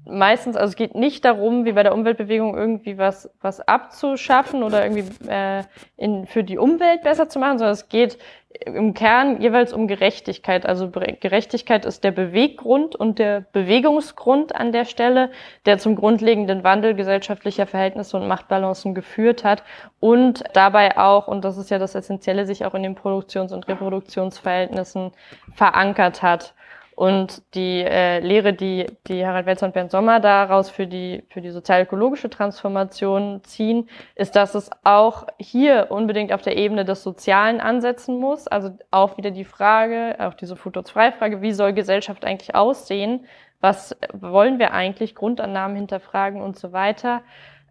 meistens, 0.06 0.56
also 0.56 0.70
es 0.70 0.76
geht 0.76 0.94
nicht 0.94 1.24
darum, 1.24 1.64
wie 1.64 1.72
bei 1.72 1.82
der 1.82 1.94
Umweltbewegung 1.94 2.56
irgendwie 2.56 2.98
was, 2.98 3.30
was 3.40 3.60
abzuschaffen 3.60 4.62
oder 4.62 4.84
irgendwie 4.84 5.28
äh, 5.28 5.62
in, 5.96 6.26
für 6.26 6.44
die 6.44 6.58
Umwelt 6.58 7.02
besser 7.02 7.28
zu 7.28 7.38
machen, 7.38 7.58
sondern 7.58 7.74
es 7.74 7.88
geht 7.88 8.18
im 8.66 8.94
Kern 8.94 9.40
jeweils 9.40 9.72
um 9.72 9.88
Gerechtigkeit. 9.88 10.64
Also 10.64 10.90
Gerechtigkeit 10.90 11.84
ist 11.84 12.04
der 12.04 12.12
Beweggrund 12.12 12.94
und 12.94 13.18
der 13.18 13.40
Bewegungsgrund 13.52 14.54
an 14.54 14.72
der 14.72 14.84
Stelle, 14.84 15.30
der 15.66 15.78
zum 15.78 15.96
grundlegenden 15.96 16.62
Wandel 16.62 16.94
gesellschaftlicher 16.94 17.66
Verhältnisse 17.66 18.16
und 18.16 18.28
Machtbalancen 18.28 18.94
geführt 18.94 19.42
hat 19.42 19.64
und 19.98 20.44
dabei 20.52 20.96
auch, 20.98 21.26
und 21.26 21.44
das 21.44 21.58
ist 21.58 21.70
ja 21.70 21.78
das 21.78 21.94
Essentielle, 21.94 22.46
sich 22.46 22.64
auch 22.64 22.74
in 22.74 22.84
den 22.84 22.94
Produktions- 22.94 23.52
und 23.52 23.66
Reproduktionsverhältnissen 23.66 25.12
verankert 25.54 26.22
hat. 26.22 26.54
Und 26.96 27.42
die 27.54 27.82
äh, 27.82 28.20
Lehre, 28.20 28.52
die, 28.52 28.86
die 29.08 29.26
Harald 29.26 29.46
Welzer 29.46 29.66
und 29.66 29.74
Bernd 29.74 29.90
Sommer 29.90 30.20
daraus 30.20 30.70
für 30.70 30.86
die, 30.86 31.24
für 31.28 31.40
die 31.40 31.50
sozial-ökologische 31.50 32.30
Transformation 32.30 33.42
ziehen, 33.42 33.88
ist, 34.14 34.36
dass 34.36 34.54
es 34.54 34.70
auch 34.84 35.26
hier 35.38 35.88
unbedingt 35.90 36.32
auf 36.32 36.42
der 36.42 36.56
Ebene 36.56 36.84
des 36.84 37.02
Sozialen 37.02 37.60
ansetzen 37.60 38.20
muss. 38.20 38.46
Also 38.46 38.70
auch 38.92 39.16
wieder 39.16 39.32
die 39.32 39.44
Frage, 39.44 40.16
auch 40.20 40.34
diese 40.34 40.54
Futursfrei-Frage, 40.54 41.42
wie 41.42 41.52
soll 41.52 41.72
Gesellschaft 41.72 42.24
eigentlich 42.24 42.54
aussehen? 42.54 43.26
Was 43.60 43.96
wollen 44.12 44.58
wir 44.58 44.72
eigentlich? 44.72 45.14
Grundannahmen 45.14 45.76
hinterfragen 45.76 46.42
und 46.42 46.56
so 46.56 46.72
weiter. 46.72 47.22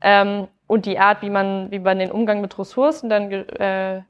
Ähm, 0.02 0.48
und 0.68 0.86
die 0.86 1.00
Art, 1.00 1.22
wie 1.22 1.30
man, 1.30 1.72
wie 1.72 1.80
man 1.80 2.00
den 2.00 2.12
Umgang 2.12 2.42
mit 2.42 2.58
Ressourcen 2.60 3.10
dann 3.10 3.32
äh, 3.32 4.02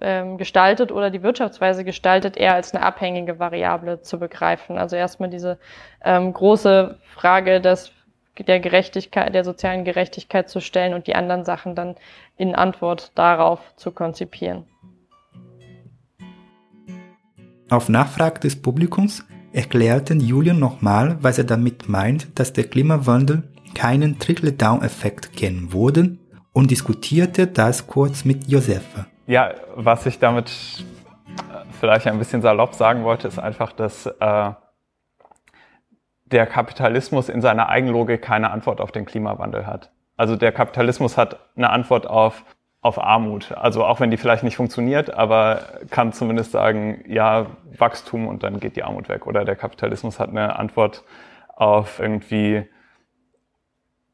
ähm, 0.00 0.38
gestaltet 0.38 0.92
oder 0.92 1.10
die 1.10 1.22
Wirtschaftsweise 1.22 1.84
gestaltet, 1.84 2.36
eher 2.36 2.54
als 2.54 2.74
eine 2.74 2.84
abhängige 2.84 3.38
Variable 3.38 4.00
zu 4.02 4.18
begreifen. 4.18 4.78
Also 4.78 4.96
erstmal 4.96 5.30
diese 5.30 5.58
ähm, 6.04 6.32
große 6.32 6.98
Frage 7.14 7.60
des, 7.60 7.92
der 8.38 8.60
Gerechtigkeit, 8.60 9.34
der 9.34 9.44
sozialen 9.44 9.84
Gerechtigkeit 9.84 10.48
zu 10.48 10.60
stellen 10.60 10.94
und 10.94 11.06
die 11.06 11.14
anderen 11.14 11.44
Sachen 11.44 11.74
dann 11.74 11.96
in 12.36 12.54
Antwort 12.54 13.12
darauf 13.14 13.60
zu 13.76 13.90
konzipieren. 13.90 14.64
Auf 17.70 17.88
Nachfrage 17.88 18.40
des 18.40 18.60
Publikums 18.60 19.26
erklärten 19.52 20.20
Julian 20.20 20.58
nochmal, 20.58 21.18
was 21.20 21.38
er 21.38 21.44
damit 21.44 21.88
meint, 21.88 22.38
dass 22.38 22.52
der 22.52 22.64
Klimawandel 22.64 23.42
keinen 23.74 24.18
Trickle-Down-Effekt 24.18 25.36
kennen 25.36 25.72
würde 25.72 26.16
und 26.52 26.70
diskutierte 26.70 27.46
das 27.46 27.86
kurz 27.86 28.24
mit 28.24 28.48
Josefa. 28.48 29.06
Ja, 29.28 29.52
was 29.74 30.06
ich 30.06 30.18
damit 30.18 30.48
äh, 30.48 31.64
vielleicht 31.78 32.06
ein 32.06 32.18
bisschen 32.18 32.40
salopp 32.40 32.72
sagen 32.72 33.04
wollte, 33.04 33.28
ist 33.28 33.38
einfach, 33.38 33.72
dass 33.72 34.06
äh, 34.06 34.52
der 36.24 36.46
Kapitalismus 36.46 37.28
in 37.28 37.42
seiner 37.42 37.68
Eigenlogik 37.68 38.22
keine 38.22 38.50
Antwort 38.50 38.80
auf 38.80 38.90
den 38.90 39.04
Klimawandel 39.04 39.66
hat. 39.66 39.92
Also 40.16 40.34
der 40.34 40.50
Kapitalismus 40.50 41.18
hat 41.18 41.40
eine 41.56 41.68
Antwort 41.68 42.06
auf, 42.06 42.42
auf 42.80 42.98
Armut. 42.98 43.52
Also 43.52 43.84
auch 43.84 44.00
wenn 44.00 44.10
die 44.10 44.16
vielleicht 44.16 44.44
nicht 44.44 44.56
funktioniert, 44.56 45.12
aber 45.12 45.60
kann 45.90 46.14
zumindest 46.14 46.52
sagen, 46.52 47.04
ja, 47.06 47.48
Wachstum 47.76 48.28
und 48.28 48.42
dann 48.42 48.60
geht 48.60 48.76
die 48.76 48.82
Armut 48.82 49.10
weg. 49.10 49.26
Oder 49.26 49.44
der 49.44 49.56
Kapitalismus 49.56 50.18
hat 50.18 50.30
eine 50.30 50.58
Antwort 50.58 51.04
auf 51.54 51.98
irgendwie 52.00 52.66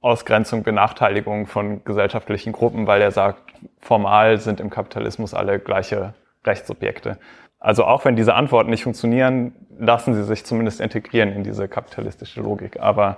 Ausgrenzung, 0.04 0.62
Benachteiligung 0.62 1.46
von 1.46 1.82
gesellschaftlichen 1.84 2.52
Gruppen, 2.52 2.86
weil 2.86 3.00
er 3.00 3.10
sagt, 3.10 3.40
formal 3.80 4.38
sind 4.38 4.60
im 4.60 4.68
Kapitalismus 4.68 5.32
alle 5.32 5.58
gleiche 5.58 6.12
Rechtssubjekte. 6.44 7.18
Also 7.58 7.84
auch 7.84 8.04
wenn 8.04 8.14
diese 8.14 8.34
Antworten 8.34 8.68
nicht 8.68 8.82
funktionieren, 8.82 9.54
lassen 9.78 10.12
sie 10.12 10.22
sich 10.24 10.44
zumindest 10.44 10.82
integrieren 10.82 11.32
in 11.32 11.42
diese 11.42 11.68
kapitalistische 11.68 12.42
Logik. 12.42 12.78
Aber 12.80 13.16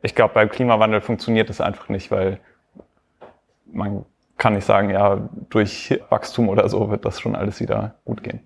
ich 0.00 0.14
glaube, 0.14 0.32
beim 0.32 0.48
Klimawandel 0.48 1.02
funktioniert 1.02 1.50
es 1.50 1.60
einfach 1.60 1.90
nicht, 1.90 2.10
weil 2.10 2.40
man 3.66 4.06
kann 4.38 4.54
nicht 4.54 4.64
sagen, 4.64 4.88
ja, 4.88 5.28
durch 5.50 6.00
Wachstum 6.08 6.48
oder 6.48 6.68
so 6.70 6.90
wird 6.90 7.04
das 7.04 7.20
schon 7.20 7.36
alles 7.36 7.60
wieder 7.60 7.96
gut 8.06 8.22
gehen. 8.22 8.40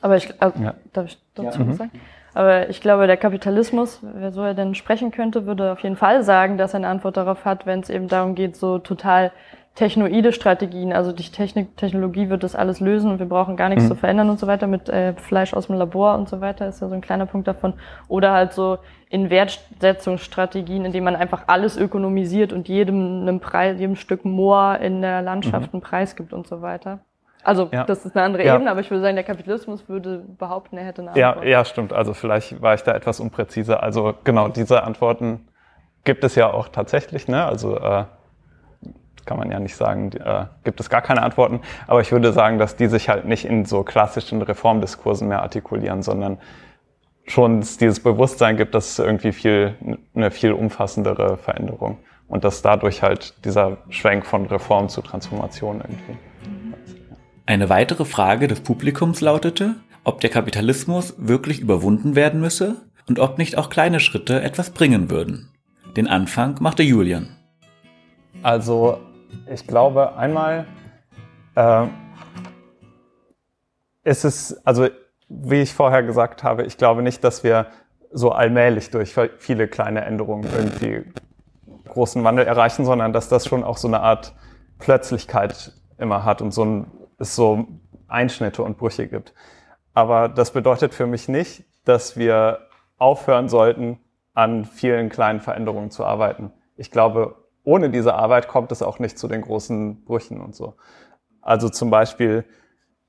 Aber 0.00 0.16
ich, 0.16 0.32
also, 0.40 0.62
ja. 0.62 0.74
darf 0.94 1.06
ich 1.06 1.18
dazu 1.34 1.60
ja. 1.60 1.68
was 1.68 1.76
sagen? 1.76 1.90
Aber 2.34 2.70
ich 2.70 2.80
glaube, 2.80 3.06
der 3.06 3.16
Kapitalismus, 3.16 4.00
wer 4.02 4.32
so 4.32 4.42
er 4.42 4.54
denn 4.54 4.74
sprechen 4.74 5.10
könnte, 5.10 5.46
würde 5.46 5.72
auf 5.72 5.80
jeden 5.80 5.96
Fall 5.96 6.22
sagen, 6.22 6.56
dass 6.56 6.72
er 6.72 6.78
eine 6.78 6.88
Antwort 6.88 7.16
darauf 7.16 7.44
hat, 7.44 7.66
wenn 7.66 7.80
es 7.80 7.90
eben 7.90 8.08
darum 8.08 8.34
geht, 8.34 8.56
so 8.56 8.78
total 8.78 9.32
technoide 9.74 10.32
Strategien, 10.32 10.92
also 10.92 11.12
die 11.12 11.22
Technik, 11.30 11.76
Technologie 11.78 12.28
wird 12.28 12.42
das 12.42 12.54
alles 12.54 12.80
lösen 12.80 13.10
und 13.10 13.18
wir 13.18 13.26
brauchen 13.26 13.56
gar 13.56 13.70
nichts 13.70 13.84
mhm. 13.84 13.88
zu 13.88 13.94
verändern 13.94 14.28
und 14.28 14.38
so 14.38 14.46
weiter 14.46 14.66
mit 14.66 14.88
äh, 14.90 15.14
Fleisch 15.14 15.54
aus 15.54 15.68
dem 15.68 15.76
Labor 15.76 16.14
und 16.16 16.28
so 16.28 16.42
weiter, 16.42 16.68
ist 16.68 16.82
ja 16.82 16.88
so 16.88 16.94
ein 16.94 17.00
kleiner 17.00 17.24
Punkt 17.24 17.48
davon. 17.48 17.74
Oder 18.08 18.32
halt 18.32 18.52
so 18.52 18.78
in 19.08 19.30
Wertsetzungsstrategien, 19.30 20.84
indem 20.84 21.04
man 21.04 21.16
einfach 21.16 21.44
alles 21.46 21.78
ökonomisiert 21.78 22.52
und 22.52 22.68
jedem 22.68 23.22
einen 23.22 23.40
Preis, 23.40 23.80
jedem 23.80 23.96
Stück 23.96 24.26
Moor 24.26 24.78
in 24.78 25.00
der 25.00 25.22
Landschaft 25.22 25.72
mhm. 25.72 25.78
einen 25.78 25.82
Preis 25.82 26.16
gibt 26.16 26.34
und 26.34 26.46
so 26.46 26.60
weiter. 26.60 27.00
Also 27.44 27.68
ja. 27.72 27.84
das 27.84 28.04
ist 28.04 28.16
eine 28.16 28.24
andere 28.24 28.44
ja. 28.44 28.54
Ebene, 28.54 28.70
aber 28.70 28.80
ich 28.80 28.90
würde 28.90 29.02
sagen, 29.02 29.16
der 29.16 29.24
Kapitalismus 29.24 29.88
würde 29.88 30.24
behaupten, 30.38 30.78
er 30.78 30.84
hätte 30.84 31.02
eine 31.02 31.10
Antwort. 31.10 31.44
Ja, 31.44 31.50
ja, 31.50 31.64
stimmt. 31.64 31.92
Also 31.92 32.14
vielleicht 32.14 32.62
war 32.62 32.74
ich 32.74 32.82
da 32.82 32.92
etwas 32.92 33.20
unpräziser. 33.20 33.82
Also 33.82 34.14
genau, 34.24 34.48
diese 34.48 34.84
Antworten 34.84 35.48
gibt 36.04 36.24
es 36.24 36.34
ja 36.34 36.52
auch 36.52 36.68
tatsächlich. 36.68 37.28
Ne? 37.28 37.44
Also 37.44 37.78
äh, 37.78 38.04
kann 39.24 39.38
man 39.38 39.50
ja 39.50 39.58
nicht 39.58 39.76
sagen, 39.76 40.12
äh, 40.12 40.46
gibt 40.64 40.80
es 40.80 40.90
gar 40.90 41.02
keine 41.02 41.22
Antworten. 41.22 41.60
Aber 41.86 42.00
ich 42.00 42.12
würde 42.12 42.32
sagen, 42.32 42.58
dass 42.58 42.76
die 42.76 42.86
sich 42.86 43.08
halt 43.08 43.24
nicht 43.24 43.44
in 43.44 43.64
so 43.64 43.82
klassischen 43.82 44.42
Reformdiskursen 44.42 45.28
mehr 45.28 45.42
artikulieren, 45.42 46.02
sondern 46.02 46.38
schon 47.26 47.60
dieses 47.60 48.00
Bewusstsein 48.00 48.56
gibt, 48.56 48.74
dass 48.74 48.90
es 48.90 48.98
irgendwie 48.98 49.32
viel, 49.32 49.74
eine 50.14 50.30
viel 50.30 50.52
umfassendere 50.52 51.36
Veränderung 51.38 51.98
und 52.28 52.44
dass 52.44 52.62
dadurch 52.62 53.02
halt 53.02 53.44
dieser 53.44 53.78
Schwenk 53.90 54.26
von 54.26 54.46
Reform 54.46 54.88
zu 54.88 55.02
Transformation 55.02 55.76
irgendwie. 55.76 56.18
Eine 57.44 57.68
weitere 57.68 58.04
Frage 58.04 58.46
des 58.46 58.60
Publikums 58.60 59.20
lautete, 59.20 59.76
ob 60.04 60.20
der 60.20 60.30
Kapitalismus 60.30 61.14
wirklich 61.18 61.60
überwunden 61.60 62.14
werden 62.14 62.40
müsse 62.40 62.76
und 63.08 63.18
ob 63.18 63.38
nicht 63.38 63.58
auch 63.58 63.68
kleine 63.68 64.00
Schritte 64.00 64.40
etwas 64.42 64.70
bringen 64.70 65.10
würden. 65.10 65.50
Den 65.96 66.06
Anfang 66.06 66.56
machte 66.60 66.82
Julian. 66.82 67.36
Also 68.42 68.98
ich 69.52 69.66
glaube, 69.66 70.16
einmal 70.16 70.66
äh, 71.56 71.86
ist 74.04 74.24
es, 74.24 74.64
also 74.64 74.88
wie 75.28 75.62
ich 75.62 75.72
vorher 75.72 76.02
gesagt 76.02 76.44
habe, 76.44 76.64
ich 76.64 76.76
glaube 76.76 77.02
nicht, 77.02 77.24
dass 77.24 77.42
wir 77.42 77.66
so 78.12 78.30
allmählich 78.30 78.90
durch 78.90 79.14
viele 79.38 79.68
kleine 79.68 80.04
Änderungen 80.04 80.48
irgendwie 80.56 81.04
großen 81.88 82.22
Wandel 82.22 82.46
erreichen, 82.46 82.84
sondern 82.84 83.12
dass 83.12 83.28
das 83.28 83.46
schon 83.46 83.64
auch 83.64 83.78
so 83.78 83.88
eine 83.88 84.00
Art 84.00 84.34
Plötzlichkeit 84.78 85.72
immer 85.98 86.24
hat 86.24 86.42
und 86.42 86.52
so 86.52 86.64
ein, 86.64 86.86
es 87.22 87.34
so 87.34 87.66
Einschnitte 88.08 88.62
und 88.62 88.76
Brüche 88.76 89.08
gibt. 89.08 89.32
Aber 89.94 90.28
das 90.28 90.52
bedeutet 90.52 90.94
für 90.94 91.06
mich 91.06 91.28
nicht, 91.28 91.64
dass 91.84 92.16
wir 92.16 92.68
aufhören 92.98 93.48
sollten, 93.48 93.98
an 94.34 94.64
vielen 94.64 95.08
kleinen 95.08 95.40
Veränderungen 95.40 95.90
zu 95.90 96.04
arbeiten. 96.04 96.52
Ich 96.76 96.90
glaube, 96.90 97.36
ohne 97.64 97.90
diese 97.90 98.14
Arbeit 98.14 98.48
kommt 98.48 98.72
es 98.72 98.82
auch 98.82 98.98
nicht 98.98 99.18
zu 99.18 99.28
den 99.28 99.42
großen 99.42 100.04
Brüchen 100.04 100.40
und 100.40 100.54
so. 100.54 100.74
Also 101.40 101.68
zum 101.68 101.90
Beispiel 101.90 102.44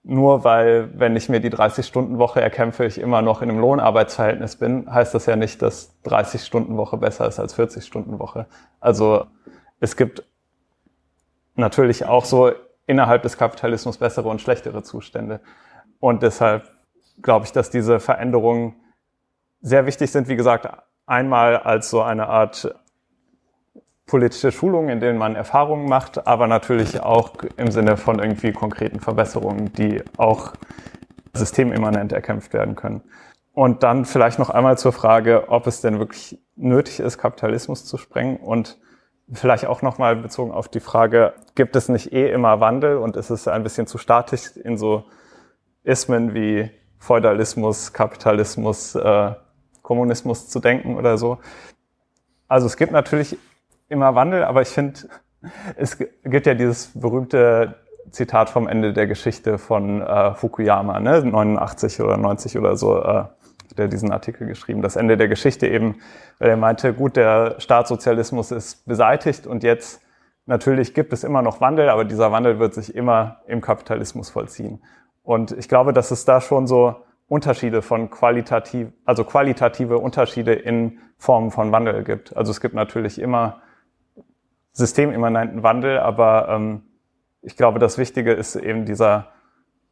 nur 0.04 0.44
weil, 0.44 0.90
wenn 1.00 1.16
ich 1.16 1.30
mir 1.30 1.40
die 1.40 1.50
30-Stunden-Woche 1.50 2.42
erkämpfe, 2.42 2.84
ich 2.84 3.00
immer 3.00 3.22
noch 3.22 3.42
in 3.42 3.50
einem 3.50 3.60
Lohnarbeitsverhältnis 3.60 4.58
bin, 4.58 4.94
heißt 4.94 5.14
das 5.14 5.28
ja 5.28 5.38
nicht, 5.38 5.62
dass 5.62 5.96
30-Stunden-Woche 6.04 6.98
besser 6.98 7.26
ist 7.26 7.40
als 7.40 7.58
40-Stunden-Woche. 7.58 8.48
Also 8.82 9.28
es 9.80 9.96
gibt 9.96 10.24
natürlich 11.56 12.06
auch 12.06 12.26
so 12.26 12.52
innerhalb 12.86 13.22
des 13.24 13.38
Kapitalismus 13.38 13.98
bessere 13.98 14.30
und 14.30 14.42
schlechtere 14.42 14.84
Zustände. 14.84 15.40
Und 16.00 16.24
deshalb 16.24 16.70
glaube 17.22 17.46
ich, 17.46 17.52
dass 17.52 17.70
diese 17.70 18.00
Veränderungen 18.00 18.76
sehr 19.62 19.86
wichtig 19.86 20.12
sind. 20.12 20.28
Wie 20.28 20.36
gesagt, 20.36 20.68
einmal 21.06 21.58
als 21.58 21.90
so 21.90 22.02
eine 22.02 22.28
Art 22.28 22.76
politische 24.06 24.52
Schulungen, 24.52 24.90
in 24.90 25.00
denen 25.00 25.18
man 25.18 25.36
Erfahrungen 25.36 25.88
macht, 25.88 26.28
aber 26.28 26.48
natürlich 26.48 27.02
auch 27.02 27.34
im 27.58 27.72
Sinne 27.72 27.98
von 27.98 28.20
irgendwie 28.20 28.52
konkreten 28.52 29.00
Verbesserungen, 29.00 29.72
die 29.74 30.04
auch 30.18 30.54
systemimmanent 31.34 32.12
erkämpft 32.12 32.54
werden 32.54 32.76
können. 32.76 33.02
Und 33.54 33.84
dann 33.84 34.06
vielleicht 34.06 34.40
noch 34.40 34.50
einmal 34.50 34.78
zur 34.78 34.94
Frage, 34.94 35.50
ob 35.50 35.68
es 35.68 35.82
denn 35.82 36.00
wirklich 36.00 36.40
nötig 36.56 37.00
ist, 37.00 37.18
Kapitalismus 37.18 37.86
zu 37.86 37.98
sprengen 37.98 38.38
und 38.38 38.80
vielleicht 39.32 39.66
auch 39.66 39.82
nochmal 39.82 40.16
bezogen 40.16 40.52
auf 40.52 40.68
die 40.68 40.80
Frage, 40.80 41.34
gibt 41.56 41.76
es 41.76 41.90
nicht 41.90 42.12
eh 42.12 42.32
immer 42.32 42.60
Wandel 42.60 42.98
und 42.98 43.16
ist 43.16 43.30
es 43.30 43.48
ein 43.48 43.64
bisschen 43.64 43.88
zu 43.88 43.98
statisch 43.98 44.58
in 44.58 44.78
so 44.78 45.06
Ismen 45.84 46.34
wie 46.34 46.70
Feudalismus, 47.00 47.94
Kapitalismus, 47.94 48.96
äh, 48.96 49.32
Kommunismus 49.82 50.50
zu 50.50 50.60
denken 50.60 50.96
oder 50.98 51.18
so. 51.18 51.40
Also 52.48 52.68
es 52.68 52.78
gibt 52.78 52.92
natürlich 52.92 53.38
immer 53.90 54.16
Wandel, 54.16 54.44
aber 54.44 54.62
ich 54.62 54.70
finde, 54.70 55.00
es 55.76 55.98
gibt 55.98 56.46
ja 56.46 56.54
dieses 56.54 56.92
berühmte 57.00 57.76
Zitat 58.12 58.50
vom 58.50 58.68
Ende 58.68 58.94
der 58.94 59.08
Geschichte 59.08 59.58
von 59.58 60.02
äh, 60.02 60.34
Fukuyama, 60.36 61.00
ne, 61.00 61.24
89 61.24 62.02
oder 62.02 62.18
90 62.18 62.58
oder 62.58 62.76
so, 62.76 63.02
äh, 63.02 63.26
der 63.78 63.88
diesen 63.88 64.12
Artikel 64.12 64.48
geschrieben. 64.48 64.82
Das 64.82 64.96
Ende 64.96 65.18
der 65.18 65.28
Geschichte 65.28 65.68
eben, 65.68 65.96
weil 66.40 66.50
er 66.50 66.58
meinte, 66.58 66.94
gut, 66.94 67.16
der 67.16 67.56
Staatssozialismus 67.60 68.52
ist 68.52 68.86
beseitigt 68.86 69.48
und 69.48 69.64
jetzt 69.64 70.02
natürlich 70.46 70.94
gibt 70.94 71.14
es 71.14 71.24
immer 71.24 71.42
noch 71.42 71.62
Wandel, 71.62 71.90
aber 71.90 72.06
dieser 72.06 72.32
Wandel 72.32 72.60
wird 72.60 72.74
sich 72.74 72.96
immer 72.96 73.42
im 73.48 73.62
Kapitalismus 73.62 74.30
vollziehen. 74.30 74.82
Und 75.24 75.52
ich 75.52 75.70
glaube, 75.70 75.94
dass 75.94 76.12
es 76.12 76.26
da 76.26 76.42
schon 76.42 76.68
so 76.68 76.96
Unterschiede 77.28 77.82
von 77.82 78.10
qualitativ, 78.10 78.90
also 79.06 79.24
qualitative 79.24 79.98
Unterschiede 79.98 80.54
in 80.54 81.00
Formen 81.18 81.52
von 81.52 81.72
Wandel 81.72 82.04
gibt. 82.04 82.36
Also 82.36 82.52
es 82.52 82.60
gibt 82.60 82.76
natürlich 82.76 83.20
immer 83.20 83.62
systemimmanenten 84.74 85.64
Wandel, 85.64 86.00
aber 86.00 86.50
ähm, 86.50 86.84
ich 87.42 87.56
glaube, 87.56 87.80
das 87.80 87.98
Wichtige 87.98 88.34
ist 88.34 88.56
eben 88.56 88.86
dieser 88.86 89.33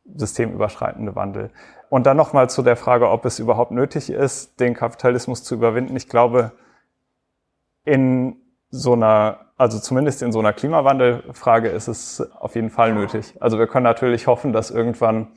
systemüberschreitende 0.05 1.15
Wandel. 1.15 1.51
Und 1.89 2.05
dann 2.05 2.17
nochmal 2.17 2.49
zu 2.49 2.61
der 2.61 2.75
Frage, 2.75 3.09
ob 3.09 3.25
es 3.25 3.39
überhaupt 3.39 3.71
nötig 3.71 4.09
ist, 4.09 4.59
den 4.59 4.73
Kapitalismus 4.73 5.43
zu 5.43 5.55
überwinden. 5.55 5.95
Ich 5.95 6.07
glaube, 6.07 6.53
in 7.83 8.37
so 8.69 8.93
einer, 8.93 9.39
also 9.57 9.79
zumindest 9.79 10.21
in 10.21 10.31
so 10.31 10.39
einer 10.39 10.53
Klimawandelfrage 10.53 11.69
ist 11.69 11.87
es 11.87 12.21
auf 12.39 12.55
jeden 12.55 12.69
Fall 12.69 12.93
nötig. 12.93 13.35
Also 13.41 13.59
wir 13.59 13.67
können 13.67 13.83
natürlich 13.83 14.27
hoffen, 14.27 14.53
dass 14.53 14.71
irgendwann 14.71 15.27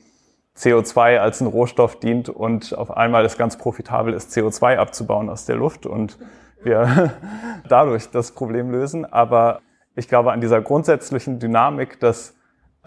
CO2 0.57 1.17
als 1.17 1.41
ein 1.41 1.47
Rohstoff 1.47 1.99
dient 1.99 2.29
und 2.29 2.77
auf 2.77 2.95
einmal 2.95 3.25
es 3.25 3.37
ganz 3.37 3.57
profitabel 3.57 4.13
ist, 4.13 4.31
CO2 4.31 4.77
abzubauen 4.77 5.29
aus 5.29 5.45
der 5.45 5.57
Luft 5.57 5.85
und 5.85 6.17
wir 6.63 7.13
dadurch 7.67 8.09
das 8.09 8.31
Problem 8.31 8.71
lösen. 8.71 9.05
Aber 9.05 9.61
ich 9.95 10.07
glaube 10.07 10.31
an 10.31 10.39
dieser 10.39 10.61
grundsätzlichen 10.61 11.39
Dynamik, 11.39 11.99
dass 11.99 12.35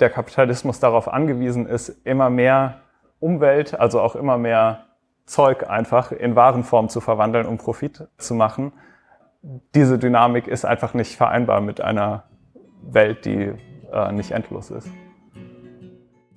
der 0.01 0.11
Kapitalismus 0.11 0.81
darauf 0.81 1.09
angewiesen 1.09 1.67
ist, 1.67 1.89
immer 2.05 2.31
mehr 2.31 2.81
Umwelt, 3.21 3.79
also 3.79 4.01
auch 4.01 4.15
immer 4.15 4.39
mehr 4.39 4.87
Zeug 5.27 5.69
einfach 5.69 6.13
in 6.13 6.37
Warenform 6.37 6.89
zu 6.89 7.01
verwandeln, 7.01 7.47
um 7.47 7.59
Profit 7.59 8.09
zu 8.17 8.35
machen. 8.35 8.73
Diese 9.75 9.99
Dynamik 9.99 10.47
ist 10.49 10.65
einfach 10.65 10.95
nicht 10.95 11.17
vereinbar 11.17 11.61
mit 11.61 11.81
einer 11.81 12.25
Welt, 12.83 13.25
die 13.25 13.53
äh, 13.93 14.13
nicht 14.13 14.31
endlos 14.31 14.71
ist. 14.71 14.89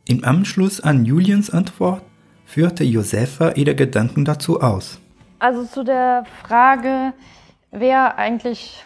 Im 0.07 0.23
Anschluss 0.23 0.81
an 0.81 1.05
Julians 1.05 1.49
Antwort 1.49 2.01
führte 2.45 2.83
Josefa 2.83 3.51
ihre 3.51 3.75
Gedanken 3.75 4.25
dazu 4.25 4.61
aus. 4.61 4.99
Also 5.39 5.63
zu 5.63 5.83
der 5.83 6.25
Frage, 6.43 7.13
wer 7.71 8.17
eigentlich 8.17 8.83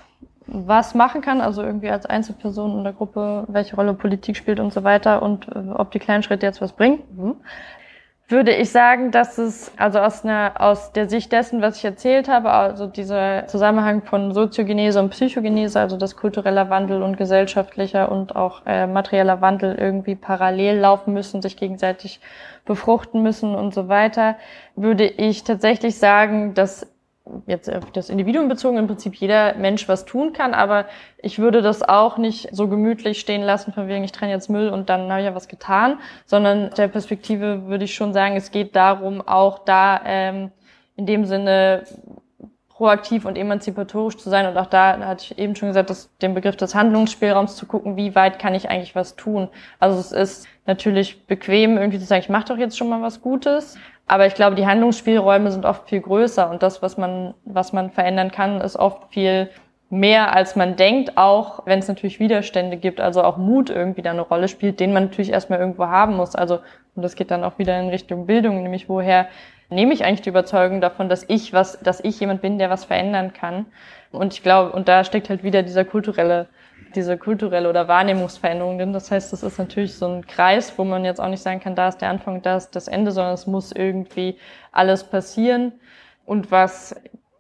was 0.48 0.94
machen 0.94 1.22
kann, 1.22 1.42
also 1.42 1.64
irgendwie 1.64 1.90
als 1.90 2.06
Einzelperson 2.06 2.78
in 2.78 2.84
der 2.84 2.94
Gruppe, 2.94 3.46
welche 3.48 3.76
Rolle 3.76 3.94
Politik 3.94 4.38
spielt 4.38 4.60
und 4.60 4.72
so 4.72 4.84
weiter 4.84 5.22
und 5.22 5.48
äh, 5.48 5.72
ob 5.74 5.92
die 5.92 6.00
kleinen 6.00 6.24
Schritte 6.24 6.46
jetzt 6.46 6.62
was 6.62 6.74
bringen, 6.74 7.00
mhm. 7.16 7.36
würde 8.28 8.52
ich 8.54 8.72
sagen, 8.72 9.12
dass 9.12 9.40
es 9.40 9.72
also 9.78 10.00
aus, 10.00 10.24
einer, 10.24 10.54
aus 10.60 10.92
der 10.92 11.10
Sicht 11.10 11.32
dessen, 11.32 11.62
was 11.62 11.78
ich 11.78 11.86
erzählt 11.86 12.28
habe, 12.28 12.52
also 12.52 12.86
dieser 12.86 13.48
Zusammenhang 13.48 14.04
von 14.04 14.34
Soziogenese 14.34 15.00
und 15.00 15.10
Psychogenese, 15.10 15.80
also 15.80 15.98
dass 15.98 16.16
kultureller 16.16 16.70
Wandel 16.70 17.02
und 17.02 17.18
gesellschaftlicher 17.18 18.12
und 18.12 18.36
auch 18.36 18.62
äh, 18.68 18.86
materieller 18.86 19.42
Wandel 19.42 19.76
irgendwie 19.76 20.16
parallel 20.16 20.78
laufen 20.78 21.14
müssen, 21.14 21.42
sich 21.42 21.58
gegenseitig 21.58 22.20
befruchten 22.66 23.24
müssen 23.24 23.56
und 23.56 23.74
so 23.74 23.88
weiter, 23.88 24.36
würde 24.76 25.06
ich 25.06 25.44
tatsächlich 25.44 25.98
sagen, 25.98 26.54
dass 26.54 26.95
jetzt 27.48 27.74
auf 27.74 27.92
das 27.92 28.10
Individuum 28.10 28.48
bezogen 28.48 28.78
im 28.78 28.88
Prinzip 28.88 29.16
jeder 29.16 29.56
Mensch 29.56 29.88
was 29.88 30.06
tun 30.06 30.34
kann, 30.34 30.54
aber 30.54 30.86
ich 31.18 31.40
würde 31.40 31.62
das 31.62 31.82
auch 31.82 32.18
nicht 32.18 32.50
so 32.52 32.68
gemütlich 32.68 33.20
stehen 33.20 33.42
lassen, 33.42 33.74
von 33.74 33.88
wegen 33.88 34.04
ich 34.04 34.12
trenne 34.12 34.32
jetzt 34.32 34.50
Müll 34.50 34.70
und 34.70 34.90
dann 34.90 35.10
habe 35.10 35.22
ich 35.22 35.26
ja 35.26 35.36
was 35.36 35.48
getan, 35.48 36.00
sondern 36.26 36.70
der 36.72 36.88
Perspektive 36.88 37.66
würde 37.68 37.86
ich 37.86 37.96
schon 37.96 38.14
sagen, 38.14 38.36
es 38.36 38.52
geht 38.52 38.76
darum, 38.76 39.22
auch 39.22 39.60
da 39.60 40.02
ähm, 40.06 40.52
in 40.96 41.06
dem 41.06 41.26
Sinne 41.26 41.84
proaktiv 42.70 43.24
und 43.24 43.38
emanzipatorisch 43.38 44.18
zu 44.18 44.30
sein. 44.30 44.46
Und 44.48 44.58
auch 44.58 44.66
da 44.66 45.00
hatte 45.00 45.24
ich 45.24 45.40
eben 45.40 45.56
schon 45.56 45.70
gesagt, 45.70 45.90
dass 45.90 46.10
den 46.18 46.34
Begriff 46.34 46.58
des 46.58 46.76
Handlungsspielraums 46.76 47.56
zu 47.56 47.66
gucken, 47.66 47.96
wie 47.96 48.16
weit 48.16 48.38
kann 48.38 48.54
ich 48.54 48.70
eigentlich 48.70 48.96
was 48.96 49.16
tun. 49.16 49.48
Also 49.80 49.98
es 49.98 50.12
ist 50.12 50.48
natürlich 50.66 51.26
bequem, 51.26 51.78
irgendwie 51.78 52.00
zu 52.00 52.06
sagen, 52.06 52.22
ich 52.22 52.30
mache 52.30 52.46
doch 52.46 52.58
jetzt 52.58 52.78
schon 52.78 52.90
mal 52.90 53.02
was 53.02 53.22
Gutes. 53.22 53.78
Aber 54.08 54.28
ich 54.28 54.36
glaube, 54.36 54.56
die 54.56 54.68
Handlungsspielräume 54.68 55.52
sind 55.52 55.66
oft 55.66 55.90
viel 55.90 56.02
größer 56.02 56.50
und 56.50 56.62
das, 56.62 56.82
was 56.82 56.98
man, 56.98 57.34
was 57.46 57.74
man 57.74 57.90
verändern 57.90 58.32
kann, 58.32 58.62
ist 58.62 58.76
oft 58.76 59.12
viel 59.12 59.50
mehr 59.90 60.36
als 60.36 60.56
man 60.56 60.76
denkt, 60.76 61.18
auch 61.18 61.66
wenn 61.66 61.80
es 61.80 61.88
natürlich 61.88 62.20
Widerstände 62.20 62.78
gibt, 62.78 63.00
also 63.00 63.24
auch 63.24 63.38
Mut 63.38 63.70
irgendwie 63.70 64.02
da 64.02 64.12
eine 64.12 64.22
Rolle 64.22 64.48
spielt, 64.48 64.80
den 64.80 64.94
man 64.94 65.06
natürlich 65.06 65.32
erstmal 65.32 65.60
irgendwo 65.60 65.88
haben 65.88 66.16
muss. 66.16 66.36
Also, 66.36 66.60
und 66.96 67.04
das 67.04 67.16
geht 67.16 67.32
dann 67.32 67.44
auch 67.44 67.58
wieder 67.60 67.80
in 67.80 67.90
Richtung 67.90 68.26
Bildung, 68.26 68.64
nämlich 68.64 68.90
woher 68.90 69.28
nehme 69.70 69.94
ich 69.94 70.04
eigentlich 70.04 70.22
die 70.22 70.30
Überzeugung 70.30 70.82
davon, 70.82 71.10
dass 71.10 71.26
ich 71.28 71.54
was, 71.54 71.80
dass 71.80 72.00
ich 72.00 72.20
jemand 72.20 72.42
bin, 72.42 72.58
der 72.58 72.70
was 72.70 72.86
verändern 72.86 73.34
kann. 73.34 73.66
Und 74.12 74.34
ich 74.34 74.44
glaube, 74.44 74.72
und 74.72 74.88
da 74.88 75.04
steckt 75.04 75.30
halt 75.30 75.44
wieder 75.44 75.64
dieser 75.64 75.86
kulturelle, 75.86 76.48
diese 76.96 77.18
kulturelle 77.18 77.70
oder 77.70 77.88
Wahrnehmungsveränderung 77.88 78.78
drin. 78.78 78.94
Das 78.94 79.12
heißt, 79.12 79.34
das 79.34 79.44
ist 79.44 79.58
natürlich 79.58 79.96
so 79.96 80.08
ein 80.08 80.26
Kreis, 80.26 80.78
wo 80.78 80.84
man 80.84 81.04
jetzt 81.04 81.20
auch 81.20 81.30
nicht 81.30 81.42
sagen 81.42 81.60
kann, 81.60 81.76
da 81.76 81.90
ist 81.90 81.98
der 81.98 82.10
Anfang, 82.10 82.42
da 82.42 82.58
ist 82.58 82.76
das 82.76 82.88
Ende, 82.88 83.12
sondern 83.12 83.34
es 83.34 83.48
muss 83.48 83.72
irgendwie 83.72 84.38
alles 84.72 85.04
passieren. 85.04 85.74
Und 86.26 86.52
was 86.52 86.96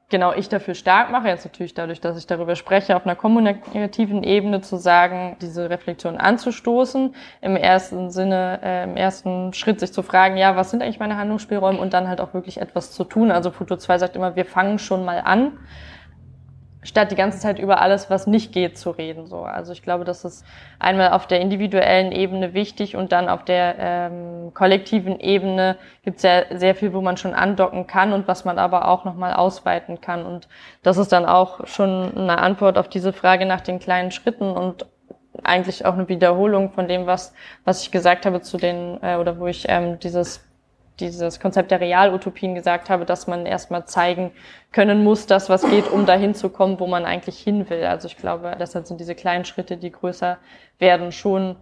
genau 0.09 0.33
ich 0.33 0.49
dafür 0.49 0.75
stark 0.75 1.11
mache, 1.11 1.27
jetzt 1.27 1.45
natürlich 1.45 1.73
dadurch, 1.73 1.99
dass 1.99 2.17
ich 2.17 2.27
darüber 2.27 2.55
spreche, 2.55 2.95
auf 2.95 3.05
einer 3.05 3.15
kommunikativen 3.15 4.23
Ebene 4.23 4.61
zu 4.61 4.77
sagen, 4.77 5.37
diese 5.41 5.69
Reflexion 5.69 6.17
anzustoßen, 6.17 7.15
im 7.41 7.55
ersten 7.55 8.11
Sinne, 8.11 8.59
äh, 8.63 8.83
im 8.83 8.97
ersten 8.97 9.53
Schritt 9.53 9.79
sich 9.79 9.93
zu 9.93 10.03
fragen, 10.03 10.37
ja, 10.37 10.55
was 10.55 10.71
sind 10.71 10.83
eigentlich 10.83 10.99
meine 10.99 11.17
Handlungsspielräume 11.17 11.79
und 11.79 11.93
dann 11.93 12.07
halt 12.07 12.21
auch 12.21 12.33
wirklich 12.33 12.61
etwas 12.61 12.91
zu 12.91 13.03
tun. 13.03 13.31
Also 13.31 13.51
Futur 13.51 13.79
2 13.79 13.97
sagt 13.97 14.15
immer, 14.15 14.35
wir 14.35 14.45
fangen 14.45 14.79
schon 14.79 15.05
mal 15.05 15.21
an 15.23 15.57
statt 16.85 17.11
die 17.11 17.15
ganze 17.15 17.39
Zeit 17.39 17.59
über 17.59 17.81
alles, 17.81 18.09
was 18.09 18.27
nicht 18.27 18.53
geht, 18.53 18.77
zu 18.77 18.91
reden. 18.91 19.27
So, 19.27 19.41
also 19.41 19.73
ich 19.73 19.81
glaube, 19.81 20.05
das 20.05 20.23
ist 20.23 20.45
einmal 20.79 21.11
auf 21.11 21.27
der 21.27 21.41
individuellen 21.41 22.11
Ebene 22.11 22.53
wichtig 22.53 22.95
und 22.95 23.11
dann 23.11 23.27
auf 23.27 23.43
der 23.43 23.75
ähm, 23.77 24.53
kollektiven 24.53 25.19
Ebene 25.19 25.77
gibt 26.03 26.17
es 26.17 26.23
ja 26.23 26.43
sehr 26.51 26.75
viel, 26.75 26.93
wo 26.93 27.01
man 27.01 27.17
schon 27.17 27.33
andocken 27.33 27.87
kann 27.87 28.13
und 28.13 28.27
was 28.27 28.45
man 28.45 28.59
aber 28.59 28.87
auch 28.87 29.03
noch 29.03 29.15
mal 29.15 29.33
ausweiten 29.33 29.99
kann. 29.99 30.25
Und 30.25 30.47
das 30.83 30.97
ist 30.97 31.11
dann 31.11 31.25
auch 31.25 31.65
schon 31.67 32.15
eine 32.15 32.37
Antwort 32.37 32.77
auf 32.77 32.87
diese 32.87 33.11
Frage 33.11 33.45
nach 33.45 33.61
den 33.61 33.79
kleinen 33.79 34.11
Schritten 34.11 34.51
und 34.51 34.85
eigentlich 35.43 35.85
auch 35.85 35.93
eine 35.93 36.07
Wiederholung 36.07 36.71
von 36.71 36.87
dem, 36.87 37.07
was 37.07 37.33
was 37.65 37.81
ich 37.81 37.91
gesagt 37.91 38.25
habe 38.25 38.41
zu 38.41 38.57
den 38.57 38.99
äh, 39.01 39.17
oder 39.17 39.37
wo 39.39 39.47
ich 39.47 39.65
ähm, 39.67 39.99
dieses 39.99 40.41
dieses 40.99 41.39
Konzept 41.39 41.71
der 41.71 41.81
Realutopien 41.81 42.55
gesagt 42.55 42.89
habe, 42.89 43.05
dass 43.05 43.27
man 43.27 43.45
erstmal 43.45 43.85
zeigen 43.85 44.31
können 44.71 45.03
muss, 45.03 45.25
dass 45.25 45.49
was 45.49 45.69
geht, 45.69 45.89
um 45.91 46.05
dahin 46.05 46.35
zu 46.35 46.49
kommen, 46.49 46.79
wo 46.79 46.87
man 46.87 47.05
eigentlich 47.05 47.37
hin 47.37 47.69
will. 47.69 47.83
Also 47.83 48.07
ich 48.07 48.17
glaube, 48.17 48.55
deshalb 48.59 48.87
sind 48.87 48.99
diese 48.99 49.15
kleinen 49.15 49.45
Schritte, 49.45 49.77
die 49.77 49.91
größer 49.91 50.37
werden, 50.79 51.11
schon 51.11 51.55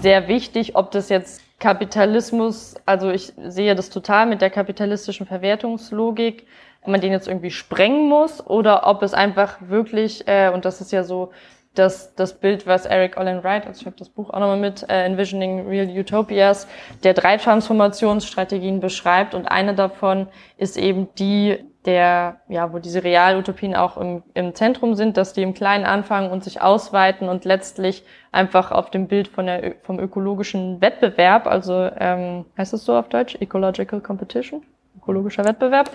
sehr 0.00 0.28
wichtig. 0.28 0.76
Ob 0.76 0.90
das 0.90 1.08
jetzt 1.08 1.42
Kapitalismus, 1.58 2.76
also 2.86 3.10
ich 3.10 3.32
sehe 3.36 3.74
das 3.74 3.90
total 3.90 4.26
mit 4.26 4.40
der 4.40 4.50
kapitalistischen 4.50 5.26
Verwertungslogik, 5.26 6.46
man 6.88 7.00
den 7.00 7.12
jetzt 7.12 7.28
irgendwie 7.28 7.50
sprengen 7.50 8.08
muss 8.08 8.44
oder 8.44 8.86
ob 8.86 9.02
es 9.02 9.14
einfach 9.14 9.58
wirklich, 9.60 10.26
äh, 10.26 10.50
und 10.50 10.64
das 10.64 10.80
ist 10.80 10.92
ja 10.92 11.04
so 11.04 11.30
das, 11.78 12.14
das 12.14 12.34
Bild, 12.34 12.66
was 12.66 12.86
Eric 12.86 13.16
Olin 13.16 13.42
Wright, 13.44 13.66
also 13.66 13.80
ich 13.80 13.86
habe 13.86 13.96
das 13.96 14.08
Buch 14.08 14.30
auch 14.30 14.40
nochmal 14.40 14.58
mit, 14.58 14.88
äh, 14.88 15.04
Envisioning 15.04 15.66
Real 15.68 15.88
Utopias, 15.88 16.66
der 17.04 17.14
drei 17.14 17.36
Transformationsstrategien 17.36 18.80
beschreibt. 18.80 19.34
Und 19.34 19.46
eine 19.46 19.74
davon 19.74 20.26
ist 20.56 20.76
eben 20.76 21.08
die, 21.18 21.58
der, 21.84 22.40
ja, 22.48 22.72
wo 22.72 22.78
diese 22.78 23.04
Realutopien 23.04 23.74
auch 23.74 23.96
im, 23.96 24.22
im 24.34 24.54
Zentrum 24.54 24.94
sind, 24.94 25.16
dass 25.16 25.32
die 25.32 25.42
im 25.42 25.54
Kleinen 25.54 25.84
anfangen 25.84 26.30
und 26.30 26.44
sich 26.44 26.60
ausweiten 26.60 27.28
und 27.28 27.44
letztlich 27.44 28.04
einfach 28.32 28.72
auf 28.72 28.90
dem 28.90 29.06
Bild 29.06 29.28
von 29.28 29.46
der, 29.46 29.76
vom 29.82 29.98
ökologischen 29.98 30.80
Wettbewerb, 30.80 31.46
also 31.46 31.88
ähm, 31.98 32.44
heißt 32.58 32.74
es 32.74 32.84
so 32.84 32.96
auf 32.96 33.08
Deutsch, 33.08 33.36
Ecological 33.40 34.00
Competition, 34.00 34.62
ökologischer 34.96 35.44
Wettbewerb, 35.44 35.90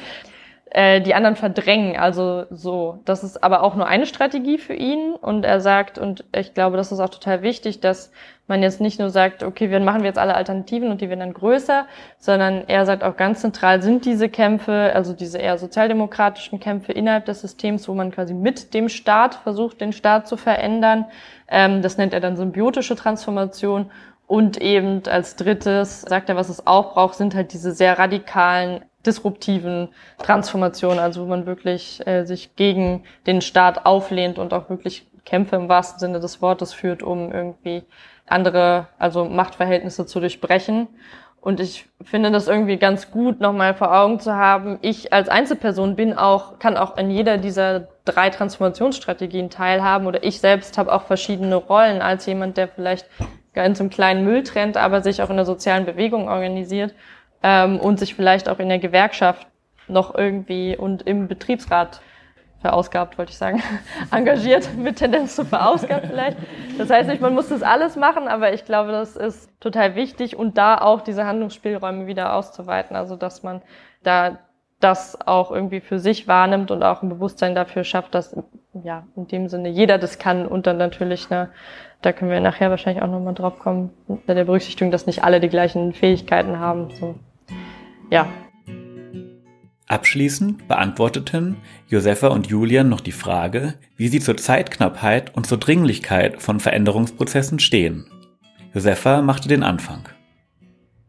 äh, 0.74 1.02
die 1.02 1.14
anderen 1.14 1.36
verdrängen. 1.36 1.98
Also 1.98 2.46
so, 2.50 3.00
das 3.06 3.24
ist 3.24 3.44
aber 3.44 3.62
auch 3.62 3.76
nur 3.76 3.86
eine 3.86 4.08
Strategie 4.08 4.58
für 4.58 4.74
ihn. 4.74 5.14
Und 5.14 5.46
er 5.46 5.62
sagt, 5.62 6.00
und 6.00 6.26
ich 6.36 6.56
glaube, 6.56 6.78
das 6.78 6.92
ist 6.92 7.00
auch 7.00 7.10
total 7.10 7.44
wichtig, 7.44 7.80
dass 7.80 8.12
man 8.48 8.64
jetzt 8.64 8.82
nicht 8.82 9.00
nur 9.00 9.12
sagt, 9.12 9.44
okay, 9.44 9.70
wir 9.70 9.80
machen 9.80 10.04
jetzt 10.04 10.18
alle 10.18 10.34
Alternativen 10.34 10.90
und 10.90 11.00
die 11.00 11.10
werden 11.10 11.20
dann 11.20 11.34
größer, 11.34 11.86
sondern 12.18 12.64
er 12.68 12.88
sagt 12.88 13.04
auch 13.04 13.16
ganz 13.16 13.42
zentral 13.42 13.84
sind 13.84 14.04
diese 14.04 14.30
Kämpfe, 14.30 14.92
also 14.96 15.14
diese 15.14 15.38
eher 15.38 15.60
sozialdemokratischen 15.60 16.60
Kämpfe 16.60 16.92
innerhalb 16.92 17.26
des 17.26 17.42
Systems, 17.42 17.88
wo 17.88 17.94
man 17.94 18.12
quasi 18.12 18.34
mit 18.34 18.74
dem 18.74 18.90
Staat 18.90 19.36
versucht, 19.36 19.80
den 19.80 19.94
Staat 19.94 20.28
zu 20.28 20.38
verändern. 20.38 21.06
Ähm, 21.48 21.84
das 21.84 21.98
nennt 21.98 22.14
er 22.14 22.20
dann 22.20 22.36
symbiotische 22.36 22.96
Transformation. 22.96 23.92
Und 24.26 24.60
eben 24.60 25.04
als 25.06 25.36
drittes 25.36 26.02
sagt 26.02 26.30
er, 26.30 26.36
was 26.36 26.50
es 26.50 26.66
auch 26.66 26.94
braucht, 26.94 27.14
sind 27.14 27.36
halt 27.36 27.54
diese 27.54 27.74
sehr 27.74 28.00
radikalen 28.00 28.84
disruptiven 29.06 29.90
Transformation, 30.20 31.00
also 31.00 31.24
wo 31.24 31.30
man 31.30 31.46
wirklich 31.46 32.06
äh, 32.08 32.26
sich 32.26 32.56
gegen 32.56 33.04
den 33.28 33.42
Staat 33.42 33.86
auflehnt 33.86 34.40
und 34.40 34.54
auch 34.54 34.70
wirklich 34.70 35.08
Kämpfe 35.26 35.56
im 35.56 35.70
wahrsten 35.70 36.00
Sinne 36.00 36.20
des 36.20 36.42
Wortes 36.42 36.74
führt, 36.74 37.04
um 37.04 37.32
irgendwie 37.32 37.84
andere, 38.28 38.88
also 39.00 39.26
Machtverhältnisse 39.26 40.06
zu 40.06 40.20
durchbrechen. 40.20 40.88
Und 41.42 41.60
ich 41.60 41.90
finde 42.02 42.32
das 42.32 42.48
irgendwie 42.48 42.78
ganz 42.78 43.12
gut, 43.12 43.42
nochmal 43.42 43.74
vor 43.74 43.94
Augen 43.94 44.22
zu 44.22 44.34
haben. 44.34 44.80
Ich 44.82 45.12
als 45.12 45.28
Einzelperson 45.28 45.98
bin 45.98 46.14
auch, 46.14 46.58
kann 46.58 46.78
auch 46.78 46.98
in 46.98 47.12
jeder 47.12 47.38
dieser 47.38 47.90
drei 48.06 48.30
Transformationsstrategien 48.30 49.50
teilhaben 49.50 50.08
oder 50.08 50.24
ich 50.24 50.40
selbst 50.40 50.78
habe 50.78 50.94
auch 50.94 51.04
verschiedene 51.04 51.56
Rollen 51.56 52.02
als 52.02 52.26
jemand, 52.26 52.56
der 52.56 52.70
vielleicht 52.70 53.08
ganz 53.54 53.82
im 53.82 53.90
kleinen 53.90 54.24
Müll 54.24 54.44
trennt, 54.44 54.78
aber 54.78 55.02
sich 55.02 55.22
auch 55.22 55.30
in 55.30 55.36
der 55.36 55.46
sozialen 55.46 55.86
Bewegung 55.86 56.30
organisiert 56.30 56.96
ähm, 57.44 57.80
und 57.80 58.00
sich 58.00 58.16
vielleicht 58.16 58.50
auch 58.50 58.60
in 58.60 58.70
der 58.70 58.80
Gewerkschaft 58.80 59.48
noch 59.88 60.16
irgendwie 60.16 60.76
und 60.78 61.04
im 61.04 61.28
Betriebsrat 61.28 62.02
verausgabt, 62.62 63.18
wollte 63.18 63.32
ich 63.32 63.38
sagen, 63.38 63.62
engagiert, 64.12 64.74
mit 64.76 64.96
Tendenz 64.96 65.36
zu 65.36 65.46
verausgabt 65.46 66.08
vielleicht. 66.08 66.38
Das 66.78 66.90
heißt 66.90 67.10
nicht, 67.10 67.22
man 67.22 67.36
muss 67.36 67.50
das 67.50 67.62
alles 67.62 67.98
machen, 67.98 68.30
aber 68.30 68.54
ich 68.54 68.64
glaube, 68.64 68.92
das 68.92 69.18
ist 69.18 69.50
total 69.60 69.96
wichtig 69.96 70.38
und 70.38 70.58
da 70.58 70.78
auch 70.78 71.02
diese 71.02 71.26
Handlungsspielräume 71.26 72.08
wieder 72.08 72.34
auszuweiten, 72.34 72.96
also 72.96 73.18
dass 73.18 73.44
man 73.44 73.62
da 74.02 74.40
das 74.80 75.20
auch 75.26 75.52
irgendwie 75.52 75.80
für 75.80 76.00
sich 76.00 76.28
wahrnimmt 76.28 76.72
und 76.72 76.84
auch 76.84 77.02
ein 77.04 77.10
Bewusstsein 77.10 77.56
dafür 77.56 77.84
schafft, 77.84 78.16
dass 78.16 78.36
ja 78.84 79.04
in 79.16 79.28
dem 79.28 79.48
Sinne 79.48 79.70
jeder 79.70 79.98
das 79.98 80.18
kann 80.18 80.46
und 80.46 80.68
dann 80.68 80.78
natürlich 80.78 81.32
eine, 81.32 81.50
da 82.02 82.12
können 82.12 82.32
wir 82.32 82.40
nachher 82.42 82.70
wahrscheinlich 82.70 83.04
auch 83.04 83.08
nochmal 83.10 83.34
drauf 83.34 83.60
kommen, 83.60 83.92
unter 84.08 84.36
der 84.36 84.46
Berücksichtigung, 84.46 84.92
dass 84.92 85.06
nicht 85.06 85.24
alle 85.24 85.40
die 85.40 85.50
gleichen 85.50 85.94
Fähigkeiten 85.94 86.60
haben. 86.60 86.90
So 86.92 87.16
ja. 88.10 88.28
Abschließend 89.88 90.68
beantworteten 90.68 91.58
Josefa 91.88 92.28
und 92.28 92.48
Julian 92.48 92.90
noch 92.90 93.02
die 93.02 93.12
Frage, 93.12 93.76
wie 93.98 94.08
sie 94.08 94.20
zur 94.20 94.38
Zeitknappheit 94.38 95.36
und 95.36 95.46
zur 95.46 95.58
Dringlichkeit 95.58 96.42
von 96.42 96.60
Veränderungsprozessen 96.60 97.60
stehen. 97.60 98.06
Josefa 98.74 99.22
machte 99.22 99.48
den 99.48 99.64
Anfang. 99.64 100.10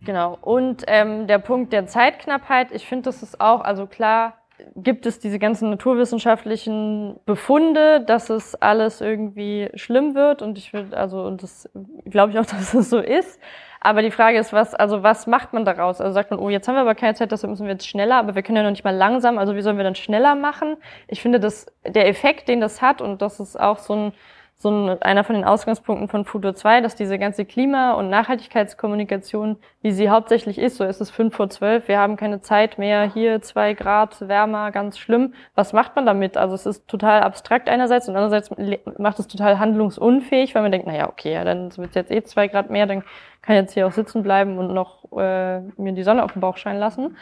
Genau. 0.04 0.36
Und 0.40 0.84
ähm, 0.86 1.26
der 1.26 1.38
Punkt 1.38 1.72
der 1.72 1.86
Zeitknappheit, 1.86 2.72
ich 2.72 2.86
finde, 2.86 3.04
das 3.04 3.22
ist 3.22 3.40
auch, 3.40 3.62
also 3.62 3.86
klar, 3.86 4.34
gibt 4.76 5.06
es 5.06 5.18
diese 5.18 5.38
ganzen 5.38 5.70
naturwissenschaftlichen 5.70 7.18
Befunde, 7.26 8.00
dass 8.00 8.30
es 8.30 8.54
alles 8.54 9.00
irgendwie 9.00 9.70
schlimm 9.74 10.14
wird 10.14 10.42
und 10.42 10.58
ich 10.58 10.72
würde 10.72 10.96
also 10.96 11.24
und 11.24 11.42
das 11.42 11.68
glaube 12.06 12.32
ich 12.32 12.38
auch, 12.38 12.46
dass 12.46 12.74
es 12.74 12.90
so 12.90 12.98
ist. 12.98 13.40
Aber 13.84 14.00
die 14.00 14.10
Frage 14.10 14.38
ist, 14.38 14.54
was, 14.54 14.74
also 14.74 15.02
was 15.02 15.26
macht 15.26 15.52
man 15.52 15.66
daraus? 15.66 16.00
Also 16.00 16.14
sagt 16.14 16.30
man, 16.30 16.40
oh, 16.40 16.48
jetzt 16.48 16.66
haben 16.66 16.74
wir 16.74 16.80
aber 16.80 16.94
keine 16.94 17.14
Zeit, 17.14 17.30
deshalb 17.32 17.50
müssen 17.50 17.66
wir 17.66 17.72
jetzt 17.74 17.86
schneller, 17.86 18.16
aber 18.16 18.34
wir 18.34 18.42
können 18.42 18.56
ja 18.56 18.62
noch 18.62 18.70
nicht 18.70 18.82
mal 18.82 18.96
langsam, 18.96 19.36
also 19.36 19.54
wie 19.56 19.60
sollen 19.60 19.76
wir 19.76 19.84
dann 19.84 19.94
schneller 19.94 20.34
machen? 20.34 20.78
Ich 21.06 21.20
finde, 21.20 21.38
dass 21.38 21.66
der 21.86 22.08
Effekt, 22.08 22.48
den 22.48 22.62
das 22.62 22.80
hat, 22.80 23.02
und 23.02 23.20
das 23.20 23.40
ist 23.40 23.60
auch 23.60 23.76
so 23.76 23.94
ein, 23.94 24.12
so 24.56 24.70
ein, 24.70 25.02
einer 25.02 25.22
von 25.22 25.34
den 25.34 25.44
Ausgangspunkten 25.44 26.08
von 26.08 26.24
Futur 26.24 26.54
2, 26.54 26.80
dass 26.80 26.96
diese 26.96 27.18
ganze 27.18 27.44
Klima- 27.44 27.92
und 27.92 28.08
Nachhaltigkeitskommunikation, 28.08 29.58
wie 29.82 29.92
sie 29.92 30.08
hauptsächlich 30.08 30.56
ist, 30.58 30.78
so 30.78 30.84
ist 30.84 31.02
es 31.02 31.10
fünf 31.10 31.36
vor 31.36 31.50
zwölf, 31.50 31.86
wir 31.86 31.98
haben 31.98 32.16
keine 32.16 32.40
Zeit 32.40 32.78
mehr, 32.78 33.02
hier 33.12 33.42
zwei 33.42 33.74
Grad 33.74 34.26
wärmer, 34.26 34.70
ganz 34.70 34.96
schlimm. 34.96 35.34
Was 35.54 35.74
macht 35.74 35.94
man 35.96 36.06
damit? 36.06 36.38
Also 36.38 36.54
es 36.54 36.64
ist 36.64 36.88
total 36.88 37.22
abstrakt 37.22 37.68
einerseits 37.68 38.08
und 38.08 38.16
andererseits 38.16 38.50
macht 38.96 39.18
es 39.18 39.28
total 39.28 39.58
handlungsunfähig, 39.58 40.54
weil 40.54 40.62
man 40.62 40.72
denkt, 40.72 40.86
naja, 40.86 41.10
okay, 41.10 41.34
ja, 41.34 41.44
dann 41.44 41.76
wird 41.76 41.90
es 41.90 41.94
jetzt 41.94 42.10
eh 42.10 42.22
zwei 42.22 42.48
Grad 42.48 42.70
mehr, 42.70 42.86
dann 42.86 43.04
kann 43.44 43.56
jetzt 43.56 43.74
hier 43.74 43.86
auch 43.86 43.92
sitzen 43.92 44.22
bleiben 44.22 44.58
und 44.58 44.72
noch 44.72 45.04
äh, 45.12 45.60
mir 45.76 45.92
die 45.92 46.02
Sonne 46.02 46.24
auf 46.24 46.32
den 46.32 46.40
Bauch 46.40 46.56
scheinen 46.56 46.80
lassen. 46.80 47.16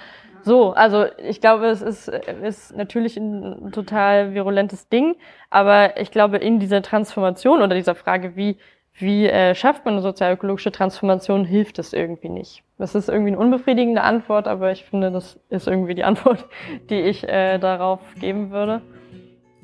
So, 0.45 0.73
also 0.73 1.07
ich 1.19 1.41
glaube, 1.41 1.67
es 1.67 1.83
ist, 1.83 2.09
ist 2.09 2.77
natürlich 2.77 3.17
ein 3.17 3.71
total 3.73 4.35
virulentes 4.35 4.89
Ding, 4.89 5.15
aber 5.51 6.01
ich 6.01 6.11
glaube, 6.11 6.39
in 6.39 6.59
dieser 6.59 6.83
Transformation 6.83 7.63
oder 7.63 7.75
dieser 7.75 7.95
Frage, 7.95 8.35
wie, 8.35 8.57
wie 8.95 9.27
äh, 9.27 9.55
schafft 9.55 9.85
man 9.85 9.95
eine 9.95 10.03
sozialökologische 10.03 10.73
Transformation, 10.73 11.45
hilft 11.45 11.79
es 11.79 11.93
irgendwie 11.93 12.29
nicht. 12.29 12.65
Das 12.79 12.95
ist 12.95 13.09
irgendwie 13.09 13.31
eine 13.31 13.39
unbefriedigende 13.39 14.03
Antwort, 14.03 14.49
aber 14.49 14.73
ich 14.73 14.85
finde, 14.85 15.13
das 15.13 15.39
ist 15.49 15.69
irgendwie 15.69 15.95
die 15.95 16.05
Antwort, 16.05 16.47
die 16.91 17.01
ich 17.01 17.29
äh, 17.29 17.59
darauf 17.59 18.01
geben 18.21 18.51
würde. 18.51 18.83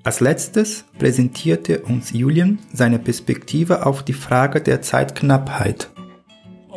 Als 0.05 0.21
letztes 0.21 0.85
präsentierte 0.99 1.83
uns 1.83 2.13
Julian 2.13 2.61
seine 2.73 3.01
Perspektive 3.01 3.85
auf 3.85 4.05
die 4.05 4.13
Frage 4.13 4.61
der 4.61 4.81
Zeitknappheit. 4.81 5.91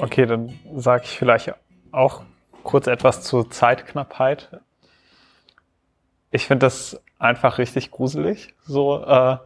Okay, 0.01 0.25
dann 0.25 0.59
sage 0.75 1.03
ich 1.05 1.15
vielleicht 1.15 1.53
auch 1.91 2.23
kurz 2.63 2.87
etwas 2.87 3.21
zur 3.21 3.51
Zeitknappheit. 3.51 4.49
Ich 6.31 6.47
finde 6.47 6.65
das 6.65 6.99
einfach 7.19 7.59
richtig 7.59 7.91
gruselig, 7.91 8.55
so 8.63 9.05
äh, 9.05 9.37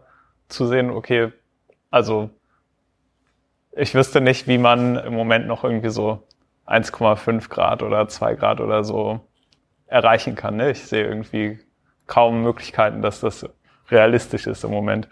zu 0.48 0.66
sehen, 0.66 0.92
okay, 0.92 1.34
also 1.92 2.30
ich 3.74 3.94
wüsste 3.96 4.22
nicht, 4.22 4.48
wie 4.48 4.58
man 4.58 4.96
im 4.96 5.14
Moment 5.14 5.46
noch 5.46 5.66
irgendwie 5.66 5.90
so 5.90 6.24
1,5 6.68 7.50
Grad 7.50 7.84
oder 7.84 8.08
2 8.08 8.36
Grad 8.36 8.62
oder 8.62 8.86
so 8.86 9.20
erreichen 9.88 10.36
kann. 10.36 10.56
Ne? 10.56 10.72
Ich 10.72 10.86
sehe 10.86 11.04
irgendwie 11.04 11.60
kaum 12.08 12.44
Möglichkeiten, 12.44 13.02
dass 13.02 13.20
das 13.20 13.46
realistisch 13.92 14.48
ist 14.48 14.64
im 14.64 14.72
Moment. 14.72 15.10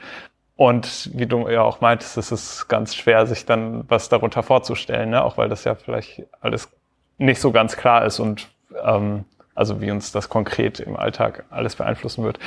Und 0.63 1.09
wie 1.13 1.25
du 1.25 1.49
ja 1.49 1.61
auch 1.61 1.81
meintest, 1.81 2.15
es 2.15 2.31
ist 2.31 2.69
ganz 2.69 2.95
schwer, 2.95 3.27
sich 3.27 3.45
dann 3.45 3.83
was 3.89 4.07
darunter 4.07 4.43
vorzustellen, 4.43 5.09
ne? 5.09 5.21
auch 5.21 5.37
weil 5.37 5.49
das 5.49 5.65
ja 5.65 5.75
vielleicht 5.75 6.23
alles 6.39 6.71
nicht 7.17 7.41
so 7.41 7.51
ganz 7.51 7.75
klar 7.75 8.05
ist 8.05 8.21
und 8.21 8.47
ähm, 8.81 9.25
also 9.55 9.81
wie 9.81 9.91
uns 9.91 10.13
das 10.13 10.29
konkret 10.29 10.79
im 10.79 10.95
Alltag 10.95 11.43
alles 11.49 11.75
beeinflussen 11.75 12.23
wird. 12.23 12.39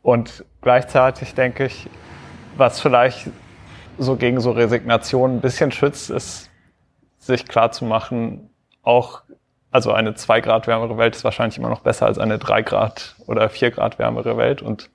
Und 0.00 0.46
gleichzeitig 0.62 1.34
denke 1.34 1.66
ich, 1.66 1.90
was 2.56 2.80
vielleicht 2.80 3.28
so 3.98 4.16
gegen 4.16 4.40
so 4.40 4.52
Resignation 4.52 5.36
ein 5.36 5.40
bisschen 5.42 5.70
schützt, 5.70 6.08
ist, 6.08 6.50
sich 7.18 7.46
klar 7.46 7.70
zu 7.70 7.84
machen, 7.84 8.48
auch, 8.82 9.24
also 9.70 9.92
eine 9.92 10.14
zwei 10.14 10.40
Grad 10.40 10.68
wärmere 10.68 10.96
Welt 10.96 11.16
ist 11.16 11.24
wahrscheinlich 11.24 11.58
immer 11.58 11.68
noch 11.68 11.82
besser 11.82 12.06
als 12.06 12.18
eine 12.18 12.38
drei 12.38 12.62
Grad 12.62 13.14
oder 13.26 13.50
vier 13.50 13.70
Grad 13.72 13.98
wärmere 13.98 14.38
Welt 14.38 14.62
und, 14.62 14.88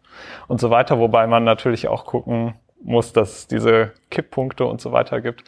und 0.47 0.59
so 0.59 0.71
weiter, 0.71 0.97
wobei 0.97 1.27
man 1.27 1.43
natürlich 1.43 1.87
auch 1.87 2.05
gucken 2.05 2.55
muss, 2.83 3.13
dass 3.13 3.39
es 3.39 3.47
diese 3.47 3.91
Kipppunkte 4.09 4.65
und 4.65 4.81
so 4.81 4.91
weiter 4.91 5.21
gibt. 5.21 5.43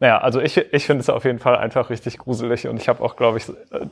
Naja, 0.00 0.18
also 0.18 0.40
ich, 0.40 0.56
ich 0.56 0.86
finde 0.86 1.00
es 1.00 1.08
auf 1.08 1.24
jeden 1.24 1.38
Fall 1.38 1.56
einfach 1.56 1.88
richtig 1.90 2.18
gruselig 2.18 2.66
und 2.66 2.80
ich 2.80 2.88
habe 2.88 3.02
auch, 3.02 3.16
glaube 3.16 3.38
ich, 3.38 3.46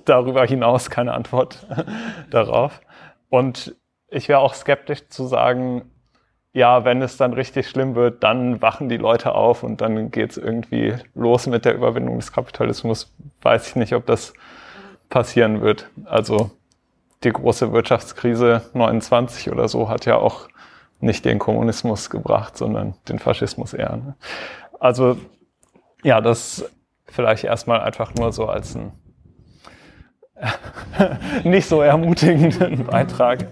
darüber 0.05 0.45
hinaus 0.45 0.91
keine 0.91 1.15
Antwort 1.15 1.67
darauf. 2.31 2.81
Und 3.29 3.77
ich 4.09 4.29
wäre 4.29 4.41
auch 4.41 4.55
skeptisch 4.55 5.09
zu 5.09 5.27
sagen, 5.27 5.91
ja, 6.53 6.85
wenn 6.85 7.01
es 7.01 7.17
dann 7.17 7.33
richtig 7.33 7.69
schlimm 7.69 7.95
wird, 7.95 8.23
dann 8.23 8.61
wachen 8.61 8.89
die 8.91 8.99
Leute 8.99 9.35
auf 9.35 9.63
und 9.63 9.81
dann 9.81 10.11
geht's 10.11 10.37
irgendwie 10.37 10.95
los 11.15 11.47
mit 11.47 11.65
der 11.65 11.75
Überwindung 11.75 12.17
des 12.17 12.33
Kapitalismus. 12.33 13.11
Weiß 13.41 13.69
ich 13.69 13.77
nicht, 13.77 13.95
ob 13.95 14.05
das 14.05 14.35
passieren 15.09 15.63
wird. 15.63 15.89
Also 16.05 16.51
die 17.25 17.33
große 17.33 17.73
Wirtschaftskrise 17.73 18.63
29 18.75 19.51
oder 19.51 19.69
so 19.69 19.89
hat 19.89 20.05
ja 20.05 20.17
auch 20.17 20.49
nicht 21.03 21.25
den 21.25 21.39
Kommunismus 21.39 22.11
gebracht, 22.11 22.57
sondern 22.57 22.95
den 23.09 23.19
Faschismus 23.19 23.75
eher. 23.75 23.97
Ne? 23.97 24.15
Also 24.79 25.17
ja, 26.03 26.21
das 26.21 26.65
vielleicht 27.07 27.45
erstmal 27.45 27.81
einfach 27.81 28.15
nur 28.15 28.33
so 28.33 28.47
als 28.47 28.77
ein 28.77 28.93
nicht 31.45 31.69
so 31.69 31.83
ermutigenden 31.83 32.85
Beitrag. 32.87 33.47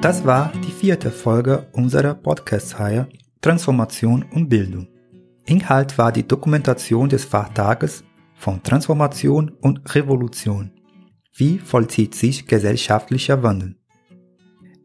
Das 0.00 0.26
war 0.26 0.50
die 0.64 0.72
vierte 0.72 1.10
Folge 1.10 1.68
unserer 1.72 2.14
Podcast-Reihe 2.14 3.08
Transformation 3.40 4.24
und 4.32 4.48
Bildung. 4.48 4.88
Inhalt 5.46 5.96
war 5.98 6.12
die 6.12 6.26
Dokumentation 6.26 7.08
des 7.08 7.24
Fachtages 7.24 8.04
von 8.34 8.62
Transformation 8.62 9.52
und 9.60 9.94
Revolution. 9.94 10.72
Wie 11.34 11.58
vollzieht 11.58 12.14
sich 12.14 12.46
gesellschaftlicher 12.46 13.42
Wandel? 13.42 13.76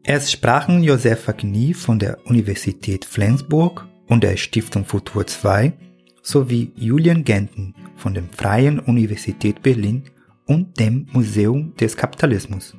Es 0.02 0.32
sprachen 0.32 0.82
Josefa 0.82 1.34
Knie 1.34 1.74
von 1.74 1.98
der 1.98 2.26
Universität 2.26 3.04
Flensburg 3.04 3.86
und 4.06 4.24
der 4.24 4.38
Stiftung 4.38 4.86
Futur 4.86 5.26
2 5.26 5.74
sowie 6.22 6.72
Julian 6.74 7.24
Genten 7.24 7.74
von 7.96 8.14
der 8.14 8.22
Freien 8.34 8.78
Universität 8.78 9.62
Berlin 9.62 10.04
und 10.46 10.80
dem 10.80 11.06
Museum 11.12 11.74
des 11.76 11.98
Kapitalismus. 11.98 12.74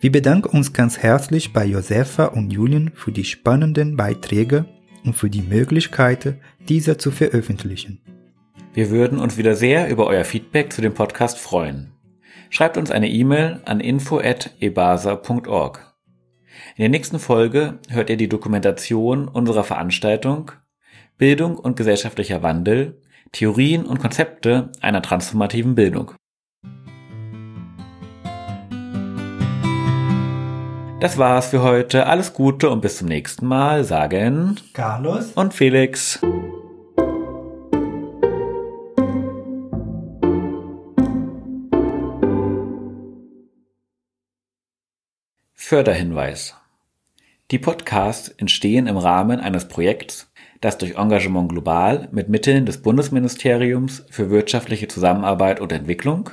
Wir 0.00 0.10
bedanken 0.10 0.56
uns 0.56 0.72
ganz 0.72 0.98
herzlich 0.98 1.52
bei 1.52 1.64
Josefa 1.64 2.24
und 2.24 2.52
Julian 2.52 2.90
für 2.96 3.12
die 3.12 3.24
spannenden 3.24 3.96
Beiträge 3.96 4.64
und 5.04 5.14
für 5.14 5.30
die 5.30 5.42
Möglichkeit, 5.42 6.36
diese 6.68 6.98
zu 6.98 7.12
veröffentlichen. 7.12 8.00
Wir 8.74 8.90
würden 8.90 9.20
uns 9.20 9.36
wieder 9.36 9.54
sehr 9.54 9.88
über 9.88 10.08
euer 10.08 10.24
Feedback 10.24 10.72
zu 10.72 10.82
dem 10.82 10.94
Podcast 10.94 11.38
freuen. 11.38 11.91
Schreibt 12.52 12.76
uns 12.76 12.90
eine 12.90 13.08
E-Mail 13.08 13.60
an 13.64 13.80
info@ebasa.org. 13.80 15.94
In 16.76 16.82
der 16.82 16.90
nächsten 16.90 17.18
Folge 17.18 17.78
hört 17.88 18.10
ihr 18.10 18.18
die 18.18 18.28
Dokumentation 18.28 19.26
unserer 19.26 19.64
Veranstaltung 19.64 20.52
Bildung 21.16 21.56
und 21.56 21.76
gesellschaftlicher 21.76 22.42
Wandel, 22.42 23.00
Theorien 23.32 23.86
und 23.86 24.00
Konzepte 24.00 24.70
einer 24.82 25.00
transformativen 25.00 25.74
Bildung. 25.74 26.12
Das 31.00 31.16
war's 31.16 31.48
für 31.48 31.62
heute. 31.62 32.06
Alles 32.06 32.34
Gute 32.34 32.68
und 32.68 32.82
bis 32.82 32.98
zum 32.98 33.08
nächsten 33.08 33.46
Mal, 33.46 33.84
sagen 33.84 34.56
Carlos 34.74 35.32
und 35.32 35.54
Felix. 35.54 36.20
Förderhinweis. 45.72 46.54
Die 47.50 47.58
Podcasts 47.58 48.28
entstehen 48.28 48.86
im 48.86 48.98
Rahmen 48.98 49.40
eines 49.40 49.68
Projekts, 49.68 50.30
das 50.60 50.76
durch 50.76 50.96
Engagement 50.96 51.48
Global 51.48 52.10
mit 52.12 52.28
Mitteln 52.28 52.66
des 52.66 52.82
Bundesministeriums 52.82 54.04
für 54.10 54.28
wirtschaftliche 54.28 54.86
Zusammenarbeit 54.86 55.60
und 55.60 55.72
Entwicklung, 55.72 56.28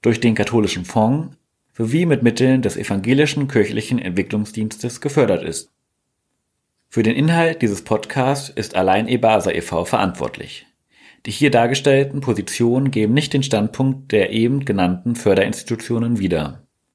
durch 0.00 0.20
den 0.20 0.36
Katholischen 0.36 0.84
Fonds 0.84 1.36
sowie 1.72 2.06
mit 2.06 2.22
Mitteln 2.22 2.62
des 2.62 2.76
Evangelischen 2.76 3.48
Kirchlichen 3.48 3.98
Entwicklungsdienstes 3.98 5.00
gefördert 5.00 5.42
ist. 5.42 5.72
Für 6.88 7.02
den 7.02 7.16
Inhalt 7.16 7.62
dieses 7.62 7.82
Podcasts 7.82 8.48
ist 8.48 8.76
allein 8.76 9.08
EBASA 9.08 9.50
e.V. 9.50 9.86
verantwortlich. 9.86 10.66
Die 11.26 11.32
hier 11.32 11.50
dargestellten 11.50 12.20
Positionen 12.20 12.92
geben 12.92 13.12
nicht 13.12 13.32
den 13.32 13.42
Standpunkt 13.42 14.12
der 14.12 14.30
eben 14.30 14.64
genannten 14.64 15.16
Förderinstitutionen 15.16 16.20
wieder 16.20 16.63